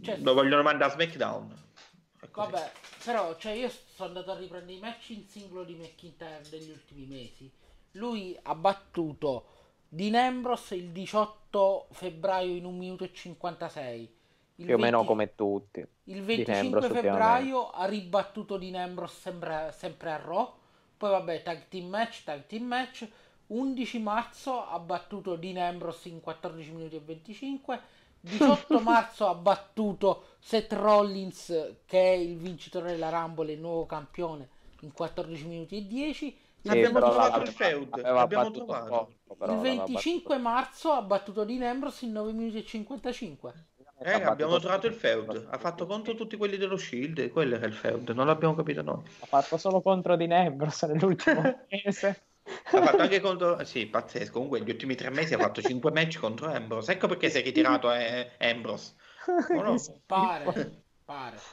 Cioè, 0.00 0.18
lo 0.18 0.32
vogliono 0.32 0.62
mandare 0.62 0.92
a 0.92 0.94
SmackDown. 0.94 1.64
Vabbè, 2.32 2.72
però 3.04 3.36
cioè 3.36 3.52
io 3.52 3.68
sono 3.68 4.10
andato 4.10 4.30
a 4.30 4.38
riprendere 4.38 4.78
i 4.78 4.80
match 4.80 5.10
in 5.10 5.26
singolo 5.26 5.64
di 5.64 5.74
McIntyre 5.74 6.42
degli 6.48 6.70
ultimi 6.70 7.06
mesi. 7.06 7.50
Lui 7.92 8.38
ha 8.42 8.54
battuto 8.54 9.46
Dean 9.88 10.14
Ambrose 10.14 10.76
il 10.76 10.90
18 10.90 11.88
febbraio 11.90 12.54
in 12.54 12.64
1 12.64 12.76
minuto 12.76 13.02
e 13.02 13.12
56. 13.12 14.15
Il 14.58 14.64
più 14.64 14.74
o 14.74 14.78
meno 14.78 14.98
20 14.98 15.06
come 15.06 15.34
tutti 15.34 15.80
Il 16.04 16.22
Dean 16.22 16.24
25 16.24 16.58
Ambrose 16.58 16.88
febbraio 16.88 17.70
ha 17.70 17.84
ribattuto 17.84 18.56
Dean 18.56 18.74
Ambrose 18.76 19.14
sempre, 19.20 19.74
sempre 19.76 20.12
a 20.12 20.16
Raw. 20.16 20.52
Poi 20.96 21.10
vabbè, 21.10 21.42
tag 21.42 21.68
team 21.68 21.88
match, 21.88 22.24
tag 22.24 22.46
team 22.46 22.64
match. 22.64 23.06
11 23.48 23.98
marzo 24.00 24.66
ha 24.66 24.78
battuto 24.78 25.36
Dean 25.36 25.58
Ambrose 25.58 26.08
in 26.08 26.20
14 26.20 26.70
minuti 26.70 26.96
e 26.96 27.00
25. 27.00 27.80
18 28.20 28.80
marzo 28.80 29.26
ha 29.28 29.34
battuto 29.34 30.24
Seth 30.38 30.72
Rollins, 30.72 31.74
che 31.84 32.00
è 32.00 32.16
il 32.16 32.36
vincitore 32.36 32.92
della 32.92 33.10
Rumble 33.10 33.50
e 33.50 33.54
il 33.54 33.60
nuovo 33.60 33.84
campione, 33.84 34.48
in 34.80 34.92
14 34.92 35.46
minuti 35.46 35.76
e 35.76 35.86
10. 35.86 36.38
Sì, 36.62 36.68
Abbiamo 36.68 36.98
trovato 36.98 37.40
il 37.42 37.48
feud, 37.48 38.00
battuto 38.00 38.64
trovato. 38.64 39.10
poco, 39.26 39.44
il 39.44 39.50
l'aveva 39.50 39.84
25 39.84 40.38
marzo 40.38 40.92
ha 40.92 41.02
battuto 41.02 41.44
Dean 41.44 41.62
Ambrose 41.62 42.06
in 42.06 42.12
9 42.12 42.32
minuti 42.32 42.58
e 42.58 42.64
55. 42.64 43.64
Battuto. 43.96 44.18
Eh, 44.18 44.22
abbiamo 44.22 44.58
trovato 44.58 44.86
il 44.86 44.94
feud, 44.94 45.46
ha 45.50 45.58
fatto 45.58 45.86
contro 45.86 46.14
tutti 46.14 46.36
quelli 46.36 46.56
dello 46.56 46.76
Shield, 46.76 47.30
quello 47.30 47.56
era 47.56 47.66
il 47.66 47.74
feud, 47.74 48.10
non 48.10 48.26
l'abbiamo 48.26 48.54
capito 48.54 48.82
noi. 48.82 49.02
ha 49.20 49.26
fatto 49.26 49.56
solo 49.58 49.80
contro 49.82 50.16
Dean 50.16 50.32
Ambrose 50.32 50.86
nell'ultimo 50.86 51.42
mese 51.68 52.28
Ha 52.70 52.82
fatto 52.82 53.02
anche 53.02 53.20
contro, 53.20 53.64
sì, 53.64 53.86
pazzesco, 53.86 54.32
comunque 54.32 54.62
gli 54.62 54.70
ultimi 54.70 54.94
tre 54.94 55.10
mesi 55.10 55.34
ha 55.34 55.38
fatto 55.38 55.60
5 55.62 55.90
match 55.92 56.18
contro 56.18 56.48
Ambrose, 56.52 56.92
ecco 56.92 57.08
perché 57.08 57.28
si 57.30 57.38
è 57.38 57.42
ritirato 57.42 57.92
eh, 57.92 58.32
Ambrose. 58.38 58.94
Oh, 59.52 59.62
no. 59.62 59.82
Pare, 60.06 60.60
pare 61.04 61.50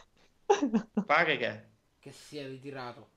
Pare 1.06 1.38
che, 1.38 1.70
che 2.00 2.12
sia 2.12 2.48
ritirato. 2.48 3.10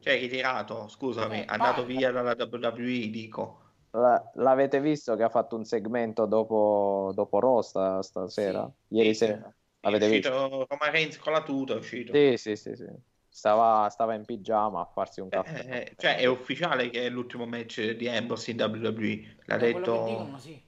cioè 0.00 0.18
ritirato, 0.18 0.88
scusami, 0.88 1.40
Eh, 1.40 1.44
è 1.44 1.44
andato 1.46 1.84
via 1.84 2.10
dalla 2.10 2.34
WWE, 2.38 3.10
dico. 3.10 3.65
La- 3.96 4.30
l'avete 4.34 4.80
visto 4.80 5.16
che 5.16 5.22
ha 5.22 5.28
fatto 5.30 5.56
un 5.56 5.64
segmento 5.64 6.26
dopo, 6.26 7.12
dopo 7.14 7.40
Raw 7.40 7.60
sta- 7.62 8.02
stasera? 8.02 8.70
Ieri 8.88 9.12
Sì, 9.12 9.14
sì. 9.14 9.38
sera? 9.38 9.52
L'avete 9.80 10.06
è 10.06 10.08
visto? 10.10 10.30
uscito 10.30 10.66
Roman 10.68 10.90
Reigns 10.90 11.18
con 11.18 11.32
la 11.32 11.42
tuta, 11.42 11.74
è 11.74 11.76
uscito. 11.76 12.12
Sì, 12.12 12.36
sì, 12.36 12.56
sì, 12.56 12.74
sì. 12.74 12.86
Stava, 13.28 13.88
stava 13.90 14.14
in 14.14 14.24
pigiama 14.24 14.80
a 14.80 14.86
farsi 14.86 15.20
un 15.20 15.30
Eh, 15.30 15.30
caffè. 15.30 15.64
eh, 15.68 15.94
cioè 15.96 16.16
è 16.16 16.24
ufficiale 16.26 16.88
che 16.90 17.06
è 17.06 17.08
l'ultimo 17.10 17.46
match 17.46 17.90
di 17.92 18.08
Ambrose 18.08 18.50
in 18.52 18.56
WWE, 18.60 19.36
l'ha 19.46 19.56
detto, 19.58 19.96
dicono, 20.02 20.38
sì. 20.38 20.60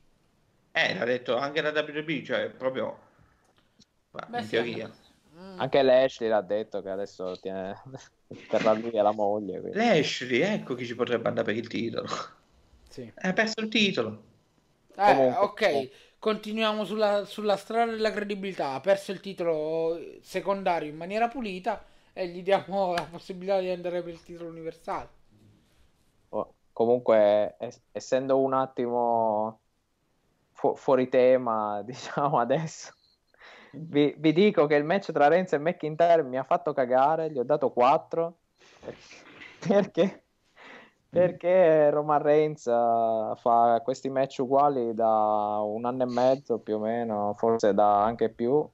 eh, 0.72 0.94
l'ha 0.94 1.04
detto 1.04 1.36
anche 1.36 1.60
la 1.60 1.70
WWE, 1.72 2.24
cioè 2.24 2.50
proprio, 2.50 2.98
Beh, 4.28 4.42
in 4.42 4.48
sì, 4.48 4.56
teoria. 4.56 4.88
mm, 5.34 5.60
Anche 5.60 5.82
Lashley 5.82 6.28
l'ha 6.28 6.42
detto 6.42 6.82
che 6.82 6.90
adesso 6.90 7.38
tiene... 7.40 7.74
terrà 8.46 8.72
lui 8.72 8.90
e 8.92 9.02
la 9.02 9.12
moglie. 9.12 9.60
quindi. 9.60 9.78
Lashley, 9.78 10.40
ecco 10.42 10.74
chi 10.74 10.84
ci 10.84 10.94
potrebbe 10.94 11.28
andare 11.28 11.46
per 11.46 11.56
il 11.56 11.68
titolo. 11.68 12.06
Sì. 12.88 13.10
Ha 13.14 13.32
perso 13.32 13.60
il 13.60 13.68
titolo. 13.68 14.24
Eh, 14.96 15.02
Comunque- 15.14 15.34
ok, 15.36 15.90
continuiamo 16.18 16.84
sulla, 16.84 17.24
sulla 17.24 17.56
strada 17.56 17.92
della 17.92 18.10
credibilità. 18.12 18.72
Ha 18.72 18.80
perso 18.80 19.12
il 19.12 19.20
titolo 19.20 19.98
secondario 20.22 20.88
in 20.90 20.96
maniera 20.96 21.28
pulita 21.28 21.84
e 22.12 22.28
gli 22.28 22.42
diamo 22.42 22.92
la 22.94 23.06
possibilità 23.10 23.60
di 23.60 23.70
andare 23.70 24.02
per 24.02 24.12
il 24.12 24.22
titolo 24.22 24.50
universale. 24.50 25.08
Oh, 26.30 26.54
Comunque, 26.72 27.56
es- 27.58 27.82
essendo 27.92 28.38
un 28.40 28.52
attimo 28.52 29.62
fu- 30.52 30.76
fuori 30.76 31.08
tema, 31.08 31.82
diciamo 31.86 32.38
adesso, 32.38 32.92
vi, 33.72 34.14
vi 34.18 34.32
dico 34.32 34.66
che 34.66 34.74
il 34.76 34.84
match 34.84 35.12
tra 35.12 35.28
Renzo 35.28 35.54
e 35.56 35.58
McIntyre 35.58 36.22
mi 36.22 36.38
ha 36.38 36.44
fatto 36.44 36.72
cagare, 36.72 37.30
gli 37.30 37.38
ho 37.38 37.44
dato 37.44 37.72
4 37.72 38.38
perché, 39.58 40.27
perché 41.10 41.90
Roman 41.90 42.20
Reigns 42.22 42.66
eh, 42.66 43.32
fa 43.36 43.80
questi 43.82 44.10
match 44.10 44.38
uguali 44.40 44.94
da 44.94 45.60
un 45.62 45.84
anno 45.84 46.02
e 46.02 46.06
mezzo 46.06 46.58
più 46.58 46.76
o 46.76 46.78
meno, 46.80 47.34
forse 47.36 47.74
da 47.74 48.02
anche 48.04 48.28
più. 48.30 48.68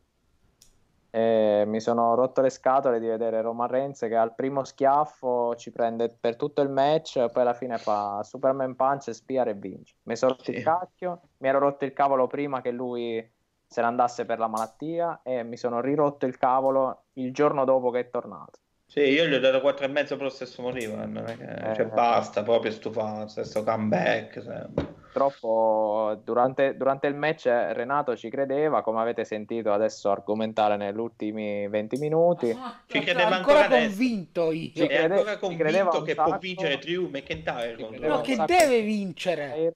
E 1.10 1.62
mi 1.66 1.80
sono 1.80 2.14
rotto 2.16 2.40
le 2.40 2.50
scatole 2.50 2.98
di 2.98 3.06
vedere 3.06 3.40
Roman 3.40 3.68
Reigns 3.68 4.00
che 4.00 4.16
al 4.16 4.34
primo 4.34 4.64
schiaffo 4.64 5.54
ci 5.54 5.70
prende 5.70 6.08
per 6.18 6.34
tutto 6.34 6.60
il 6.60 6.70
match, 6.70 7.30
poi 7.30 7.42
alla 7.42 7.54
fine 7.54 7.78
fa 7.78 8.20
Superman 8.24 8.74
Punch, 8.74 9.14
Spear 9.14 9.46
e 9.48 9.54
vince. 9.54 9.94
Mi 10.04 10.16
sono 10.16 10.32
rotto 10.32 10.50
Sì. 10.50 10.56
il 10.56 10.64
cacchio, 10.64 11.20
mi 11.38 11.48
ero 11.48 11.60
rotto 11.60 11.84
il 11.84 11.92
cavolo 11.92 12.26
prima 12.26 12.60
che 12.60 12.72
lui 12.72 13.32
se 13.64 13.80
ne 13.80 13.86
andasse 13.86 14.24
per 14.24 14.40
la 14.40 14.48
malattia 14.48 15.20
e 15.22 15.44
mi 15.44 15.56
sono 15.56 15.80
rirotto 15.80 16.26
il 16.26 16.36
cavolo 16.36 17.04
il 17.14 17.32
giorno 17.32 17.64
dopo 17.64 17.90
che 17.90 18.00
è 18.00 18.10
tornato. 18.10 18.58
Sì, 18.94 19.00
io 19.00 19.26
gli 19.26 19.34
ho 19.34 19.40
dato 19.40 19.60
4 19.60 19.86
e 19.86 19.88
mezzo 19.88 20.14
per 20.14 20.26
lo 20.26 20.30
stesso 20.30 20.62
motivo, 20.62 20.94
non 20.94 21.16
è 21.26 21.36
che- 21.36 21.70
Eh. 21.70 21.74
cioè 21.74 21.86
basta, 21.86 22.44
proprio 22.44 22.70
stufato, 22.70 23.26
stesso 23.26 23.64
comeback, 23.64 24.40
sempre. 24.40 24.84
Purtroppo 25.14 26.20
durante, 26.22 26.76
durante 26.76 27.08
il 27.08 27.16
match 27.16 27.46
eh, 27.46 27.72
Renato 27.72 28.14
ci 28.16 28.30
credeva, 28.30 28.82
come 28.82 29.00
avete 29.00 29.24
sentito 29.24 29.72
adesso 29.72 30.12
argomentare 30.12 30.76
negli 30.76 30.96
ultimi 30.96 31.66
20 31.66 31.96
minuti. 31.98 32.52
Ma 32.52 32.82
Ci 32.86 33.00
credeva 33.00 33.34
ancora 33.34 33.62
ancora 33.62 33.80
convinto 33.80 34.52
io. 34.52 34.70
Ci 34.72 34.82
È 34.82 34.86
crede- 34.86 35.14
ancora 35.14 35.38
convinto 35.38 36.02
che 36.02 36.14
può 36.14 36.38
vincere 36.38 36.78
Drew 36.78 37.08
McIntyre 37.08 37.70
contro 37.74 37.88
credeva 37.88 38.12
No, 38.14 38.16
un 38.20 38.22
che 38.22 38.44
deve 38.46 38.80
vincere. 38.82 39.74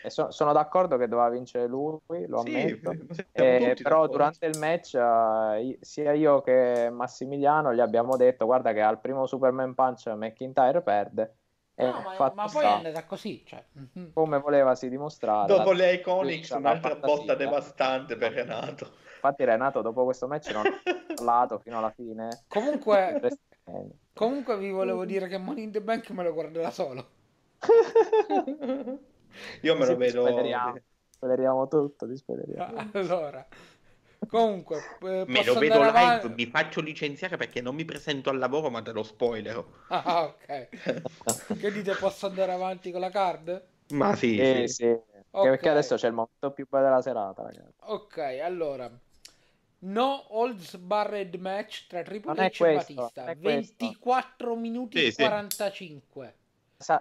E 0.00 0.10
so- 0.10 0.30
sono 0.30 0.52
d'accordo 0.52 0.96
che 0.96 1.08
doveva 1.08 1.28
vincere 1.28 1.66
lui, 1.66 1.98
lo 2.26 2.38
Sì, 2.42 2.48
ammetto. 2.56 2.92
Eh, 3.32 3.74
però 3.82 4.02
d'accordo. 4.02 4.12
durante 4.12 4.46
il 4.46 4.58
match 4.58 4.94
eh, 4.94 5.78
sia 5.80 6.12
io 6.12 6.40
che 6.42 6.88
Massimiliano 6.90 7.74
gli 7.74 7.80
abbiamo 7.80 8.16
detto 8.16 8.44
guarda 8.46 8.72
che 8.72 8.80
al 8.80 9.00
primo 9.00 9.26
Superman 9.26 9.74
Punch 9.74 10.06
McIntyre 10.08 10.82
perde 10.82 11.34
No, 11.78 11.92
ma, 12.18 12.32
ma 12.34 12.42
poi 12.42 12.48
sta, 12.48 12.60
è 12.60 12.72
andata 12.74 13.04
così. 13.04 13.44
Cioè. 13.46 13.64
mhm. 13.72 14.10
come 14.12 14.38
volevasi 14.40 14.88
dimostrare 14.88 15.46
Dopo 15.46 15.70
la- 15.70 15.76
le 15.76 15.92
Iconics, 15.94 16.50
un'altra 16.50 16.96
botta 16.96 17.16
finta. 17.18 17.34
devastante 17.36 18.16
per 18.16 18.32
Renato. 18.32 18.90
infatti 19.14 19.44
Renato 19.44 19.80
dopo 19.80 20.04
questo 20.04 20.26
match 20.26 20.50
non 20.52 20.64
ha 20.66 20.70
parlato 21.14 21.58
fino 21.60 21.78
alla 21.78 21.90
fine 21.90 22.44
Comunque, 22.48 23.20
comunque 24.12 24.56
vi 24.58 24.70
volevo 24.70 25.04
dire 25.04 25.28
che 25.28 25.38
Money 25.38 25.62
in 25.64 25.70
the 25.72 25.80
Bank 25.80 26.10
me 26.10 26.22
lo 26.24 26.32
guardo 26.32 26.60
da 26.60 26.70
solo. 26.70 27.06
Io 29.62 29.74
me 29.74 29.80
lo 29.86 29.92
Sì, 29.92 29.94
vedo. 29.96 30.20
spoileriamo. 30.20 30.78
spoileriamo 31.10 31.68
tutto 31.68 32.08
ti 32.08 32.16
spoileriamo. 32.16 32.90
Allora, 32.94 33.46
comunque, 34.28 34.76
eh, 35.02 35.24
Me 35.26 35.44
lo 35.44 35.54
vedo 35.54 35.80
live, 35.80 35.88
avanti? 35.88 36.28
mi 36.28 36.46
faccio 36.46 36.80
licenziare 36.80 37.36
perché 37.36 37.60
non 37.60 37.74
mi 37.74 37.84
presento 37.84 38.30
al 38.30 38.38
lavoro, 38.38 38.70
ma 38.70 38.82
te 38.82 38.92
lo 38.92 39.02
spoilero. 39.02 39.86
Ah, 39.90 40.24
ok. 40.24 40.68
Che 41.60 41.72
dite, 41.72 41.94
posso 41.96 42.26
andare 42.26 42.52
avanti 42.52 42.90
con 42.90 43.00
la 43.00 43.10
card? 43.10 43.62
Ma 43.90 44.14
sì, 44.14 44.36
Sì, 44.36 44.66
sì. 44.66 44.68
sì. 44.68 44.84
Che- 44.84 45.06
Ok. 45.30 45.48
Perché 45.50 45.68
adesso 45.68 45.96
c'è 45.96 46.06
il 46.06 46.14
momento 46.14 46.50
più 46.52 46.66
bello 46.68 46.84
della 46.84 47.02
serata, 47.02 47.42
ragazzi. 47.42 47.74
Ok, 47.80 48.18
allora. 48.42 48.90
No 49.80 50.24
holds 50.30 50.76
barred 50.76 51.34
match 51.36 51.86
tra 51.86 52.02
Triple 52.02 52.32
H 52.32 52.44
e 52.46 52.50
questo, 52.56 52.94
Batista. 52.94 53.20
non 53.22 53.30
è 53.30 53.38
questo. 53.40 53.74
24 53.78 54.56
minuti 54.56 54.98
Sì, 54.98 55.06
e 55.06 55.12
sì. 55.12 55.22
45. 55.22 56.24
Sa- 56.26 56.47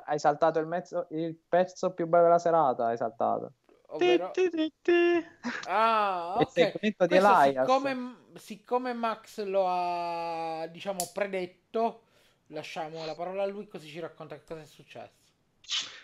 hai 0.05 0.19
saltato 0.19 0.59
il, 0.59 0.67
mezzo, 0.67 1.07
il 1.11 1.35
pezzo 1.35 1.93
più 1.93 2.07
bello 2.07 2.23
della 2.23 2.39
serata, 2.39 2.87
hai 2.87 2.97
saltato. 2.97 3.53
Ovvero... 3.87 4.31
Ti, 4.31 4.49
ti, 4.49 4.73
ti. 4.81 5.25
Ah, 5.69 6.37
Il 6.39 6.47
ok. 6.47 6.51
segmento 6.51 7.05
di 7.07 7.19
Questo 7.19 7.35
Elias. 7.35 7.67
siccome, 7.67 8.15
siccome 8.35 8.93
Max 8.93 9.43
lo 9.43 9.65
ha, 9.67 10.67
diciamo, 10.67 11.11
predetto, 11.13 12.03
lasciamo 12.47 13.05
la 13.05 13.15
parola 13.15 13.43
a 13.43 13.45
lui 13.45 13.67
così 13.67 13.87
ci 13.87 13.99
racconta 13.99 14.35
che 14.35 14.43
cosa 14.45 14.61
è 14.61 14.65
successo. 14.65 15.25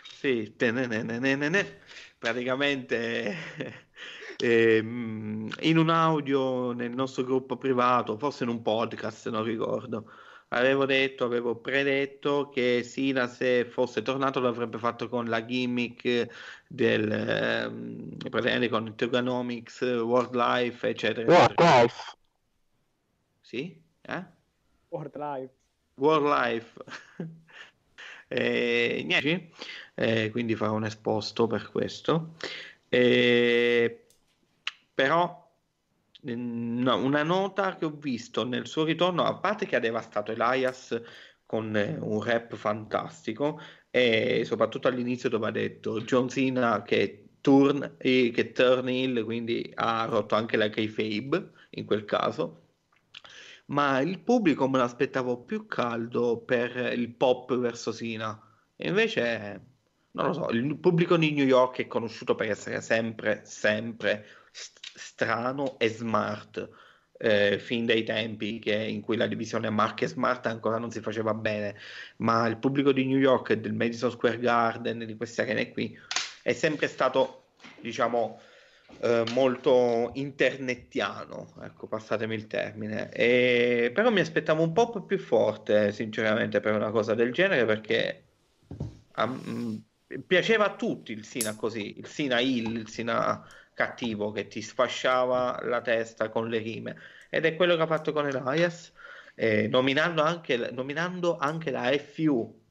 Sì, 0.02 0.54
tenenenenenene. 0.56 1.80
praticamente 2.18 3.34
ehm, 4.38 5.50
in 5.60 5.78
un 5.78 5.90
audio 5.90 6.72
nel 6.72 6.92
nostro 6.92 7.24
gruppo 7.24 7.56
privato, 7.58 8.16
forse 8.18 8.44
in 8.44 8.50
un 8.50 8.62
podcast, 8.62 9.28
non 9.30 9.42
ricordo, 9.44 10.10
avevo 10.54 10.86
detto, 10.86 11.24
avevo 11.24 11.56
predetto 11.56 12.48
che 12.48 12.82
Sina 12.82 13.26
se 13.26 13.64
fosse 13.64 14.02
tornato 14.02 14.40
l'avrebbe 14.40 14.78
fatto 14.78 15.08
con 15.08 15.26
la 15.26 15.44
gimmick 15.44 16.28
del 16.68 17.10
ehm, 17.10 18.16
praticamente 18.30 18.68
con 18.68 18.86
il 18.86 18.94
Tokenomics, 18.94 19.80
World 19.82 20.34
Life, 20.34 20.88
eccetera. 20.88 21.44
eccetera. 21.44 21.86
Sì? 23.40 23.82
Eh? 24.00 24.24
World 24.88 25.16
Life. 25.16 25.54
World 25.96 26.26
Life. 26.26 26.84
Eh, 28.26 29.02
niente, 29.04 29.50
eh, 29.94 30.30
quindi 30.30 30.56
farò 30.56 30.72
un 30.72 30.86
esposto 30.86 31.46
per 31.46 31.70
questo. 31.70 32.34
Eh, 32.88 34.06
però 34.92 35.43
no, 36.24 36.96
una 36.96 37.22
nota 37.22 37.76
che 37.76 37.84
ho 37.84 37.90
visto 37.90 38.44
nel 38.44 38.66
suo 38.66 38.84
ritorno, 38.84 39.24
a 39.24 39.38
parte 39.38 39.66
che 39.66 39.76
ha 39.76 39.80
devastato 39.80 40.32
Elias 40.32 41.00
con 41.46 41.76
eh, 41.76 41.96
un 42.00 42.22
rap 42.22 42.54
fantastico 42.56 43.60
e 43.90 44.44
soprattutto 44.44 44.88
all'inizio 44.88 45.28
dove 45.28 45.48
ha 45.48 45.50
detto 45.50 46.00
John 46.02 46.28
Cena 46.28 46.82
che 46.82 47.36
turn, 47.40 47.96
che 47.98 48.52
turn 48.52 48.88
heel, 48.88 49.24
quindi 49.24 49.70
ha 49.74 50.04
rotto 50.06 50.34
anche 50.34 50.56
la 50.56 50.68
kayfabe 50.70 51.50
in 51.70 51.84
quel 51.84 52.04
caso 52.04 52.64
ma 53.66 54.00
il 54.00 54.20
pubblico 54.20 54.68
me 54.68 54.78
l'aspettavo 54.78 55.42
più 55.44 55.66
caldo 55.66 56.38
per 56.40 56.92
il 56.96 57.14
pop 57.14 57.56
verso 57.56 57.92
Sina. 57.92 58.38
E 58.76 58.88
invece, 58.88 59.66
non 60.12 60.26
lo 60.26 60.32
so, 60.32 60.50
il 60.50 60.76
pubblico 60.78 61.16
di 61.16 61.32
New 61.32 61.46
York 61.46 61.78
è 61.78 61.86
conosciuto 61.86 62.34
per 62.34 62.50
essere 62.50 62.80
sempre, 62.80 63.42
sempre 63.44 64.26
strano 64.94 65.78
e 65.78 65.88
smart. 65.88 66.68
eh, 67.16 67.58
fin 67.60 67.86
dai 67.86 68.02
tempi 68.02 68.58
che- 68.58 68.74
in 68.74 69.00
cui 69.00 69.16
la 69.16 69.28
divisione 69.28 69.70
Mark 69.70 70.02
e 70.02 70.08
Smart 70.08 70.44
ancora 70.46 70.78
non 70.78 70.90
si 70.90 71.00
faceva 71.00 71.32
bene, 71.32 71.76
ma 72.18 72.46
il 72.48 72.56
pubblico 72.58 72.92
di 72.92 73.04
New 73.06 73.18
York 73.18 73.50
e 73.50 73.58
del 73.60 73.72
Madison 73.72 74.10
Square 74.10 74.38
Garden, 74.40 75.06
di 75.06 75.16
queste 75.16 75.42
arene 75.42 75.70
qui, 75.70 75.96
è 76.42 76.52
sempre 76.52 76.88
stato, 76.88 77.50
diciamo, 77.80 78.40
eh, 79.00 79.24
molto 79.32 80.10
internettiano, 80.14 81.54
ecco, 81.62 81.86
passatemi 81.86 82.34
il 82.34 82.46
termine. 82.48 83.10
E, 83.12 83.90
però 83.94 84.10
mi 84.10 84.20
aspettavo 84.20 84.62
un 84.62 84.72
po' 84.72 84.90
più 85.04 85.18
forte, 85.18 85.92
sinceramente, 85.92 86.60
per 86.60 86.74
una 86.74 86.90
cosa 86.90 87.14
del 87.14 87.32
genere, 87.32 87.64
perché 87.64 88.24
mm, 89.20 89.76
piaceva 90.26 90.66
a 90.66 90.74
tutti 90.76 91.12
il 91.12 91.24
Sina 91.24 91.54
così, 91.56 91.98
il 91.98 92.06
Sina 92.06 92.40
Hill, 92.40 92.76
il 92.76 92.88
Sina 92.88 93.46
cattivo 93.74 94.30
che 94.32 94.46
ti 94.48 94.62
sfasciava 94.62 95.60
la 95.64 95.80
testa 95.82 96.28
con 96.30 96.48
le 96.48 96.58
rime. 96.58 96.96
Ed 97.30 97.44
è 97.44 97.56
quello 97.56 97.76
che 97.76 97.82
ha 97.82 97.86
fatto 97.86 98.12
con 98.12 98.26
Elias, 98.26 98.92
eh, 99.34 99.68
nominando 99.68 100.22
anche, 100.22 100.56
nominando 100.72 101.36
anche 101.36 101.70
la 101.70 101.90
FU. 101.92 102.62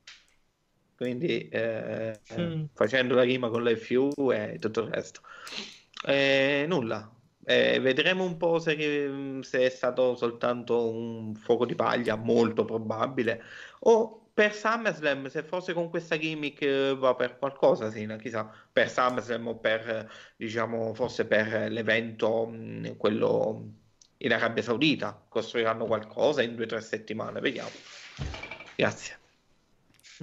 Quindi 0.95 1.49
eh, 1.49 2.21
Mm. 2.29 2.69
facendo 2.73 3.15
la 3.15 3.23
rima 3.23 3.49
con 3.49 3.63
la 3.63 3.71
FU 3.71 4.31
e 4.31 4.57
tutto 4.59 4.81
il 4.81 4.91
resto. 4.91 5.21
Eh, 6.05 6.65
nulla. 6.67 7.09
Eh, 7.45 7.79
vedremo 7.79 8.23
un 8.23 8.37
po' 8.37 8.59
se, 8.59 9.39
se 9.41 9.59
è 9.65 9.69
stato 9.69 10.15
soltanto 10.15 10.89
un 10.89 11.35
fuoco 11.35 11.65
di 11.65 11.75
paglia, 11.75 12.15
molto 12.15 12.63
probabile, 12.65 13.41
o 13.81 14.22
per 14.33 14.53
SummerSlam, 14.53 15.27
se 15.27 15.43
forse 15.43 15.73
con 15.73 15.89
questa 15.89 16.17
gimmick 16.17 16.61
eh, 16.61 16.95
va 16.95 17.15
per 17.15 17.37
qualcosa, 17.37 17.89
sì, 17.91 18.05
chissà, 18.19 18.49
per 18.71 18.89
SummerSlam 18.89 19.47
o 19.47 19.57
per, 19.59 19.89
eh, 19.89 20.09
diciamo, 20.35 20.93
forse 20.93 21.25
per 21.27 21.71
l'evento, 21.71 22.45
mh, 22.47 22.97
quello 22.97 23.73
in 24.17 24.33
Arabia 24.33 24.63
Saudita, 24.63 25.25
costruiranno 25.27 25.85
qualcosa 25.85 26.41
in 26.41 26.55
due 26.55 26.65
o 26.65 26.67
tre 26.67 26.81
settimane, 26.81 27.39
vediamo. 27.39 27.81
Grazie. 28.75 29.19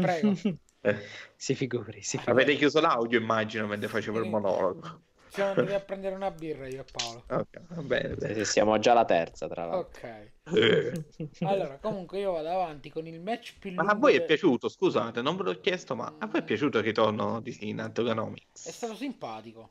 Prego. 0.00 0.40
Eh, 0.82 0.96
Si 1.36 1.54
figuri, 1.54 2.00
si 2.02 2.16
figuri. 2.18 2.42
avete 2.42 2.56
chiuso 2.56 2.80
l'audio, 2.80 3.18
immagino, 3.20 3.66
mentre 3.66 3.88
facevo 3.88 4.18
il 4.18 4.24
monologo. 4.24 5.02
Siamo 5.30 5.50
andati 5.50 5.72
a 5.72 5.80
prendere 5.80 6.14
una 6.14 6.30
birra 6.30 6.66
io 6.68 6.80
e 6.80 6.84
Paolo. 6.90 7.24
Ok, 7.28 7.60
va 7.68 7.82
bene, 7.82 8.14
bene. 8.16 8.44
siamo 8.44 8.78
già 8.78 8.90
alla 8.92 9.04
terza, 9.04 9.46
tra 9.48 9.64
l'altro. 9.66 10.00
Ok. 10.00 10.32
Eh. 10.52 11.04
Allora, 11.42 11.78
comunque 11.78 12.18
io 12.18 12.32
vado 12.32 12.48
avanti 12.48 12.90
con 12.90 13.06
il 13.06 13.20
match 13.20 13.58
più 13.58 13.70
Ma 13.72 13.82
lungo. 13.82 13.92
a 13.92 13.94
voi 13.98 14.14
è 14.16 14.24
piaciuto, 14.24 14.68
scusate, 14.68 15.22
non 15.22 15.36
ve 15.36 15.42
l'ho 15.44 15.60
chiesto, 15.60 15.94
ma 15.94 16.12
a 16.18 16.26
voi 16.26 16.40
è 16.40 16.44
piaciuto 16.44 16.78
il 16.78 16.84
ritorno 16.84 17.40
di 17.40 17.52
Sina 17.52 17.86
È 17.86 17.92
Toganomics? 17.92 18.68
stato 18.70 18.94
simpatico. 18.94 19.70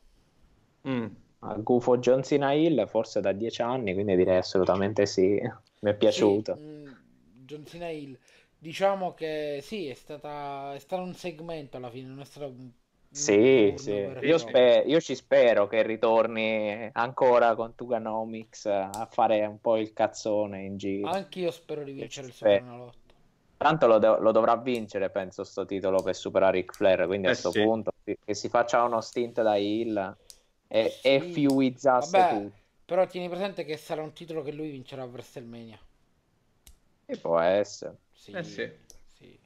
Mm. 0.88 1.07
A 1.40 1.53
Gufo 1.56 1.98
John 1.99 2.23
Cena 2.23 2.52
Hill 2.53 2.86
forse 2.88 3.22
da 3.22 3.31
dieci 3.31 3.61
anni, 3.61 3.94
quindi 3.94 4.15
direi 4.15 4.38
assolutamente 4.38 5.06
sì. 5.06 5.40
Mi 5.81 5.91
è 5.91 5.95
piaciuto. 5.95 6.56
Sì, 6.56 6.61
mm, 6.61 6.88
John 7.45 7.65
Cena 7.65 7.90
Hill. 7.90 8.18
Diciamo 8.57 9.14
che 9.14 9.60
sì, 9.61 9.88
è 9.88 9.94
stata 9.94 10.73
è 10.76 10.80
stato 10.80 11.02
un 11.03 11.14
segmento 11.15 11.77
alla 11.77 11.90
fine, 11.90 12.07
non 12.10 12.19
è 12.22 12.26
stato 12.26 12.53
Sì, 13.11 13.73
sì. 13.77 13.91
e 13.91 14.22
Io, 14.22 14.38
proprio. 14.38 14.38
spe- 14.38 14.84
io 14.86 14.99
ci 15.02 15.15
spero 15.15 15.68
che 15.68 15.81
ritorni 15.84 16.90
ancora 16.94 17.56
con 17.56 17.76
Tuganomics 17.76 18.65
a 18.68 19.07
fare 19.11 19.45
un 19.45 19.60
po' 19.60 19.77
il 19.77 19.94
cazzone 19.94 20.64
in 20.64 20.77
giro. 20.77 21.10
Anche 21.10 21.52
spero 21.52 21.84
di 21.84 21.91
vincere 21.91 22.27
il 22.27 22.34
Spero. 22.34 22.34
Supernalotto. 22.34 23.14
Tanto 23.57 23.88
lo, 23.88 23.99
do- 23.99 24.19
lo 24.19 24.31
dovrà 24.31 24.56
vincere, 24.57 25.10
penso, 25.11 25.44
sto 25.44 25.65
titolo 25.65 26.02
per 26.02 26.15
superare 26.15 26.60
Ric 26.60 26.73
Flair. 26.76 27.06
Quindi 27.07 27.27
a 27.27 27.31
Eh 27.31 27.34
questo 27.34 27.52
sì. 27.52 27.61
punto 27.61 27.91
che 28.26 28.34
si 28.34 28.48
faccia 28.49 28.84
uno 28.84 29.02
stint 29.02 29.41
da 29.41 29.56
Hill 29.57 30.18
e, 30.68 30.99
e 31.02 31.19
Sì. 31.19 31.22
fiuizzasse 31.22 32.26
Vabbè, 32.26 32.26
tutto. 32.26 32.57
però 32.86 33.06
tieni 33.07 33.30
presente 33.30 33.64
che 33.65 33.77
sarà 33.77 34.02
un 34.02 34.14
titolo 34.14 34.41
che 34.41 34.52
lui 34.52 34.69
vincerà 34.72 35.03
a 35.03 35.06
WrestleMania. 35.06 35.80
E 37.07 37.18
può 37.18 37.38
essere. 37.40 37.98
Sì, 38.11 38.38
Eh 38.38 38.44
sì. 38.44 38.72
sì. 39.18 39.40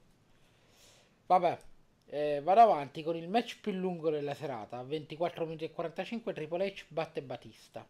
Vabbè, 1.28 1.58
Eh, 2.06 2.42
vado 2.44 2.62
avanti 2.62 3.02
con 3.04 3.16
il 3.16 3.28
match 3.28 3.60
più 3.60 3.72
lungo 3.72 4.10
della 4.10 4.36
serata, 4.36 4.84
24 4.84 5.46
minuti 5.46 5.66
e 5.66 5.72
45, 5.72 6.34
Triple 6.34 6.66
H 6.68 6.86
batte 6.90 7.22
Batista. 7.22 7.86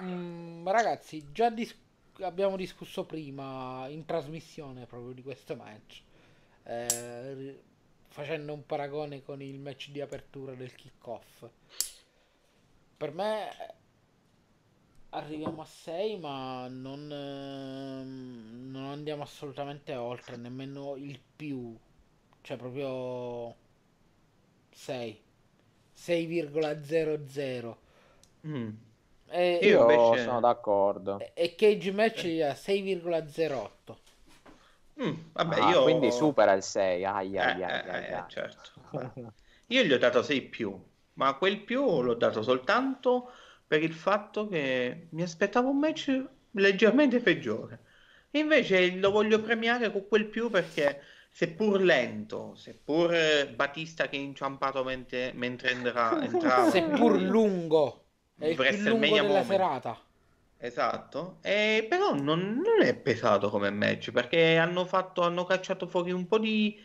Mm, 0.00 0.66
ragazzi, 0.68 1.32
già 1.32 1.50
dis- 1.50 1.76
abbiamo 2.20 2.56
discusso 2.56 3.04
prima 3.04 3.86
in 3.88 4.04
trasmissione 4.04 4.86
proprio 4.86 5.12
di 5.12 5.22
questo 5.22 5.56
match, 5.56 6.02
eh, 6.64 7.60
facendo 8.08 8.52
un 8.52 8.64
paragone 8.64 9.22
con 9.22 9.42
il 9.42 9.58
match 9.58 9.90
di 9.90 10.00
apertura 10.00 10.54
del 10.54 10.74
kickoff. 10.74 11.44
Per 12.96 13.12
me 13.12 13.76
arriviamo 15.10 15.62
a 15.62 15.64
6, 15.64 16.18
ma 16.18 16.66
non, 16.68 17.10
ehm, 17.10 18.70
non 18.70 18.84
andiamo 18.86 19.22
assolutamente 19.22 19.94
oltre, 19.94 20.36
nemmeno 20.36 20.96
il 20.96 21.18
più, 21.36 21.76
cioè 22.42 22.56
proprio 22.56 23.54
6, 24.72 25.20
6,00. 25.92 27.78
Mm. 28.46 28.70
E, 29.30 29.58
Io 29.66 29.80
invece- 29.80 30.18
sono 30.24 30.40
d'accordo. 30.40 31.18
e 31.34 31.54
Cage 31.54 31.92
Match 31.92 32.24
gli 32.26 32.38
dà 32.38 32.54
6,08. 32.54 33.98
Mm, 35.00 35.14
vabbè, 35.32 35.56
Ah, 35.56 35.70
io... 35.70 35.82
Quindi 35.82 36.10
supera 36.10 36.52
il 36.52 36.62
6. 36.62 37.04
Ai, 37.04 37.38
Eh, 37.38 37.44
ai, 37.44 37.62
ai, 37.62 37.86
eh, 37.86 37.88
ai, 37.88 38.04
eh, 38.06 38.12
ai. 38.12 38.24
certo. 38.28 38.70
Io 39.68 39.82
gli 39.84 39.92
ho 39.92 39.98
dato 39.98 40.22
6 40.22 40.42
più, 40.42 40.76
ma 41.14 41.34
quel 41.34 41.60
più 41.62 42.00
l'ho 42.02 42.14
dato 42.14 42.42
soltanto 42.42 43.30
per 43.68 43.82
il 43.84 43.94
fatto 43.94 44.48
che 44.48 45.08
mi 45.12 45.22
aspettavo 45.22 45.70
un 45.70 45.78
match 45.78 46.24
leggermente 46.52 47.20
peggiore. 47.20 47.84
Invece 48.32 48.96
lo 48.96 49.10
voglio 49.12 49.40
premiare 49.40 49.92
con 49.92 50.08
quel 50.08 50.26
più 50.26 50.50
perché 50.50 51.02
seppur 51.30 51.80
lento, 51.82 52.54
seppur 52.56 53.14
eh, 53.14 53.48
Batista 53.54 54.08
che 54.08 54.16
è 54.16 54.20
inciampato 54.20 54.84
mentre, 54.84 55.32
mentre 55.34 55.70
entra- 55.72 56.20
entrava, 56.22 56.70
Seppur 56.70 57.20
lungo, 57.20 58.06
è 58.36 58.46
il 58.46 58.60
più 58.62 58.76
lungo 58.78 59.18
della 59.18 59.42
moment. 59.42 59.44
serata. 59.44 59.96
Esatto, 60.60 61.38
e 61.42 61.86
però 61.88 62.14
non, 62.14 62.60
non 62.60 62.82
è 62.82 62.94
pesato 62.96 63.48
come 63.50 63.70
match 63.70 64.10
perché 64.10 64.56
hanno 64.56 64.84
fatto, 64.86 65.22
hanno 65.22 65.44
cacciato 65.44 65.86
fuori 65.86 66.10
un 66.12 66.26
po' 66.26 66.38
di... 66.38 66.76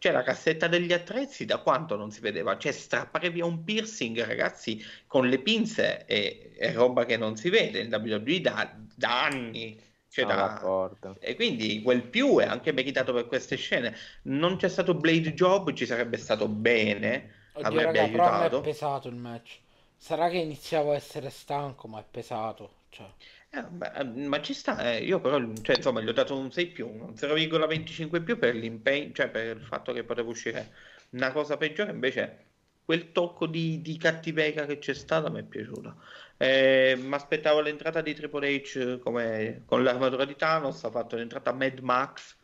Cioè 0.00 0.12
la 0.12 0.22
cassetta 0.22 0.66
degli 0.66 0.92
attrezzi 0.92 1.44
da 1.44 1.58
quanto 1.58 1.94
non 1.96 2.10
si 2.10 2.20
vedeva? 2.20 2.56
Cioè 2.58 2.72
strappare 2.72 3.30
via 3.30 3.44
un 3.44 3.62
piercing, 3.64 4.20
ragazzi, 4.24 4.82
con 5.06 5.28
le 5.28 5.40
pinze 5.42 6.04
è, 6.06 6.52
è 6.54 6.72
roba 6.72 7.04
che 7.04 7.16
non 7.18 7.36
si 7.36 7.50
vede 7.50 7.80
in 7.80 7.92
WWE 7.92 8.40
da, 8.40 8.76
da 8.96 9.24
anni. 9.24 9.78
Cioè, 10.08 10.24
Sono 10.24 10.34
da- 10.34 10.36
d'accordo. 10.36 11.18
E 11.18 11.34
quindi 11.36 11.82
quel 11.82 12.08
più 12.08 12.38
è 12.38 12.46
anche 12.46 12.72
meritato 12.72 13.12
per 13.12 13.26
queste 13.26 13.56
scene. 13.56 13.94
Non 14.22 14.56
c'è 14.56 14.68
stato 14.68 14.94
Blade 14.94 15.34
Job, 15.34 15.72
ci 15.74 15.86
sarebbe 15.86 16.16
stato 16.16 16.48
bene, 16.48 17.32
Oddio, 17.52 17.80
avrebbe 17.80 17.84
raga, 17.84 18.08
però 18.08 18.26
a 18.26 18.32
me 18.32 18.46
è 18.48 18.50
aiutato. 18.50 18.60
pesato 18.60 19.06
il 19.08 19.14
match. 19.14 19.60
Sarà 19.96 20.28
che 20.28 20.38
iniziavo 20.38 20.90
a 20.90 20.94
essere 20.96 21.30
stanco, 21.30 21.86
ma 21.86 22.00
è 22.00 22.04
pesato. 22.10 22.86
Cioè, 22.88 23.08
Eh, 23.52 23.62
beh, 23.64 24.04
ma 24.28 24.40
ci 24.40 24.54
sta, 24.54 24.92
eh, 24.92 25.02
io 25.04 25.20
però, 25.20 25.38
cioè, 25.62 25.76
insomma, 25.76 26.00
gli 26.00 26.08
ho 26.08 26.12
dato 26.12 26.38
un 26.38 26.52
6 26.52 26.68
più, 26.68 26.88
un 26.88 27.16
0,25 27.16 28.22
più 28.22 28.38
per 28.38 28.54
l'impegno, 28.54 29.12
cioè 29.12 29.28
per 29.28 29.56
il 29.56 29.64
fatto 29.64 29.92
che 29.92 30.04
poteva 30.04 30.28
uscire 30.28 30.72
una 31.10 31.32
cosa 31.32 31.56
peggiore, 31.56 31.90
invece 31.90 32.46
quel 32.84 33.10
tocco 33.12 33.46
di, 33.46 33.80
di 33.82 33.96
cattiveria 33.98 34.66
che 34.66 34.78
c'è 34.78 34.94
stata 34.94 35.30
mi 35.30 35.40
è 35.40 35.42
piaciuto. 35.44 36.00
Eh, 36.36 36.96
mi 37.00 37.12
aspettavo 37.14 37.60
l'entrata 37.60 38.00
di 38.02 38.14
Triple 38.14 38.54
H 38.62 38.98
come 39.00 39.62
con 39.66 39.82
l'armatura 39.82 40.24
di 40.24 40.36
Thanos, 40.36 40.84
ha 40.84 40.90
fatto 40.90 41.16
l'entrata 41.16 41.52
Mad 41.52 41.78
Max, 41.80 42.36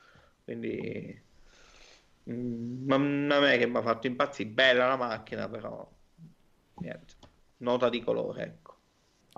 quindi 0.45 1.23
mm, 2.31 2.91
è 3.33 3.41
me 3.41 3.59
che 3.59 3.67
mi 3.67 3.77
ha 3.77 3.83
fatto 3.83 4.07
impazzire, 4.07 4.49
bella 4.51 4.87
la 4.89 4.97
macchina, 4.97 5.49
però 5.49 5.89
niente, 6.81 7.15
nota 7.59 7.89
di 7.89 8.01
colore, 8.03 8.43
ecco. 8.45 8.66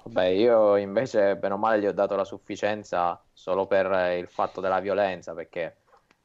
Vabbè, 0.08 0.28
io 0.28 0.76
invece, 0.76 1.36
bene 1.36 1.54
o 1.54 1.58
male, 1.58 1.80
gli 1.80 1.86
ho 1.86 1.92
dato 1.92 2.16
la 2.16 2.24
sufficienza 2.24 3.22
solo 3.30 3.66
per 3.66 3.92
eh, 3.92 4.18
il 4.18 4.26
fatto 4.26 4.62
della 4.62 4.80
violenza, 4.80 5.34
perché 5.34 5.76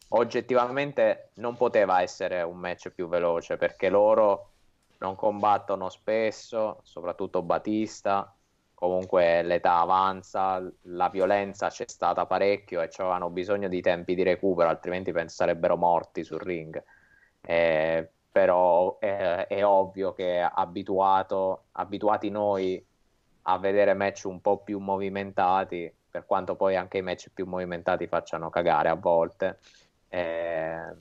oggettivamente 0.10 1.32
non 1.36 1.58
poteva 1.58 2.02
essere 2.02 2.42
un 2.44 2.58
match 2.58 2.92
più 2.92 3.10
veloce, 3.10 3.58
perché 3.58 3.90
loro 3.90 4.52
non 5.00 5.16
combattono 5.16 5.90
spesso, 5.90 6.80
soprattutto 6.84 7.42
Batista, 7.42 8.34
comunque 8.74 9.44
l'età 9.44 9.80
avanza, 9.80 10.66
la 10.84 11.10
violenza 11.10 11.68
c'è 11.68 11.86
stata 11.86 12.26
parecchio 12.26 12.82
e 12.82 12.90
avevano 12.98 13.30
bisogno 13.30 13.68
di 13.68 13.82
tempi 13.82 14.16
di 14.16 14.24
recupero, 14.24 14.70
altrimenti 14.70 15.12
penso 15.12 15.36
sarebbero 15.36 15.76
morti 15.76 16.24
sul 16.24 16.40
ring. 16.40 16.82
Eh, 17.42 18.10
però 18.32 18.98
eh, 19.02 19.46
è 19.48 19.66
ovvio 19.66 20.14
che 20.14 20.40
abituato, 20.40 21.66
abituati 21.74 22.30
noi 22.30 22.84
a 23.44 23.58
vedere 23.60 23.94
match 23.94 24.24
un 24.26 24.42
po' 24.42 24.60
più 24.64 24.80
movimentati, 24.80 25.92
per 26.10 26.26
quanto 26.26 26.56
poi 26.56 26.76
anche 26.76 26.98
i 27.00 27.02
match 27.02 27.30
più 27.34 27.46
movimentati 27.46 28.08
facciano 28.08 28.50
cagare 28.50 28.90
a 28.90 28.96
volte. 28.96 29.60
Eh, 30.10 30.96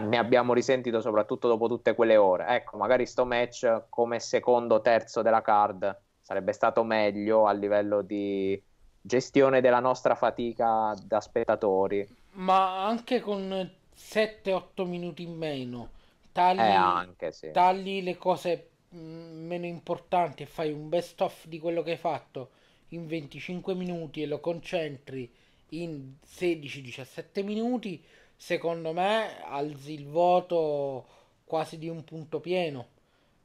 ne 0.00 0.18
abbiamo 0.18 0.52
risentito 0.52 1.00
soprattutto 1.00 1.48
dopo 1.48 1.68
tutte 1.68 1.94
quelle 1.94 2.16
ore. 2.16 2.46
Ecco, 2.48 2.76
magari 2.76 3.06
sto 3.06 3.24
match 3.24 3.84
come 3.88 4.20
secondo 4.20 4.80
terzo 4.80 5.22
della 5.22 5.40
card 5.42 6.00
sarebbe 6.20 6.52
stato 6.52 6.84
meglio 6.84 7.46
a 7.46 7.52
livello 7.52 8.02
di 8.02 8.62
gestione 9.00 9.60
della 9.62 9.80
nostra 9.80 10.14
fatica 10.14 10.94
da 11.02 11.20
spettatori. 11.20 12.06
ma 12.32 12.86
anche 12.86 13.20
con 13.20 13.70
7-8 13.94 14.84
minuti 14.86 15.22
in 15.22 15.36
meno, 15.36 15.90
tagli, 16.32 16.58
Eh, 16.60 16.70
anche 16.72 17.32
sì. 17.32 17.50
tagli 17.50 18.02
le 18.02 18.16
cose 18.16 18.70
meno 18.90 19.66
importanti 19.66 20.42
e 20.42 20.46
fai 20.46 20.72
un 20.72 20.88
best 20.88 21.20
of 21.20 21.46
di 21.46 21.58
quello 21.58 21.82
che 21.82 21.92
hai 21.92 21.96
fatto 21.96 22.50
in 22.88 23.06
25 23.06 23.74
minuti 23.74 24.22
e 24.22 24.26
lo 24.26 24.40
concentri 24.40 25.30
in 25.70 26.14
16-17 26.26 27.44
minuti, 27.44 28.02
secondo 28.34 28.92
me 28.92 29.42
alzi 29.42 29.92
il 29.92 30.06
voto 30.06 31.06
quasi 31.44 31.78
di 31.78 31.88
un 31.88 32.04
punto 32.04 32.40
pieno. 32.40 32.88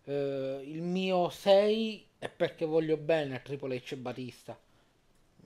Eh, 0.05 0.61
il 0.65 0.81
mio 0.81 1.29
6 1.29 2.07
è 2.19 2.29
perché 2.29 2.65
voglio 2.65 2.97
bene 2.97 3.35
a 3.35 3.39
Triple 3.39 3.77
H 3.77 3.93
e 3.93 3.97
Batista. 3.97 4.57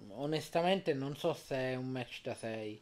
Onestamente 0.10 0.94
non 0.94 1.16
so 1.16 1.34
se 1.34 1.56
è 1.56 1.76
un 1.76 1.88
match 1.88 2.22
da 2.22 2.36
6. 2.36 2.82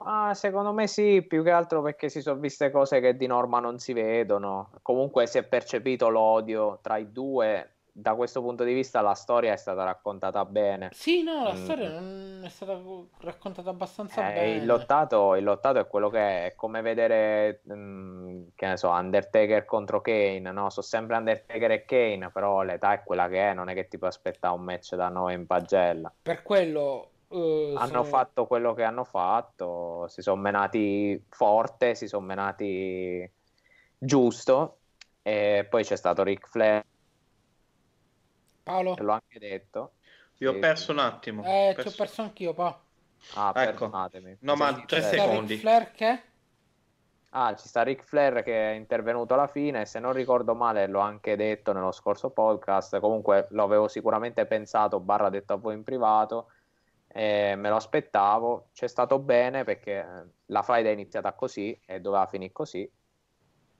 Ah, 0.00 0.32
secondo 0.34 0.72
me 0.72 0.86
sì, 0.86 1.22
più 1.22 1.42
che 1.42 1.50
altro 1.50 1.82
perché 1.82 2.08
si 2.08 2.20
sono 2.20 2.38
viste 2.38 2.70
cose 2.70 3.00
che 3.00 3.16
di 3.16 3.26
norma 3.26 3.58
non 3.60 3.78
si 3.78 3.92
vedono. 3.92 4.70
Comunque 4.82 5.26
si 5.26 5.38
è 5.38 5.42
percepito 5.42 6.08
l'odio 6.08 6.78
tra 6.82 6.96
i 6.98 7.10
due. 7.10 7.72
Da 7.98 8.14
questo 8.14 8.40
punto 8.40 8.62
di 8.62 8.74
vista 8.74 9.00
la 9.00 9.14
storia 9.14 9.52
è 9.52 9.56
stata 9.56 9.82
raccontata 9.82 10.44
bene. 10.44 10.90
Sì, 10.92 11.24
no, 11.24 11.42
la 11.42 11.52
Mm. 11.54 11.64
storia 11.64 11.88
non 11.90 12.42
è 12.44 12.48
stata 12.48 12.80
raccontata 13.22 13.70
abbastanza 13.70 14.20
Eh, 14.30 14.34
bene. 14.34 14.50
il, 14.58 14.66
lottato, 14.66 15.34
il 15.34 15.42
lottato 15.42 15.80
è 15.80 15.86
quello 15.88 16.08
che 16.08 16.18
è, 16.20 16.44
è 16.44 16.54
come 16.54 16.80
vedere, 16.80 17.62
mm, 17.72 18.44
che 18.54 18.66
ne 18.68 18.76
so, 18.76 18.90
Undertaker 18.90 19.64
contro 19.64 20.00
Kane, 20.00 20.38
no? 20.52 20.70
Sono 20.70 20.86
sempre 20.86 21.16
Undertaker 21.16 21.72
e 21.72 21.84
Kane, 21.84 22.30
però 22.32 22.62
l'età 22.62 22.92
è 22.92 23.02
quella 23.02 23.26
che 23.26 23.50
è, 23.50 23.52
non 23.52 23.68
è 23.68 23.74
che 23.74 23.88
ti 23.88 23.98
puoi 23.98 24.10
aspettare 24.10 24.54
un 24.54 24.62
match 24.62 24.94
da 24.94 25.08
noi 25.08 25.34
in 25.34 25.44
pagella. 25.46 26.12
Per 26.22 26.42
quello 26.44 27.08
eh, 27.30 27.74
Hanno 27.76 27.86
sono- 27.86 28.04
fatto 28.04 28.46
quello 28.46 28.74
che 28.74 28.82
hanno 28.82 29.04
fatto, 29.04 30.06
si 30.08 30.22
sono 30.22 30.40
menati 30.40 31.22
forte, 31.28 31.94
si 31.94 32.06
sono 32.08 32.24
menati 32.26 33.30
giusto, 33.98 34.78
e 35.22 35.66
poi 35.68 35.84
c'è 35.84 35.96
stato 35.96 36.22
Ric 36.22 36.48
Flair, 36.48 36.84
Paolo? 38.62 38.94
l'ho 38.98 39.12
anche 39.12 39.38
detto. 39.38 39.92
Vi 40.38 40.46
ho 40.46 40.58
perso 40.58 40.92
un 40.92 40.98
attimo. 41.00 41.42
Eh, 41.44 41.72
ti 41.74 41.80
ho 41.80 41.82
Perso- 41.82 41.96
perso 41.96 42.22
anch'io, 42.22 42.54
pa. 42.54 42.78
Ah, 43.34 43.48
Ecco. 43.56 43.88
perdonatemi. 43.88 44.36
No, 44.40 44.54
ma 44.54 44.84
tre 44.86 45.02
secondi. 45.02 45.54
Ric 45.54 45.60
Flair 45.62 45.90
che? 45.92 46.22
Ah, 47.30 47.54
ci 47.56 47.66
sta 47.68 47.82
Ric 47.82 48.04
Flair 48.04 48.42
che 48.42 48.70
è 48.70 48.74
intervenuto 48.74 49.34
alla 49.34 49.48
fine, 49.48 49.84
se 49.84 49.98
non 49.98 50.12
ricordo 50.12 50.54
male 50.54 50.86
l'ho 50.86 51.00
anche 51.00 51.36
detto 51.36 51.72
nello 51.72 51.92
scorso 51.92 52.30
podcast, 52.30 53.00
comunque 53.00 53.48
lo 53.50 53.64
avevo 53.64 53.88
sicuramente 53.88 54.46
pensato, 54.46 55.00
barra 55.00 55.28
detto 55.28 55.52
a 55.54 55.56
voi 55.56 55.74
in 55.74 55.82
privato, 55.82 56.52
e 57.08 57.54
me 57.56 57.68
lo 57.68 57.76
aspettavo, 57.76 58.68
c'è 58.72 58.86
stato 58.86 59.18
bene 59.18 59.64
perché 59.64 59.98
eh, 60.00 60.26
la 60.46 60.62
faida 60.62 60.90
è 60.90 60.92
iniziata 60.92 61.32
così 61.32 61.78
e 61.86 62.00
doveva 62.00 62.26
finire 62.26 62.52
così. 62.52 62.90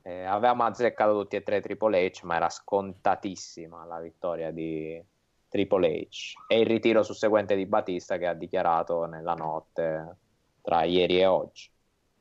Eh, 0.03 0.25
avevamo 0.25 0.65
azzeccato 0.65 1.13
tutti 1.21 1.37
e 1.37 1.43
tre 1.43 1.61
Triple 1.61 2.11
H, 2.11 2.23
ma 2.23 2.37
era 2.37 2.49
scontatissima 2.49 3.85
la 3.85 4.01
vittoria 4.01 4.51
di 4.51 5.03
Triple 5.49 6.09
H 6.09 6.35
e 6.47 6.61
il 6.61 6.67
ritiro 6.67 7.03
susseguente 7.03 7.55
di 7.57 7.67
Batista 7.67 8.17
che 8.17 8.27
ha 8.27 8.35
dichiarato 8.35 9.05
nella 9.05 9.35
notte 9.35 10.17
tra 10.63 10.85
ieri 10.85 11.21
e 11.21 11.27
oggi, 11.27 11.71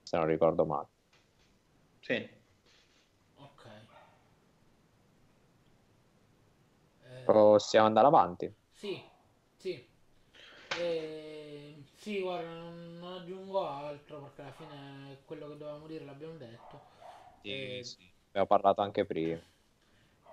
se 0.03 0.17
non 0.17 0.25
ricordo 0.27 0.65
male. 0.65 0.87
Sì. 1.99 2.29
Ok. 3.37 3.65
Eh, 7.03 7.23
Possiamo 7.23 7.87
andare 7.87 8.07
avanti. 8.07 8.53
sì, 8.71 9.01
sì. 10.77 10.83
Eh, 10.83 11.83
sì, 11.95 12.21
guarda, 12.21 12.49
non, 12.49 12.97
non 12.99 13.13
aggiungo 13.21 13.67
altro 13.67 14.19
perché 14.21 14.41
alla 14.41 14.51
fine 14.51 15.21
quello 15.25 15.47
che 15.49 15.57
dovevamo 15.57 15.87
dire 15.87 16.05
l'abbiamo 16.05 16.35
detto. 16.37 16.81
Sì, 17.41 17.79
Eh, 17.79 17.81
sì. 17.81 18.11
Abbiamo 18.29 18.45
parlato 18.47 18.81
anche 18.81 19.05
prima. 19.05 19.41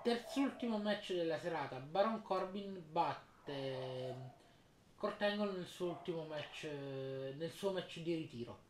Terzultimo 0.03 0.79
match 0.79 1.13
della 1.15 1.41
serata, 1.41 1.81
Baron 1.81 2.23
Corbin 2.23 2.81
batte 2.93 4.15
Kurt 4.97 5.21
Angle 5.23 5.53
nel 5.53 5.67
suo 5.67 5.89
ultimo 5.89 6.27
match, 6.27 6.65
nel 6.65 7.51
suo 7.51 7.73
match 7.73 7.99
di 8.01 8.15
ritiro. 8.15 8.64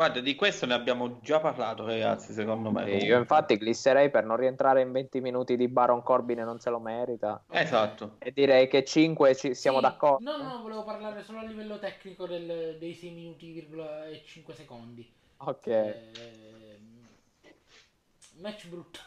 Guarda, 0.00 0.20
di 0.20 0.34
questo 0.34 0.64
ne 0.64 0.72
abbiamo 0.72 1.20
già 1.20 1.40
parlato, 1.40 1.84
ragazzi, 1.84 2.32
secondo 2.32 2.70
me. 2.70 2.90
Io 2.90 3.18
infatti 3.18 3.58
glisserei 3.58 4.08
per 4.08 4.24
non 4.24 4.38
rientrare 4.38 4.80
in 4.80 4.92
20 4.92 5.20
minuti 5.20 5.58
di 5.58 5.68
Baron 5.68 6.02
Corbin 6.02 6.38
e 6.38 6.44
non 6.44 6.58
se 6.58 6.70
lo 6.70 6.80
merita. 6.80 7.44
Esatto. 7.50 8.16
E 8.18 8.32
direi 8.32 8.66
che 8.66 8.82
5 8.82 9.36
ci 9.36 9.54
siamo 9.54 9.76
Sì, 9.76 9.82
d'accordo. 9.82 10.38
No, 10.38 10.42
no, 10.42 10.58
volevo 10.62 10.84
parlare 10.84 11.22
solo 11.22 11.40
a 11.40 11.42
livello 11.42 11.78
tecnico 11.78 12.26
del- 12.26 12.78
dei 12.78 12.94
6 12.94 13.10
minuti 13.10 13.54
e 13.58 14.22
5 14.24 14.54
secondi. 14.54 15.06
Ok. 15.36 15.66
Ehm, 15.66 17.06
match 18.40 18.68
brutto. 18.68 19.00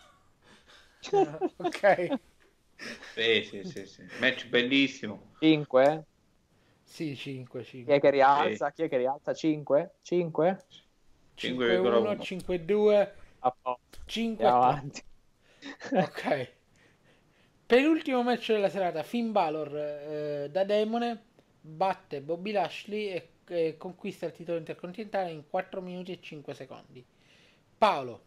ok. 1.57 2.20
Sì, 3.15 3.44
sì, 3.45 3.64
sì, 3.64 3.86
sì. 3.88 4.03
Match 4.20 4.48
bellissimo. 4.48 5.32
5? 5.40 6.06
Sì, 6.84 7.15
5, 7.15 7.64
Chi 7.64 7.78
5. 7.78 7.95
è 7.95 7.99
che 7.99 8.11
rialza? 8.11 8.72
Chi 8.72 8.84
è 8.84 8.90
che 8.90 8.98
rialza? 8.98 9.34
5? 9.34 9.95
5? 10.03 10.65
5-1, 11.38 12.18
5-2, 12.19 13.10
A 13.39 13.55
posto, 13.61 13.99
5 14.05 14.45
andiamo 14.45 14.64
avanti. 14.64 15.03
Ok. 15.93 16.51
Per 17.65 17.81
l'ultimo 17.81 18.22
match 18.22 18.51
della 18.51 18.69
serata, 18.69 19.01
Finn 19.03 19.31
Balor 19.31 19.76
eh, 19.76 20.49
da 20.51 20.65
demone 20.65 21.22
batte 21.61 22.22
Bobby 22.22 22.51
Lashley 22.51 23.07
e, 23.07 23.30
e 23.47 23.77
conquista 23.77 24.26
il 24.26 24.34
titolo 24.34 24.57
intercontinentale 24.57 25.31
in 25.31 25.47
4 25.49 25.81
minuti 25.81 26.11
e 26.11 26.19
5 26.22 26.53
secondi. 26.53 27.05
Paolo, 27.77 28.22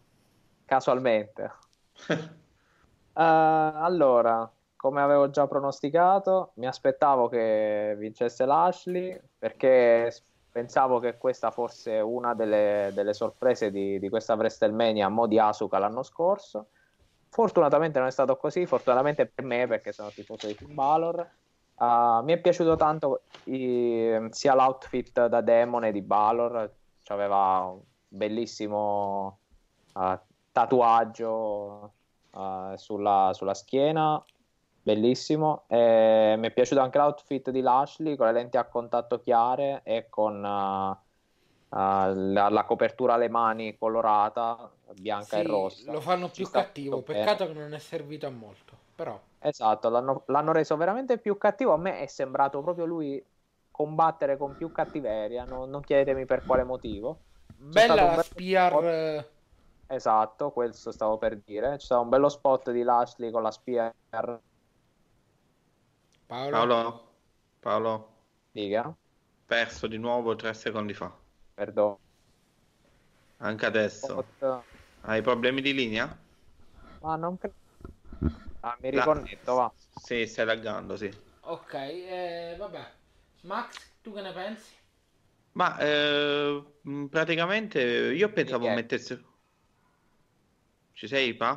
Casualmente. 0.67 1.53
Eh, 3.19 3.23
allora, 3.23 4.47
come 4.77 5.01
avevo 5.01 5.31
già 5.31 5.47
pronosticato, 5.47 6.51
mi 6.57 6.67
aspettavo 6.67 7.29
che 7.29 7.95
vincesse 7.97 8.45
Lashley 8.45 9.19
perché 9.39 10.15
pensavo 10.57 11.01
che 11.01 11.19
questa 11.19 11.51
fosse 11.51 12.01
una 12.01 12.33
delle, 12.33 12.91
delle 12.95 13.13
sorprese 13.13 13.71
di, 13.71 13.99
di 13.99 14.09
questa 14.09 14.33
WrestleMania 14.33 15.05
a 15.05 15.11
mo' 15.11 15.27
di 15.27 15.39
Asuka 15.39 15.77
l'anno 15.77 16.03
scorso. 16.03 16.69
Fortunatamente 17.29 17.99
non 17.99 18.09
è 18.09 18.11
stato 18.11 18.39
così, 18.39 18.65
fortunatamente 18.65 19.27
per 19.27 19.45
me 19.45 19.67
perché 19.67 19.93
sono 19.93 20.09
tifoso 20.09 20.47
di 20.47 20.55
Finn 20.55 20.73
Balor. 20.73 21.29
Uh, 21.75 22.23
mi 22.23 22.33
è 22.33 22.39
piaciuto 22.39 22.75
tanto 22.75 23.25
i- 23.45 24.29
sia 24.31 24.55
l'outfit 24.55 25.27
da 25.27 25.43
demone 25.43 25.93
di 25.93 26.01
Balor, 26.01 26.73
aveva 27.09 27.67
un 27.67 27.81
bellissimo 28.09 29.41
uh, 29.93 30.19
tatuaggio 30.53 31.93
uh, 32.31 32.77
sulla, 32.77 33.33
sulla 33.35 33.53
schiena, 33.53 34.25
bellissimo. 34.87 35.65
E 35.67 36.37
mi 36.39 36.47
è 36.47 36.53
piaciuto 36.53 36.81
anche 36.81 36.99
l'outfit 36.99 37.51
di 37.51 37.61
Lashley 37.61 38.15
con 38.15 38.27
le 38.27 38.33
lenti 38.33 38.57
a 38.57 38.65
contatto 38.65 39.19
chiare 39.19 39.81
e 39.83 40.07
con 40.09 40.37
uh, 40.37 41.77
uh, 41.77 42.13
la, 42.15 42.49
la 42.49 42.65
copertura 42.65 43.15
alle 43.15 43.29
mani 43.29 43.77
colorata, 43.77 44.71
bianca 45.01 45.39
e 45.39 45.41
sì, 45.41 45.47
rossa. 45.47 45.91
lo 45.93 46.01
fanno 46.01 46.29
più 46.29 46.49
cattivo. 46.49 46.99
tutto 46.99 47.13
bene. 47.13 47.25
Peccato 47.25 47.47
che 47.53 47.59
non 47.59 47.75
è 47.75 47.79
servito 47.79 48.27
a 48.27 48.31
molto. 48.31 48.85
Però, 48.95 49.21
Esatto, 49.41 49.89
l'hanno, 49.89 50.23
l'hanno 50.27 50.53
reso 50.53 50.77
veramente 50.77 51.19
più 51.19 51.37
cattivo. 51.37 51.73
A 51.73 51.79
me 51.79 51.99
è 51.99 52.07
sembrato 52.07 52.63
proprio 52.63 52.85
lui 52.85 53.23
combattere 53.73 54.37
con 54.37 54.57
più 54.57 54.71
cattiveria. 54.71 55.45
Non, 55.45 55.69
non 55.69 55.83
chiedetemi 55.83 56.25
per 56.27 56.45
quale 56.47 56.63
motivo. 56.63 57.19
bella 57.57 57.95
la 57.95 58.15
bel 58.15 58.23
spear. 58.25 58.85
eh, 58.85 59.29
Esatto, 59.89 60.51
questo 60.51 60.93
stavo 60.93 61.19
per 61.19 61.39
dire. 61.45 61.73
C'è 61.73 61.81
stato 61.81 62.03
un 62.03 62.09
bello 62.09 62.29
spot 62.29 62.71
di 62.71 62.83
Lashley 62.83 63.31
con 63.31 63.43
la 63.43 63.51
spear. 63.51 63.93
Paolo, 66.29 66.63
Paolo, 66.63 67.21
Paolo, 67.61 67.95
Diga, 68.55 68.97
perso 69.45 69.89
di 69.89 69.99
nuovo 69.99 70.37
tre 70.37 70.55
secondi 70.55 70.95
fa. 70.95 71.13
perdono. 71.55 72.01
Anche 73.39 73.65
adesso. 73.65 74.35
Hai 75.01 75.23
problemi 75.23 75.63
di 75.63 75.73
linea? 75.73 76.23
Ma 77.01 77.17
non 77.17 77.39
credo. 77.39 77.57
Ah, 78.63 78.77
mi 78.83 78.91
La- 78.91 78.91
riconnetto, 78.91 79.55
va. 79.55 79.75
Sì, 79.95 80.27
stai 80.27 80.45
laggando, 80.47 80.97
sì. 80.97 81.11
ok, 81.41 81.73
eh, 81.75 82.57
vabbè. 82.59 83.01
Max, 83.43 83.99
tu 84.03 84.13
che 84.13 84.21
ne 84.23 84.33
pensi? 84.33 84.75
Ma 85.53 85.77
eh, 85.79 86.65
praticamente 87.11 87.81
io 88.15 88.33
pensavo 88.33 88.69
mettesse... 88.69 89.25
Ci 90.95 91.07
sei, 91.07 91.37
Pa? 91.37 91.51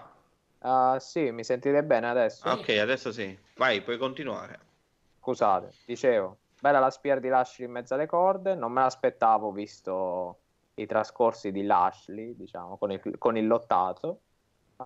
Ah, 0.60 0.98
sì, 1.00 1.32
mi 1.32 1.44
sentite 1.44 1.84
bene 1.84 2.10
adesso? 2.10 2.48
Ah, 2.48 2.54
ok, 2.54 2.70
adesso 2.70 3.12
sì. 3.12 3.38
Vai, 3.56 3.82
puoi 3.82 3.98
continuare. 3.98 4.60
Scusate, 5.20 5.74
dicevo, 5.86 6.40
bella 6.60 6.80
la 6.80 6.90
spear 6.90 7.20
di 7.20 7.28
Lashley 7.28 7.68
in 7.68 7.74
mezzo 7.74 7.94
alle 7.94 8.06
corde, 8.06 8.56
non 8.56 8.72
me 8.72 8.82
l'aspettavo 8.82 9.52
visto 9.52 10.40
i 10.76 10.86
trascorsi 10.86 11.52
di 11.52 11.64
Lashley, 11.64 12.36
diciamo, 12.36 12.78
con 12.78 12.92
il, 12.92 13.02
con 13.18 13.38
il 13.38 13.48
lottato. 13.48 14.22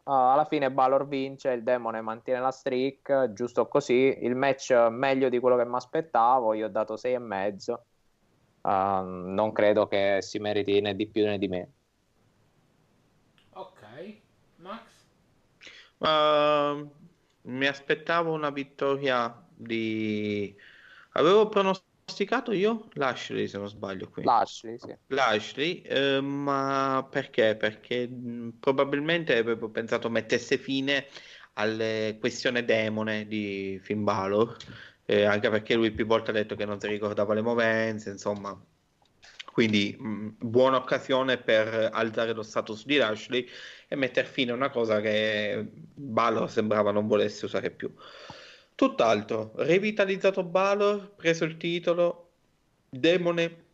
Ah, 0.06 0.34
alla 0.34 0.46
fine 0.46 0.72
Balor 0.72 1.08
vince, 1.08 1.52
il 1.52 1.64
demone 1.64 2.02
mantiene 2.02 2.40
la 2.40 2.52
streak, 2.52 3.32
giusto 3.34 3.68
così, 3.68 4.18
il 4.22 4.36
match 4.36 4.72
meglio 4.90 5.30
di 5.30 5.40
quello 5.40 5.56
che 5.56 5.66
mi 5.66 5.76
aspettavo, 5.76 6.54
io 6.54 6.66
ho 6.66 6.70
dato 6.70 6.98
6 6.98 7.14
e 7.14 7.20
mezzo. 7.20 7.86
Ah, 8.62 9.02
non 9.04 9.52
credo 9.52 9.88
che 9.88 10.18
si 10.22 10.40
meriti 10.40 10.82
né 10.82 10.96
di 10.96 11.08
più 11.08 11.26
né 11.26 11.38
di 11.38 11.48
meno. 11.48 11.72
Ok, 13.54 13.82
Max? 14.58 15.04
Ma 16.04 16.86
mi 17.44 17.66
aspettavo 17.66 18.34
una 18.34 18.50
vittoria 18.50 19.42
di... 19.56 20.54
Avevo 21.12 21.48
pronosticato 21.48 22.52
io 22.52 22.90
Lashley, 22.94 23.48
se 23.48 23.58
non 23.58 23.70
sbaglio 23.70 24.10
qui. 24.10 24.24
Lashley, 24.24 24.78
sì. 24.78 24.94
Lashley, 25.08 25.82
eh, 25.82 26.20
ma 26.20 27.08
perché? 27.10 27.56
Perché 27.56 28.08
mh, 28.08 28.58
probabilmente 28.60 29.38
avevo 29.38 29.70
pensato 29.70 30.10
mettesse 30.10 30.58
fine 30.58 31.08
alle 31.54 32.18
questione 32.20 32.66
demone 32.66 33.28
di 33.28 33.80
Finn 33.82 34.04
Balor, 34.04 34.58
eh, 35.06 35.24
anche 35.24 35.50
perché 35.50 35.76
lui 35.76 35.92
più 35.92 36.06
volte 36.06 36.32
ha 36.32 36.34
detto 36.34 36.56
che 36.56 36.66
non 36.66 36.80
si 36.80 36.88
ricordava 36.88 37.34
le 37.34 37.42
movenze, 37.42 38.10
insomma. 38.10 38.60
Quindi 39.54 39.96
mh, 39.96 40.38
buona 40.40 40.78
occasione 40.78 41.38
per 41.38 41.92
alzare 41.94 42.34
lo 42.34 42.42
status 42.42 42.88
di 42.88 42.98
Lashley 42.98 43.48
e 43.88 43.96
mettere 43.96 44.28
fine 44.28 44.50
a 44.52 44.56
una 44.56 44.72
cosa 44.72 45.00
che 45.00 45.64
Balor 45.70 46.50
sembrava 46.50 46.90
non 46.90 47.06
volesse 47.06 47.46
usare 47.46 47.70
più. 47.70 47.94
Tutt'altro, 48.74 49.52
revitalizzato 49.58 50.44
Balor, 50.44 51.14
preso 51.16 51.44
il 51.44 51.58
titolo, 51.58 52.32
demone 52.90 53.66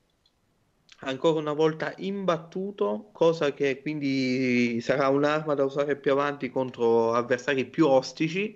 ancora 1.03 1.39
una 1.39 1.53
volta 1.53 1.93
imbattuto, 1.95 3.09
cosa 3.13 3.53
che 3.53 3.81
quindi 3.81 4.81
sarà 4.81 5.07
un'arma 5.07 5.53
da 5.53 5.63
usare 5.63 5.95
più 5.95 6.11
avanti 6.11 6.49
contro 6.49 7.13
avversari 7.13 7.65
più 7.65 7.87
ostici. 7.87 8.53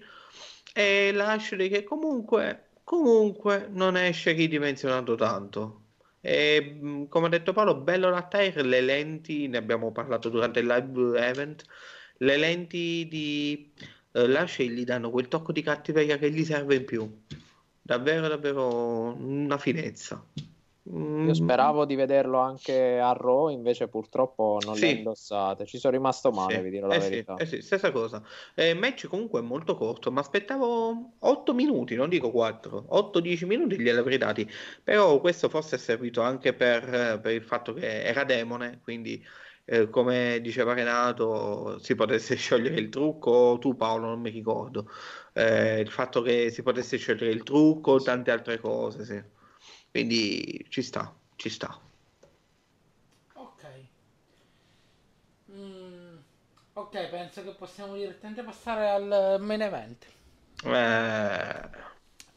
E 0.73 1.11
Lashley 1.13 1.69
che 1.69 1.83
comunque, 1.85 2.71
comunque 2.83 3.69
non 3.71 3.95
esce 3.95 4.33
ridimensionato 4.33 5.15
tanto. 5.15 5.82
E 6.25 6.77
mh, 6.79 7.07
come 7.09 7.25
ha 7.25 7.29
detto 7.29 7.51
Paolo, 7.51 7.75
bello 7.81 8.09
l'attire, 8.09 8.63
le 8.63 8.79
lenti, 8.79 9.47
ne 9.49 9.57
abbiamo 9.57 9.91
parlato 9.91 10.29
durante 10.29 10.59
il 10.61 10.67
live 10.67 11.19
event. 11.19 11.63
Le 12.17 12.37
lenti 12.37 13.05
di 13.09 13.73
eh, 14.13 14.27
Lashley 14.27 14.69
gli 14.69 14.85
danno 14.85 15.09
quel 15.09 15.27
tocco 15.27 15.51
di 15.51 15.61
cattiveria 15.61 16.17
che 16.17 16.31
gli 16.31 16.45
serve 16.45 16.75
in 16.75 16.85
più. 16.85 17.23
Davvero, 17.81 18.29
davvero 18.29 19.13
una 19.15 19.57
finezza. 19.57 20.25
Mm, 20.89 21.25
Io 21.25 21.33
speravo 21.33 21.85
di 21.85 21.95
vederlo 21.95 22.39
anche 22.39 22.97
a 22.99 23.11
Raw, 23.13 23.49
invece 23.49 23.87
purtroppo 23.89 24.59
non 24.61 24.79
Sì. 24.79 24.79
le 24.79 24.89
indossate. 24.89 25.65
Ci 25.65 25.77
sono 25.77 25.93
rimasto 25.95 26.31
male, 26.31 26.61
Sì, 26.61 26.61
vi 26.61 26.69
dirò 26.69 26.87
la 26.87 26.95
eh 26.95 26.99
sì, 27.01 27.15
verità. 27.15 27.35
eh 27.35 27.45
sì, 27.45 27.61
stessa 27.61 27.91
cosa. 27.91 28.23
Eh, 28.55 28.73
match 28.73 29.07
comunque 29.07 29.41
molto 29.41 29.75
corto, 29.75 30.11
ma 30.11 30.19
aspettavo 30.21 31.15
8 31.19 31.53
minuti, 31.53 31.93
non 31.95 32.09
dico 32.09 32.31
4, 32.31 32.85
8-10 32.95 33.45
minuti 33.45 33.77
glieli 33.79 33.97
avrei 33.99 34.17
dati, 34.17 34.47
però 34.83 35.19
questo 35.19 35.47
forse 35.49 35.75
è 35.75 35.79
servito 35.79 36.21
anche 36.21 36.53
per, 36.55 37.19
per 37.21 37.33
il 37.33 37.43
fatto 37.43 37.73
che 37.73 38.03
era 38.03 38.23
demone, 38.23 38.79
quindi 38.81 39.23
eh, 39.65 39.89
come 39.89 40.39
diceva 40.41 40.73
Renato 40.73 41.77
si 41.79 41.93
potesse 41.95 42.35
sciogliere 42.35 42.75
il 42.79 42.89
trucco, 42.89 43.57
tu 43.59 43.75
Paolo 43.75 44.07
non 44.07 44.19
mi 44.21 44.29
ricordo, 44.31 44.89
Eh, 45.33 45.79
il 45.79 45.89
fatto 45.89 46.21
che 46.23 46.49
si 46.51 46.63
potesse 46.63 46.97
sciogliere 46.97 47.31
il 47.31 47.43
trucco, 47.43 48.01
tante 48.01 48.31
altre 48.31 48.59
cose, 48.59 49.05
sì. 49.05 49.23
Quindi 49.93 50.65
ci 50.69 50.81
sta, 50.81 51.15
ci 51.37 51.49
sta. 51.49 51.79
Ok. 53.35 53.63
Mm, 55.51 56.17
ok, 56.73 57.09
penso 57.09 57.43
che 57.43 57.53
possiamo 57.55 57.95
direttamente 57.95 58.43
passare 58.43 58.89
al 58.89 59.37
main 59.41 59.61
event. 59.61 60.05
Eh, 60.65 61.69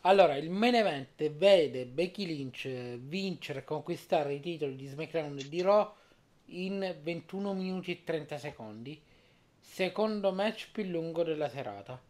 Allora, 0.03 0.37
il 0.37 0.49
main 0.49 0.75
event 0.75 1.29
vede 1.33 1.85
Becky 1.87 2.25
Lynch 2.25 2.67
vincere 2.99 3.59
e 3.59 3.65
conquistare 3.65 4.33
i 4.35 4.41
titoli 4.41 4.75
di 4.75 4.87
SmackDown 4.87 5.39
e 5.39 5.49
di 5.49 5.61
Raw 5.61 5.93
in 6.47 6.97
21 7.03 7.53
minuti 7.53 7.91
e 7.93 8.05
30 8.05 8.39
secondi. 8.39 8.99
Secondo 9.61 10.33
match 10.33 10.71
più 10.73 10.85
lungo 10.85 11.23
della 11.25 11.49
serata. 11.51 12.01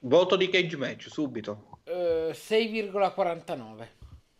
Voto 0.00 0.36
di 0.36 0.48
cage 0.50 0.76
match 0.76 1.08
subito. 1.08 1.80
Eh, 1.84 2.32
6,49. 2.34 3.88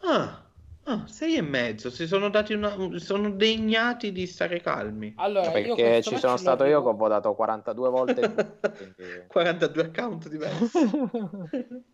Ah, 0.02 0.44
ah, 0.84 1.06
sei 1.06 1.36
e 1.36 1.42
mezzo. 1.42 1.90
Si 1.90 2.06
sono 2.06 2.28
dati 2.28 2.52
una. 2.54 2.76
Sono 2.98 3.30
degnati 3.30 4.12
di 4.12 4.26
stare 4.26 4.60
calmi. 4.60 5.14
Allora, 5.16 5.50
Perché 5.50 6.02
ci 6.02 6.16
sono 6.16 6.36
stato 6.36 6.64
io 6.64 6.82
che 6.82 6.88
ho 6.88 6.94
votato 6.96 7.34
42 7.34 7.88
volte. 7.90 8.58
quindi- 8.76 9.26
42 9.28 9.82
account 9.84 10.28
diversi. 10.28 10.78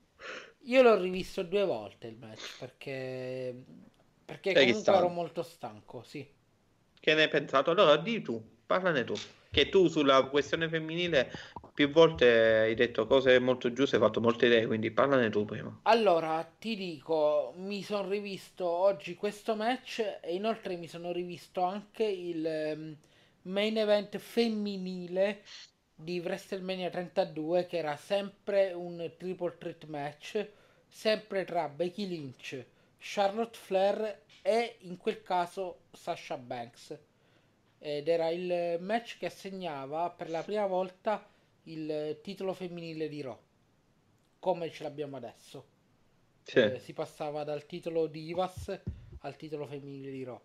Io 0.63 0.83
l'ho 0.83 1.01
rivisto 1.01 1.43
due 1.45 1.65
volte 1.65 2.09
il 2.09 2.19
match 2.19 2.59
perché 2.59 3.65
perché 4.25 4.53
Sei 4.53 4.67
comunque 4.67 4.83
stanco. 4.83 4.99
ero 4.99 5.09
molto 5.09 5.43
stanco, 5.43 6.03
sì. 6.03 6.29
Che 7.01 7.15
ne 7.15 7.23
hai 7.23 7.29
pensato? 7.29 7.71
Allora, 7.71 7.97
di 7.97 8.21
tu, 8.21 8.43
parlane 8.67 9.05
tu. 9.05 9.15
Che 9.51 9.71
tu 9.71 9.89
sulla 9.89 10.25
questione 10.25 10.69
femminile 10.69 11.33
più 11.79 11.91
volte 11.91 12.27
hai 12.27 12.75
detto 12.75 13.07
cose 13.07 13.39
molto 13.39 13.73
giuste, 13.73 13.95
hai 13.95 14.03
fatto 14.03 14.21
molte 14.21 14.47
idee, 14.47 14.67
quindi 14.67 14.91
parlane 14.91 15.31
tu 15.31 15.45
prima. 15.45 15.79
Allora, 15.83 16.43
ti 16.43 16.75
dico, 16.75 17.53
mi 17.55 17.85
sono 17.85 18.09
rivisto 18.09 18.67
oggi 18.67 19.15
questo 19.15 19.55
match 19.55 20.19
e 20.21 20.35
inoltre 20.35 20.75
mi 20.75 20.89
sono 20.89 21.13
rivisto 21.13 21.63
anche 21.63 22.03
il 22.03 22.45
ehm, 22.45 22.97
main 23.43 23.79
event 23.79 24.19
femminile 24.19 25.43
di 25.95 26.19
WrestleMania 26.19 26.91
32 26.91 27.67
che 27.67 27.77
era 27.77 27.95
sempre 27.95 28.73
un 28.73 29.13
triple 29.17 29.55
threat 29.57 29.85
match, 29.85 30.49
sempre 30.89 31.45
tra 31.45 31.69
Becky 31.69 32.09
Lynch, 32.09 32.65
Charlotte 32.99 33.57
Flair 33.57 34.23
e 34.43 34.79
in 34.81 34.97
quel 34.97 35.23
caso 35.23 35.83
Sasha 35.93 36.39
Banks. 36.39 36.99
Ed 37.79 38.09
era 38.09 38.31
il 38.31 38.79
match 38.81 39.17
che 39.19 39.27
assegnava 39.27 40.11
per 40.11 40.29
la 40.29 40.43
prima 40.43 40.67
volta 40.67 41.25
il 41.71 42.19
titolo 42.23 42.53
femminile 42.53 43.09
di 43.09 43.21
Raw, 43.23 43.39
come 44.39 44.71
ce 44.71 44.83
l'abbiamo 44.83 45.17
adesso. 45.17 45.67
Sì. 46.43 46.59
Eh, 46.59 46.79
si 46.79 46.93
passava 46.93 47.45
dal 47.45 47.67
titolo 47.67 48.07
di 48.07 48.29
Ivas 48.29 48.81
al 49.21 49.37
titolo 49.37 49.67
femminile 49.67 50.11
di 50.11 50.25
Raw. 50.25 50.41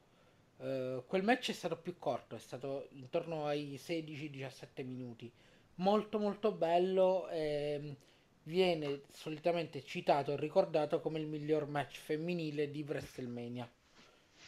Eh, 0.60 1.04
quel 1.08 1.24
match 1.24 1.50
è 1.50 1.54
stato 1.54 1.78
più 1.78 1.98
corto, 2.00 2.36
è 2.36 2.40
stato 2.40 2.88
intorno 2.92 3.46
ai 3.46 3.78
16-17 3.78 4.84
minuti. 4.86 5.32
Molto 5.76 6.20
molto 6.20 6.52
bello. 6.52 7.28
ehm, 7.30 7.96
viene 8.44 9.04
solitamente 9.12 9.84
citato 9.84 10.34
e 10.34 10.38
ricordato 10.38 11.00
come 11.00 11.20
il 11.20 11.28
miglior 11.28 11.68
match 11.68 11.98
femminile 12.00 12.70
di 12.72 12.84
WrestleMania. 12.88 13.70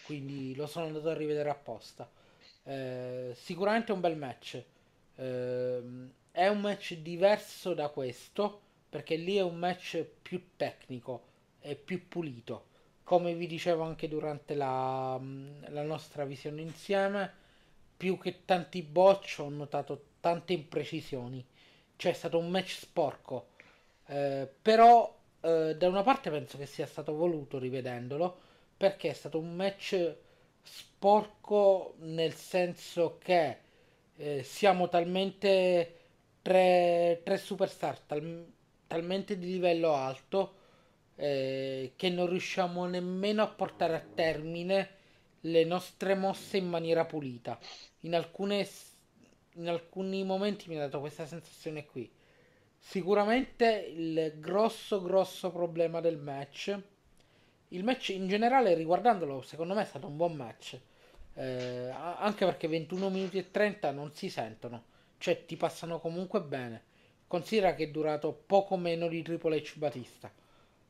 Quindi 0.04 0.56
lo 0.56 0.68
sono 0.68 0.86
andato 0.88 1.10
a 1.10 1.14
rivedere 1.16 1.50
apposta. 1.50 2.10
Eh, 2.64 3.32
sicuramente 3.36 3.92
un 3.92 4.00
bel 4.02 4.18
match. 4.18 4.64
Ehm, 5.16 6.12
è 6.36 6.50
un 6.50 6.60
match 6.60 6.96
diverso 6.96 7.74
da 7.74 7.88
questo 7.88 8.60
perché 8.90 9.16
lì 9.16 9.38
è 9.38 9.42
un 9.42 9.56
match 9.56 10.04
più 10.22 10.50
tecnico 10.58 11.24
e 11.62 11.76
più 11.76 12.10
pulito. 12.10 12.66
Come 13.04 13.34
vi 13.36 13.48
dicevo 13.48 13.84
anche 13.84 14.10
durante 14.10 14.54
la, 14.54 15.18
la 15.70 15.84
nostra 15.84 16.26
visione 16.26 16.62
insieme, 16.62 17.32
più 17.96 18.18
che 18.18 18.44
tanti 18.44 18.82
botch 18.82 19.38
ho 19.40 19.48
notato 19.48 20.08
tante 20.20 20.52
imprecisioni. 20.52 21.44
Cioè 21.96 22.12
è 22.12 22.16
stato 22.16 22.38
un 22.38 22.50
match 22.50 22.80
sporco. 22.80 23.48
Eh, 24.08 24.46
però 24.62 25.18
eh, 25.40 25.76
da 25.78 25.88
una 25.88 26.04
parte 26.04 26.30
penso 26.30 26.58
che 26.58 26.66
sia 26.66 26.86
stato 26.86 27.14
voluto 27.16 27.58
rivedendolo 27.60 28.38
perché 28.76 29.10
è 29.10 29.14
stato 29.14 29.40
un 29.40 29.56
match 29.56 30.16
sporco 30.62 31.96
nel 32.00 32.34
senso 32.34 33.18
che 33.20 33.58
eh, 34.18 34.44
siamo 34.44 34.90
talmente 34.90 35.95
tre, 36.46 37.22
tre 37.24 37.38
superstar 37.38 38.00
tal- 38.02 38.46
talmente 38.86 39.38
di 39.40 39.48
livello 39.48 39.94
alto 39.96 40.54
eh, 41.16 41.94
che 41.96 42.10
non 42.10 42.28
riusciamo 42.30 42.86
nemmeno 42.86 43.42
a 43.42 43.48
portare 43.48 43.96
a 43.96 44.06
termine 44.14 44.90
le 45.42 45.64
nostre 45.64 46.14
mosse 46.14 46.58
in 46.58 46.68
maniera 46.70 47.06
pulita. 47.06 47.58
In 48.02 48.14
alcune 48.14 48.68
in 49.58 49.70
alcuni 49.70 50.24
momenti 50.24 50.70
mi 50.70 50.76
ha 50.78 50.82
dato 50.82 51.00
questa 51.00 51.26
sensazione 51.26 51.86
qui. 51.86 52.12
Sicuramente 52.78 53.92
il 53.96 54.34
grosso 54.40 55.02
grosso 55.02 55.50
problema 55.52 56.02
del 56.02 56.18
match 56.18 56.78
il 57.70 57.84
match 57.84 58.10
in 58.10 58.28
generale, 58.28 58.74
riguardandolo, 58.76 59.42
secondo 59.42 59.74
me 59.74 59.82
è 59.82 59.86
stato 59.86 60.08
un 60.08 60.16
buon 60.16 60.34
match. 60.36 60.80
Eh, 61.34 61.90
anche 61.90 62.46
perché 62.46 62.68
21 62.68 63.10
minuti 63.10 63.38
e 63.38 63.52
30 63.52 63.92
non 63.92 64.14
si 64.14 64.30
sentono, 64.30 64.84
cioè 65.18 65.46
ti 65.46 65.56
passano 65.58 66.00
comunque 66.00 66.42
bene. 66.42 66.84
Considera 67.28 67.74
che 67.76 67.86
è 67.86 67.90
durato 67.90 68.34
poco 68.46 68.78
meno 68.78 69.08
di 69.08 69.22
Triple 69.22 69.58
H 69.62 69.74
Batista. 69.78 70.32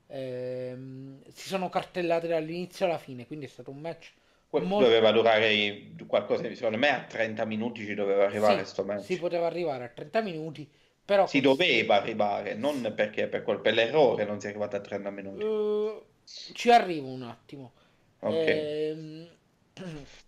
Ehm, 0.07 1.22
si 1.30 1.47
sono 1.47 1.69
cartellate 1.69 2.27
dall'inizio 2.27 2.85
alla 2.85 2.97
fine, 2.97 3.26
quindi 3.27 3.45
è 3.45 3.49
stato 3.49 3.72
un 3.72 3.80
match 3.80 4.14
molto- 4.60 4.76
doveva 4.84 5.11
durare 5.11 5.91
qualcosa, 6.07 6.43
secondo 6.53 6.77
me 6.77 6.89
a 6.89 7.03
30 7.03 7.45
minuti 7.45 7.85
ci 7.85 7.93
doveva 7.93 8.26
arrivare 8.26 8.64
Sì, 8.64 8.76
match. 8.85 9.06
si 9.06 9.18
poteva 9.19 9.47
arrivare 9.47 9.84
a 9.85 9.89
30 9.89 10.22
minuti, 10.22 10.69
però 11.03 11.27
Si 11.27 11.41
doveva 11.41 11.95
arrivare, 11.95 12.53
non 12.56 12.93
perché 12.95 13.27
per, 13.27 13.43
quel, 13.43 13.60
per 13.60 13.73
l'errore 13.73 14.23
non 14.26 14.39
si 14.39 14.47
è 14.47 14.49
arrivato 14.49 14.76
a 14.77 14.80
30 14.81 15.10
minuti. 15.10 15.43
Eh, 15.43 16.06
ci 16.53 16.69
arrivo 16.72 17.07
un 17.10 17.23
attimo. 17.23 17.73
Ok. 18.22 18.47
Ehm, 18.47 19.30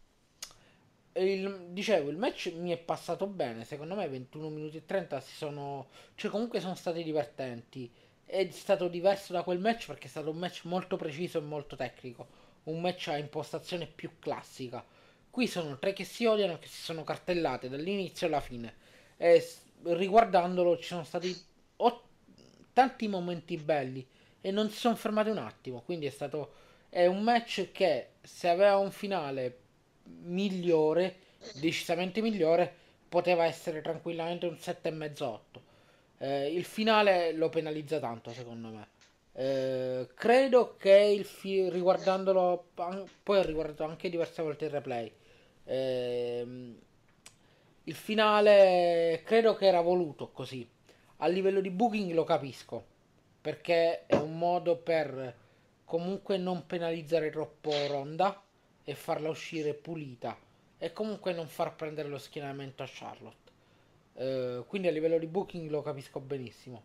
il- 1.24 1.68
dicevo, 1.70 2.10
il 2.10 2.18
match 2.18 2.52
mi 2.56 2.72
è 2.72 2.78
passato 2.78 3.28
bene. 3.28 3.64
Secondo 3.66 3.96
me 3.96 4.08
21 4.08 4.50
minuti 4.50 4.78
e 4.78 4.86
30 4.86 5.20
si 5.20 5.36
sono... 5.36 5.88
Cioè 6.16 6.32
comunque 6.32 6.60
sono 6.60 6.76
stati 6.76 7.04
divertenti. 7.04 7.90
È 8.26 8.48
stato 8.52 8.88
diverso 8.88 9.34
da 9.34 9.44
quel 9.44 9.60
match 9.60 9.88
perché 9.88 10.08
è 10.08 10.10
stato 10.10 10.30
un 10.32 10.38
match 10.38 10.62
molto 10.66 10.98
preciso 10.98 11.38
e 11.38 11.42
molto 11.42 11.76
tecnico. 11.76 12.28
Un 12.66 12.82
match 12.82 13.08
a 13.10 13.18
impostazione 13.18 13.88
più 13.88 14.12
classica. 14.20 14.84
Qui 15.30 15.48
sono 15.48 15.78
tre 15.80 15.94
che 15.94 16.04
si 16.04 16.26
odiano 16.26 16.54
e 16.54 16.60
che 16.60 16.68
si 16.68 16.82
sono 16.82 17.04
cartellate 17.04 17.70
dall'inizio 17.70 18.28
alla 18.28 18.42
fine. 18.42 18.74
E 19.18 19.46
riguardandolo 19.84 20.78
ci 20.78 20.84
sono 20.88 21.04
stati 21.04 21.36
ot- 21.78 22.04
tanti 22.74 23.08
momenti 23.08 23.58
belli 23.58 24.06
e 24.42 24.52
non 24.52 24.70
si 24.70 24.78
sono 24.78 24.96
fermati 24.96 25.30
un 25.30 25.38
attimo. 25.38 25.82
Quindi 25.82 26.06
è 26.06 26.10
stato 26.10 26.54
è 26.90 27.06
un 27.06 27.22
match 27.22 27.72
che 27.72 28.12
se 28.22 28.48
aveva 28.50 28.78
un 28.78 28.92
finale 28.92 29.58
migliore, 30.24 31.16
decisamente 31.60 32.22
migliore, 32.22 32.72
poteva 33.08 33.46
essere 33.46 33.82
tranquillamente 33.82 34.46
un 34.46 34.58
7,5-8. 34.58 35.62
Eh, 36.20 36.54
il 36.54 36.64
finale 36.66 37.32
lo 37.34 37.50
penalizza 37.50 38.00
tanto, 38.00 38.32
secondo 38.32 38.70
me. 38.70 38.88
Eh, 39.34 40.08
credo 40.16 40.76
che 40.78 40.92
il 40.92 41.26
fi- 41.26 41.70
riguardandolo, 41.70 42.70
an- 42.76 43.06
poi 43.24 43.38
ho 43.40 43.44
riguardato 43.44 43.84
anche 43.84 44.10
diverse 44.10 44.42
volte 44.42 44.66
il 44.66 44.72
replay. 44.72 45.12
Ehm, 45.66 46.80
il 47.86 47.96
finale 47.96 49.22
credo 49.26 49.56
che 49.56 49.68
era 49.68 49.82
voluto 49.82 50.30
così. 50.32 50.68
A 51.18 51.28
livello 51.28 51.62
di 51.62 51.70
booking 51.70 52.12
lo 52.14 52.24
capisco, 52.24 52.84
perché 53.42 54.06
è 54.06 54.16
un 54.16 54.38
modo 54.38 54.76
per 54.78 55.36
comunque 55.86 56.38
non 56.38 56.66
penalizzare 56.66 57.30
troppo 57.30 57.72
Ronda 57.88 58.42
e 58.90 58.96
farla 58.96 59.28
uscire 59.28 59.74
pulita 59.74 60.38
e 60.78 60.94
comunque 60.94 61.34
non 61.34 61.50
far 61.50 61.76
prendere 61.76 62.08
lo 62.08 62.18
schienamento 62.18 62.84
a 62.84 62.90
Charlotte. 62.90 63.52
Eh, 64.14 64.64
quindi 64.66 64.88
a 64.88 64.92
livello 64.92 65.20
di 65.20 65.28
booking 65.28 65.70
lo 65.70 65.82
capisco 65.82 66.22
benissimo. 66.22 66.82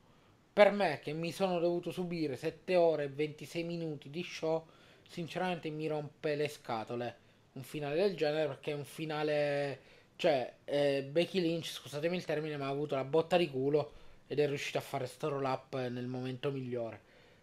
Per 0.52 0.72
me 0.72 0.98
che 1.00 1.12
mi 1.12 1.30
sono 1.30 1.60
dovuto 1.60 1.92
subire 1.92 2.36
7 2.36 2.74
ore 2.74 3.04
e 3.04 3.08
26 3.08 3.62
minuti 3.62 4.10
di 4.10 4.24
show, 4.24 4.66
sinceramente 5.08 5.70
mi 5.70 5.86
rompe 5.86 6.34
le 6.34 6.48
scatole 6.48 7.16
un 7.52 7.62
finale 7.62 7.94
del 7.94 8.16
genere 8.16 8.48
perché 8.48 8.72
è 8.72 8.74
un 8.74 8.84
finale 8.84 9.78
cioè 10.16 10.54
eh, 10.64 11.06
Becky 11.08 11.40
Lynch, 11.40 11.66
scusatemi 11.66 12.16
il 12.16 12.24
termine, 12.24 12.56
ma 12.56 12.66
ha 12.66 12.70
avuto 12.70 12.96
la 12.96 13.04
botta 13.04 13.36
di 13.36 13.48
culo 13.48 13.92
ed 14.26 14.40
è 14.40 14.46
riuscita 14.48 14.78
a 14.78 14.82
fare 14.82 15.06
sto 15.06 15.28
roll 15.28 15.44
up 15.44 15.76
nel 15.76 16.06
momento 16.06 16.50
migliore. 16.50 17.00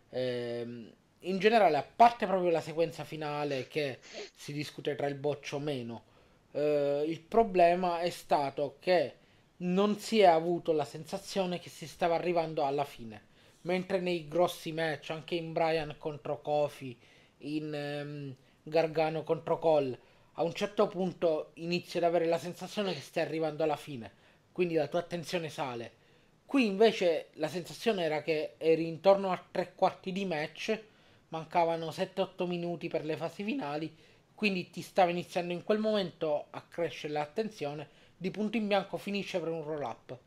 Ehm, 0.09 0.91
in 1.21 1.39
generale, 1.39 1.77
a 1.77 1.83
parte 1.83 2.25
proprio 2.25 2.49
la 2.49 2.61
sequenza 2.61 3.03
finale 3.03 3.67
che 3.67 3.99
si 4.33 4.53
discute 4.53 4.95
tra 4.95 5.07
il 5.07 5.15
boccio 5.15 5.57
o 5.57 5.59
meno, 5.59 6.03
eh, 6.51 7.03
il 7.07 7.19
problema 7.21 7.99
è 7.99 8.09
stato 8.09 8.77
che 8.79 9.15
non 9.57 9.97
si 9.97 10.19
è 10.19 10.25
avuto 10.25 10.71
la 10.71 10.85
sensazione 10.85 11.59
che 11.59 11.69
si 11.69 11.87
stava 11.87 12.15
arrivando 12.15 12.63
alla 12.65 12.85
fine. 12.85 13.27
Mentre 13.61 13.99
nei 13.99 14.27
grossi 14.27 14.71
match, 14.71 15.09
anche 15.09 15.35
in 15.35 15.51
Brian 15.51 15.95
contro 15.97 16.41
Kofi, 16.41 16.97
in 17.39 17.73
ehm, 17.73 18.35
Gargano 18.63 19.23
contro 19.23 19.59
Cole, 19.59 19.99
a 20.33 20.43
un 20.43 20.53
certo 20.53 20.87
punto 20.87 21.51
inizi 21.55 21.97
ad 21.97 22.03
avere 22.03 22.25
la 22.25 22.37
sensazione 22.37 22.93
che 22.93 23.01
stai 23.01 23.23
arrivando 23.23 23.63
alla 23.63 23.75
fine. 23.75 24.11
Quindi 24.53 24.75
la 24.75 24.87
tua 24.87 24.99
attenzione 24.99 25.49
sale. 25.49 25.97
Qui 26.45 26.65
invece 26.65 27.27
la 27.33 27.47
sensazione 27.47 28.03
era 28.03 28.21
che 28.21 28.55
eri 28.57 28.87
intorno 28.87 29.31
a 29.31 29.45
tre 29.51 29.73
quarti 29.75 30.11
di 30.11 30.25
match, 30.25 30.81
mancavano 31.29 31.91
7-8 31.91 32.45
minuti 32.45 32.87
per 32.87 33.05
le 33.05 33.17
fasi 33.17 33.43
finali, 33.43 33.95
quindi 34.35 34.69
ti 34.69 34.81
stava 34.81 35.11
iniziando 35.11 35.53
in 35.53 35.63
quel 35.63 35.79
momento 35.79 36.45
a 36.51 36.61
crescere 36.61 37.13
l'attenzione, 37.13 37.89
di 38.15 38.31
punto 38.31 38.57
in 38.57 38.67
bianco 38.67 38.97
finisce 38.97 39.39
per 39.39 39.49
un 39.49 39.63
roll 39.63 39.81
up. 39.81 40.17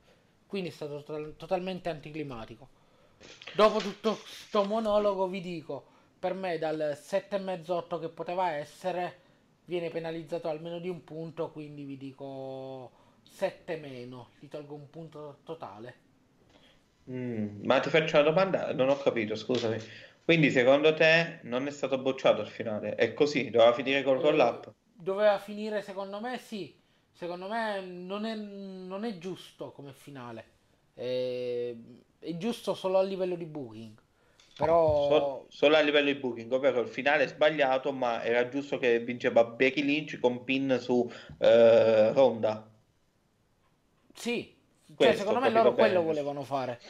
Quindi 0.46 0.68
è 0.68 0.72
stato 0.72 1.02
to- 1.02 1.34
totalmente 1.36 1.88
anticlimatico. 1.88 2.68
Dopo 3.54 3.78
tutto 3.78 4.16
questo 4.16 4.64
monologo 4.64 5.28
vi 5.28 5.40
dico, 5.40 5.84
per 6.18 6.34
me 6.34 6.58
dal 6.58 6.96
7,5-8 7.00 7.98
che 7.98 8.08
poteva 8.08 8.50
essere, 8.52 9.20
viene 9.64 9.90
penalizzato 9.90 10.48
almeno 10.48 10.78
di 10.78 10.88
un 10.88 11.04
punto, 11.04 11.50
quindi 11.50 11.84
vi 11.84 11.96
dico 11.96 12.90
7 13.22 13.76
meno, 13.76 14.30
gli 14.40 14.48
tolgo 14.48 14.74
un 14.74 14.90
punto 14.90 15.38
totale. 15.44 15.94
Mm, 17.10 17.64
ma 17.64 17.80
ti 17.80 17.90
faccio 17.90 18.16
una 18.16 18.28
domanda, 18.28 18.72
non 18.72 18.88
ho 18.88 18.96
capito, 18.96 19.34
scusami. 19.34 19.76
Quindi 20.24 20.50
secondo 20.50 20.94
te 20.94 21.38
non 21.44 21.68
è 21.68 21.70
stato 21.70 21.96
bocciato 22.00 22.40
il 22.40 22.48
finale? 22.48 22.96
È 22.96 23.14
così? 23.14 23.50
Doveva 23.50 23.72
finire 23.72 24.02
col 24.02 24.18
roll 24.18 24.38
up? 24.40 24.66
Eh, 24.66 24.74
doveva 24.92 25.38
finire 25.38 25.82
secondo 25.82 26.20
me 26.20 26.38
sì, 26.38 26.78
secondo 27.12 27.48
me 27.48 27.80
non 27.80 28.24
è, 28.24 28.34
non 28.36 29.04
è 29.04 29.18
giusto 29.18 29.72
come 29.72 29.92
finale, 29.92 30.44
è, 30.94 31.74
è 32.18 32.36
giusto 32.36 32.74
solo 32.74 32.98
a 32.98 33.02
livello 33.02 33.36
di 33.36 33.46
booking. 33.46 34.00
Però 34.56 34.78
Sol- 34.94 35.46
solo 35.48 35.76
a 35.76 35.80
livello 35.80 36.12
di 36.12 36.18
booking, 36.18 36.50
ovvero 36.52 36.80
il 36.80 36.88
finale 36.88 37.24
è 37.24 37.28
sbagliato, 37.28 37.92
ma 37.92 38.22
era 38.22 38.48
giusto 38.48 38.78
che 38.78 39.00
vinceva 39.00 39.44
Becky 39.44 39.82
Lynch 39.82 40.18
con 40.20 40.44
pin 40.44 40.78
su 40.80 41.10
eh, 41.38 42.12
Ronda. 42.12 42.70
sì, 44.14 44.54
cioè, 44.96 45.14
Questo, 45.14 45.16
secondo 45.16 45.40
me 45.40 45.50
loro 45.50 45.74
quello 45.74 46.02
bene. 46.02 46.02
volevano 46.02 46.42
fare, 46.44 46.80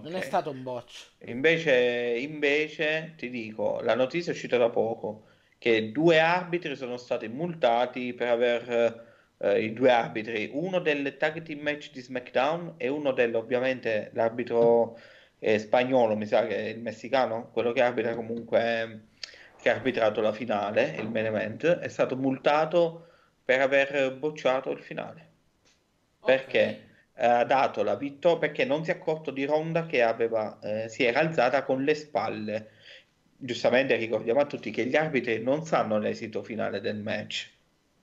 non 0.00 0.14
è 0.14 0.20
stato 0.22 0.50
un 0.50 0.62
botch. 0.62 1.10
Invece, 1.26 2.16
invece, 2.18 3.14
ti 3.16 3.28
dico, 3.28 3.80
la 3.82 3.94
notizia 3.94 4.32
è 4.32 4.34
uscita 4.34 4.56
da 4.56 4.70
poco, 4.70 5.26
che 5.58 5.92
due 5.92 6.18
arbitri 6.18 6.74
sono 6.76 6.96
stati 6.96 7.28
multati 7.28 8.14
per 8.14 8.28
aver, 8.28 9.06
eh, 9.38 9.62
i 9.62 9.72
due 9.72 9.90
arbitri, 9.90 10.50
uno 10.52 10.80
del 10.80 11.16
tag 11.18 11.42
team 11.42 11.60
match 11.60 11.90
di 11.92 12.00
SmackDown 12.00 12.74
e 12.78 12.88
uno 12.88 13.12
del, 13.12 13.34
ovviamente, 13.34 14.10
l'arbitro 14.14 14.98
eh, 15.38 15.58
spagnolo, 15.58 16.16
mi 16.16 16.26
sa 16.26 16.46
che 16.46 16.56
è 16.56 16.68
il 16.68 16.80
messicano, 16.80 17.50
quello 17.50 17.72
che 17.72 17.82
arbitra 17.82 18.14
comunque, 18.14 19.08
che 19.60 19.70
ha 19.70 19.74
arbitrato 19.74 20.20
la 20.20 20.32
finale, 20.32 20.96
il 20.98 21.10
main 21.10 21.26
event, 21.26 21.66
è 21.66 21.88
stato 21.88 22.16
multato 22.16 23.08
per 23.44 23.60
aver 23.60 24.16
bocciato 24.16 24.70
il 24.70 24.80
finale. 24.80 25.30
Perché? 26.24 26.90
Ha 27.14 27.44
dato 27.44 27.82
la 27.82 27.96
vittoria 27.96 28.38
perché 28.38 28.64
non 28.64 28.84
si 28.84 28.90
è 28.90 28.94
accorto 28.94 29.30
di 29.30 29.44
Ronda 29.44 29.86
che 29.86 30.02
aveva, 30.02 30.58
eh, 30.60 30.88
si 30.88 31.04
era 31.04 31.20
alzata 31.20 31.62
con 31.64 31.82
le 31.84 31.94
spalle. 31.94 32.70
Giustamente 33.36 33.96
ricordiamo 33.96 34.40
a 34.40 34.46
tutti 34.46 34.70
che 34.70 34.86
gli 34.86 34.96
arbitri 34.96 35.42
non 35.42 35.64
sanno 35.64 35.98
l'esito 35.98 36.42
finale 36.42 36.80
del 36.80 36.96
match, 36.98 37.50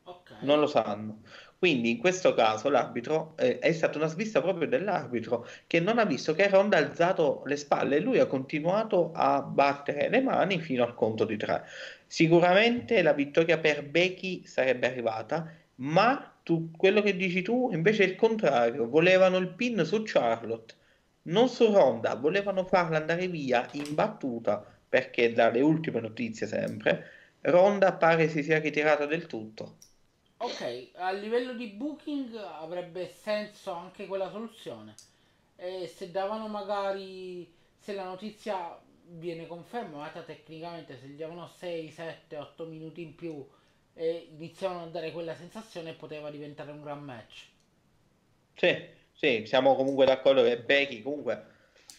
Ok. 0.03 0.31
non 0.41 0.59
lo 0.59 0.67
sanno. 0.67 1.21
Quindi 1.57 1.91
in 1.91 1.97
questo 1.97 2.33
caso 2.33 2.69
l'arbitro 2.69 3.35
eh, 3.37 3.59
è 3.59 3.71
stata 3.73 3.97
una 3.97 4.07
svista 4.07 4.41
proprio 4.41 4.67
dell'arbitro 4.67 5.45
che 5.67 5.79
non 5.81 5.97
ha 5.99 6.05
visto 6.05 6.33
che 6.33 6.47
Ronda 6.47 6.77
ha 6.77 6.79
alzato 6.79 7.43
le 7.45 7.57
spalle 7.57 7.97
e 7.97 7.99
lui 7.99 8.19
ha 8.19 8.25
continuato 8.27 9.11
a 9.13 9.41
battere 9.41 10.09
le 10.09 10.21
mani 10.21 10.59
fino 10.61 10.83
al 10.83 10.95
conto 10.95 11.25
di 11.25 11.35
tre. 11.37 11.63
Sicuramente 12.07 13.01
la 13.01 13.13
vittoria 13.13 13.57
per 13.59 13.83
Becky 13.85 14.45
sarebbe 14.45 14.87
arrivata, 14.87 15.53
ma 15.75 16.38
tu, 16.49 16.71
quello 16.75 17.03
che 17.03 17.15
dici 17.15 17.43
tu 17.43 17.69
invece 17.71 18.03
è 18.03 18.07
il 18.07 18.15
contrario. 18.15 18.89
Volevano 18.89 19.37
il 19.37 19.49
pin 19.49 19.85
su 19.85 20.01
Charlotte, 20.03 20.73
non 21.23 21.47
su 21.47 21.71
Ronda, 21.71 22.15
volevano 22.15 22.65
farla 22.65 22.97
andare 22.97 23.27
via 23.27 23.69
in 23.73 23.93
battuta 23.93 24.65
perché 24.89 25.31
dalle 25.31 25.61
ultime 25.61 25.99
notizie 25.99 26.47
sempre 26.47 27.11
Ronda 27.41 27.93
pare 27.93 28.27
si 28.29 28.41
sia 28.41 28.57
ritirata 28.57 29.05
del 29.05 29.27
tutto. 29.27 29.75
Ok, 30.37 30.89
a 30.95 31.11
livello 31.11 31.53
di 31.53 31.67
booking 31.67 32.33
avrebbe 32.35 33.07
senso 33.07 33.71
anche 33.71 34.07
quella 34.07 34.31
soluzione. 34.31 34.95
E 35.55 35.85
se 35.93 36.09
davano 36.09 36.47
magari, 36.47 37.47
se 37.77 37.93
la 37.93 38.05
notizia 38.05 38.75
viene 39.03 39.45
confermata 39.45 40.21
tecnicamente, 40.23 40.97
se 40.97 41.07
gli 41.07 41.17
davano 41.17 41.47
6, 41.47 41.91
7, 41.91 42.37
8 42.37 42.65
minuti 42.65 43.03
in 43.03 43.13
più 43.13 43.45
e 43.99 44.29
iniziavano 44.31 44.83
a 44.83 44.87
dare 44.87 45.11
quella 45.11 45.35
sensazione 45.35 45.93
poteva 45.93 46.31
diventare 46.31 46.71
un 46.71 46.81
gran 46.81 47.03
match. 47.03 47.47
Sì, 48.53 48.67
sì, 49.13 49.45
siamo 49.45 49.75
comunque 49.75 50.05
d'accordo 50.05 50.43
che 50.43 50.61
Becky 50.61 51.01
comunque, 51.01 51.45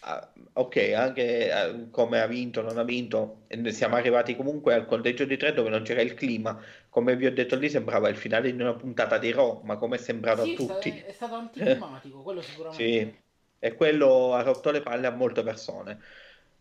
ah, 0.01 0.31
ok, 0.53 0.93
anche 0.95 1.51
ah, 1.51 1.89
come 1.89 2.19
ha 2.21 2.27
vinto, 2.27 2.61
non 2.61 2.77
ha 2.77 2.83
vinto, 2.83 3.45
e 3.47 3.71
siamo 3.71 3.95
arrivati 3.95 4.35
comunque 4.35 4.75
al 4.75 4.85
conteggio 4.85 5.25
di 5.25 5.37
tre 5.37 5.53
dove 5.53 5.69
non 5.69 5.81
c'era 5.83 6.01
il 6.01 6.13
clima. 6.13 6.59
Come 6.89 7.15
vi 7.15 7.25
ho 7.25 7.33
detto 7.33 7.55
lì 7.55 7.67
sembrava 7.69 8.09
il 8.09 8.15
finale 8.17 8.53
di 8.53 8.61
una 8.61 8.75
puntata 8.75 9.17
di 9.17 9.31
Raw, 9.31 9.61
ma 9.63 9.77
come 9.77 9.95
è 9.95 9.99
sembrato 9.99 10.41
Sì, 10.41 10.43
a 10.43 10.53
tutti. 10.53 11.03
è 11.05 11.11
stato 11.13 11.35
anticlimatico, 11.35 12.21
quello 12.23 12.41
sicuramente. 12.41 12.99
Sì, 12.99 13.23
e 13.59 13.73
quello 13.75 14.33
ha 14.33 14.41
rotto 14.41 14.71
le 14.71 14.81
palle 14.81 15.07
a 15.07 15.11
molte 15.11 15.43
persone. 15.43 15.99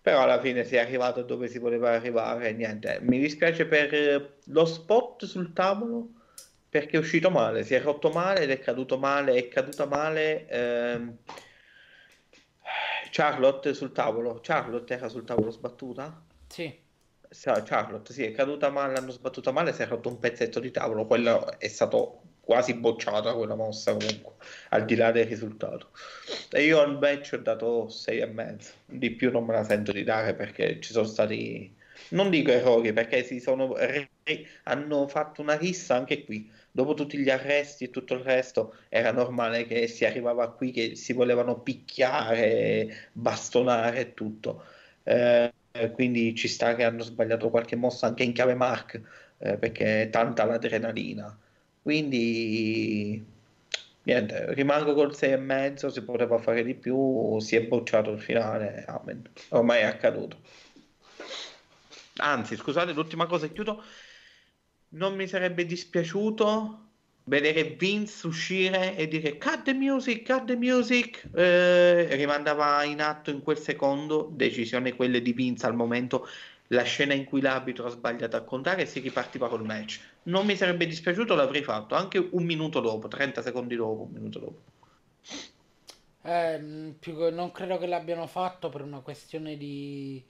Però 0.03 0.23
alla 0.23 0.41
fine 0.41 0.65
si 0.65 0.77
è 0.77 0.79
arrivato 0.79 1.23
dove 1.23 1.49
si 1.49 1.59
voleva 1.59 1.91
arrivare 1.91 2.53
niente. 2.53 2.99
Mi 3.03 3.19
dispiace 3.19 3.67
per 3.67 3.93
eh, 3.93 4.33
lo 4.45 4.65
spot 4.65 5.25
sul 5.27 5.53
tavolo 5.53 6.09
perché 6.69 6.97
è 6.97 7.01
uscito 7.01 7.31
male, 7.31 7.65
si 7.65 7.75
è 7.75 7.83
rotto 7.83 8.11
male 8.11 8.43
ed 8.43 8.51
è 8.51 8.61
caduto 8.61 8.97
male, 8.97 9.35
è 9.35 9.49
caduta 9.49 9.87
male 9.87 10.47
ehm, 10.49 11.17
Charlotte 13.11 13.75
sul 13.75 13.93
tavolo. 13.93 14.39
Charlotte 14.41 14.95
era 14.95 15.09
sul 15.09 15.25
tavolo 15.25 15.51
sbattuta? 15.51 16.25
Sì. 16.47 16.89
Charlotte, 17.65 18.13
sì, 18.13 18.25
è 18.25 18.33
caduta 18.33 18.71
male, 18.71 18.95
l'hanno 18.95 19.11
sbattuta 19.11 19.51
male, 19.53 19.73
si 19.73 19.83
è 19.83 19.87
rotto 19.87 20.09
un 20.09 20.19
pezzetto 20.19 20.61
di 20.61 20.71
tavolo. 20.71 21.07
Quello 21.07 21.59
è 21.59 21.69
stato 21.69 22.23
quasi 22.51 22.75
bocciata 22.75 23.33
quella 23.35 23.55
mossa 23.55 23.95
comunque, 23.95 24.33
al 24.71 24.85
di 24.85 24.97
là 24.97 25.13
del 25.13 25.25
risultato. 25.27 25.91
E 26.51 26.65
io 26.65 26.81
al 26.81 26.99
match 26.99 27.35
ho 27.35 27.37
dato 27.37 27.89
6 27.89 28.19
e 28.19 28.27
mezzo. 28.27 28.73
Di 28.87 29.13
più 29.13 29.31
non 29.31 29.45
me 29.45 29.53
la 29.55 29.63
sento 29.63 29.93
di 29.93 30.03
dare 30.03 30.35
perché 30.35 30.81
ci 30.81 30.91
sono 30.93 31.07
stati, 31.07 31.73
non 32.09 32.29
dico 32.29 32.51
errori, 32.51 32.93
perché 32.93 33.23
si 33.23 33.39
sono 33.39 33.77
re- 33.77 34.11
hanno 34.65 35.07
fatto 35.07 35.43
una 35.43 35.57
rissa 35.57 35.95
anche 35.95 36.25
qui. 36.25 36.51
Dopo 36.73 36.95
tutti 36.95 37.19
gli 37.19 37.31
arresti 37.31 37.85
e 37.85 37.91
tutto 37.91 38.15
il 38.15 38.21
resto, 38.21 38.75
era 38.89 39.13
normale 39.13 39.65
che 39.65 39.87
si 39.87 40.05
arrivava 40.05 40.51
qui 40.51 40.73
che 40.73 40.97
si 40.97 41.13
volevano 41.13 41.61
picchiare, 41.61 43.11
bastonare 43.13 43.99
e 44.01 44.15
tutto. 44.15 44.65
Eh, 45.05 45.53
quindi 45.93 46.35
ci 46.35 46.49
sta 46.49 46.75
che 46.75 46.83
hanno 46.83 47.03
sbagliato 47.05 47.49
qualche 47.49 47.77
mossa 47.77 48.07
anche 48.09 48.25
in 48.25 48.33
chiave 48.33 48.55
Mark, 48.55 49.01
eh, 49.39 49.57
perché 49.57 50.03
è 50.03 50.11
tanta 50.11 50.45
l'adrenalina. 50.45 51.39
Quindi 51.83 53.25
niente, 54.03 54.55
rimango 54.55 54.95
col 54.95 55.15
6 55.15 55.33
e 55.33 55.37
mezzo, 55.37 55.91
si 55.91 56.03
poteva 56.03 56.39
fare 56.39 56.63
di 56.65 56.75
più, 56.75 57.39
si 57.41 57.57
è 57.57 57.63
bocciato 57.63 58.11
il 58.11 58.21
finale, 58.21 58.85
amen. 58.87 59.23
Ormai 59.51 59.81
è 59.81 59.85
accaduto. 59.85 60.39
Anzi, 62.17 62.57
scusate, 62.57 62.93
l'ultima 62.93 63.27
cosa 63.27 63.47
e 63.47 63.53
chiudo. 63.53 63.83
Non 64.91 65.15
mi 65.15 65.27
sarebbe 65.27 65.65
dispiaciuto 65.65 66.89
vedere 67.25 67.77
Vince 67.79 68.27
uscire 68.27 68.97
e 68.97 69.07
dire 69.07 69.39
cut 69.39 69.63
the 69.63 69.73
music, 69.73 70.27
cut 70.27 70.45
the 70.47 70.57
music, 70.57 71.29
eh, 71.35 72.15
rimandava 72.17 72.83
in 72.85 73.01
atto 73.01 73.31
in 73.31 73.41
quel 73.43 73.59
secondo, 73.59 74.29
decisione 74.33 74.95
quelle 74.95 75.23
di 75.23 75.33
Vince 75.33 75.67
al 75.67 75.75
momento, 75.75 76.27
la 76.71 76.83
scena 76.83 77.15
in 77.15 77.25
cui 77.25 77.41
l'arbitro 77.41 77.87
ha 77.87 77.91
sbagliato 77.91 78.37
a 78.37 78.43
contare 78.43 78.83
e 78.83 78.87
si 78.87 79.01
ripartiva 79.01 79.49
col 79.49 79.65
match. 79.65 80.01
Non 80.25 80.47
mi 80.47 80.57
sarebbe 80.57 80.87
dispiaciuto, 80.87 81.35
l'avrei 81.37 81.63
fatto 81.63 81.95
anche 81.95 82.19
un 82.19 82.45
minuto 82.45 82.81
dopo, 82.81 83.09
30 83.09 83.43
secondi 83.43 83.77
dopo, 83.77 84.03
un 84.03 84.11
minuto 84.13 84.39
dopo. 84.41 84.63
Più 86.99 87.17
che- 87.17 87.31
non 87.31 87.51
credo 87.53 87.79
che 87.79 87.87
l'abbiano 87.87 88.27
fatto 88.27 88.69
per 88.69 88.83
una 88.83 89.01
questione 89.01 89.57
di... 89.57 90.25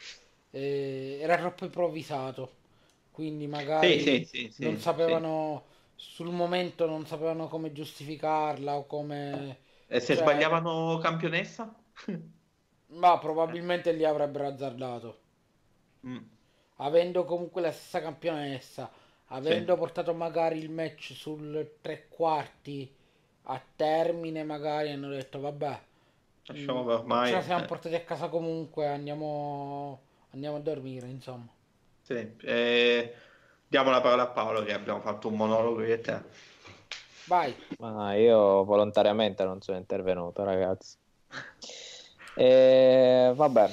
eh, 0.51 1.19
era 1.21 1.37
troppo 1.39 1.65
improvvisato, 1.65 2.57
quindi 3.11 3.47
magari 3.47 3.99
Sì, 3.99 4.25
sì, 4.25 4.49
sì, 4.51 4.51
non 4.57 4.79
sapevano, 4.79 5.67
sul 5.95 6.31
momento 6.33 6.87
non 6.87 7.07
sapevano 7.07 7.49
come 7.49 7.73
giustificarla 7.73 8.77
o 8.77 8.87
come... 8.87 9.59
E 9.97 9.99
se 10.01 10.15
cioè, 10.15 10.17
sbagliavano 10.17 10.99
campionessa? 11.03 11.63
Ma 12.89 13.19
probabilmente 13.19 13.91
li 13.93 14.05
avrebbero 14.05 14.47
azzardato. 14.47 15.21
Mm. 16.05 16.25
Avendo 16.79 17.25
comunque 17.25 17.61
la 17.61 17.71
stessa 17.71 18.01
campionessa, 18.01 18.91
avendo 19.29 19.77
Sì. 19.77 19.79
portato 19.79 20.13
magari 20.15 20.59
il 20.59 20.69
match 20.71 21.13
sul 21.13 21.77
tre 21.81 22.09
quarti 22.09 22.93
a 23.45 23.63
termine, 23.77 24.43
magari 24.45 24.91
hanno 24.91 25.09
detto 25.11 25.39
vabbè, 25.41 25.81
Lasciamo 26.47 26.83
mm, 26.83 26.85
per 26.85 26.95
ormai. 26.99 27.33
ce 27.33 27.35
la 27.37 27.43
siamo 27.43 27.65
eh, 27.65 27.67
portati 27.67 27.95
a 27.95 28.03
casa 28.05 28.29
comunque, 28.29 28.87
andiamo, 28.89 30.01
andiamo 30.33 30.57
a 30.57 30.61
dormire, 30.61 31.07
insomma. 31.09 31.49
sì, 32.03 32.37
eh, 32.43 33.15
diamo 33.67 33.91
la 33.91 34.01
parola 34.01 34.23
a 34.23 34.29
Paolo 34.31 34.63
che 34.63 34.73
abbiamo 34.73 35.01
fatto 35.01 35.29
un 35.29 35.37
monologo 35.37 35.83
io 35.85 35.95
e 35.95 36.01
te. 36.01 36.25
Vai, 37.27 37.57
Ma 37.79 38.15
io 38.15 38.63
volontariamente 38.65 39.43
non 39.45 39.61
sono 39.61 39.77
intervenuto, 39.79 40.45
ragazzi. 40.45 40.97
E, 42.33 43.33
vabbè, 43.35 43.69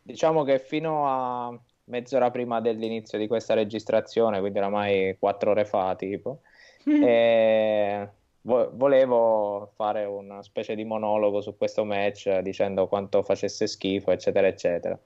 diciamo 0.00 0.44
che 0.44 0.58
fino 0.58 1.06
a 1.48 1.60
mezz'ora 1.86 2.30
prima 2.30 2.60
dell'inizio 2.60 3.18
di 3.18 3.26
questa 3.26 3.54
registrazione, 3.54 4.40
quindi 4.40 4.58
oramai 4.58 5.16
quattro 5.18 5.50
ore 5.50 5.64
fa, 5.64 5.94
tipo, 5.96 6.40
mm. 6.88 7.02
e 7.02 8.10
vo- 8.42 8.70
volevo 8.74 9.72
fare 9.74 10.04
una 10.04 10.42
specie 10.42 10.74
di 10.74 10.84
monologo 10.84 11.40
su 11.40 11.56
questo 11.56 11.84
match 11.84 12.38
dicendo 12.38 12.86
quanto 12.86 13.22
facesse 13.22 13.66
schifo, 13.66 14.10
eccetera, 14.10 14.46
eccetera. 14.46 14.98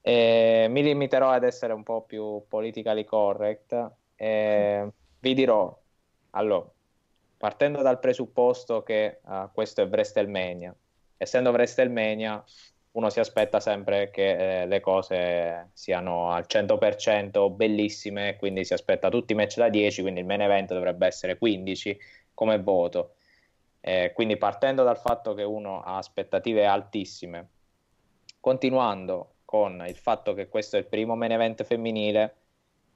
E 0.00 0.66
mi 0.68 0.82
limiterò 0.82 1.30
ad 1.30 1.44
essere 1.44 1.72
un 1.72 1.84
po' 1.84 2.02
più 2.02 2.42
politically 2.48 3.04
correct. 3.04 3.90
E 4.16 4.88
vi 5.20 5.34
dirò, 5.34 5.76
allora, 6.30 6.68
partendo 7.36 7.82
dal 7.82 7.98
presupposto 8.00 8.82
che 8.82 9.20
uh, 9.24 9.48
questo 9.52 9.82
è 9.82 9.86
WrestleMania, 9.86 10.74
essendo 11.16 11.50
WrestleMania 11.50 12.44
uno 12.92 13.08
si 13.08 13.20
aspetta 13.20 13.58
sempre 13.58 14.10
che 14.10 14.62
eh, 14.62 14.66
le 14.66 14.80
cose 14.80 15.70
siano 15.72 16.30
al 16.30 16.44
100% 16.46 17.54
bellissime, 17.54 18.36
quindi 18.36 18.64
si 18.64 18.74
aspetta 18.74 19.08
tutti 19.08 19.32
i 19.32 19.36
match 19.36 19.56
da 19.56 19.70
10, 19.70 20.02
quindi 20.02 20.20
il 20.20 20.26
main 20.26 20.42
event 20.42 20.72
dovrebbe 20.72 21.06
essere 21.06 21.38
15 21.38 21.98
come 22.34 22.60
voto. 22.60 23.14
Eh, 23.80 24.12
quindi 24.14 24.36
partendo 24.36 24.84
dal 24.84 24.98
fatto 24.98 25.34
che 25.34 25.42
uno 25.42 25.82
ha 25.82 25.96
aspettative 25.96 26.66
altissime, 26.66 27.48
continuando 28.40 29.36
con 29.44 29.84
il 29.86 29.96
fatto 29.96 30.34
che 30.34 30.48
questo 30.48 30.76
è 30.76 30.80
il 30.80 30.86
primo 30.86 31.16
main 31.16 31.32
event 31.32 31.62
femminile 31.64 32.36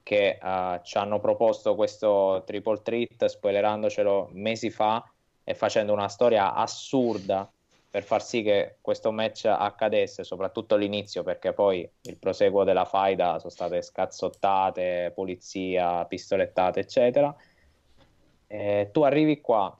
che 0.02 0.38
uh, 0.40 0.80
ci 0.82 0.96
hanno 0.98 1.18
proposto 1.18 1.74
questo 1.74 2.44
triple 2.46 2.80
treat 2.82 3.24
spoilerandocelo 3.24 4.28
mesi 4.32 4.70
fa 4.70 5.04
e 5.42 5.54
facendo 5.54 5.92
una 5.92 6.08
storia 6.08 6.54
assurda 6.54 7.50
per 7.96 8.04
far 8.04 8.22
sì 8.22 8.42
che 8.42 8.76
questo 8.82 9.10
match 9.10 9.46
accadesse, 9.46 10.22
soprattutto 10.22 10.76
l'inizio, 10.76 11.22
perché 11.22 11.54
poi 11.54 11.90
il 12.02 12.18
proseguo 12.18 12.62
della 12.62 12.84
faida 12.84 13.38
sono 13.38 13.48
state 13.48 13.80
scazzottate, 13.80 15.12
polizia, 15.14 16.04
pistolettate, 16.04 16.80
eccetera. 16.80 17.34
E 18.46 18.90
tu 18.92 19.00
arrivi 19.00 19.40
qua, 19.40 19.74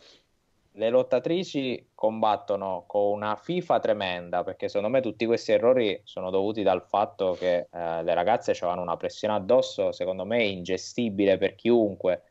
le 0.72 0.88
lottatrici 0.88 1.90
combattono 1.94 2.84
con 2.86 3.02
una 3.02 3.36
FIFA 3.36 3.80
tremenda, 3.80 4.43
perché 4.43 4.68
secondo 4.68 4.88
me 4.88 5.02
tutti 5.02 5.26
questi 5.26 5.52
errori 5.52 6.01
sono 6.05 6.30
dovuti 6.30 6.62
dal 6.62 6.86
fatto 6.88 7.36
che 7.38 7.68
eh, 7.70 8.02
le 8.02 8.14
ragazze 8.14 8.52
avevano 8.52 8.80
una 8.80 8.97
pressione 8.97 9.34
addosso, 9.34 9.93
secondo 9.93 10.24
me 10.24 10.43
ingestibile 10.43 11.36
per 11.36 11.55
chiunque, 11.55 12.22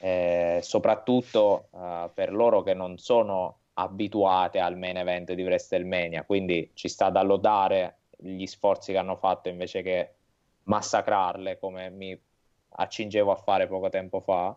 eh, 0.00 0.58
soprattutto 0.60 1.68
eh, 1.74 2.10
per 2.12 2.34
loro 2.34 2.62
che 2.62 2.74
non 2.74 2.98
sono 2.98 3.59
abituate 3.80 4.58
al 4.58 4.76
main 4.76 4.96
event 4.96 5.32
di 5.32 5.42
WrestleMania, 5.42 6.24
quindi 6.24 6.70
ci 6.74 6.88
sta 6.88 7.10
da 7.10 7.22
lodare 7.22 7.96
gli 8.16 8.46
sforzi 8.46 8.92
che 8.92 8.98
hanno 8.98 9.16
fatto 9.16 9.48
invece 9.48 9.82
che 9.82 10.14
massacrarle 10.64 11.58
come 11.58 11.90
mi 11.90 12.18
accingevo 12.68 13.32
a 13.32 13.36
fare 13.36 13.66
poco 13.66 13.88
tempo 13.88 14.20
fa. 14.20 14.56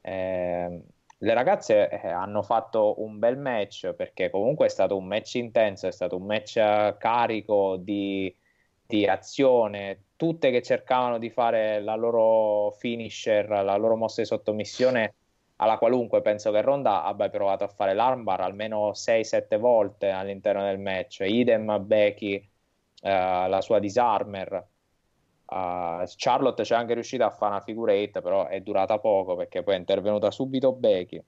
Eh, 0.00 0.82
le 1.20 1.34
ragazze 1.34 1.88
eh, 1.88 2.08
hanno 2.08 2.42
fatto 2.42 3.02
un 3.02 3.18
bel 3.18 3.36
match 3.36 3.92
perché 3.92 4.30
comunque 4.30 4.66
è 4.66 4.68
stato 4.68 4.96
un 4.96 5.06
match 5.06 5.34
intenso, 5.34 5.88
è 5.88 5.92
stato 5.92 6.16
un 6.16 6.24
match 6.24 6.54
carico 6.98 7.76
di, 7.76 8.34
di 8.86 9.06
azione, 9.06 10.04
tutte 10.14 10.50
che 10.50 10.62
cercavano 10.62 11.18
di 11.18 11.30
fare 11.30 11.80
la 11.80 11.96
loro 11.96 12.70
finisher, 12.78 13.48
la 13.48 13.76
loro 13.76 13.96
mossa 13.96 14.20
di 14.20 14.26
sottomissione 14.28 15.14
alla 15.60 15.78
qualunque 15.78 16.22
penso 16.22 16.50
che 16.50 16.60
Ronda 16.62 17.04
abbia 17.04 17.28
provato 17.30 17.64
a 17.64 17.68
fare 17.68 17.94
l'armbar 17.94 18.40
almeno 18.40 18.90
6-7 18.90 19.58
volte 19.58 20.10
all'interno 20.10 20.62
del 20.62 20.78
match. 20.78 21.20
Idem 21.20 21.84
Becky 21.84 22.34
eh, 23.02 23.48
la 23.48 23.60
sua 23.60 23.78
disarmer. 23.78 24.66
Uh, 25.50 26.04
Charlotte 26.16 26.62
c'è 26.62 26.74
anche 26.74 26.92
riuscita 26.92 27.26
a 27.26 27.30
fare 27.30 27.52
una 27.52 27.62
figure 27.62 28.02
8 28.02 28.20
però 28.20 28.48
è 28.48 28.60
durata 28.60 28.98
poco 28.98 29.34
perché 29.34 29.62
poi 29.62 29.74
è 29.74 29.78
intervenuta 29.78 30.30
subito 30.30 30.72
Becky. 30.72 31.22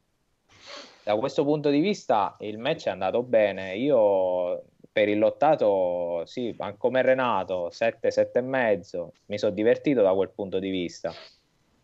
Da 1.03 1.17
questo 1.17 1.43
punto 1.43 1.71
di 1.71 1.81
vista 1.81 2.37
il 2.41 2.59
match 2.59 2.87
è 2.87 2.91
andato 2.91 3.23
bene. 3.23 3.75
Io 3.77 4.63
per 4.93 5.09
il 5.09 5.19
lottato 5.19 6.23
sì 6.27 6.55
come 6.77 7.03
Renato 7.03 7.71
7 7.71 8.11
7 8.11 8.39
e 8.39 8.43
mezzo 8.43 9.13
mi 9.27 9.39
sono 9.39 9.53
divertito 9.53 10.03
da 10.03 10.13
quel 10.13 10.31
punto 10.31 10.59
di 10.59 10.69
vista 10.71 11.13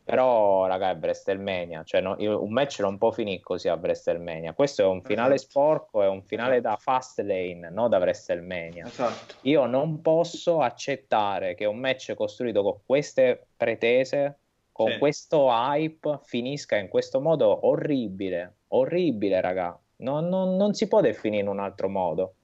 però, 0.07 0.67
raga, 0.67 0.91
è 0.91 0.95
WrestleMania, 0.95 1.83
cioè 1.83 2.01
no, 2.01 2.15
io, 2.21 2.41
un 2.41 2.53
match 2.53 2.79
non 2.79 2.97
può 2.97 3.11
finire 3.11 3.41
così 3.41 3.67
a 3.67 3.75
WrestleMania. 3.75 4.53
Questo 4.53 4.83
è 4.83 4.85
un 4.87 5.03
finale 5.03 5.35
esatto. 5.35 5.51
sporco, 5.51 6.01
è 6.01 6.07
un 6.07 6.23
finale 6.23 6.59
esatto. 6.59 6.77
da 6.77 6.81
fast 6.81 7.19
lane, 7.23 7.71
non 7.71 7.91
da 7.91 7.99
WrestleMania. 7.99 8.87
Esatto. 8.87 9.35
Io 9.41 9.67
non 9.67 10.01
posso 10.03 10.61
accettare 10.61 11.57
che 11.57 11.65
un 11.65 11.79
match 11.81 12.15
costruito 12.15 12.63
con 12.63 12.79
queste 12.87 13.49
pretese, 13.57 14.39
con 14.71 14.93
sì. 14.93 14.99
questo 14.99 15.49
hype, 15.49 16.21
finisca 16.23 16.77
in 16.77 16.87
questo 16.87 17.21
modo 17.21 17.67
orribile. 17.67 18.59
Orribile, 18.69 19.41
raga. 19.41 19.77
Non, 19.97 20.29
non, 20.29 20.55
non 20.55 20.73
si 20.75 20.87
può 20.87 21.01
definire 21.01 21.43
in 21.43 21.49
un 21.49 21.59
altro 21.59 21.89
modo. 21.89 22.36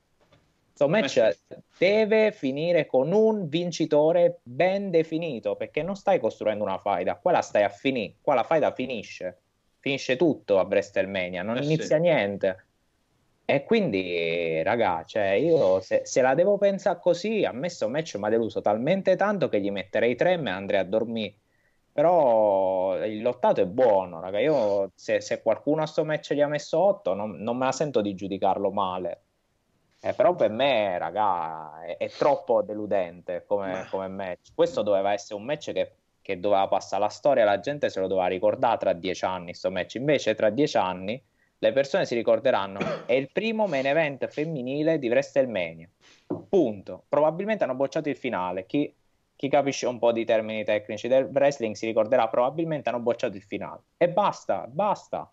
Questo 0.75 0.89
match 0.89 1.39
deve 1.77 2.33
finire 2.33 2.87
con 2.87 3.13
un 3.13 3.47
vincitore 3.47 4.41
ben 4.43 4.91
definito 4.91 5.55
perché 5.55 5.83
non 5.83 5.97
stai 5.97 6.19
costruendo 6.19 6.65
una 6.65 6.79
faida, 6.79 7.17
qua 7.17 7.33
la 7.33 7.43
stai 7.43 7.63
a 7.63 7.69
finire, 7.69 8.15
qua 8.23 8.35
la 8.35 8.43
faida 8.43 8.73
finisce, 8.73 9.39
finisce 9.81 10.17
tutto 10.17 10.59
a 10.59 10.63
WrestleMania, 10.63 11.43
non 11.43 11.59
eh 11.59 11.65
inizia 11.65 11.97
sì. 11.97 12.03
niente. 12.03 12.65
E 13.45 13.65
quindi, 13.65 14.63
raga, 14.63 15.05
cioè 15.05 15.33
io 15.33 15.81
se, 15.81 16.03
se, 16.05 16.23
la 16.23 16.35
devo 16.35 16.57
pensare 16.57 16.99
così, 17.01 17.45
a 17.45 17.53
me 17.53 17.69
sto 17.69 17.89
match 17.91 18.15
mi 18.17 18.27
ha 18.27 18.31
deluso 18.31 18.63
talmente 18.63 19.15
tanto 19.17 19.51
che 19.51 19.61
gli 19.61 19.71
metterei 19.71 20.15
tre 20.15 20.33
e 20.33 20.37
me 20.39 20.51
andrei 20.51 20.81
a 20.81 20.85
dormire. 20.85 21.35
Però 21.93 23.05
il 23.05 23.21
lottato 23.21 23.61
è 23.61 23.67
buono, 23.67 24.21
raga. 24.21 24.39
Io 24.39 24.93
se, 24.95 25.21
se 25.21 25.43
qualcuno 25.43 25.83
a 25.83 25.87
sto 25.87 26.05
match 26.05 26.33
gli 26.33 26.41
ha 26.41 26.49
messo 26.49 26.79
8, 26.79 27.13
non, 27.13 27.33
non 27.43 27.59
me 27.59 27.67
la 27.67 27.73
sento 27.73 28.01
di 28.01 28.15
giudicarlo 28.15 28.71
male 28.71 29.25
eh, 30.05 30.15
però 30.15 30.35
per 30.35 30.51
me, 30.51 30.99
raga, 30.99 31.81
è, 31.85 31.97
è 31.97 32.09
troppo 32.09 32.61
deludente 32.63 33.45
come, 33.47 33.87
come, 33.89 34.09
match. 34.09 34.49
Questo 34.53 34.83
doveva 34.83 35.13
essere 35.13 35.37
un 35.37 35.45
match 35.45 35.71
che, 35.71 35.93
che, 36.21 36.41
doveva 36.41 36.67
passare 36.67 37.03
la 37.03 37.09
storia, 37.09 37.45
la 37.45 37.61
gente 37.61 37.89
se 37.89 38.01
lo 38.01 38.09
doveva 38.09 38.27
ricordare 38.27 38.79
tra 38.79 38.93
dieci 38.95 39.25
anni. 39.25 39.51
Questo 39.51 39.71
match 39.71 39.95
invece, 39.95 40.35
tra 40.35 40.51
dieci 40.51 40.77
anni, 40.77 41.23
le 41.57 41.73
persone 41.73 42.05
si 42.05 42.17
ricorderanno. 42.17 42.81
È 43.07 43.13
il 43.13 43.31
primo 43.31 43.69
main 43.69 43.87
event 43.87 44.27
femminile 44.27 44.99
di 44.99 45.09
WrestleMania. 45.09 45.89
Punto. 46.49 47.05
Probabilmente 47.09 47.63
hanno 47.63 47.77
bocciato 47.77 48.09
il 48.09 48.17
finale. 48.17 48.67
Chi, 48.67 48.93
chi 49.37 49.49
capisce 49.49 49.87
un 49.87 50.01
po' 50.01 50.11
di 50.11 50.25
termini 50.25 50.65
tecnici 50.65 51.07
del 51.07 51.31
wrestling 51.33 51.77
si 51.77 51.87
ricorderà 51.87 52.27
probabilmente 52.27 52.89
hanno 52.89 52.99
bocciato 52.99 53.37
il 53.37 53.43
finale. 53.45 53.83
E 53.99 54.09
basta, 54.09 54.67
basta. 54.69 55.31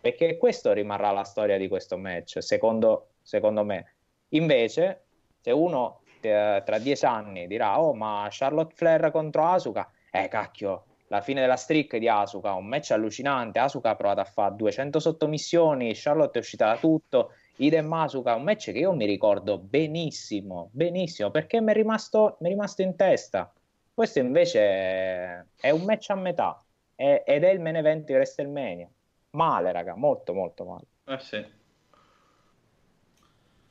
Perché 0.00 0.36
questo 0.36 0.72
rimarrà 0.72 1.10
la 1.10 1.24
storia 1.24 1.58
di 1.58 1.66
questo 1.66 1.98
match, 1.98 2.40
secondo, 2.40 3.14
secondo 3.20 3.64
me. 3.64 3.91
Invece, 4.34 5.04
se 5.40 5.50
uno 5.50 6.00
eh, 6.20 6.62
tra 6.64 6.78
dieci 6.78 7.04
anni 7.04 7.46
dirà, 7.46 7.80
oh 7.80 7.94
ma 7.94 8.28
Charlotte 8.30 8.74
Flair 8.74 9.10
contro 9.10 9.44
Asuka, 9.44 9.90
eh 10.10 10.28
cacchio, 10.28 10.84
la 11.08 11.20
fine 11.20 11.40
della 11.40 11.56
streak 11.56 11.96
di 11.96 12.08
Asuka, 12.08 12.52
un 12.54 12.66
match 12.66 12.92
allucinante, 12.92 13.58
Asuka 13.58 13.90
ha 13.90 13.96
provato 13.96 14.20
a 14.20 14.24
fare 14.24 14.54
200 14.56 14.98
sottomissioni, 14.98 15.92
Charlotte 15.94 16.38
è 16.38 16.40
uscita 16.40 16.66
da 16.66 16.78
tutto, 16.78 17.32
idem 17.56 17.92
Asuka, 17.92 18.34
un 18.34 18.44
match 18.44 18.72
che 18.72 18.78
io 18.78 18.94
mi 18.94 19.04
ricordo 19.04 19.58
benissimo, 19.58 20.70
benissimo, 20.72 21.30
perché 21.30 21.60
mi 21.60 21.72
è 21.72 21.74
rimasto, 21.74 22.36
mi 22.40 22.48
è 22.48 22.50
rimasto 22.50 22.82
in 22.82 22.96
testa. 22.96 23.52
Questo 23.92 24.20
invece 24.20 25.48
è 25.60 25.70
un 25.70 25.82
match 25.82 26.08
a 26.10 26.14
metà 26.14 26.64
è, 26.94 27.22
ed 27.26 27.44
è 27.44 27.50
il 27.50 27.60
main 27.60 27.76
event 27.76 28.06
di 28.06 28.14
WrestleMania. 28.14 28.88
Male, 29.32 29.72
raga, 29.72 29.94
molto 29.94 30.32
molto 30.32 30.64
male. 30.64 30.86
Eh 31.04 31.18
sì 31.18 31.60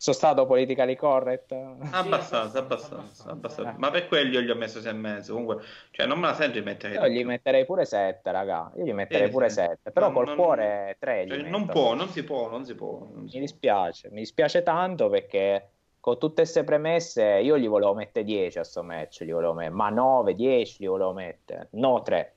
sono 0.01 0.15
stato 0.15 0.47
politically 0.47 0.95
correct? 0.95 1.51
Abbastanza, 1.51 2.57
abbastanza, 2.57 3.29
abbastanza. 3.29 3.75
Ma 3.77 3.91
per 3.91 4.07
quello 4.07 4.31
io 4.31 4.41
gli 4.41 4.49
ho 4.49 4.55
messo 4.55 4.81
6 4.81 4.89
e 4.89 4.95
mezzo. 4.95 5.33
Comunque, 5.33 5.63
cioè, 5.91 6.07
non 6.07 6.17
me 6.17 6.25
la 6.25 6.33
sento 6.33 6.57
di 6.57 6.65
mettere. 6.65 6.95
Io 6.95 7.07
gli 7.07 7.23
metterei 7.23 7.65
pure 7.65 7.85
7, 7.85 8.31
raga. 8.31 8.71
Io 8.77 8.85
gli 8.85 8.93
metterei 8.93 9.27
sì, 9.27 9.31
pure 9.31 9.49
7. 9.51 9.91
Però 9.91 10.07
no, 10.07 10.13
col 10.13 10.25
non, 10.25 10.35
cuore 10.37 10.97
3. 10.97 11.27
Cioè, 11.27 11.41
non 11.43 11.67
può, 11.67 11.93
non 11.93 12.09
si 12.09 12.23
può, 12.23 12.49
non 12.49 12.65
si 12.65 12.73
può. 12.73 13.09
Non 13.13 13.29
si 13.29 13.35
mi 13.35 13.41
dispiace, 13.41 14.09
mi 14.09 14.21
dispiace 14.21 14.63
tanto 14.63 15.07
perché 15.07 15.69
con 15.99 16.17
tutte 16.17 16.41
queste 16.41 16.63
premesse 16.63 17.23
io 17.23 17.59
gli 17.59 17.67
volevo 17.67 17.93
mettere 17.93 18.25
10 18.25 18.57
a 18.57 18.63
sto 18.63 18.81
match. 18.81 19.23
Gli 19.23 19.31
volevo 19.31 19.53
mettere, 19.53 19.75
ma 19.75 19.89
9, 19.89 20.33
10 20.33 20.83
gli 20.83 20.87
volevo 20.87 21.13
mettere. 21.13 21.67
No, 21.73 22.01
3. 22.01 22.33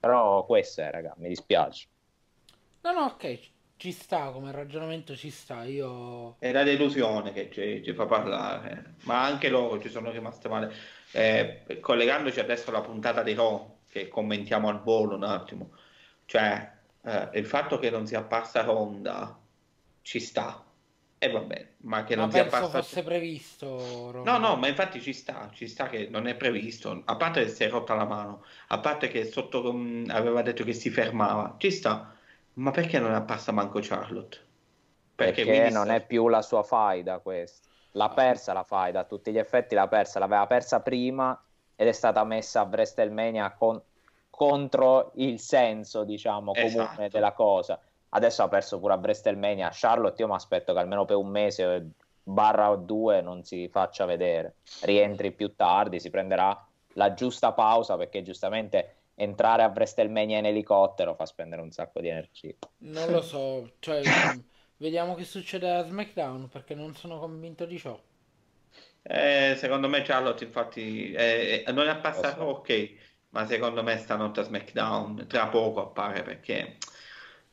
Però 0.00 0.44
questo 0.46 0.80
è, 0.80 0.90
raga, 0.90 1.14
mi 1.18 1.28
dispiace. 1.28 1.86
No, 2.80 2.90
no, 2.90 3.04
ok, 3.04 3.38
ci 3.78 3.92
sta, 3.92 4.30
come 4.30 4.52
ragionamento 4.52 5.16
ci 5.16 5.30
sta. 5.30 5.64
Io... 5.64 6.36
È 6.38 6.52
la 6.52 6.62
delusione 6.64 7.32
che 7.32 7.50
ci, 7.50 7.82
ci 7.82 7.94
fa 7.94 8.06
parlare, 8.06 8.96
ma 9.04 9.24
anche 9.24 9.48
loro 9.48 9.80
ci 9.80 9.88
sono 9.88 10.10
rimaste 10.10 10.48
male. 10.48 10.74
Eh, 11.12 11.64
collegandoci 11.80 12.40
adesso 12.40 12.70
alla 12.70 12.82
puntata 12.82 13.22
di 13.22 13.34
Raw, 13.34 13.78
che 13.88 14.08
commentiamo 14.08 14.68
al 14.68 14.82
volo 14.82 15.16
un 15.16 15.24
attimo, 15.24 15.72
cioè 16.26 16.70
eh, 17.02 17.30
il 17.34 17.46
fatto 17.46 17.78
che 17.78 17.90
non 17.90 18.06
sia 18.06 18.18
apparsa 18.20 18.62
Ronda 18.62 19.40
ci 20.02 20.20
sta, 20.20 20.64
E 21.20 21.30
va 21.30 21.40
bene, 21.40 21.74
ma 21.78 22.04
che 22.04 22.14
Ma 22.14 22.22
non 22.22 22.30
sia 22.30 22.46
passato... 22.46 22.68
fosse 22.68 23.02
previsto. 23.02 24.10
Ron. 24.12 24.22
No, 24.22 24.38
no, 24.38 24.56
ma 24.56 24.68
infatti 24.68 25.00
ci 25.00 25.12
sta, 25.12 25.50
ci 25.52 25.66
sta 25.66 25.88
che 25.88 26.08
non 26.08 26.28
è 26.28 26.36
previsto, 26.36 27.02
a 27.04 27.16
parte 27.16 27.42
che 27.44 27.48
si 27.50 27.64
è 27.64 27.68
rotta 27.68 27.94
la 27.94 28.04
mano, 28.04 28.44
a 28.68 28.78
parte 28.78 29.08
che 29.08 29.24
sotto 29.24 29.72
mh, 29.72 30.06
aveva 30.10 30.42
detto 30.42 30.62
che 30.64 30.72
si 30.72 30.90
fermava, 30.90 31.56
ci 31.58 31.70
sta, 31.72 32.16
ma 32.58 32.70
perché 32.70 32.98
non 32.98 33.12
è 33.12 33.14
apparsa 33.14 33.52
manco 33.52 33.78
Charlotte? 33.80 34.46
Perché, 35.14 35.44
quindi 35.44 35.70
non 35.70 35.84
sta- 35.84 35.94
è 35.94 36.06
più 36.06 36.28
la 36.28 36.42
sua 36.42 36.62
faida 36.62 37.18
questa. 37.18 37.68
L'ha 37.92 38.10
persa 38.10 38.52
la 38.52 38.62
faida, 38.62 39.00
a 39.00 39.04
tutti 39.04 39.32
gli 39.32 39.38
effetti 39.38 39.74
l'ha 39.74 39.88
persa, 39.88 40.18
l'aveva 40.18 40.46
persa 40.46 40.80
prima 40.80 41.40
ed 41.74 41.88
è 41.88 41.92
stata 41.92 42.22
messa 42.24 42.60
a 42.60 42.64
WrestleMania 42.64 43.52
con- 43.52 43.80
contro 44.30 45.12
il 45.14 45.40
senso, 45.40 46.04
diciamo, 46.04 46.52
comune 46.52 46.66
Esatto. 46.66 47.08
della 47.08 47.32
cosa. 47.32 47.80
Adesso 48.10 48.42
ha 48.42 48.48
perso 48.48 48.78
pure 48.78 48.94
a 48.94 48.96
WrestleMania. 48.96 49.70
Charlotte 49.72 50.20
io 50.22 50.28
mi 50.28 50.34
aspetto 50.34 50.72
che 50.72 50.78
almeno 50.78 51.04
per 51.04 51.16
un 51.16 51.28
mese 51.28 51.90
barra 52.22 52.70
o 52.70 52.76
due 52.76 53.20
non 53.20 53.42
si 53.42 53.68
faccia 53.68 54.04
vedere. 54.04 54.56
Rientri 54.82 55.32
più 55.32 55.54
tardi, 55.56 55.98
si 55.98 56.10
prenderà 56.10 56.64
la 56.94 57.14
giusta 57.14 57.52
pausa 57.52 57.96
perché 57.96 58.22
giustamente 58.22 58.97
entrare 59.18 59.62
a 59.62 59.68
WrestleMania 59.68 60.38
in 60.38 60.46
elicottero 60.46 61.14
fa 61.14 61.26
spendere 61.26 61.62
un 61.62 61.70
sacco 61.70 62.00
di 62.00 62.08
energia. 62.08 62.54
Non 62.78 63.10
lo 63.12 63.22
so, 63.22 63.76
cioè, 63.78 64.02
vediamo 64.78 65.14
che 65.14 65.22
succede 65.24 65.70
a 65.70 65.84
SmackDown 65.86 66.48
perché 66.48 66.74
non 66.74 66.96
sono 66.96 67.20
convinto 67.20 67.66
di 67.66 67.78
ciò. 67.78 67.96
Eh, 69.02 69.54
secondo 69.56 69.88
me 69.88 70.02
Charlotte 70.02 70.44
infatti 70.44 71.12
eh, 71.12 71.64
non 71.72 71.86
è 71.86 71.90
apparsa 71.90 72.28
Lo 72.34 72.34
so. 72.34 72.60
ok, 72.60 72.94
ma 73.30 73.46
secondo 73.46 73.82
me 73.82 73.96
stanotte 73.98 74.40
a 74.40 74.42
SmackDown 74.42 75.26
tra 75.26 75.48
poco 75.48 75.80
appare 75.82 76.22
perché 76.22 76.76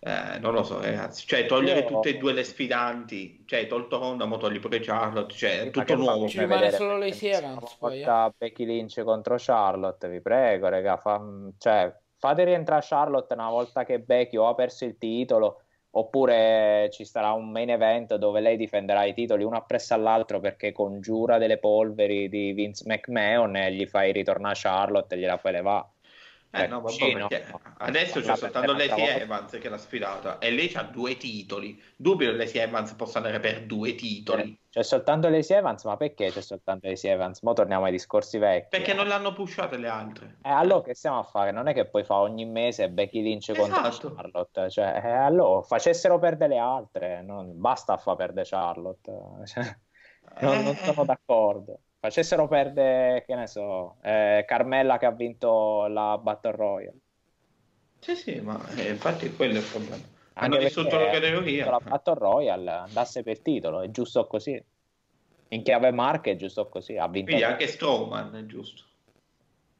eh, 0.05 0.37
non 0.37 0.53
lo 0.53 0.61
so 0.61 0.79
ragazzi, 0.79 1.25
cioè 1.25 1.47
togliere 1.47 1.79
Io- 1.79 1.87
tutte 1.87 2.09
e 2.09 2.17
due 2.17 2.31
le 2.31 2.43
sfidanti, 2.43 3.41
cioè 3.47 3.61
hai 3.61 3.67
tolto 3.67 3.97
Ronda, 3.97 4.25
ma 4.25 4.37
togli 4.37 4.59
pure 4.59 4.79
Charlotte, 4.79 5.33
cioè 5.33 5.61
è 5.61 5.71
tutto 5.71 5.95
nuovo. 5.95 6.27
Ci 6.27 6.37
rimane 6.37 6.69
solo 6.69 7.03
Evans, 7.03 7.55
prossima 7.57 7.77
poi, 7.79 8.01
eh. 8.01 8.33
Becky 8.37 8.65
Lynch 8.65 9.01
contro 9.01 9.35
Charlotte, 9.39 10.07
vi 10.07 10.21
prego, 10.21 10.69
raga, 10.69 10.97
fa- 10.97 11.23
cioè, 11.57 11.91
fate 12.19 12.43
rientrare 12.43 12.85
Charlotte 12.87 13.33
una 13.33 13.49
volta 13.49 13.83
che 13.83 13.97
Becky 13.99 14.37
o 14.37 14.47
ha 14.47 14.53
perso 14.53 14.85
il 14.85 14.95
titolo 14.99 15.61
oppure 15.97 16.89
ci 16.91 17.03
sarà 17.03 17.31
un 17.31 17.49
main 17.49 17.71
event 17.71 18.15
dove 18.15 18.41
lei 18.41 18.57
difenderà 18.57 19.05
i 19.05 19.13
titoli 19.13 19.43
uno 19.43 19.55
appresso 19.57 19.95
all'altro 19.95 20.39
perché 20.39 20.71
congiura 20.71 21.39
delle 21.39 21.57
polveri 21.57 22.29
di 22.29 22.51
Vince 22.51 22.83
McMahon 22.85 23.55
e 23.55 23.71
gli 23.73 23.87
fai 23.87 24.11
ritornare 24.11 24.55
Charlotte 24.55 25.15
e 25.15 25.17
gliela 25.17 25.37
fai 25.37 25.53
levare. 25.53 25.87
Eh, 26.51 26.67
no, 26.67 26.79
vabbè, 26.79 26.91
Vicino. 26.93 27.27
perché 27.27 27.53
adesso 27.79 28.21
c'è 28.21 28.35
soltanto 28.37 28.71
Lacey 28.71 29.19
Evans 29.19 29.57
che 29.59 29.67
l'ha 29.67 29.77
sfidata 29.77 30.37
e 30.39 30.51
lei 30.51 30.71
ha 30.75 30.83
due 30.83 31.17
titoli. 31.17 31.81
Dubbio 31.97 32.31
che 32.31 32.37
Lacey 32.37 32.61
Evans 32.61 32.93
possa 32.93 33.17
andare 33.17 33.39
per 33.41 33.65
due 33.65 33.93
titoli. 33.95 34.57
C'è 34.69 34.81
soltanto 34.83 35.27
Lacey 35.27 35.57
Evans, 35.57 35.83
ma 35.83 35.97
perché 35.97 36.31
c'è 36.31 36.41
soltanto 36.41 36.87
Lacey 36.87 37.11
Evans? 37.11 37.41
Mo 37.41 37.51
torniamo 37.53 37.83
ai 37.85 37.91
discorsi 37.91 38.37
vecchi. 38.37 38.67
Perché 38.69 38.93
non 38.93 39.07
l'hanno 39.07 39.33
pushate 39.33 39.75
le 39.77 39.87
altre. 39.89 40.37
Eh, 40.43 40.49
allora 40.49 40.81
che 40.83 40.93
stiamo 40.95 41.19
a 41.19 41.23
fare? 41.23 41.51
Non 41.51 41.67
è 41.67 41.73
che 41.73 41.87
poi 41.87 42.03
fa 42.05 42.15
ogni 42.19 42.45
mese 42.45 42.89
Becky 42.89 43.21
Lynch 43.21 43.53
contro 43.53 43.87
Esatto. 43.87 44.13
Charlotte, 44.13 44.69
cioè, 44.69 45.01
eh, 45.03 45.09
allora 45.11 45.61
facessero 45.61 46.19
perdere 46.19 46.53
le 46.53 46.59
altre, 46.59 47.21
non 47.21 47.51
basta 47.59 47.97
fa 47.97 48.15
perdere 48.15 48.47
Charlotte, 48.47 49.11
cioè, 49.45 49.75
non, 50.39 50.63
non 50.63 50.75
sono 50.75 51.01
Eh. 51.01 51.05
d'accordo. 51.05 51.79
Facessero 52.05 52.47
perdere, 52.47 53.23
che 53.25 53.33
ne 53.33 53.47
so, 53.47 53.95
eh, 54.03 54.43
Carmella 54.45 54.99
che 54.99 55.07
ha 55.07 55.11
vinto 55.11 55.87
la 55.87 56.19
Battle 56.19 56.51
Royale. 56.51 56.99
Sì, 57.97 58.15
sì, 58.15 58.39
ma 58.41 58.63
eh, 58.75 58.89
infatti 58.89 59.35
quello 59.35 59.55
è 59.55 59.57
il 59.57 59.63
problema. 59.63 60.03
Hanno 60.33 60.57
distrutto 60.57 60.99
la 60.99 61.09
categoria. 61.09 61.67
La 61.67 61.79
Battle 61.79 62.13
Royale 62.13 62.69
andasse 62.69 63.23
per 63.23 63.39
titolo, 63.39 63.81
è 63.81 63.89
giusto 63.89 64.27
così. 64.27 64.63
In 65.47 65.63
chiave 65.63 65.89
marche 65.89 66.33
è 66.33 66.35
giusto 66.35 66.69
così, 66.69 66.95
ha 66.95 67.07
vinto 67.07 67.31
Quindi 67.31 67.43
anche 67.43 67.65
Strowman, 67.65 68.35
è 68.35 68.45
giusto. 68.45 68.83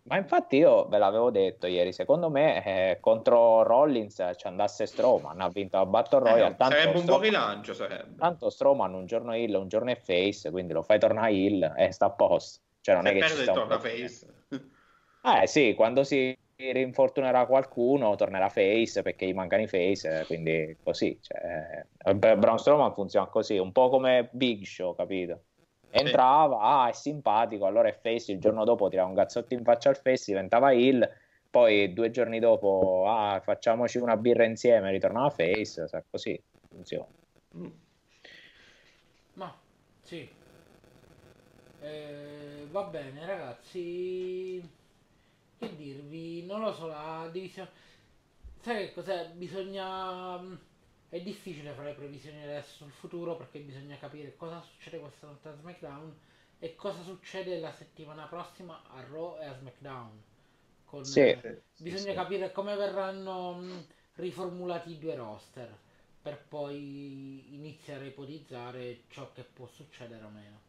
Ma 0.07 0.18
infatti 0.18 0.57
io 0.57 0.88
ve 0.88 0.99
l'avevo 0.99 1.32
detto 1.32 1.65
ieri, 1.65 1.91
secondo 1.91 2.30
me 2.30 2.64
eh, 2.64 2.99
contro 2.99 3.64
Rollins 3.64 4.34
ci 4.36 4.45
andasse 4.45 4.86
Strowman, 4.86 5.41
ha 5.41 5.49
vinto 5.49 5.77
la 5.77 5.86
Battle 5.88 6.19
Eh, 6.19 6.32
Royale, 6.32 6.56
tanto, 6.56 6.76
sarebbe 6.76 6.99
un 6.99 7.06
buon 7.06 7.18
Strowman, 7.18 7.22
rilancio, 7.22 7.73
sarebbe. 7.73 8.15
tanto 8.15 8.49
Strowman 8.52 8.94
un 8.94 9.06
giorno 9.07 9.32
è 9.32 9.38
heel, 9.38 9.56
un 9.56 9.68
giorno 9.68 9.90
è 9.90 9.95
face, 9.95 10.52
quindi 10.52 10.73
lo 10.73 10.84
fai 10.84 10.99
tornare 10.99 11.32
heel 11.32 11.73
e 11.76 11.91
sta 11.91 12.06
a 12.06 12.11
posto. 12.11 12.61
Cioè 12.82 12.94
non 12.94 13.06
Se 13.06 13.11
è 13.11 13.14
che 13.15 13.27
ci 13.27 13.36
sta 13.36 13.53
torna 13.53 13.80
face. 13.80 14.27
Eh 15.26 15.48
sì, 15.48 15.73
quando 15.73 16.03
si 16.03 16.38
rinfortunerà 16.56 17.48
qualcuno 17.48 18.15
tornerà 18.15 18.48
face 18.49 19.02
perché 19.02 19.26
gli 19.26 19.34
mancano 19.34 19.64
i 19.64 19.68
face, 19.68 20.19
eh, 20.19 20.26
quindi 20.27 20.77
così. 20.84 21.18
Cioè, 21.19 21.84
eh, 21.98 22.15
per 22.15 22.38
Braun 22.38 22.60
Strowman 22.60 22.94
funziona 22.94 23.26
così, 23.26 23.57
un 23.57 23.72
po' 23.72 23.90
come 23.90 24.30
Big 24.32 24.64
Show, 24.65 24.95
capito? 24.95 25.45
Entrava, 25.97 26.59
ah, 26.59 26.89
è 26.89 26.93
simpatico, 26.93 27.65
allora 27.65 27.88
è 27.88 27.93
face, 27.93 28.34
il 28.34 28.39
giorno 28.39 28.65
dopo 28.65 28.89
tirava 28.89 29.07
un 29.07 29.15
cazzotto 29.15 29.53
in 29.53 29.63
faccia 29.63 29.89
al 29.89 29.97
face, 29.97 30.26
diventava 30.27 30.73
heel, 30.73 31.09
poi 31.49 31.93
due 31.93 32.11
giorni 32.11 32.39
dopo, 32.39 33.05
ah, 33.07 33.39
facciamoci 33.41 33.97
una 33.99 34.17
birra 34.17 34.43
insieme, 34.43 34.91
ritornava 34.91 35.30
face, 35.30 35.88
sa, 35.88 36.03
così 36.09 36.38
funziona. 36.67 37.07
Mm. 37.57 37.67
Ma 39.34 39.55
sì. 40.01 40.30
Eh, 41.81 42.67
va 42.72 42.84
bene, 42.84 43.26
ragazzi. 43.26 44.69
Che 45.57 45.76
dirvi? 45.76 46.45
Non 46.45 46.61
lo 46.61 46.73
so, 46.73 46.88
la 46.88 47.30
divisione. 47.31 47.69
Sai 48.59 48.88
che 48.88 48.93
cos'è? 48.93 49.30
Bisogna. 49.34 50.73
Mm, 51.10 51.10
È 51.10 51.19
difficile 51.22 51.73
fare 51.73 51.94
previsioni 51.94 52.44
adesso 52.44 52.76
sul 52.76 52.91
futuro 52.91 53.36
perché 53.36 53.60
bisogna 53.60 53.98
capire 53.98 54.36
cosa 54.36 54.61
succede 54.61 54.99
questa 54.99 55.27
notte 55.27 55.49
a 55.49 55.56
SmackDown 55.56 56.15
e 56.60 56.76
cosa 56.76 57.02
succede 57.03 57.60
la 57.60 57.72
settimana 57.73 58.27
prossima 58.27 58.84
a 58.90 59.02
Raw 59.02 59.38
e 59.40 59.45
a 59.45 59.56
SmackDown. 59.57 60.22
Con, 60.86 61.14
Sì. 61.14 61.19
eh, 61.19 61.64
Bisogna 61.77 62.14
sì. 62.14 62.14
capire 62.14 62.52
come 62.52 62.76
verranno 62.76 63.53
mh, 63.53 63.86
riformulati 64.15 64.91
i 64.91 64.98
due 64.99 65.15
roster 65.15 65.76
per 66.22 66.45
poi 66.48 67.53
iniziare 67.56 68.06
a 68.06 68.07
ipotizzare 68.07 69.03
ciò 69.10 69.32
che 69.34 69.44
può 69.44 69.68
succedere 69.68 70.23
o 70.26 70.30
meno. 70.30 70.64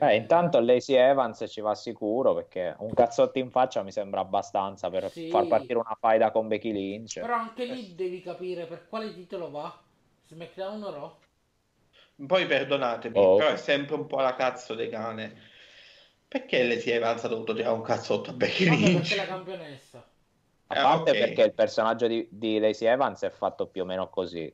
Eh, 0.00 0.14
intanto 0.14 0.60
Lacey 0.60 0.94
Evans 0.96 1.44
ci 1.48 1.60
va 1.60 1.74
sicuro 1.74 2.34
perché 2.34 2.74
un 2.78 2.92
cazzotto 2.94 3.38
in 3.38 3.50
faccia 3.50 3.82
mi 3.82 3.90
sembra 3.90 4.20
abbastanza 4.20 4.88
per 4.90 5.10
Sì. 5.10 5.28
far 5.28 5.46
partire 5.48 5.78
una 5.78 5.96
faida 5.98 6.30
con 6.30 6.46
Becky 6.46 6.72
Lynch. 6.72 7.20
Però 7.20 7.34
anche 7.34 7.64
lì 7.64 7.94
devi 7.94 8.22
capire 8.22 8.66
per 8.66 8.88
quale 8.88 9.12
titolo 9.12 9.50
va. 9.50 9.76
SmackDown 10.26 10.82
o 10.82 10.90
Raw? 10.90 11.16
Poi 12.26 12.46
perdonatemi, 12.46 13.16
Oh. 13.18 13.36
però 13.36 13.50
è 13.50 13.56
sempre 13.56 13.94
un 13.94 14.06
po' 14.06 14.20
la 14.20 14.34
cazzo 14.34 14.74
dei 14.74 14.88
cane. 14.88 15.36
Perché 16.28 16.78
si 16.78 16.90
è 16.90 16.96
avanza 16.96 17.26
dovuto 17.28 17.54
tirare 17.54 17.74
un 17.74 17.82
cazzotto 17.82 18.30
a 18.30 18.32
Becky 18.34 18.66
Vabbè, 18.68 18.80
perché 18.80 18.86
Lynch? 18.92 19.12
è 19.14 19.16
la 19.16 19.26
campionessa. 19.26 19.98
A 20.70 20.76
Eh, 20.76 20.82
parte 20.82 21.10
ok. 21.12 21.18
perché 21.18 21.42
il 21.42 21.54
personaggio 21.54 22.06
di, 22.06 22.28
di 22.30 22.58
Lacey 22.58 22.88
Evans 22.88 23.22
è 23.22 23.30
fatto 23.30 23.68
più 23.68 23.82
o 23.82 23.84
meno 23.86 24.10
così. 24.10 24.52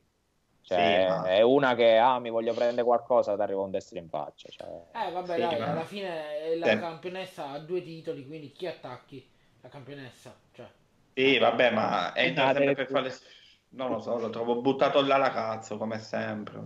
Cioè, 0.65 0.75
Sì, 0.75 0.97
ma- 1.05 1.31
è 1.37 1.41
una 1.41 1.75
che, 1.75 1.97
ah, 1.97 2.19
mi 2.19 2.29
voglio 2.31 2.53
prendere 2.53 2.83
qualcosa, 2.85 3.35
ti 3.35 3.41
arriva 3.41 3.61
un 3.61 3.71
destro 3.71 3.99
in 3.99 4.09
faccia. 4.09 4.49
Cioè, 4.49 4.67
Eh 4.91 5.11
vabbè 5.11 5.37
Sì, 5.37 5.39
dai, 5.39 5.61
ma- 5.61 5.69
alla 5.69 5.85
fine 5.85 6.55
la 6.55 6.75
Sì. 6.75 6.75
campionessa 6.75 7.49
ha 7.49 7.59
due 7.59 7.83
titoli, 7.83 8.25
quindi 8.25 8.51
chi 8.51 8.65
attacchi? 8.65 9.29
La 9.61 9.69
campionessa. 9.69 10.35
Cioè, 10.51 10.67
Sì, 11.13 11.37
vabbè, 11.37 11.71
ma 11.71 12.15
entra 12.15 12.47
Ah, 12.47 12.53
sempre 12.53 12.73
per 12.75 12.87
fare... 12.89 13.11
Non 13.69 13.89
lo 13.89 13.99
so, 13.99 14.17
lo 14.17 14.29
trovo 14.29 14.61
buttato 14.61 15.01
là 15.01 15.17
la 15.17 15.31
cazzo, 15.31 15.77
come 15.77 15.99
sempre. 15.99 16.61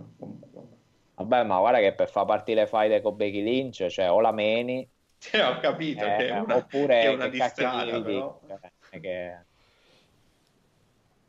Vabbè, 1.14 1.44
ma 1.44 1.58
guarda 1.58 1.78
che 1.80 1.94
per 1.94 2.08
far 2.08 2.24
partire 2.24 2.62
le 2.62 2.66
faide 2.66 3.00
con 3.02 3.14
Becky 3.14 3.42
Lynch, 3.42 3.86
cioè, 3.88 4.10
o 4.10 4.20
la 4.20 4.32
meni, 4.32 4.90
Sì, 5.18 5.36
ho 5.36 5.58
capito 5.60 6.12
eh, 6.12 6.14
che 6.14 6.34
è 6.34 6.40
una, 6.40 6.58
oppure 6.58 6.94
che 6.96 7.06
è 7.06 7.08
una 7.08 7.28
che 7.28 7.28
distrada, 7.28 8.00
di- 8.02 8.02
però... 8.02 8.40
cioè, 8.46 9.00
che- 9.00 9.46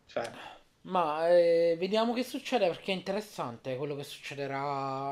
Cioè, 0.05 0.29
Ma 0.83 1.27
eh, 1.27 1.75
vediamo 1.79 2.13
che 2.13 2.21
succede 2.23 2.67
perché 2.67 2.91
è 2.91 2.95
interessante 2.95 3.75
quello 3.77 3.95
che 3.95 4.03
succederà 4.03 4.59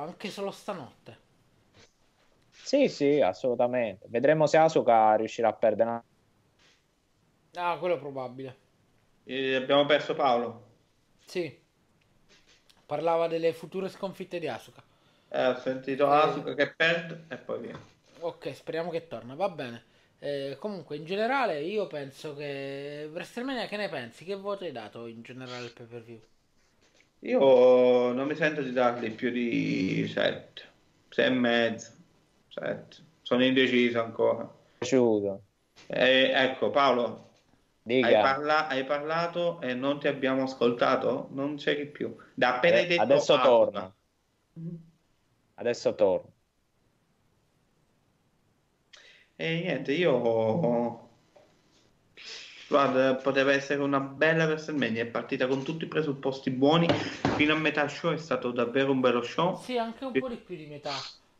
anche 0.03 0.29
solo 0.29 0.51
stanotte. 0.51 1.17
Sì, 2.61 2.87
sì, 2.89 3.19
assolutamente. 3.21 4.05
Vedremo 4.09 4.45
se 4.45 4.57
Asuka 4.57 5.15
riuscirà 5.15 5.49
a 5.49 5.53
perdere 5.53 5.89
una... 5.89 6.03
Ah, 7.55 7.77
quello 7.77 7.93
è 7.95 7.99
probabile. 7.99 8.57
eh, 9.25 9.55
abbiamo 9.55 9.85
perso 9.85 10.13
Paolo. 10.15 10.67
Sì. 11.25 11.59
Parlava 12.85 13.27
delle 13.29 13.53
future 13.53 13.87
sconfitte 13.87 14.37
di 14.37 14.47
Asuka. 14.49 14.83
Eh, 15.31 15.45
ho 15.47 15.55
sentito 15.55 16.07
Asuka 16.07 16.53
che 16.53 16.73
perde 16.75 17.25
e 17.29 17.37
poi 17.37 17.59
via. 17.61 17.79
Ok, 18.21 18.53
speriamo 18.55 18.91
che 18.91 19.07
torna, 19.07 19.33
va 19.33 19.49
bene. 19.49 19.83
Eh, 20.21 20.55
comunque, 20.59 20.95
in 20.97 21.05
generale, 21.05 21.61
io 21.61 21.87
penso 21.87 22.33
che 22.35 23.09
WrestleMania, 23.11 23.67
che 23.67 23.77
ne 23.77 23.89
pensi? 23.89 24.23
Che 24.25 24.35
voto 24.35 24.63
hai 24.65 24.71
dato 24.71 25.07
in 25.07 25.21
generale 25.23 25.65
al 25.65 25.71
pay 25.73 25.85
per 25.87 26.03
view? 26.03 26.21
Io 27.21 28.11
non 28.13 28.27
mi 28.27 28.35
sento 28.35 28.61
di 28.61 28.71
dargli 28.73 29.11
più 29.13 29.29
di 29.31 30.05
7, 30.07 30.63
6 31.09 31.25
e 31.27 31.29
mezzo, 31.29 31.91
7. 32.49 32.97
Sono 33.21 33.43
indeciso 33.45 34.01
ancora. 34.01 34.49
piaciuto. 34.79 35.43
Eh, 35.87 36.31
ecco 36.33 36.69
Paolo, 36.69 37.31
hai, 37.99 38.17
parla- 38.17 38.67
hai 38.67 38.85
parlato 38.85 39.59
e 39.61 39.73
non 39.73 39.99
ti 39.99 40.07
abbiamo 40.07 40.43
ascoltato? 40.43 41.29
Non 41.31 41.55
c'eri 41.57 41.87
più. 41.87 42.15
Da 42.33 42.55
appena 42.55 42.77
hai 42.77 42.85
Eh, 42.85 42.87
detto 42.87 43.13
adesso 43.13 43.33
Asuka, 43.35 43.41
torna. 43.41 43.93
Adesso 45.57 45.93
torno. 45.93 46.33
E 49.41 49.61
niente, 49.61 49.93
io... 49.93 51.07
Guarda, 52.67 53.15
poteva 53.15 53.53
essere 53.53 53.81
una 53.81 54.01
bella 54.01 54.43
WrestleMania, 54.43 55.03
è 55.03 55.05
partita 55.05 55.47
con 55.47 55.63
tutti 55.63 55.85
i 55.85 55.87
presupposti 55.87 56.49
buoni, 56.51 56.89
fino 56.89 57.53
a 57.53 57.57
metà 57.57 57.87
show 57.87 58.11
è 58.11 58.17
stato 58.17 58.51
davvero 58.51 58.91
un 58.91 58.99
bello 58.99 59.23
show. 59.23 59.57
Sì, 59.61 59.77
anche 59.77 60.03
un 60.03 60.11
po' 60.11 60.27
di 60.27 60.35
più 60.35 60.57
di 60.57 60.65
metà, 60.65 60.91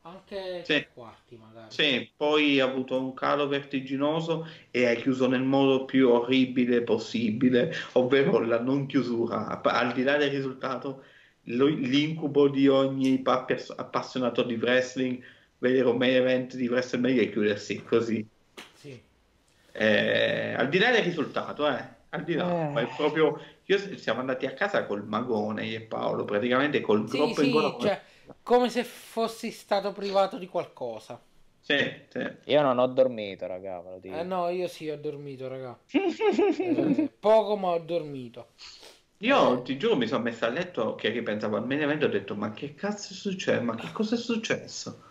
anche 0.04 0.64
Sì. 0.64 0.72
tre 0.72 0.90
quarti 0.94 1.36
magari. 1.36 1.74
Sì, 1.74 2.10
poi 2.16 2.62
ha 2.62 2.66
avuto 2.66 2.98
un 2.98 3.14
calo 3.14 3.50
vertiginoso 3.50 4.48
e 4.72 4.86
ha 4.86 4.94
chiuso 4.94 5.28
nel 5.28 5.44
modo 5.44 5.84
più 5.84 6.10
orribile 6.10 6.82
possibile, 6.84 7.76
ovvero 7.92 8.40
la 8.40 8.62
non 8.62 8.86
chiusura. 8.86 9.62
Al 9.62 9.92
di 9.92 10.04
là 10.04 10.16
del 10.16 10.32
risultato, 10.32 11.04
l'incubo 11.44 12.48
di 12.48 12.70
ogni 12.70 13.22
appassionato 13.26 14.42
di 14.44 14.56
wrestling, 14.56 15.22
vedere 15.60 15.88
un 15.90 15.98
main 15.98 16.16
event 16.16 16.56
di 16.56 16.68
WrestleMania 16.68 17.22
e 17.22 17.30
chiudersi 17.32 17.84
così. 17.84 18.28
Sì. 18.76 19.02
Eh, 19.72 20.54
al 20.58 20.68
di 20.70 20.80
là 20.80 20.92
del 20.92 21.04
risultato, 21.04 21.68
eh, 21.68 21.98
al 22.10 22.24
di 22.24 22.34
là, 22.34 22.50
Eh. 22.52 22.74
ma 22.74 22.82
è 22.82 22.88
proprio 22.88 23.40
io 23.66 23.98
siamo 23.98 24.20
andati 24.20 24.46
a 24.48 24.54
casa 24.54 24.86
col 24.86 25.06
magone 25.06 25.66
io 25.66 25.78
e 25.78 25.82
Paolo, 25.82 26.26
praticamente 26.26 26.82
col 26.82 27.08
Sì, 27.08 27.18
groppo 27.18 27.42
in 27.42 27.48
sì, 27.48 27.52
gola 27.52 27.70
come- 27.72 27.88
cioè, 27.88 28.02
come 28.42 28.70
se 28.70 28.84
fossi 28.84 29.52
stato 29.52 29.92
privato 29.92 30.38
di 30.38 30.48
qualcosa. 30.48 31.22
Sì, 31.62 31.76
sì. 32.10 32.20
Io 32.46 32.62
non 32.64 32.80
ho 32.80 32.88
dormito, 32.88 33.46
raga, 33.46 33.80
ve 33.82 33.90
lo 33.92 34.00
dico. 34.00 34.16
Eh 34.16 34.24
no, 34.24 34.50
io 34.50 34.68
sì, 34.68 34.90
ho 34.90 34.98
dormito, 34.98 35.48
raga. 35.48 35.78
Eh, 35.92 37.10
poco, 37.20 37.56
ma 37.58 37.70
ho 37.70 37.80
dormito. 37.80 38.48
Io 39.20 39.62
ti 39.62 39.78
giuro, 39.78 39.96
mi 39.96 40.08
sono 40.08 40.24
messo 40.24 40.46
a 40.46 40.50
letto 40.50 40.96
che 40.96 41.10
ripensavo 41.10 41.56
al 41.58 41.66
main 41.68 41.82
event 41.82 42.04
ho 42.04 42.08
detto: 42.08 42.36
Ma 42.36 42.52
che 42.52 42.74
cazzo 42.74 43.14
è 43.14 43.16
successo? 43.16 43.62
Ma 43.64 43.76
che 43.76 43.92
cosa 43.92 44.16
è 44.16 44.18
successo? 44.18 45.04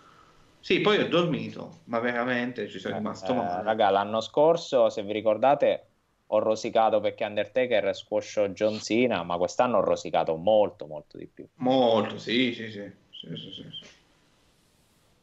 Sì, 0.61 0.81
poi 0.81 0.99
ho 0.99 1.09
dormito, 1.09 1.81
ma 1.87 1.99
veramente 2.01 2.69
ci 2.69 2.79
sono 2.79 2.95
rimasto 2.95 3.33
Eh, 3.33 3.37
male. 3.37 3.63
raga, 3.63 3.91
l'anno 3.91 4.21
scorso, 4.21 4.89
se 4.89 5.03
vi 5.03 5.13
ricordate, 5.13 5.93
ho 6.27 6.39
rosicato 6.39 7.01
perché 7.01 7.25
Undertaker 7.25 7.95
squasciò 7.95 8.47
John 8.49 8.79
Cena, 8.79 9.23
ma 9.23 9.37
quest'anno 9.39 9.79
ho 9.79 9.81
rosicato 9.83 10.37
molto, 10.37 10.87
molto 10.87 11.17
di 11.19 11.27
più. 11.27 11.47
Molto, 11.61 12.19
sì, 12.19 12.53
sì, 12.55 12.71
sì, 12.71 12.91
sì, 13.11 13.37
sì, 13.37 13.53
sì. 13.53 13.87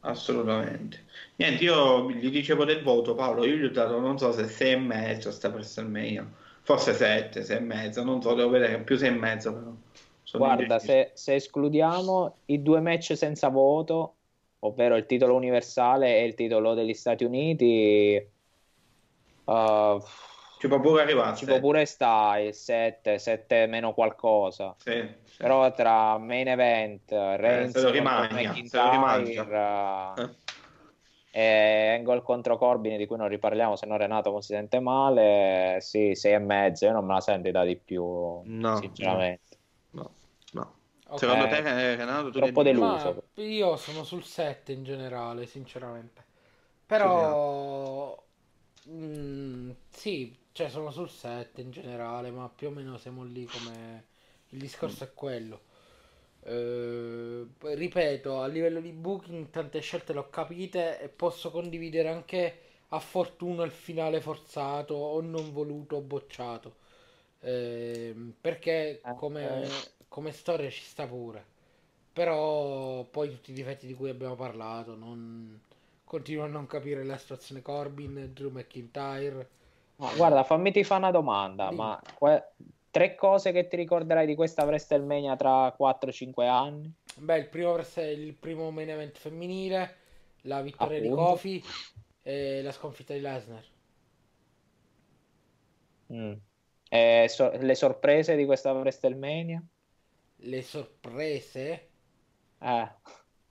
Assolutamente. 0.00 1.04
Niente, 1.36 1.64
io 1.64 2.08
gli 2.10 2.30
dicevo 2.30 2.64
del 2.64 2.82
voto, 2.82 3.14
Paolo. 3.14 3.44
Io 3.44 3.56
gli 3.56 3.64
ho 3.64 3.70
dato, 3.70 3.98
non 3.98 4.18
so 4.18 4.30
se 4.32 4.46
6 4.46 4.72
e 4.72 4.76
mezzo 4.76 5.30
sta 5.32 5.48
WrestleMania, 5.48 6.30
forse 6.62 6.94
7, 6.94 7.42
6 7.42 7.56
e 7.56 7.60
mezzo, 7.60 8.04
non 8.04 8.22
so, 8.22 8.34
devo 8.34 8.50
vedere, 8.50 8.82
più 8.84 8.96
6 8.96 9.08
e 9.08 9.12
mezzo 9.12 9.52
però. 9.52 9.74
Sono 10.22 10.44
Guarda, 10.44 10.78
se, 10.78 11.12
se 11.14 11.34
escludiamo 11.34 12.42
i 12.46 12.62
due 12.62 12.80
match 12.80 13.16
senza 13.16 13.48
voto, 13.48 14.15
ovvero 14.66 14.96
il 14.96 15.06
titolo 15.06 15.34
universale 15.34 16.18
e 16.18 16.24
il 16.24 16.34
titolo 16.34 16.74
degli 16.74 16.94
Stati 16.94 17.24
Uniti, 17.24 18.30
uh, 19.44 20.00
ci 20.58 20.68
può 20.68 20.80
pure 20.80 21.02
arrivare. 21.02 21.36
ci 21.36 21.44
può 21.44 21.60
pure 21.60 21.84
stare 21.84 22.46
il 22.46 22.54
7, 22.54 23.18
7 23.18 23.66
meno 23.66 23.92
qualcosa. 23.92 24.74
Sì, 24.78 25.06
sì. 25.24 25.36
Però 25.38 25.70
tra 25.72 26.16
main 26.18 26.48
event, 26.48 27.10
Reigns 27.10 27.90
rimagna, 27.90 28.28
se 28.28 28.78
McIntyre 28.78 30.14
Eh. 30.16 30.34
e 31.30 31.88
Angle 31.98 32.22
contro 32.22 32.56
Corbin, 32.56 32.96
di 32.96 33.06
cui 33.06 33.18
non 33.18 33.28
riparliamo, 33.28 33.76
se 33.76 33.84
no 33.84 33.98
Renato 33.98 34.30
non 34.30 34.40
si 34.40 34.54
sente 34.54 34.80
male, 34.80 35.76
sì, 35.80 36.14
6 36.14 36.32
e 36.32 36.38
mezzo, 36.38 36.86
io 36.86 36.92
non 36.92 37.04
me 37.04 37.12
la 37.14 37.20
sento 37.20 37.50
da 37.50 37.64
di 37.64 37.76
più, 37.76 38.02
No, 38.44 38.76
sinceramente. 38.76 39.42
No, 39.50 39.55
no. 41.08 41.14
Ok. 41.16 41.20
Secondo 41.20 41.46
te, 41.46 41.58
eh, 41.58 41.96
Renato, 41.96 42.30
tu 42.30 42.38
Troppo 42.38 42.62
deluso. 42.62 43.14
Ma 43.14 43.42
io 43.42 43.76
sono 43.76 44.04
sul 44.04 44.24
7 44.24 44.72
in 44.72 44.84
generale, 44.84 45.46
sinceramente. 45.46 46.24
Però, 46.86 48.22
mm, 48.90 49.70
sì, 49.90 50.36
cioè 50.52 50.68
sono 50.68 50.90
sul 50.90 51.08
7 51.10 51.60
in 51.62 51.70
generale, 51.70 52.30
ma 52.30 52.48
più 52.48 52.68
o 52.68 52.70
meno 52.70 52.98
siamo 52.98 53.24
lì 53.24 53.46
come 53.46 54.06
il 54.50 54.60
discorso 54.60 55.04
è 55.04 55.12
quello. 55.14 55.62
Eh, 56.42 57.46
ripeto, 57.60 58.40
a 58.40 58.46
livello 58.46 58.80
di 58.80 58.92
booking 58.92 59.50
tante 59.50 59.80
scelte 59.80 60.12
le 60.12 60.20
ho 60.20 60.30
capite 60.30 61.00
e 61.00 61.08
posso 61.08 61.50
condividere 61.50 62.08
anche 62.08 62.60
a 62.90 63.00
fortuna 63.00 63.64
il 63.64 63.72
finale 63.72 64.20
forzato 64.20 64.94
o 64.94 65.20
non 65.20 65.52
voluto 65.52 65.96
o 65.96 66.00
bocciato. 66.02 66.76
Ehm, 67.40 68.34
perché 68.40 69.02
Eh, 69.04 69.14
come, 69.14 69.64
eh. 69.64 69.70
Come 70.08 70.32
storia 70.32 70.70
ci 70.70 70.82
sta 70.82 71.06
pure. 71.06 71.44
Però 72.12 73.04
poi 73.04 73.30
tutti 73.30 73.50
i 73.50 73.54
difetti 73.54 73.86
di 73.86 73.94
cui 73.94 74.08
abbiamo 74.08 74.34
parlato, 74.36 74.94
non... 74.94 75.60
continuo 76.04 76.44
a 76.44 76.48
non 76.48 76.66
capire 76.66 77.04
la 77.04 77.18
situazione 77.18 77.62
Corbin, 77.62 78.30
Drew 78.32 78.50
McIntyre. 78.50 79.48
Ma 79.96 80.12
guarda, 80.14 80.42
fammi 80.44 80.72
ti 80.72 80.84
fa 80.84 80.96
una 80.96 81.10
domanda, 81.10 81.68
Dimmi. 81.68 81.76
ma 81.76 82.00
que- 82.14 82.52
tre 82.90 83.14
cose 83.14 83.52
che 83.52 83.66
ti 83.66 83.76
ricorderai 83.76 84.26
di 84.26 84.34
questa 84.34 84.64
WrestleMania 84.64 85.36
tra 85.36 85.74
4-5 85.76 86.46
anni? 86.48 86.90
Beh, 87.18 87.38
il 87.38 87.48
primo, 87.48 87.76
il 87.76 88.34
primo 88.34 88.70
main 88.70 88.90
event 88.90 89.16
femminile, 89.18 89.96
la 90.42 90.62
vittoria 90.62 91.00
di 91.00 91.08
Appunto. 91.08 91.30
Kofi 91.30 91.62
e 92.22 92.62
la 92.62 92.72
sconfitta 92.72 93.12
di 93.12 93.20
Lesnar. 93.20 93.64
Mm. 96.12 96.32
So- 97.26 97.52
le 97.58 97.74
sorprese 97.74 98.36
di 98.36 98.44
questa 98.44 98.72
WrestleMania? 98.72 99.62
Le 100.38 100.62
sorprese, 100.62 101.88
Eh, 102.58 102.88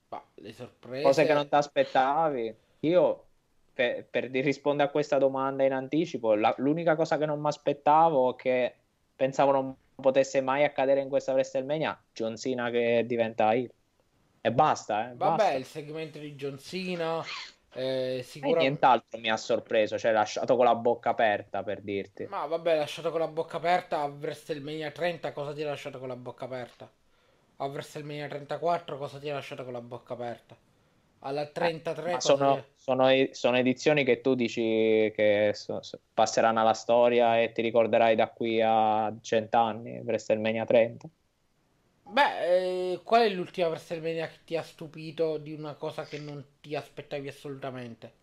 ma 0.09 0.23
le 0.35 0.53
sorprese... 0.53 1.03
cose 1.03 1.25
che 1.25 1.33
non 1.33 1.47
ti 1.47 1.55
aspettavi? 1.55 2.55
Io, 2.81 3.25
per, 3.73 4.05
per 4.05 4.25
rispondere 4.29 4.87
a 4.89 4.91
questa 4.91 5.17
domanda 5.17 5.63
in 5.63 5.73
anticipo, 5.73 6.35
la- 6.35 6.53
l'unica 6.57 6.95
cosa 6.95 7.17
che 7.17 7.25
non 7.25 7.39
mi 7.41 7.47
aspettavo 7.47 8.35
che 8.35 8.73
pensavo 9.15 9.51
non 9.51 9.75
potesse 9.95 10.41
mai 10.41 10.63
accadere 10.63 11.01
in 11.01 11.09
questa 11.09 11.33
WrestleMania, 11.33 11.99
John 12.13 12.37
Cena 12.37 12.69
che 12.69 13.03
diventa 13.07 13.53
heel. 13.53 13.71
E 14.41 14.51
basta, 14.51 15.11
eh, 15.11 15.15
Vabbè, 15.15 15.37
basta. 15.37 15.53
il 15.53 15.65
segmento 15.65 16.19
di 16.19 16.35
John 16.35 16.59
Cena, 16.59 17.23
eh, 17.75 18.21
E 18.39 18.53
sicuramente... 18.53 18.55
nient'altro 18.55 19.19
mi 19.19 19.29
ha 19.29 19.35
sorpreso, 19.35 19.97
cioè 19.97 20.13
lasciato 20.13 20.55
con 20.55 20.63
la 20.63 20.75
bocca 20.75 21.09
aperta 21.09 21.63
per 21.63 21.81
dirti. 21.81 22.25
Ma 22.27 22.45
vabbè, 22.45 22.77
lasciato 22.77 23.09
con 23.09 23.19
la 23.19 23.27
bocca 23.27 23.57
aperta 23.57 24.01
a 24.01 24.05
WrestleMania 24.05 24.91
30, 24.91 25.31
cosa 25.31 25.53
ti 25.53 25.63
ha 25.63 25.67
lasciato 25.67 25.97
con 25.99 26.07
la 26.07 26.15
bocca 26.15 26.45
aperta? 26.45 26.91
A 27.57 27.65
WrestleMania 27.65 28.27
34, 28.27 28.97
cosa 28.97 29.17
ti 29.19 29.29
ha 29.29 29.33
lasciato 29.35 29.63
con 29.63 29.73
la 29.73 29.81
bocca 29.81 30.13
aperta? 30.13 30.55
Alla 31.19 31.45
33, 31.47 32.17
Eh, 32.17 32.21
sono, 32.21 32.63
ti- 32.63 32.73
sono, 32.75 33.09
e- 33.09 33.29
sono 33.33 33.57
edizioni 33.57 34.03
che 34.03 34.21
tu 34.21 34.35
dici 34.35 34.61
che 35.15 35.51
so- 35.53 35.81
so- 35.81 35.99
passeranno 36.13 36.59
alla 36.61 36.73
storia 36.73 37.41
e 37.41 37.51
ti 37.51 37.61
ricorderai 37.63 38.15
da 38.15 38.29
qui 38.29 38.61
a 38.61 39.11
cent'anni, 39.21 39.99
WrestleMania 40.01 40.65
30. 40.65 41.09
Beh, 42.07 42.93
eh, 42.93 43.01
qual 43.03 43.21
è 43.23 43.29
l'ultima 43.29 43.67
WrestleMania 43.67 44.27
che 44.27 44.39
ti 44.45 44.55
ha 44.57 44.63
stupito 44.63 45.37
di 45.37 45.53
una 45.53 45.75
cosa 45.75 46.07
che 46.07 46.17
non 46.17 46.43
ti 46.61 46.73
aspettavi 46.75 47.27
assolutamente? 47.27 48.13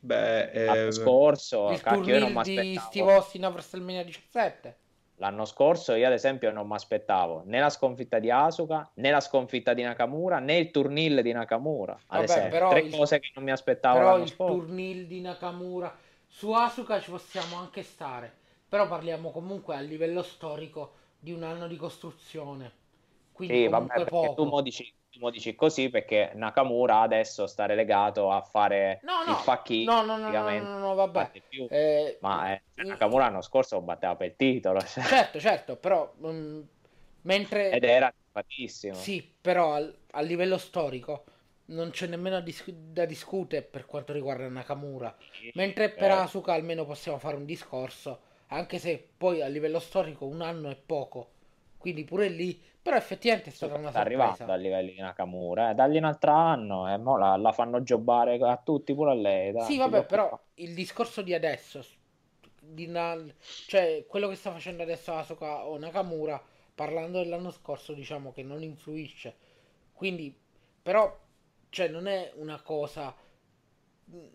Beh, 0.00 0.50
L'anno 0.64 0.90
eh, 0.90 0.90
scorso, 0.90 1.72
Il 1.72 1.80
cacchio, 1.80 2.14
io 2.14 2.18
non 2.18 2.36
di 2.40 2.76
aspettavo. 2.76 2.80
Steve 2.80 3.12
Austin 3.12 3.44
a 3.44 3.48
WrestleMania 3.50 4.02
17? 4.02 4.76
L'anno 5.20 5.46
scorso 5.46 5.94
io 5.94 6.06
ad 6.06 6.12
esempio 6.12 6.52
non 6.52 6.66
mi 6.66 6.74
aspettavo 6.74 7.44
né 7.46 7.58
la 7.60 7.70
sconfitta 7.70 8.18
di 8.18 8.30
Asuka, 8.30 8.90
né 8.96 9.10
la 9.10 9.20
sconfitta 9.20 9.72
di 9.72 9.80
Nakamura, 9.82 10.38
né 10.38 10.58
il 10.58 10.70
turnil 10.70 11.22
di 11.22 11.32
Nakamura. 11.32 11.98
Ad 12.08 12.20
Vabbè, 12.20 12.22
esempio, 12.22 12.66
tre 12.66 12.86
il- 12.86 12.90
cose 12.90 13.18
che 13.18 13.30
non 13.34 13.44
mi 13.44 13.52
aspettavo 13.52 14.02
Però 14.02 14.02
l'anno 14.02 14.26
il 14.26 14.26
scorso. 14.26 14.68
turnil 14.70 15.06
di 15.06 15.20
Nakamura 15.20 15.94
su 16.26 16.52
Asuka 16.52 17.00
ci 17.00 17.10
possiamo 17.10 17.56
anche 17.56 17.82
stare. 17.82 18.32
Però 18.68 18.88
parliamo 18.88 19.30
comunque 19.30 19.76
a 19.76 19.80
livello 19.80 20.22
storico 20.22 20.94
di 21.18 21.32
un 21.32 21.42
anno 21.42 21.68
di 21.68 21.76
costruzione. 21.76 22.72
Quindi 23.32 23.54
Sì, 23.54 23.68
vabbè, 23.68 24.04
tu 24.34 24.44
mo 24.44 24.60
dici, 24.62 24.94
tu 25.10 25.18
mo 25.20 25.30
dici 25.30 25.54
così 25.54 25.88
perché 25.90 26.32
Nakamura 26.34 27.00
adesso 27.00 27.46
sta 27.46 27.66
relegato 27.66 28.30
a 28.30 28.40
fare 28.42 29.00
No, 29.02 29.24
il 29.24 29.32
no, 29.32 29.36
facchino, 29.36 30.02
no, 30.02 30.16
no, 30.16 30.30
no, 30.30 30.58
no, 30.60 30.78
no, 30.78 30.94
vabbè. 30.94 31.30
Eh, 31.68 32.18
Ma 32.20 32.52
eh, 32.52 32.62
in- 32.76 32.86
Nakamura 32.88 33.24
l'anno 33.24 33.42
scorso 33.42 33.80
batteva 33.82 34.16
per 34.16 34.28
il 34.28 34.36
titolo 34.36 34.80
cioè, 34.86 35.02
Certo, 35.04 35.40
certo, 35.40 35.76
però 35.76 36.12
mm, 36.24 36.60
mentre 37.22 37.70
ed 37.76 37.84
era 37.84 38.12
simpatissimo. 38.24 38.96
sì, 38.96 39.22
però 39.40 39.74
al- 39.74 39.96
a 40.12 40.20
livello 40.20 40.58
storico 40.58 41.24
non 41.66 41.90
c'è 41.90 42.06
nemmeno 42.06 42.40
dis- 42.40 42.68
da 42.70 43.04
discutere 43.06 43.62
per 43.62 43.86
quanto 43.86 44.12
riguarda 44.12 44.48
Nakamura. 44.48 45.14
Mentre 45.54 45.90
per 45.90 46.10
Eh, 46.10 46.14
Asuka 46.22 46.52
almeno 46.52 46.84
possiamo 46.84 47.18
fare 47.18 47.36
un 47.36 47.44
discorso, 47.44 48.20
anche 48.48 48.78
se 48.78 49.06
poi 49.16 49.42
a 49.42 49.46
livello 49.48 49.78
storico 49.78 50.26
un 50.26 50.42
anno 50.42 50.68
è 50.70 50.76
poco. 50.76 51.30
Quindi 51.78 52.04
pure 52.04 52.28
lì, 52.28 52.60
però 52.82 52.96
effettivamente 52.96 53.50
è 53.50 53.52
stata 53.52 53.74
una 53.76 53.90
sta 53.90 54.00
arrivando 54.00 54.44
sorpresa. 54.44 54.52
a 54.52 54.56
livelli 54.56 54.92
di 54.94 55.00
Nakamura, 55.00 55.70
eh. 55.70 55.74
dagli 55.74 55.96
un 55.98 56.04
altro 56.04 56.32
anno 56.32 56.92
e 56.92 56.98
mo 56.98 57.16
la, 57.16 57.36
la 57.36 57.52
fanno 57.52 57.82
giocare 57.82 58.38
a 58.38 58.56
tutti, 58.58 58.94
pure 58.94 59.10
a 59.12 59.14
lei. 59.14 59.52
dai, 59.52 59.72
Sì, 59.72 59.76
vabbè, 59.78 60.04
però 60.06 60.38
il 60.54 60.74
discorso 60.74 61.22
di 61.22 61.32
adesso, 61.34 61.84
di 62.60 62.86
na- 62.86 63.16
cioè 63.66 64.04
quello 64.06 64.28
che 64.28 64.34
sta 64.34 64.50
facendo 64.52 64.82
adesso 64.82 65.12
Asuka 65.14 65.66
o 65.66 65.78
Nakamura, 65.78 66.42
parlando 66.74 67.18
dell'anno 67.22 67.50
scorso, 67.50 67.92
diciamo 67.94 68.32
che 68.32 68.42
non 68.42 68.62
influisce. 68.62 69.36
Quindi, 69.92 70.36
però, 70.82 71.16
cioè, 71.70 71.88
non 71.88 72.06
è 72.08 72.32
una 72.36 72.60
cosa. 72.62 73.14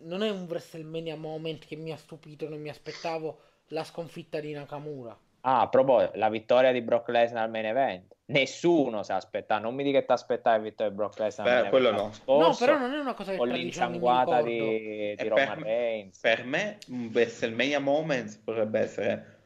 Non 0.00 0.22
è 0.22 0.28
un 0.30 0.44
WrestleMania 0.44 1.16
moment 1.16 1.64
che 1.66 1.74
mi 1.76 1.90
ha 1.90 1.96
stupito, 1.96 2.48
non 2.48 2.60
mi 2.60 2.68
aspettavo 2.68 3.40
la 3.68 3.82
sconfitta 3.84 4.40
di 4.40 4.52
Nakamura. 4.52 5.18
Ah, 5.42 5.68
proprio 5.68 6.12
la 6.14 6.28
vittoria 6.28 6.70
di 6.72 6.80
Brock 6.80 7.08
Lesnar 7.08 7.42
al 7.44 7.50
main 7.50 7.66
event. 7.66 8.14
Nessuno 8.30 9.02
si 9.02 9.12
aspetta, 9.12 9.58
non 9.58 9.74
mi 9.74 9.82
dica 9.82 10.00
che 10.00 10.06
ti 10.06 10.12
aspettavi 10.12 10.74
di 10.76 10.90
Brock 10.90 11.18
Lesnar. 11.18 11.62
Beh, 11.62 11.70
quello 11.70 11.92
no. 11.92 12.12
scorso, 12.12 12.34
no, 12.38 12.54
però 12.56 12.78
non 12.78 12.92
è 12.92 12.98
una 12.98 13.14
cosa 13.14 13.32
che 13.32 13.38
con 13.38 13.48
l'insanguata 13.48 14.42
di, 14.42 15.16
di 15.16 15.28
Roman 15.28 15.54
per, 15.54 15.62
Reigns. 15.64 16.18
per 16.20 16.44
me 16.44 16.78
un 16.88 17.10
WrestleMania 17.10 17.80
Moments 17.80 18.36
potrebbe 18.36 18.80
essere 18.80 19.38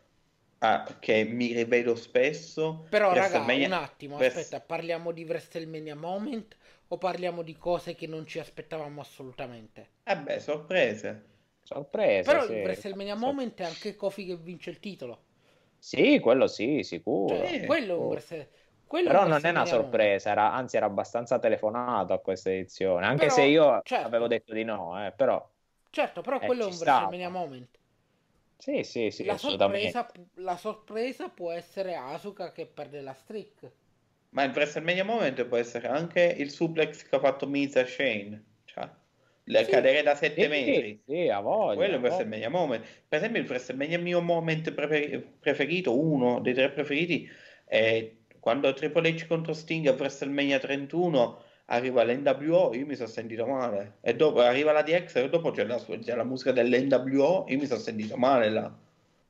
ah, 0.58 0.84
che 0.98 1.22
mi 1.22 1.52
rivedo 1.52 1.94
spesso. 1.94 2.86
Però, 2.88 3.12
raga, 3.12 3.38
WrestleMania- 3.38 3.66
un 3.68 3.72
attimo, 3.72 4.16
Wres- 4.16 4.36
aspetta, 4.36 4.60
parliamo 4.60 5.12
di 5.12 5.22
WrestleMania 5.24 5.94
moment 5.94 6.56
o 6.88 6.98
parliamo 6.98 7.42
di 7.42 7.56
cose 7.56 7.94
che 7.94 8.08
non 8.08 8.26
ci 8.26 8.40
aspettavamo 8.40 9.00
assolutamente? 9.00 9.90
Eh 10.04 10.16
beh, 10.16 10.40
sorprese. 10.40 11.22
Sorpresa, 11.64 12.30
Però 12.30 12.44
sì. 12.44 12.52
il 12.52 12.62
WrestleMania 12.62 13.14
moment 13.14 13.60
è 13.60 13.64
anche 13.64 13.94
Kofi 13.94 14.24
che 14.26 14.36
vince 14.36 14.70
il 14.70 14.80
titolo. 14.80 15.22
Sì, 15.78 16.18
quello 16.20 16.46
sì, 16.46 16.82
sicuro. 16.82 17.36
Cioè, 17.36 17.64
quello 17.64 17.94
è 17.94 17.98
un 17.98 18.08
sicuro. 18.08 18.20
Quello 18.92 19.08
Però 19.08 19.26
non 19.26 19.40
è 19.44 19.50
una 19.50 19.64
sorpresa, 19.66 20.30
era, 20.30 20.52
anzi 20.52 20.76
era 20.76 20.86
abbastanza 20.86 21.38
telefonato 21.38 22.12
a 22.12 22.20
questa 22.20 22.50
edizione, 22.50 23.06
anche 23.06 23.26
Però, 23.26 23.34
se 23.34 23.42
io 23.42 23.80
certo. 23.82 24.06
avevo 24.06 24.26
detto 24.28 24.52
di 24.52 24.64
no, 24.64 25.04
eh, 25.06 25.12
però. 25.12 25.50
Certo, 25.90 26.22
però 26.22 26.38
Eh, 26.38 26.46
quello 26.46 26.64
è 26.64 26.66
un. 26.66 26.76
WrestleMania 26.78 27.28
moment. 27.30 27.78
sì, 28.56 28.82
sì, 28.84 29.10
sì, 29.10 29.24
la, 29.24 29.32
assolutamente. 29.32 29.88
sorpresa, 29.88 30.12
la 30.34 30.56
sorpresa 30.58 31.28
può 31.30 31.50
essere 31.50 31.94
Asuka 31.94 32.52
che 32.52 32.66
perde 32.66 33.00
la 33.00 33.14
streak. 33.14 33.72
Ma 34.30 34.44
il 34.44 34.50
WrestleMania 34.52 35.04
Moment 35.04 35.44
può 35.46 35.56
essere 35.58 35.88
anche 35.88 36.22
il 36.22 36.50
suplex 36.50 37.04
che 37.06 37.16
ha 37.16 37.20
fatto 37.20 37.46
Miz 37.46 37.76
a 37.76 37.86
Shane. 37.86 38.44
Cioè, 38.64 38.90
le 39.44 39.64
Sì. 39.64 39.70
cadere 39.70 40.02
da 40.02 40.14
7 40.14 40.48
Sì, 40.48 40.48
metri. 40.48 41.02
sì, 41.06 41.28
a 41.28 41.40
voglia. 41.40 41.74
Quello 41.74 41.94
è 41.96 41.98
il. 41.98 42.00
WrestleMania 42.00 42.48
Moment. 42.50 42.84
Per 43.08 43.18
esempio, 43.18 43.40
il 43.42 43.46
WrestleMania 43.48 43.98
mio 43.98 44.20
moment 44.22 44.72
preferi- 44.72 45.20
preferito, 45.38 45.98
uno 45.98 46.40
dei 46.40 46.54
tre 46.54 46.70
preferiti, 46.72 47.28
è 47.64 48.10
quando 48.42 48.72
Triple 48.72 49.08
H 49.08 49.28
contro 49.28 49.52
Sting 49.52 49.86
a 49.86 49.92
WrestleMania 49.92 50.58
31 50.58 51.42
arriva 51.66 52.02
l'NWO, 52.02 52.74
io 52.74 52.84
mi 52.86 52.96
sono 52.96 53.06
sentito 53.06 53.46
male. 53.46 53.98
E 54.00 54.16
dopo 54.16 54.40
arriva 54.40 54.72
la 54.72 54.82
DX 54.82 55.14
e 55.14 55.28
dopo 55.28 55.52
c'è 55.52 55.62
la, 55.64 55.76
c'è 55.76 56.16
la 56.16 56.24
musica 56.24 56.50
dell'NWO, 56.50 57.44
io 57.46 57.56
mi 57.56 57.66
sono 57.66 57.78
sentito 57.78 58.16
male 58.16 58.50
là. 58.50 58.76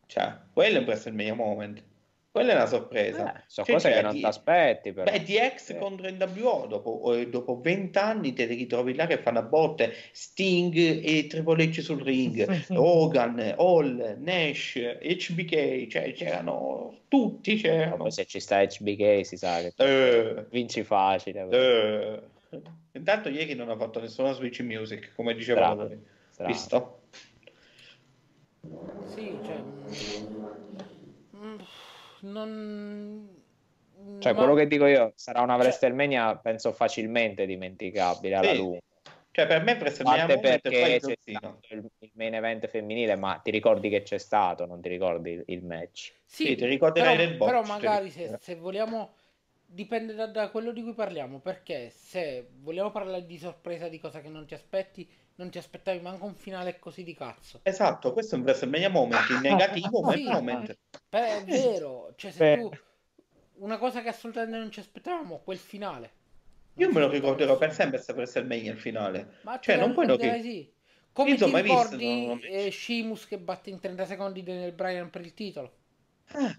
Cioè, 0.06 0.34
quello 0.50 0.76
è 0.76 0.78
un 0.78 0.86
WrestleMania 0.86 1.34
Moment. 1.34 1.82
Quella 2.32 2.52
è 2.52 2.54
una 2.54 2.66
sorpresa. 2.66 3.34
Eh, 3.34 3.42
sono 3.46 3.66
Cioè, 3.66 3.74
cose 3.76 3.92
che 3.92 4.00
non 4.00 4.14
ti 4.14 4.24
aspetti, 4.24 4.92
però. 4.94 5.10
Beh, 5.12 5.22
DX 5.22 5.56
Sì. 5.56 5.76
contro 5.76 6.08
NWO 6.08 6.64
dopo, 6.66 7.14
eh, 7.14 7.28
dopo 7.28 7.60
20 7.60 7.98
anni 7.98 8.32
te 8.32 8.46
li 8.46 8.54
ritrovi 8.54 8.94
là 8.94 9.06
che 9.06 9.18
fanno 9.18 9.40
a 9.40 9.42
botte 9.42 9.92
Sting 10.12 10.74
e 10.74 11.26
Triple 11.28 11.64
H 11.66 11.82
sul 11.82 12.00
ring, 12.02 12.50
Hogan, 12.70 13.54
Hall, 13.58 14.16
Nash, 14.18 14.76
HBK, 15.02 15.86
cioè 15.88 16.12
c'erano 16.14 17.00
tutti 17.08 17.56
c'erano. 17.56 18.08
Se 18.08 18.24
ci 18.24 18.40
sta 18.40 18.64
HBK 18.66 19.26
si 19.26 19.36
sa 19.36 19.58
che 19.60 19.74
Eh, 19.76 20.46
vinci 20.48 20.82
facile. 20.84 21.46
eh. 21.50 22.22
Intanto 22.92 23.28
ieri 23.28 23.54
non 23.54 23.68
ha 23.68 23.76
fatto 23.76 24.00
nessuna 24.00 24.32
Switch 24.32 24.60
Music, 24.60 25.12
come. 25.14 25.38
Strano. 25.38 25.90
Visto? 26.46 27.00
Sì, 29.14 29.38
cioè. 29.44 30.41
Non. 32.22 33.28
Cioè, 34.18 34.32
ma- 34.32 34.38
quello 34.38 34.54
che 34.54 34.66
dico 34.66 34.86
io 34.86 35.12
sarà 35.16 35.40
una 35.42 35.54
Cioè- 35.54 35.64
WrestleMania, 35.64 36.36
penso 36.38 36.72
facilmente 36.72 37.46
dimenticabile 37.46 38.34
alla 38.34 38.50
Sì. 38.52 38.56
lunga. 38.58 38.78
Cioè 39.34 39.46
per 39.46 39.62
me 39.62 39.72
A 39.72 39.76
WrestleMania 39.76 40.26
parte 40.26 40.34
e 40.34 40.60
perché 40.60 40.94
il 40.94 41.00
c'è 41.00 41.16
stato 41.18 41.58
il, 41.70 41.90
il 42.00 42.10
main 42.14 42.34
event 42.34 42.66
femminile, 42.66 43.16
ma 43.16 43.38
ti 43.42 43.50
ricordi 43.50 43.88
che 43.88 44.02
c'è 44.02 44.18
stato, 44.18 44.66
non 44.66 44.80
ti 44.82 44.88
ricordi 44.90 45.30
il, 45.30 45.42
il 45.46 45.64
match. 45.64 46.12
Sì, 46.24 46.44
Sì, 46.48 46.54
ti 46.56 46.66
ricorderai 46.66 47.16
però, 47.16 47.26
del 47.26 47.36
botch, 47.38 47.50
però 47.50 47.62
magari 47.62 48.10
se, 48.10 48.36
se 48.40 48.54
vogliamo 48.56 49.14
dipende 49.64 50.12
da, 50.14 50.26
da 50.26 50.50
quello 50.50 50.70
di 50.70 50.82
cui 50.82 50.92
parliamo 50.92 51.38
perché 51.40 51.88
se 51.88 52.46
vogliamo 52.60 52.90
parlare 52.90 53.24
di 53.24 53.38
sorpresa 53.38 53.88
di 53.88 53.98
cosa 53.98 54.20
che 54.20 54.28
non 54.28 54.44
ti 54.46 54.52
aspetti 54.52 55.08
non 55.42 55.50
ti 55.50 55.58
aspettavi 55.58 56.00
manco 56.00 56.24
un 56.26 56.34
finale 56.34 56.78
così 56.78 57.02
di 57.04 57.14
cazzo 57.14 57.60
Esatto, 57.64 58.12
questo 58.12 58.34
è 58.34 58.38
un 58.38 58.44
WrestleMania 58.44 58.88
Moment 58.88 59.28
in 59.30 59.40
negativo, 59.40 60.02
ma 60.02 60.14
Sì, 60.14 60.30
moment. 60.30 60.76
Beh, 61.08 61.36
è 61.36 61.44
vero 61.44 62.14
cioè 62.16 62.30
se 62.30 62.40
Beh. 62.40 62.54
tu 62.54 62.70
una 63.58 63.78
cosa 63.78 64.02
che 64.02 64.08
assolutamente 64.08 64.58
non 64.58 64.70
ci 64.70 64.80
aspettavamo 64.80 65.40
quel 65.40 65.58
finale 65.58 66.12
Io 66.76 66.90
me 66.92 67.00
lo 67.00 67.08
ricorderò 67.08 67.56
per 67.56 67.72
sempre 67.72 67.98
se 67.98 68.12
WrestleMania 68.12 68.72
il 68.72 68.78
finale. 68.78 69.36
ma 69.42 69.58
Cioè, 69.60 69.76
non 69.76 69.92
puoi 69.94 70.06
ri- 70.06 70.40
sì 70.42 70.72
come 71.12 71.30
Io 71.30 71.36
ti 71.36 71.50
mai 71.50 71.62
visto, 71.62 71.96
ricordi 71.96 72.04
non 72.26 72.40
eh. 72.42 72.70
Sheamus 72.70 73.26
che 73.26 73.38
batte 73.38 73.70
in 73.70 73.78
30 73.78 74.04
secondi 74.06 74.42
Daniel 74.42 74.72
Bryan 74.72 75.10
per 75.10 75.20
il 75.20 75.34
titolo 75.34 75.72
Ah, 76.34 76.56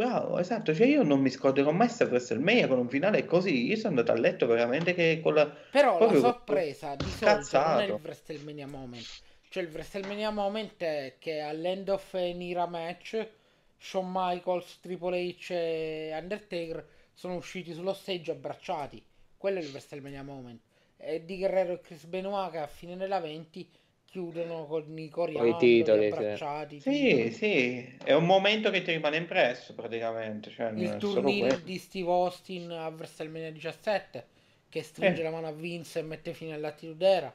bravo, 0.00 0.38
esatto. 0.38 0.74
Cioè, 0.74 0.86
io 0.86 1.02
non 1.02 1.20
mi 1.20 1.28
scorderò 1.28 1.72
mai 1.72 1.90
se 1.90 2.04
WrestleMania 2.04 2.66
con 2.68 2.78
un 2.78 2.88
finale 2.88 3.26
così. 3.26 3.66
Io 3.66 3.76
sono 3.76 3.88
andato 3.88 4.12
a 4.12 4.18
letto 4.18 4.46
veramente 4.46 4.94
che 4.94 5.20
con 5.22 5.34
la... 5.34 5.46
Però 5.46 5.98
Proprio 5.98 6.22
la 6.22 6.28
sorpresa 6.28 6.94
di 6.96 7.04
solito 7.04 7.58
non 7.58 7.80
è 7.80 7.84
il. 7.84 7.92
WrestleMania 7.92 8.66
Moment. 8.66 9.06
Cioè 9.50 9.62
il 9.62 9.68
WrestleMania 9.70 10.30
Moment 10.30 10.82
è 10.82 11.16
che 11.18 11.40
all'end 11.40 11.90
of 11.90 12.14
an 12.14 12.40
era 12.40 12.66
match 12.66 13.28
Shawn 13.76 14.10
Michaels, 14.10 14.80
Triple 14.80 15.18
H 15.18 15.52
e 15.52 16.16
Undertaker 16.18 16.86
sono 17.12 17.34
usciti 17.34 17.74
sullo 17.74 17.92
stage 17.92 18.30
abbracciati. 18.30 19.02
Quello 19.36 19.58
è 19.58 19.62
il 19.62 19.68
WrestleMania 19.68 20.22
Moment. 20.22 20.60
E 20.96 21.24
di 21.24 21.36
Guerrero 21.36 21.74
e 21.74 21.80
Chris 21.80 22.04
Benoit 22.04 22.52
che 22.52 22.58
a 22.58 22.66
fine 22.66 22.96
della 22.96 23.20
20 23.20 23.68
chiudono 24.10 24.66
con 24.66 24.98
i 24.98 25.08
coriandoli 25.08 25.56
titoli, 25.56 26.12
sì. 26.12 26.32
abbracciati. 26.32 26.80
Sì, 26.80 26.90
titoli. 26.98 27.30
sì, 27.32 27.96
è 28.02 28.12
un 28.14 28.24
momento 28.26 28.70
che 28.70 28.82
ti 28.82 28.90
rimane 28.92 29.16
impresso 29.18 29.74
praticamente. 29.74 30.50
Cioè, 30.50 30.72
Il 30.74 30.96
turnino 30.96 31.58
di 31.58 31.78
Steve 31.78 32.10
Austin 32.10 32.72
a 32.72 32.88
WrestleMania 32.88 33.52
17 33.52 34.26
che 34.68 34.82
stringe 34.82 35.20
Eh. 35.20 35.22
la 35.22 35.30
mano 35.30 35.46
a 35.46 35.52
Vince 35.52 36.00
e 36.00 36.02
mette 36.02 36.34
fine 36.34 36.54
all'attitude 36.54 37.06
era. 37.06 37.34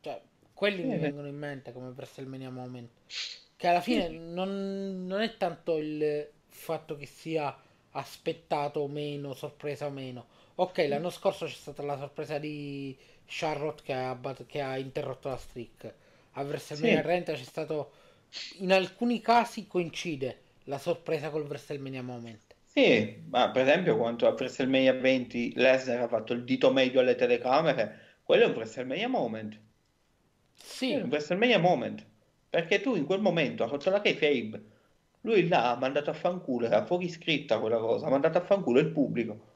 Cioè, 0.00 0.20
quelli 0.54 0.84
mi 0.84 0.94
Eh. 0.94 0.98
vengono 0.98 1.26
in 1.28 1.36
mente 1.36 1.72
come 1.72 1.88
WrestleMania 1.90 2.50
Moment. 2.50 2.90
Che 3.56 3.66
alla 3.66 3.80
fine 3.80 4.08
non, 4.08 5.06
non 5.06 5.20
è 5.20 5.36
tanto 5.36 5.76
il 5.78 6.28
fatto 6.48 6.96
che 6.96 7.06
sia 7.06 7.56
aspettato 7.92 8.80
o 8.80 8.88
meno, 8.88 9.34
sorpresa 9.34 9.86
o 9.86 9.90
meno. 9.90 10.26
Ok, 10.56 10.78
l'anno 10.88 11.10
scorso 11.10 11.46
c'è 11.46 11.52
stata 11.54 11.82
la 11.82 11.96
sorpresa 11.98 12.38
di 12.38 12.96
Charlotte 13.30 13.82
che 13.82 13.92
ha, 13.94 14.18
che 14.46 14.60
ha 14.60 14.76
interrotto 14.78 15.28
la 15.30 15.36
streak. 15.38 15.94
A 16.32 16.42
WrestleMania 16.42 17.00
Sì. 17.00 17.02
30 17.02 17.32
c'è 17.34 17.44
stato. 17.44 17.92
In 18.58 18.72
alcuni 18.72 19.20
casi 19.20 19.66
coincide 19.66 20.40
la 20.64 20.78
sorpresa 20.78 21.30
col 21.30 21.46
WrestleMania 21.46 22.02
Moment. 22.02 22.54
Sì, 22.64 23.22
ma 23.28 23.50
per 23.50 23.68
esempio 23.68 23.98
quando 23.98 24.26
a 24.26 24.30
WrestleMania 24.32 24.94
20 24.94 25.52
Lesnar 25.56 26.00
ha 26.00 26.08
fatto 26.08 26.32
il 26.32 26.42
dito 26.44 26.72
medio 26.72 27.00
alle 27.00 27.14
telecamere, 27.14 28.18
quello 28.22 28.44
è 28.44 28.46
un 28.46 28.54
WrestleMania 28.54 29.08
Moment. 29.08 29.60
Sì, 30.62 30.92
È 30.92 31.00
un 31.00 31.08
WrestleMania 31.08 31.58
Moment. 31.58 32.06
Perché 32.48 32.80
tu 32.80 32.94
in 32.94 33.04
quel 33.06 33.20
momento 33.20 33.62
ha 33.64 33.66
rotto 33.66 33.90
la 33.90 34.00
kayfabe. 34.00 34.62
Lui 35.22 35.48
là 35.48 35.70
ha 35.70 35.76
mandato 35.76 36.10
a 36.10 36.14
fanculo, 36.14 36.66
era 36.66 36.84
fuori 36.84 37.08
scritta 37.08 37.58
quella 37.58 37.78
cosa, 37.78 38.06
ha 38.06 38.10
mandato 38.10 38.38
a 38.38 38.42
fanculo 38.42 38.78
il 38.80 38.90
pubblico. 38.92 39.49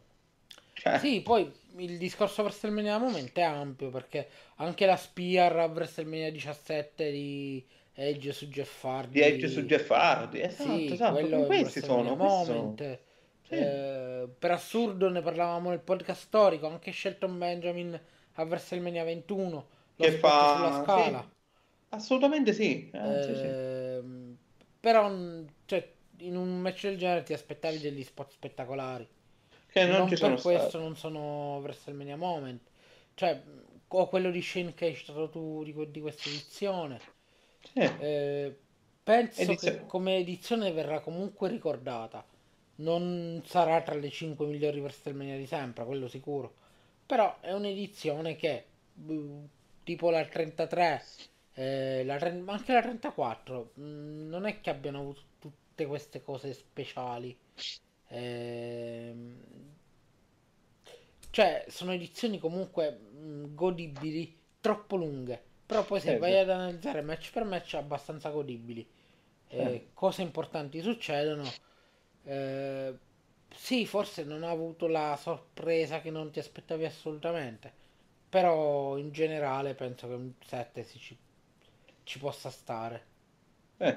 Cioè, 0.84 1.00
Sì, 1.00 1.20
poi 1.22 1.52
il 1.76 1.98
discorso 1.98 2.42
WrestleMania 2.42 2.98
Moment 2.98 3.32
è 3.36 3.42
ampio 3.42 3.90
perché 3.90 4.28
anche 4.56 4.86
la 4.86 4.96
Spear 4.96 5.56
a 5.58 5.64
WrestleMania 5.66 6.30
17 6.30 7.10
di 7.10 7.66
Edge 7.94 8.32
su 8.32 8.46
Jeff 8.48 8.82
Hardy. 8.84 9.12
di 9.12 9.20
Edge 9.20 9.48
su 9.48 9.62
Jeff 9.62 9.90
Hardy. 9.90 10.40
Esatto, 10.40 10.62
Sì, 10.62 10.92
esatto. 10.92 11.12
quello 11.12 11.36
è 11.36 11.38
un 11.38 11.46
Questi 11.46 11.80
sono. 11.80 12.14
Moment. 12.16 12.98
Sì. 13.42 13.54
Eh, 13.54 14.28
per 14.38 14.50
assurdo 14.50 15.08
ne 15.10 15.20
parlavamo 15.22 15.70
nel 15.70 15.80
podcast 15.80 16.22
storico, 16.22 16.66
anche 16.66 16.92
Shelton 16.92 17.38
Benjamin 17.38 18.00
a 18.34 18.42
WrestleMania 18.44 19.04
21 19.04 19.68
lo 19.96 20.04
Che 20.04 20.12
fa- 20.12 20.44
sulla 20.44 20.70
scala. 20.70 21.22
sì. 21.22 21.32
Assolutamente 21.90 22.52
sì. 22.52 22.90
eh, 22.92 23.34
sì. 23.34 23.56
Ehm, 24.00 24.36
Però 24.80 25.10
cioè, 25.64 25.92
in 26.18 26.36
un 26.36 26.60
match 26.60 26.82
del 26.86 26.98
genere 26.98 27.22
ti 27.22 27.32
aspettavi 27.32 27.78
degli 27.78 28.02
spot 28.04 28.30
spettacolari. 28.32 29.08
Che 29.74 29.84
non, 29.86 30.06
non 30.06 30.06
ci 30.06 30.16
per 30.16 30.16
sono 30.16 30.40
questo 30.40 30.78
stati. 30.78 30.78
non 30.78 30.96
sono 30.96 31.58
WrestleMania 31.58 32.16
Moment. 32.16 32.70
Cioè, 33.14 33.42
o 33.88 34.08
quello 34.08 34.30
di 34.30 34.40
Shane 34.42 34.74
che 34.74 34.86
hai 34.86 34.94
citato 34.94 35.28
tu 35.28 35.62
di, 35.64 35.74
di 35.90 36.00
questa 36.00 36.28
edizione. 36.28 37.00
Sì. 37.62 37.80
Eh, 37.96 38.58
penso 39.02 39.52
Edizione. 39.52 39.76
che 39.76 39.84
come 39.86 40.16
edizione 40.18 40.72
verrà 40.72 41.00
comunque 41.00 41.48
ricordata. 41.48 42.24
Non 42.76 43.42
sarà 43.46 43.82
tra 43.82 43.94
le 43.94 44.10
5 44.10 44.46
migliori 44.46 44.80
WrestleMania 44.80 45.36
di 45.36 45.46
sempre, 45.46 45.84
quello 45.84 46.08
sicuro. 46.08 46.54
Però 47.06 47.40
è 47.40 47.52
un'edizione 47.52 48.36
che, 48.36 48.66
mm, 49.00 49.44
tipo 49.84 50.10
la 50.10 50.24
33, 50.26 51.02
eh, 51.54 52.04
la 52.04 52.14
anche 52.46 52.72
la 52.72 52.82
34, 52.82 53.72
mm, 53.80 54.28
non 54.28 54.46
è 54.46 54.60
che 54.60 54.70
abbiano 54.70 55.00
avuto 55.00 55.22
tutte 55.38 55.86
queste 55.86 56.22
cose 56.22 56.52
speciali. 56.54 57.36
Ehm, 58.08 59.36
Cioè, 61.30 61.64
sono 61.68 61.92
edizioni 61.92 62.38
comunque 62.38 62.90
mh, 62.92 63.54
godibili, 63.54 64.36
troppo 64.60 64.96
lunghe. 64.96 65.42
Però 65.66 65.84
poi 65.84 66.00
se 66.00 66.14
Eh, 66.14 66.16
vai 66.16 66.38
ad 66.38 66.48
analizzare 66.50 67.00
match 67.02 67.32
per 67.32 67.44
match, 67.44 67.74
abbastanza 67.74 68.30
godibili. 68.30 68.86
Eh, 69.48 69.88
Eh. 69.88 69.94
cose 69.94 70.22
importanti 70.22 70.80
succedono. 70.80 71.56
Eh, 72.24 72.94
sì, 73.54 73.86
forse 73.86 74.24
non 74.24 74.44
ha 74.44 74.50
avuto 74.50 74.86
la 74.86 75.16
sorpresa 75.20 76.00
che 76.00 76.10
non 76.10 76.30
ti 76.30 76.38
aspettavi 76.38 76.84
assolutamente. 76.84 77.72
Però 78.28 78.96
in 78.98 79.12
generale 79.12 79.74
penso 79.74 80.08
che 80.08 80.14
un 80.14 80.32
7 80.44 80.84
si 80.84 80.98
ci, 80.98 81.18
ci 82.04 82.18
possa 82.18 82.50
stare. 82.50 83.06
Eh. 83.80 83.94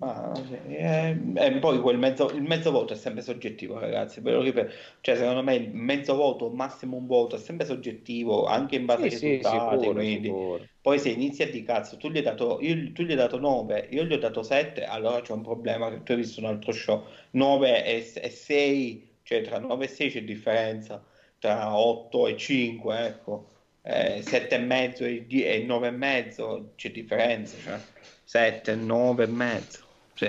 Ma, 0.00 0.32
sì, 0.46 0.54
eh, 0.54 1.20
e 1.34 1.58
poi 1.58 1.80
quel 1.80 1.98
mezzo, 1.98 2.30
il 2.30 2.42
mezzo 2.42 2.70
voto 2.70 2.92
è 2.92 2.96
sempre 2.96 3.20
soggettivo, 3.22 3.78
ragazzi. 3.80 4.20
Ripeto. 4.22 4.72
Cioè, 5.00 5.16
secondo 5.16 5.42
me 5.42 5.56
il 5.56 5.70
mezzo 5.74 6.14
voto, 6.14 6.50
massimo 6.50 6.96
un 6.96 7.06
voto, 7.06 7.34
è 7.34 7.38
sempre 7.38 7.66
soggettivo, 7.66 8.44
anche 8.46 8.76
in 8.76 8.84
base 8.86 9.02
Sì, 9.02 9.08
ai 9.08 9.10
sì, 9.10 9.18
risultati. 9.18 9.88
sicuro, 9.88 10.04
sicuro. 10.04 10.68
poi 10.80 10.98
se 11.00 11.10
inizi 11.10 11.42
a 11.42 11.50
di 11.50 11.64
cazzo, 11.64 11.96
tu 11.96 12.10
gli 12.10 12.16
hai 12.18 12.22
dato, 12.22 12.60
io- 12.60 12.92
tu 12.92 13.02
gli 13.02 13.10
hai 13.10 13.16
dato 13.16 13.38
9, 13.40 13.88
io 13.90 14.04
gli 14.04 14.12
ho 14.12 14.18
dato 14.18 14.42
7, 14.44 14.84
allora 14.84 15.20
c'è 15.20 15.32
un 15.32 15.42
problema 15.42 15.90
che 15.90 16.02
tu 16.04 16.12
hai 16.12 16.18
visto 16.18 16.38
un 16.40 16.46
altro 16.46 16.70
show. 16.72 17.04
9 17.32 17.84
e, 17.84 18.12
e 18.14 18.30
6, 18.30 19.16
cioè 19.24 19.42
tra 19.42 19.58
9 19.58 19.86
e 19.86 19.88
6 19.88 20.10
c'è 20.10 20.22
differenza, 20.22 21.04
tra 21.40 21.76
8 21.76 22.28
e 22.28 22.36
5, 22.36 23.04
ecco. 23.06 23.48
Eh, 23.82 24.22
7 24.22 24.54
e 24.56 24.58
mezzo 24.58 25.04
e, 25.04 25.26
e 25.28 25.64
9 25.64 25.88
e 25.88 25.90
mezzo 25.90 26.72
c'è 26.76 26.90
differenza, 26.92 27.58
cioè 27.58 27.80
7, 28.24 28.74
9 28.76 29.24
e 29.24 29.26
mezzo. 29.26 29.86
Sì. 30.18 30.28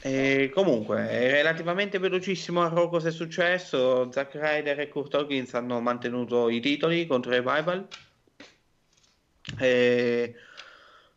E 0.00 0.50
comunque, 0.52 1.08
è 1.08 1.30
relativamente 1.30 1.98
velocissimo 1.98 2.62
a 2.62 2.68
Raw 2.68 2.88
cosa 2.88 3.08
è 3.08 3.12
successo. 3.12 4.10
Zack 4.10 4.34
Ryder 4.34 4.80
e 4.80 4.88
Kurt 4.88 5.14
Hawkins 5.14 5.52
hanno 5.52 5.78
mantenuto 5.80 6.48
i 6.48 6.60
titoli 6.60 7.06
contro 7.06 7.32
i 7.32 7.36
Revival. 7.36 7.86
E... 9.58 10.34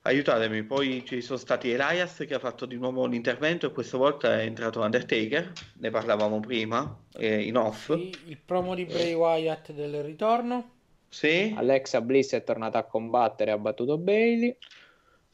Aiutatemi, 0.01 0.61
poi 0.61 1.03
ci 1.03 1.19
sono 1.21 1.39
stati 1.39 1.71
Elias 1.71 2.23
che 2.27 2.35
ha 2.35 2.39
fatto 2.39 2.67
di 2.67 2.75
nuovo 2.75 3.01
un 3.01 3.15
intervento 3.15 3.65
e 3.65 3.71
questa 3.71 3.97
volta 3.97 4.39
è 4.39 4.43
entrato 4.43 4.81
Undertaker, 4.81 5.51
ne 5.79 5.89
parlavamo 5.89 6.39
prima, 6.41 6.95
eh, 7.17 7.41
in 7.41 7.57
off. 7.57 7.91
Sì, 7.91 8.15
il 8.27 8.37
promo 8.37 8.75
di 8.75 8.85
Bray 8.85 9.13
Wyatt 9.13 9.71
del 9.71 10.03
ritorno. 10.03 10.73
Sì. 11.09 11.55
Alexa 11.57 12.01
Bliss 12.01 12.35
è 12.35 12.43
tornata 12.43 12.77
a 12.77 12.83
combattere, 12.83 13.49
ha 13.49 13.57
battuto 13.57 13.97
Bailey. 13.97 14.55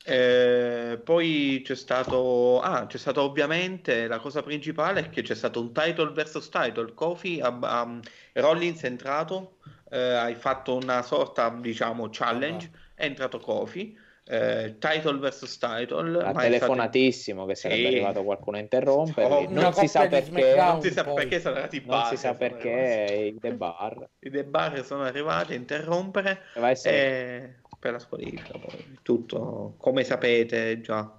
Eh, 0.04 1.00
poi 1.04 1.62
c'è 1.64 1.76
stato, 1.76 2.60
ah, 2.60 2.88
c'è 2.88 2.98
stato 2.98 3.22
ovviamente 3.22 4.08
la 4.08 4.18
cosa 4.20 4.42
principale 4.42 5.02
è 5.02 5.10
che 5.10 5.22
c'è 5.22 5.36
stato 5.36 5.60
un 5.62 5.72
title 5.72 6.12
versus 6.12 6.50
title. 6.50 6.94
Kofi, 6.94 7.40
ha- 7.40 7.58
ha- 7.62 8.00
Rollins 8.34 8.82
è 8.82 8.88
entrato, 8.88 9.58
eh, 9.92 10.00
hai 10.00 10.36
fatto 10.36 10.76
una 10.76 11.02
sorta, 11.04 11.50
diciamo, 11.50 12.10
challenge. 12.12 12.72
È 12.96 13.06
entrato 13.06 13.40
Kofi, 13.40 13.96
eh, 14.26 14.76
title 14.80 15.18
versus 15.20 15.58
title. 15.58 16.20
Ha 16.20 16.24
ma 16.24 16.30
è 16.30 16.32
stato- 16.32 16.40
telefonatissimo 16.40 17.46
che 17.46 17.56
sarebbe 17.56 17.82
Sì. 17.82 17.88
arrivato 17.88 18.24
qualcuno 18.24 18.58
a 18.58 18.60
interromperli. 18.60 19.32
Oh, 19.34 19.50
non 19.50 19.74
si 19.74 19.88
sa 19.88 20.08
perché. 20.08 20.56
Non 20.56 20.82
si 20.82 20.92
sa 20.92 21.04
perché 21.04 21.40
sono 21.40 21.56
arrivati 21.56 21.76
i 21.78 21.84
non 21.86 22.04
si 22.06 22.10
bar, 22.14 22.18
sa 22.18 22.34
perché 22.34 23.34
i 23.36 23.40
The 23.40 23.54
Bar 23.54 24.10
I 24.20 24.30
The 24.30 24.44
Bar 24.46 24.84
sono 24.86 25.04
arrivati 25.04 25.54
a 25.54 25.56
interrompere. 25.56 26.42
doveva 26.54 26.74
la 27.90 28.00
squalifica, 28.00 28.60
poi 28.60 29.00
tutto 29.02 29.74
come 29.78 30.04
sapete 30.04 30.80
già 30.82 31.12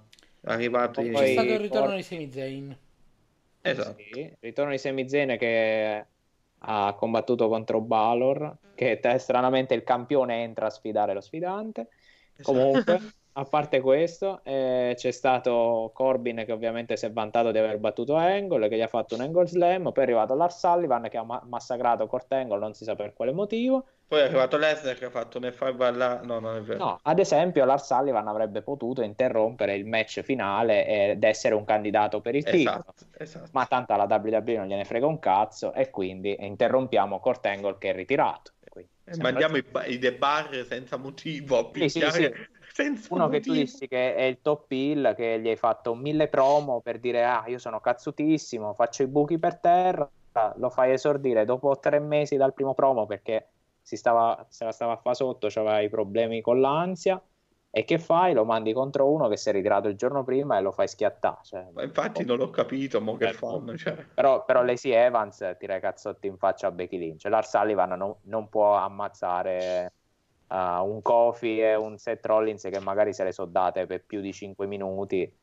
arrivati. 0.43 1.09
Poi- 1.09 1.25
C'è 1.25 1.31
stato 1.31 1.51
il 1.51 1.59
ritorno 1.59 1.87
Or- 1.89 1.95
di 1.95 2.03
Sami 2.03 2.31
Zayn. 2.31 2.77
Esatto. 3.61 4.03
Sì, 4.13 4.33
ritorno 4.39 4.71
di 4.71 4.77
Sami 4.77 5.09
Zayn 5.09 5.37
che 5.37 6.05
ha 6.65 6.93
combattuto 6.97 7.49
contro 7.49 7.81
Balor, 7.81 8.57
che 8.75 8.99
te- 8.99 9.17
stranamente 9.17 9.73
il 9.73 9.83
campione 9.83 10.43
entra 10.43 10.67
a 10.67 10.69
sfidare 10.69 11.13
lo 11.13 11.21
sfidante. 11.21 11.89
Comunque, 12.41 12.99
a 13.33 13.43
parte 13.45 13.81
questo, 13.81 14.41
eh, 14.43 14.93
c'è 14.95 15.11
stato 15.11 15.91
Corbin 15.93 16.43
che 16.45 16.51
ovviamente 16.51 16.95
si 16.97 17.05
è 17.05 17.11
vantato 17.11 17.51
di 17.51 17.57
aver 17.57 17.79
battuto 17.79 18.15
Angle, 18.15 18.67
che 18.69 18.77
gli 18.77 18.81
ha 18.81 18.87
fatto 18.87 19.15
un 19.15 19.21
Angle 19.21 19.47
Slam, 19.47 19.83
poi 19.83 19.93
è 19.95 20.01
arrivato 20.01 20.35
Lars 20.35 20.57
Sullivan 20.59 21.07
che 21.09 21.17
ha 21.17 21.23
ma- 21.23 21.43
massacrato 21.45 22.07
Kurt 22.07 22.31
Angle, 22.33 22.59
non 22.59 22.73
si 22.73 22.83
sa 22.83 22.95
per 22.95 23.13
quale 23.13 23.31
motivo. 23.31 23.87
Poi 24.07 24.19
è 24.19 24.23
arrivato 24.23 24.57
Lesnar 24.57 24.95
che 24.97 25.05
ha 25.05 25.09
fatto 25.09 25.39
nel 25.39 25.53
far 25.53 25.73
ballare. 25.73 26.25
No, 26.25 26.39
non 26.39 26.55
è 26.55 26.61
vero. 26.61 26.83
No, 26.83 26.99
ad 27.01 27.19
esempio, 27.19 27.65
Lars 27.65 27.85
Sullivan 27.85 28.27
avrebbe 28.27 28.61
potuto 28.61 29.01
interrompere 29.01 29.75
il 29.75 29.85
match 29.85 30.21
finale 30.21 30.85
ed 31.11 31.23
essere 31.23 31.55
un 31.55 31.65
candidato 31.65 32.21
per 32.21 32.35
il 32.35 32.43
titolo. 32.43 32.83
Esatto, 32.85 33.05
esatto. 33.17 33.49
Ma 33.53 33.65
tanto 33.65 33.93
alla 33.93 34.05
WWE 34.05 34.57
non 34.57 34.67
gliene 34.67 34.85
frega 34.85 35.05
un 35.07 35.19
cazzo 35.19 35.73
e 35.73 35.89
quindi 35.89 36.35
interrompiamo 36.39 37.19
Kurt 37.19 37.45
Angle 37.47 37.77
che 37.79 37.89
è 37.89 37.93
ritirato. 37.93 38.51
Quindi, 38.69 38.91
E 39.03 39.13
sembra- 39.13 39.31
mandiamo 39.31 39.57
i, 39.57 39.93
i 39.93 39.97
The 39.99 40.13
Bar 40.15 40.65
senza 40.65 40.97
motivo. 40.97 41.71
Sì, 41.71 41.89
sì, 41.89 41.99
picchiare 41.99 42.49
senza 42.71 43.07
uno 43.13 43.27
che 43.29 43.41
tu 43.41 43.53
motivo. 43.53 43.53
dissi 43.53 43.87
che 43.87 44.15
è 44.15 44.23
il 44.23 44.41
top 44.41 44.71
heel, 44.71 45.13
che 45.15 45.39
gli 45.39 45.47
hai 45.49 45.55
fatto 45.57 45.93
mille 45.95 46.27
promo 46.29 46.81
per 46.81 46.99
dire 46.99 47.23
ah 47.25 47.43
io 47.47 47.59
sono 47.59 47.79
cazzutissimo, 47.79 48.73
faccio 48.73 49.03
i 49.03 49.07
buchi 49.07 49.37
per 49.39 49.59
terra, 49.59 50.09
lo 50.55 50.69
fai 50.69 50.91
esordire 50.93 51.45
dopo 51.45 51.77
tre 51.79 51.99
mesi 51.99 52.37
dal 52.37 52.53
primo 52.53 52.73
promo 52.73 53.05
perché 53.05 53.49
si 53.83 53.95
stava, 53.97 54.45
se 54.49 54.65
la 54.65 54.71
stava 54.71 54.93
a 54.93 54.97
fa 54.97 55.13
sotto, 55.13 55.47
aveva 55.47 55.79
i 55.81 55.89
problemi 55.89 56.41
con 56.41 56.59
l'ansia 56.59 57.21
e 57.69 57.83
che 57.85 57.99
fai? 57.99 58.33
Lo 58.33 58.45
mandi 58.45 58.71
contro 58.73 59.11
uno 59.11 59.27
che 59.27 59.37
si 59.37 59.49
è 59.49 59.51
ritirato 59.51 59.87
il 59.87 59.95
giorno 59.95 60.23
prima 60.23 60.57
e 60.57 60.61
lo 60.61 60.71
fai 60.71 60.87
schiattare. 60.87 61.39
cioè, 61.43 61.65
Ma 61.73 61.83
infatti 61.83 62.23
non 62.23 62.37
l'ho 62.37 62.49
capito, 62.49 63.01
mo 63.01 63.15
che 63.17 63.29
Ecco. 63.29 63.59
fanno. 63.59 63.75
Cioè. 63.75 63.95
Però, 64.13 64.45
però 64.45 64.63
Lacey 64.63 64.91
Evans 64.91 65.55
tira 65.57 65.75
i 65.75 65.79
cazzotti 65.81 66.27
in 66.27 66.37
faccia 66.37 66.67
a 66.67 66.71
Becky 66.71 66.97
Lynch. 66.97 67.25
Lars 67.25 67.49
Sullivan 67.49 67.89
non, 67.97 68.15
non 68.23 68.47
può 68.47 68.75
ammazzare 68.75 69.91
uh, 70.47 70.55
un 70.55 71.01
Kofi 71.01 71.59
e 71.59 71.75
un 71.75 71.97
Seth 71.97 72.25
Rollins 72.27 72.61
che 72.63 72.79
magari 72.79 73.11
se 73.13 73.23
le 73.23 73.31
so 73.31 73.45
date 73.45 73.87
per 73.87 74.03
più 74.05 74.21
di 74.21 74.31
5 74.31 74.67
minuti 74.67 75.35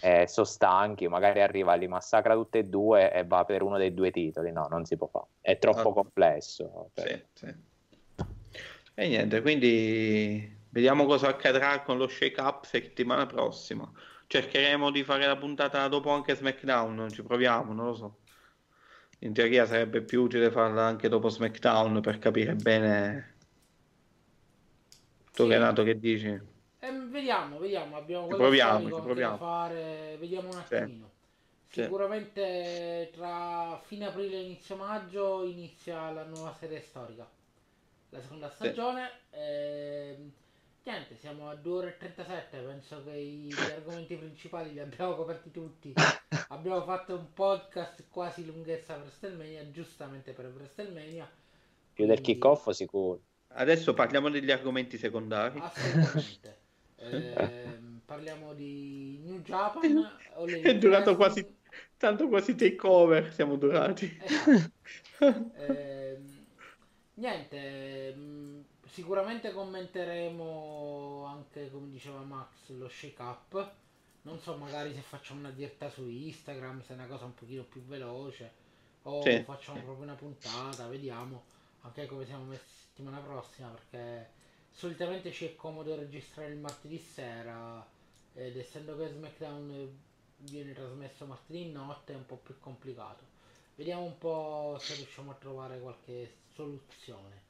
e 0.00 0.26
sono 0.28 0.46
stanchi, 0.46 1.08
magari 1.08 1.40
arriva, 1.42 1.74
li 1.74 1.88
massacra 1.88 2.34
tutte 2.34 2.58
e 2.60 2.64
due 2.66 3.12
e 3.12 3.24
va 3.24 3.44
per 3.44 3.62
uno 3.62 3.76
dei 3.76 3.92
due 3.92 4.12
titoli. 4.12 4.52
No, 4.52 4.66
non 4.68 4.84
si 4.84 4.96
può 4.96 5.08
fare. 5.08 5.26
È 5.40 5.58
troppo 5.58 5.90
Ah. 5.90 5.92
complesso. 5.92 6.90
per- 6.94 7.08
Sì, 7.08 7.46
sì. 7.46 7.54
E 9.02 9.08
niente, 9.08 9.40
quindi 9.40 10.48
vediamo 10.68 11.06
cosa 11.06 11.26
accadrà 11.26 11.82
con 11.82 11.98
lo 11.98 12.06
shake 12.06 12.40
up 12.40 12.64
settimana 12.64 13.26
prossima. 13.26 13.90
Cercheremo 14.28 14.92
di 14.92 15.02
fare 15.02 15.26
la 15.26 15.36
puntata 15.36 15.88
dopo 15.88 16.10
anche 16.10 16.36
SmackDown, 16.36 17.10
ci 17.10 17.22
proviamo, 17.24 17.72
non 17.72 17.86
lo 17.86 17.94
so. 17.94 18.18
In 19.20 19.32
teoria 19.32 19.66
sarebbe 19.66 20.02
più 20.02 20.22
utile 20.22 20.52
farla 20.52 20.84
anche 20.84 21.08
dopo 21.08 21.28
SmackDown 21.28 22.00
per 22.00 22.20
capire 22.20 22.54
bene. 22.54 23.34
Tu 25.32 25.42
Sì. 25.46 25.48
Renato 25.48 25.82
che 25.82 25.98
dici? 25.98 26.28
Eh, 26.78 26.92
vediamo, 27.08 27.58
vediamo, 27.58 27.96
abbiamo 27.96 28.28
Ci 28.28 28.36
proviamo, 28.36 28.94
ci 28.94 29.00
proviamo. 29.00 29.32
da 29.32 29.38
fare, 29.38 30.16
vediamo 30.20 30.48
un 30.48 30.58
attimino. 30.58 31.10
Sì. 31.70 31.82
Sicuramente 31.82 33.10
tra 33.12 33.80
fine 33.84 34.06
aprile 34.06 34.36
e 34.36 34.42
inizio 34.42 34.76
maggio 34.76 35.42
inizia 35.44 36.08
la 36.12 36.22
nuova 36.24 36.54
serie 36.54 36.80
storica, 36.82 37.28
la 38.12 38.20
seconda 38.20 38.50
stagione. 38.50 39.10
ehm, 39.30 40.30
niente, 40.84 41.16
siamo 41.16 41.48
a 41.48 41.54
2 41.54 41.72
ore 41.72 41.88
e 41.88 41.96
37, 41.96 42.58
penso 42.58 43.02
che 43.04 43.12
gli 43.22 43.52
argomenti 43.52 44.16
principali 44.16 44.72
li 44.72 44.80
abbiamo 44.80 45.14
coperti 45.14 45.50
tutti. 45.50 45.94
abbiamo 46.48 46.82
fatto 46.82 47.14
un 47.14 47.32
podcast 47.32 48.04
quasi 48.10 48.44
lunghezza 48.44 48.94
per 48.94 49.04
WrestleMania, 49.04 49.70
giustamente 49.70 50.32
per 50.32 50.52
WrestleMania. 50.54 51.30
Più 51.94 52.06
del 52.06 52.14
quindi- 52.16 52.32
kick-off 52.32 52.68
sicuro. 52.70 53.20
Adesso 53.54 53.92
parliamo 53.92 54.30
degli 54.30 54.50
argomenti 54.50 54.96
secondari. 54.98 55.58
Assolutamente. 55.58 56.60
Ehm, 57.02 58.00
parliamo 58.04 58.54
di 58.54 59.18
New 59.24 59.40
Japan. 59.40 60.08
È 60.62 60.78
durato 60.78 61.16
quasi 61.16 61.44
tanto 61.96 62.28
quasi 62.28 62.54
takeover 62.54 63.32
siamo 63.32 63.56
durati. 63.56 64.20
Esatto. 64.22 64.70
Ehm, 65.56 66.01
niente, 67.22 68.12
mh, 68.14 68.64
sicuramente 68.86 69.52
commenteremo 69.52 71.24
anche 71.26 71.70
come 71.70 71.90
diceva 71.90 72.20
Max 72.20 72.70
lo 72.70 72.88
shake 72.88 73.22
up. 73.22 73.74
Non 74.22 74.38
so, 74.40 74.56
magari 74.56 74.94
se 74.94 75.00
facciamo 75.00 75.40
una 75.40 75.50
diretta 75.50 75.90
su 75.90 76.08
Instagram, 76.08 76.82
se 76.82 76.92
è 76.92 76.96
una 76.96 77.06
cosa 77.06 77.24
un 77.24 77.34
pochino 77.34 77.64
più 77.64 77.82
veloce, 77.82 78.52
o 79.02 79.40
Sì. 79.40 79.44
facciamo 79.44 79.82
proprio 79.82 80.04
una 80.04 80.14
puntata, 80.14 80.86
vediamo 80.88 81.44
anche 81.80 82.06
come 82.06 82.24
siamo 82.26 82.44
messi 82.44 82.68
settimana 82.86 83.18
prossima, 83.18 83.68
perché 83.70 84.30
solitamente 84.70 85.32
ci 85.32 85.46
è 85.46 85.56
comodo 85.56 85.94
registrare 85.96 86.50
il 86.52 86.58
martedì 86.58 86.98
sera 86.98 87.84
ed 88.34 88.56
essendo 88.56 88.96
che 88.96 89.08
SmackDown 89.08 89.98
viene 90.38 90.72
trasmesso 90.72 91.26
martedì 91.26 91.70
notte 91.70 92.12
è 92.12 92.16
un 92.16 92.26
po' 92.26 92.36
più 92.36 92.58
complicato. 92.60 93.24
Vediamo 93.74 94.02
un 94.04 94.18
po' 94.18 94.78
se 94.80 94.94
riusciamo 94.94 95.30
a 95.32 95.34
trovare 95.34 95.80
qualche 95.80 96.36
soluzione. 96.54 97.40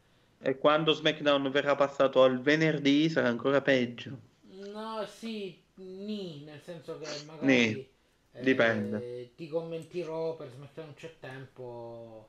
E 0.40 0.58
quando 0.58 0.92
SmackDown 0.92 1.50
verrà 1.50 1.74
passato 1.74 2.22
al 2.22 2.40
venerdì 2.40 3.08
sarà 3.08 3.28
ancora 3.28 3.62
peggio. 3.62 4.18
No, 4.72 5.04
sì, 5.06 5.62
ni, 5.76 6.42
nel 6.44 6.60
senso 6.62 6.98
che 6.98 7.06
magari 7.26 7.46
Ni. 7.46 7.90
Dipende. 8.40 8.96
Eh, 9.20 9.32
ti 9.36 9.48
commenterò 9.48 10.36
per 10.36 10.48
smettere 10.50 10.86
non 10.86 10.94
c'è 10.94 11.18
tempo, 11.20 12.28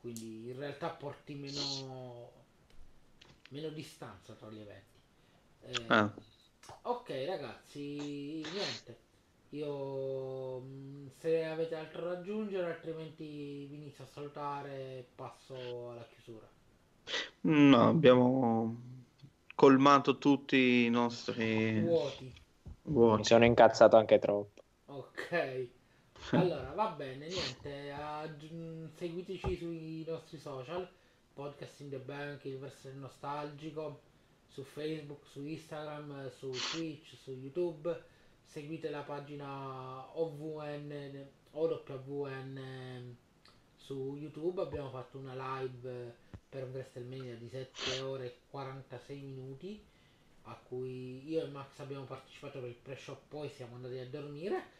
quindi 0.00 0.48
in 0.50 0.58
realtà 0.58 0.88
porti 0.90 1.34
meno, 1.34 2.30
meno 3.50 3.68
distanza 3.68 4.34
tra 4.34 4.50
gli 4.50 4.60
eventi. 4.60 4.98
Eh, 5.62 5.86
Ah, 5.88 6.12
Ok 6.82 7.10
ragazzi, 7.26 8.42
niente. 8.52 9.05
Io 9.56 10.58
mh, 10.60 11.10
se 11.18 11.44
avete 11.46 11.74
altro 11.76 12.02
da 12.02 12.10
aggiungere, 12.18 12.66
altrimenti 12.66 13.24
vi 13.68 13.74
inizio 13.76 14.04
a 14.04 14.08
salutare 14.08 14.70
e 14.98 15.06
passo 15.14 15.90
alla 15.90 16.06
chiusura. 16.12 16.46
no, 17.42 17.88
abbiamo 17.88 18.76
colmato 19.54 20.18
tutti 20.18 20.84
i 20.84 20.90
nostri 20.90 21.80
Vuoti. 21.80 22.24
Mi 22.24 22.92
vuoti. 22.92 23.24
sono 23.24 23.44
incazzato 23.44 23.96
anche 23.96 24.18
troppo. 24.18 24.62
Ok. 24.86 25.68
Allora, 26.30 26.72
va 26.74 26.88
bene, 26.88 27.26
niente. 27.28 27.90
aggi- 27.92 28.88
seguiteci 28.96 29.56
sui 29.56 30.04
nostri 30.06 30.38
social, 30.38 30.88
Podcast 31.34 31.80
in 31.80 31.90
the 31.90 31.98
Bank, 31.98 32.44
il 32.44 32.58
verso 32.58 32.88
nostalgico, 32.94 34.00
su 34.48 34.62
Facebook, 34.62 35.26
su 35.26 35.44
Instagram, 35.44 36.30
su 36.38 36.50
Twitch, 36.72 37.14
su 37.22 37.30
YouTube. 37.32 38.14
Seguite 38.46 38.88
la 38.88 39.02
pagina 39.02 40.16
OVN, 40.18 41.28
OWN 41.50 42.56
ehm, 42.56 43.16
su 43.76 44.16
YouTube. 44.16 44.62
Abbiamo 44.62 44.88
fatto 44.88 45.18
una 45.18 45.34
live 45.58 46.14
per 46.48 46.64
WrestleMania 46.70 47.34
di 47.36 47.48
7 47.48 48.00
ore 48.00 48.24
e 48.24 48.36
46 48.48 49.20
minuti 49.20 49.84
a 50.42 50.54
cui 50.54 51.28
io 51.28 51.44
e 51.44 51.48
Max 51.48 51.80
abbiamo 51.80 52.04
partecipato 52.04 52.60
per 52.60 52.68
il 52.68 52.76
pre-show, 52.76 53.18
poi 53.28 53.50
siamo 53.50 53.74
andati 53.74 53.98
a 53.98 54.08
dormire. 54.08 54.74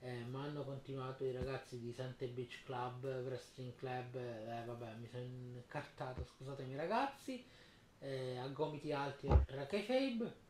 Eh, 0.00 0.24
ma 0.30 0.44
hanno 0.44 0.62
continuato 0.62 1.24
i 1.24 1.32
ragazzi 1.32 1.80
di 1.80 1.92
Sante 1.92 2.28
Beach 2.28 2.62
Club, 2.64 3.04
Wrestling 3.24 3.74
Club, 3.74 4.14
eh, 4.14 4.62
vabbè 4.64 4.94
mi 4.94 5.08
sono 5.08 5.24
incartato, 5.24 6.24
scusatemi 6.24 6.76
ragazzi, 6.76 7.44
eh, 7.98 8.36
a 8.38 8.46
gomiti 8.46 8.92
alti 8.92 9.26
oltre 9.26 9.60
a 9.60 9.66
Kayfabe. 9.66 10.46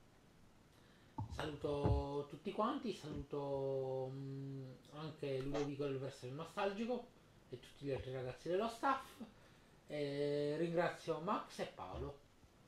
Saluto 1.39 2.27
tutti 2.29 2.51
quanti, 2.51 2.95
saluto 2.95 4.11
mm, 4.13 4.71
anche 4.97 5.39
Ludovico 5.39 5.85
del 5.85 5.99
Verso 5.99 6.27
Nostalgico 6.27 7.07
e 7.49 7.61
tutti 7.61 7.87
gli 7.87 7.93
altri 7.93 8.13
ragazzi 8.13 8.49
dello 8.49 8.69
staff. 8.69 9.05
E 9.87 10.57
ringrazio 10.59 11.21
Max 11.21 11.61
e 11.61 11.71
Paolo. 11.75 12.19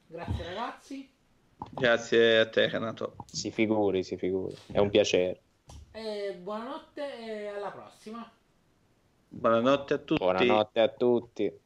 Grazie 0.06 0.44
ragazzi 0.44 1.10
Grazie 1.68 2.38
a 2.38 2.48
te, 2.48 2.68
Renato. 2.68 3.16
Si 3.26 3.50
figuri, 3.50 4.02
si 4.02 4.16
figuri. 4.16 4.56
È 4.70 4.78
un 4.78 4.88
piacere. 4.88 5.40
e 5.92 6.38
buonanotte 6.40 7.18
e 7.18 7.46
alla 7.48 7.70
prossima. 7.70 8.30
Buonanotte 9.28 9.94
a 9.94 9.98
tutti. 9.98 10.22
Buonanotte 10.22 10.80
a 10.80 10.88
tutti. 10.88 11.60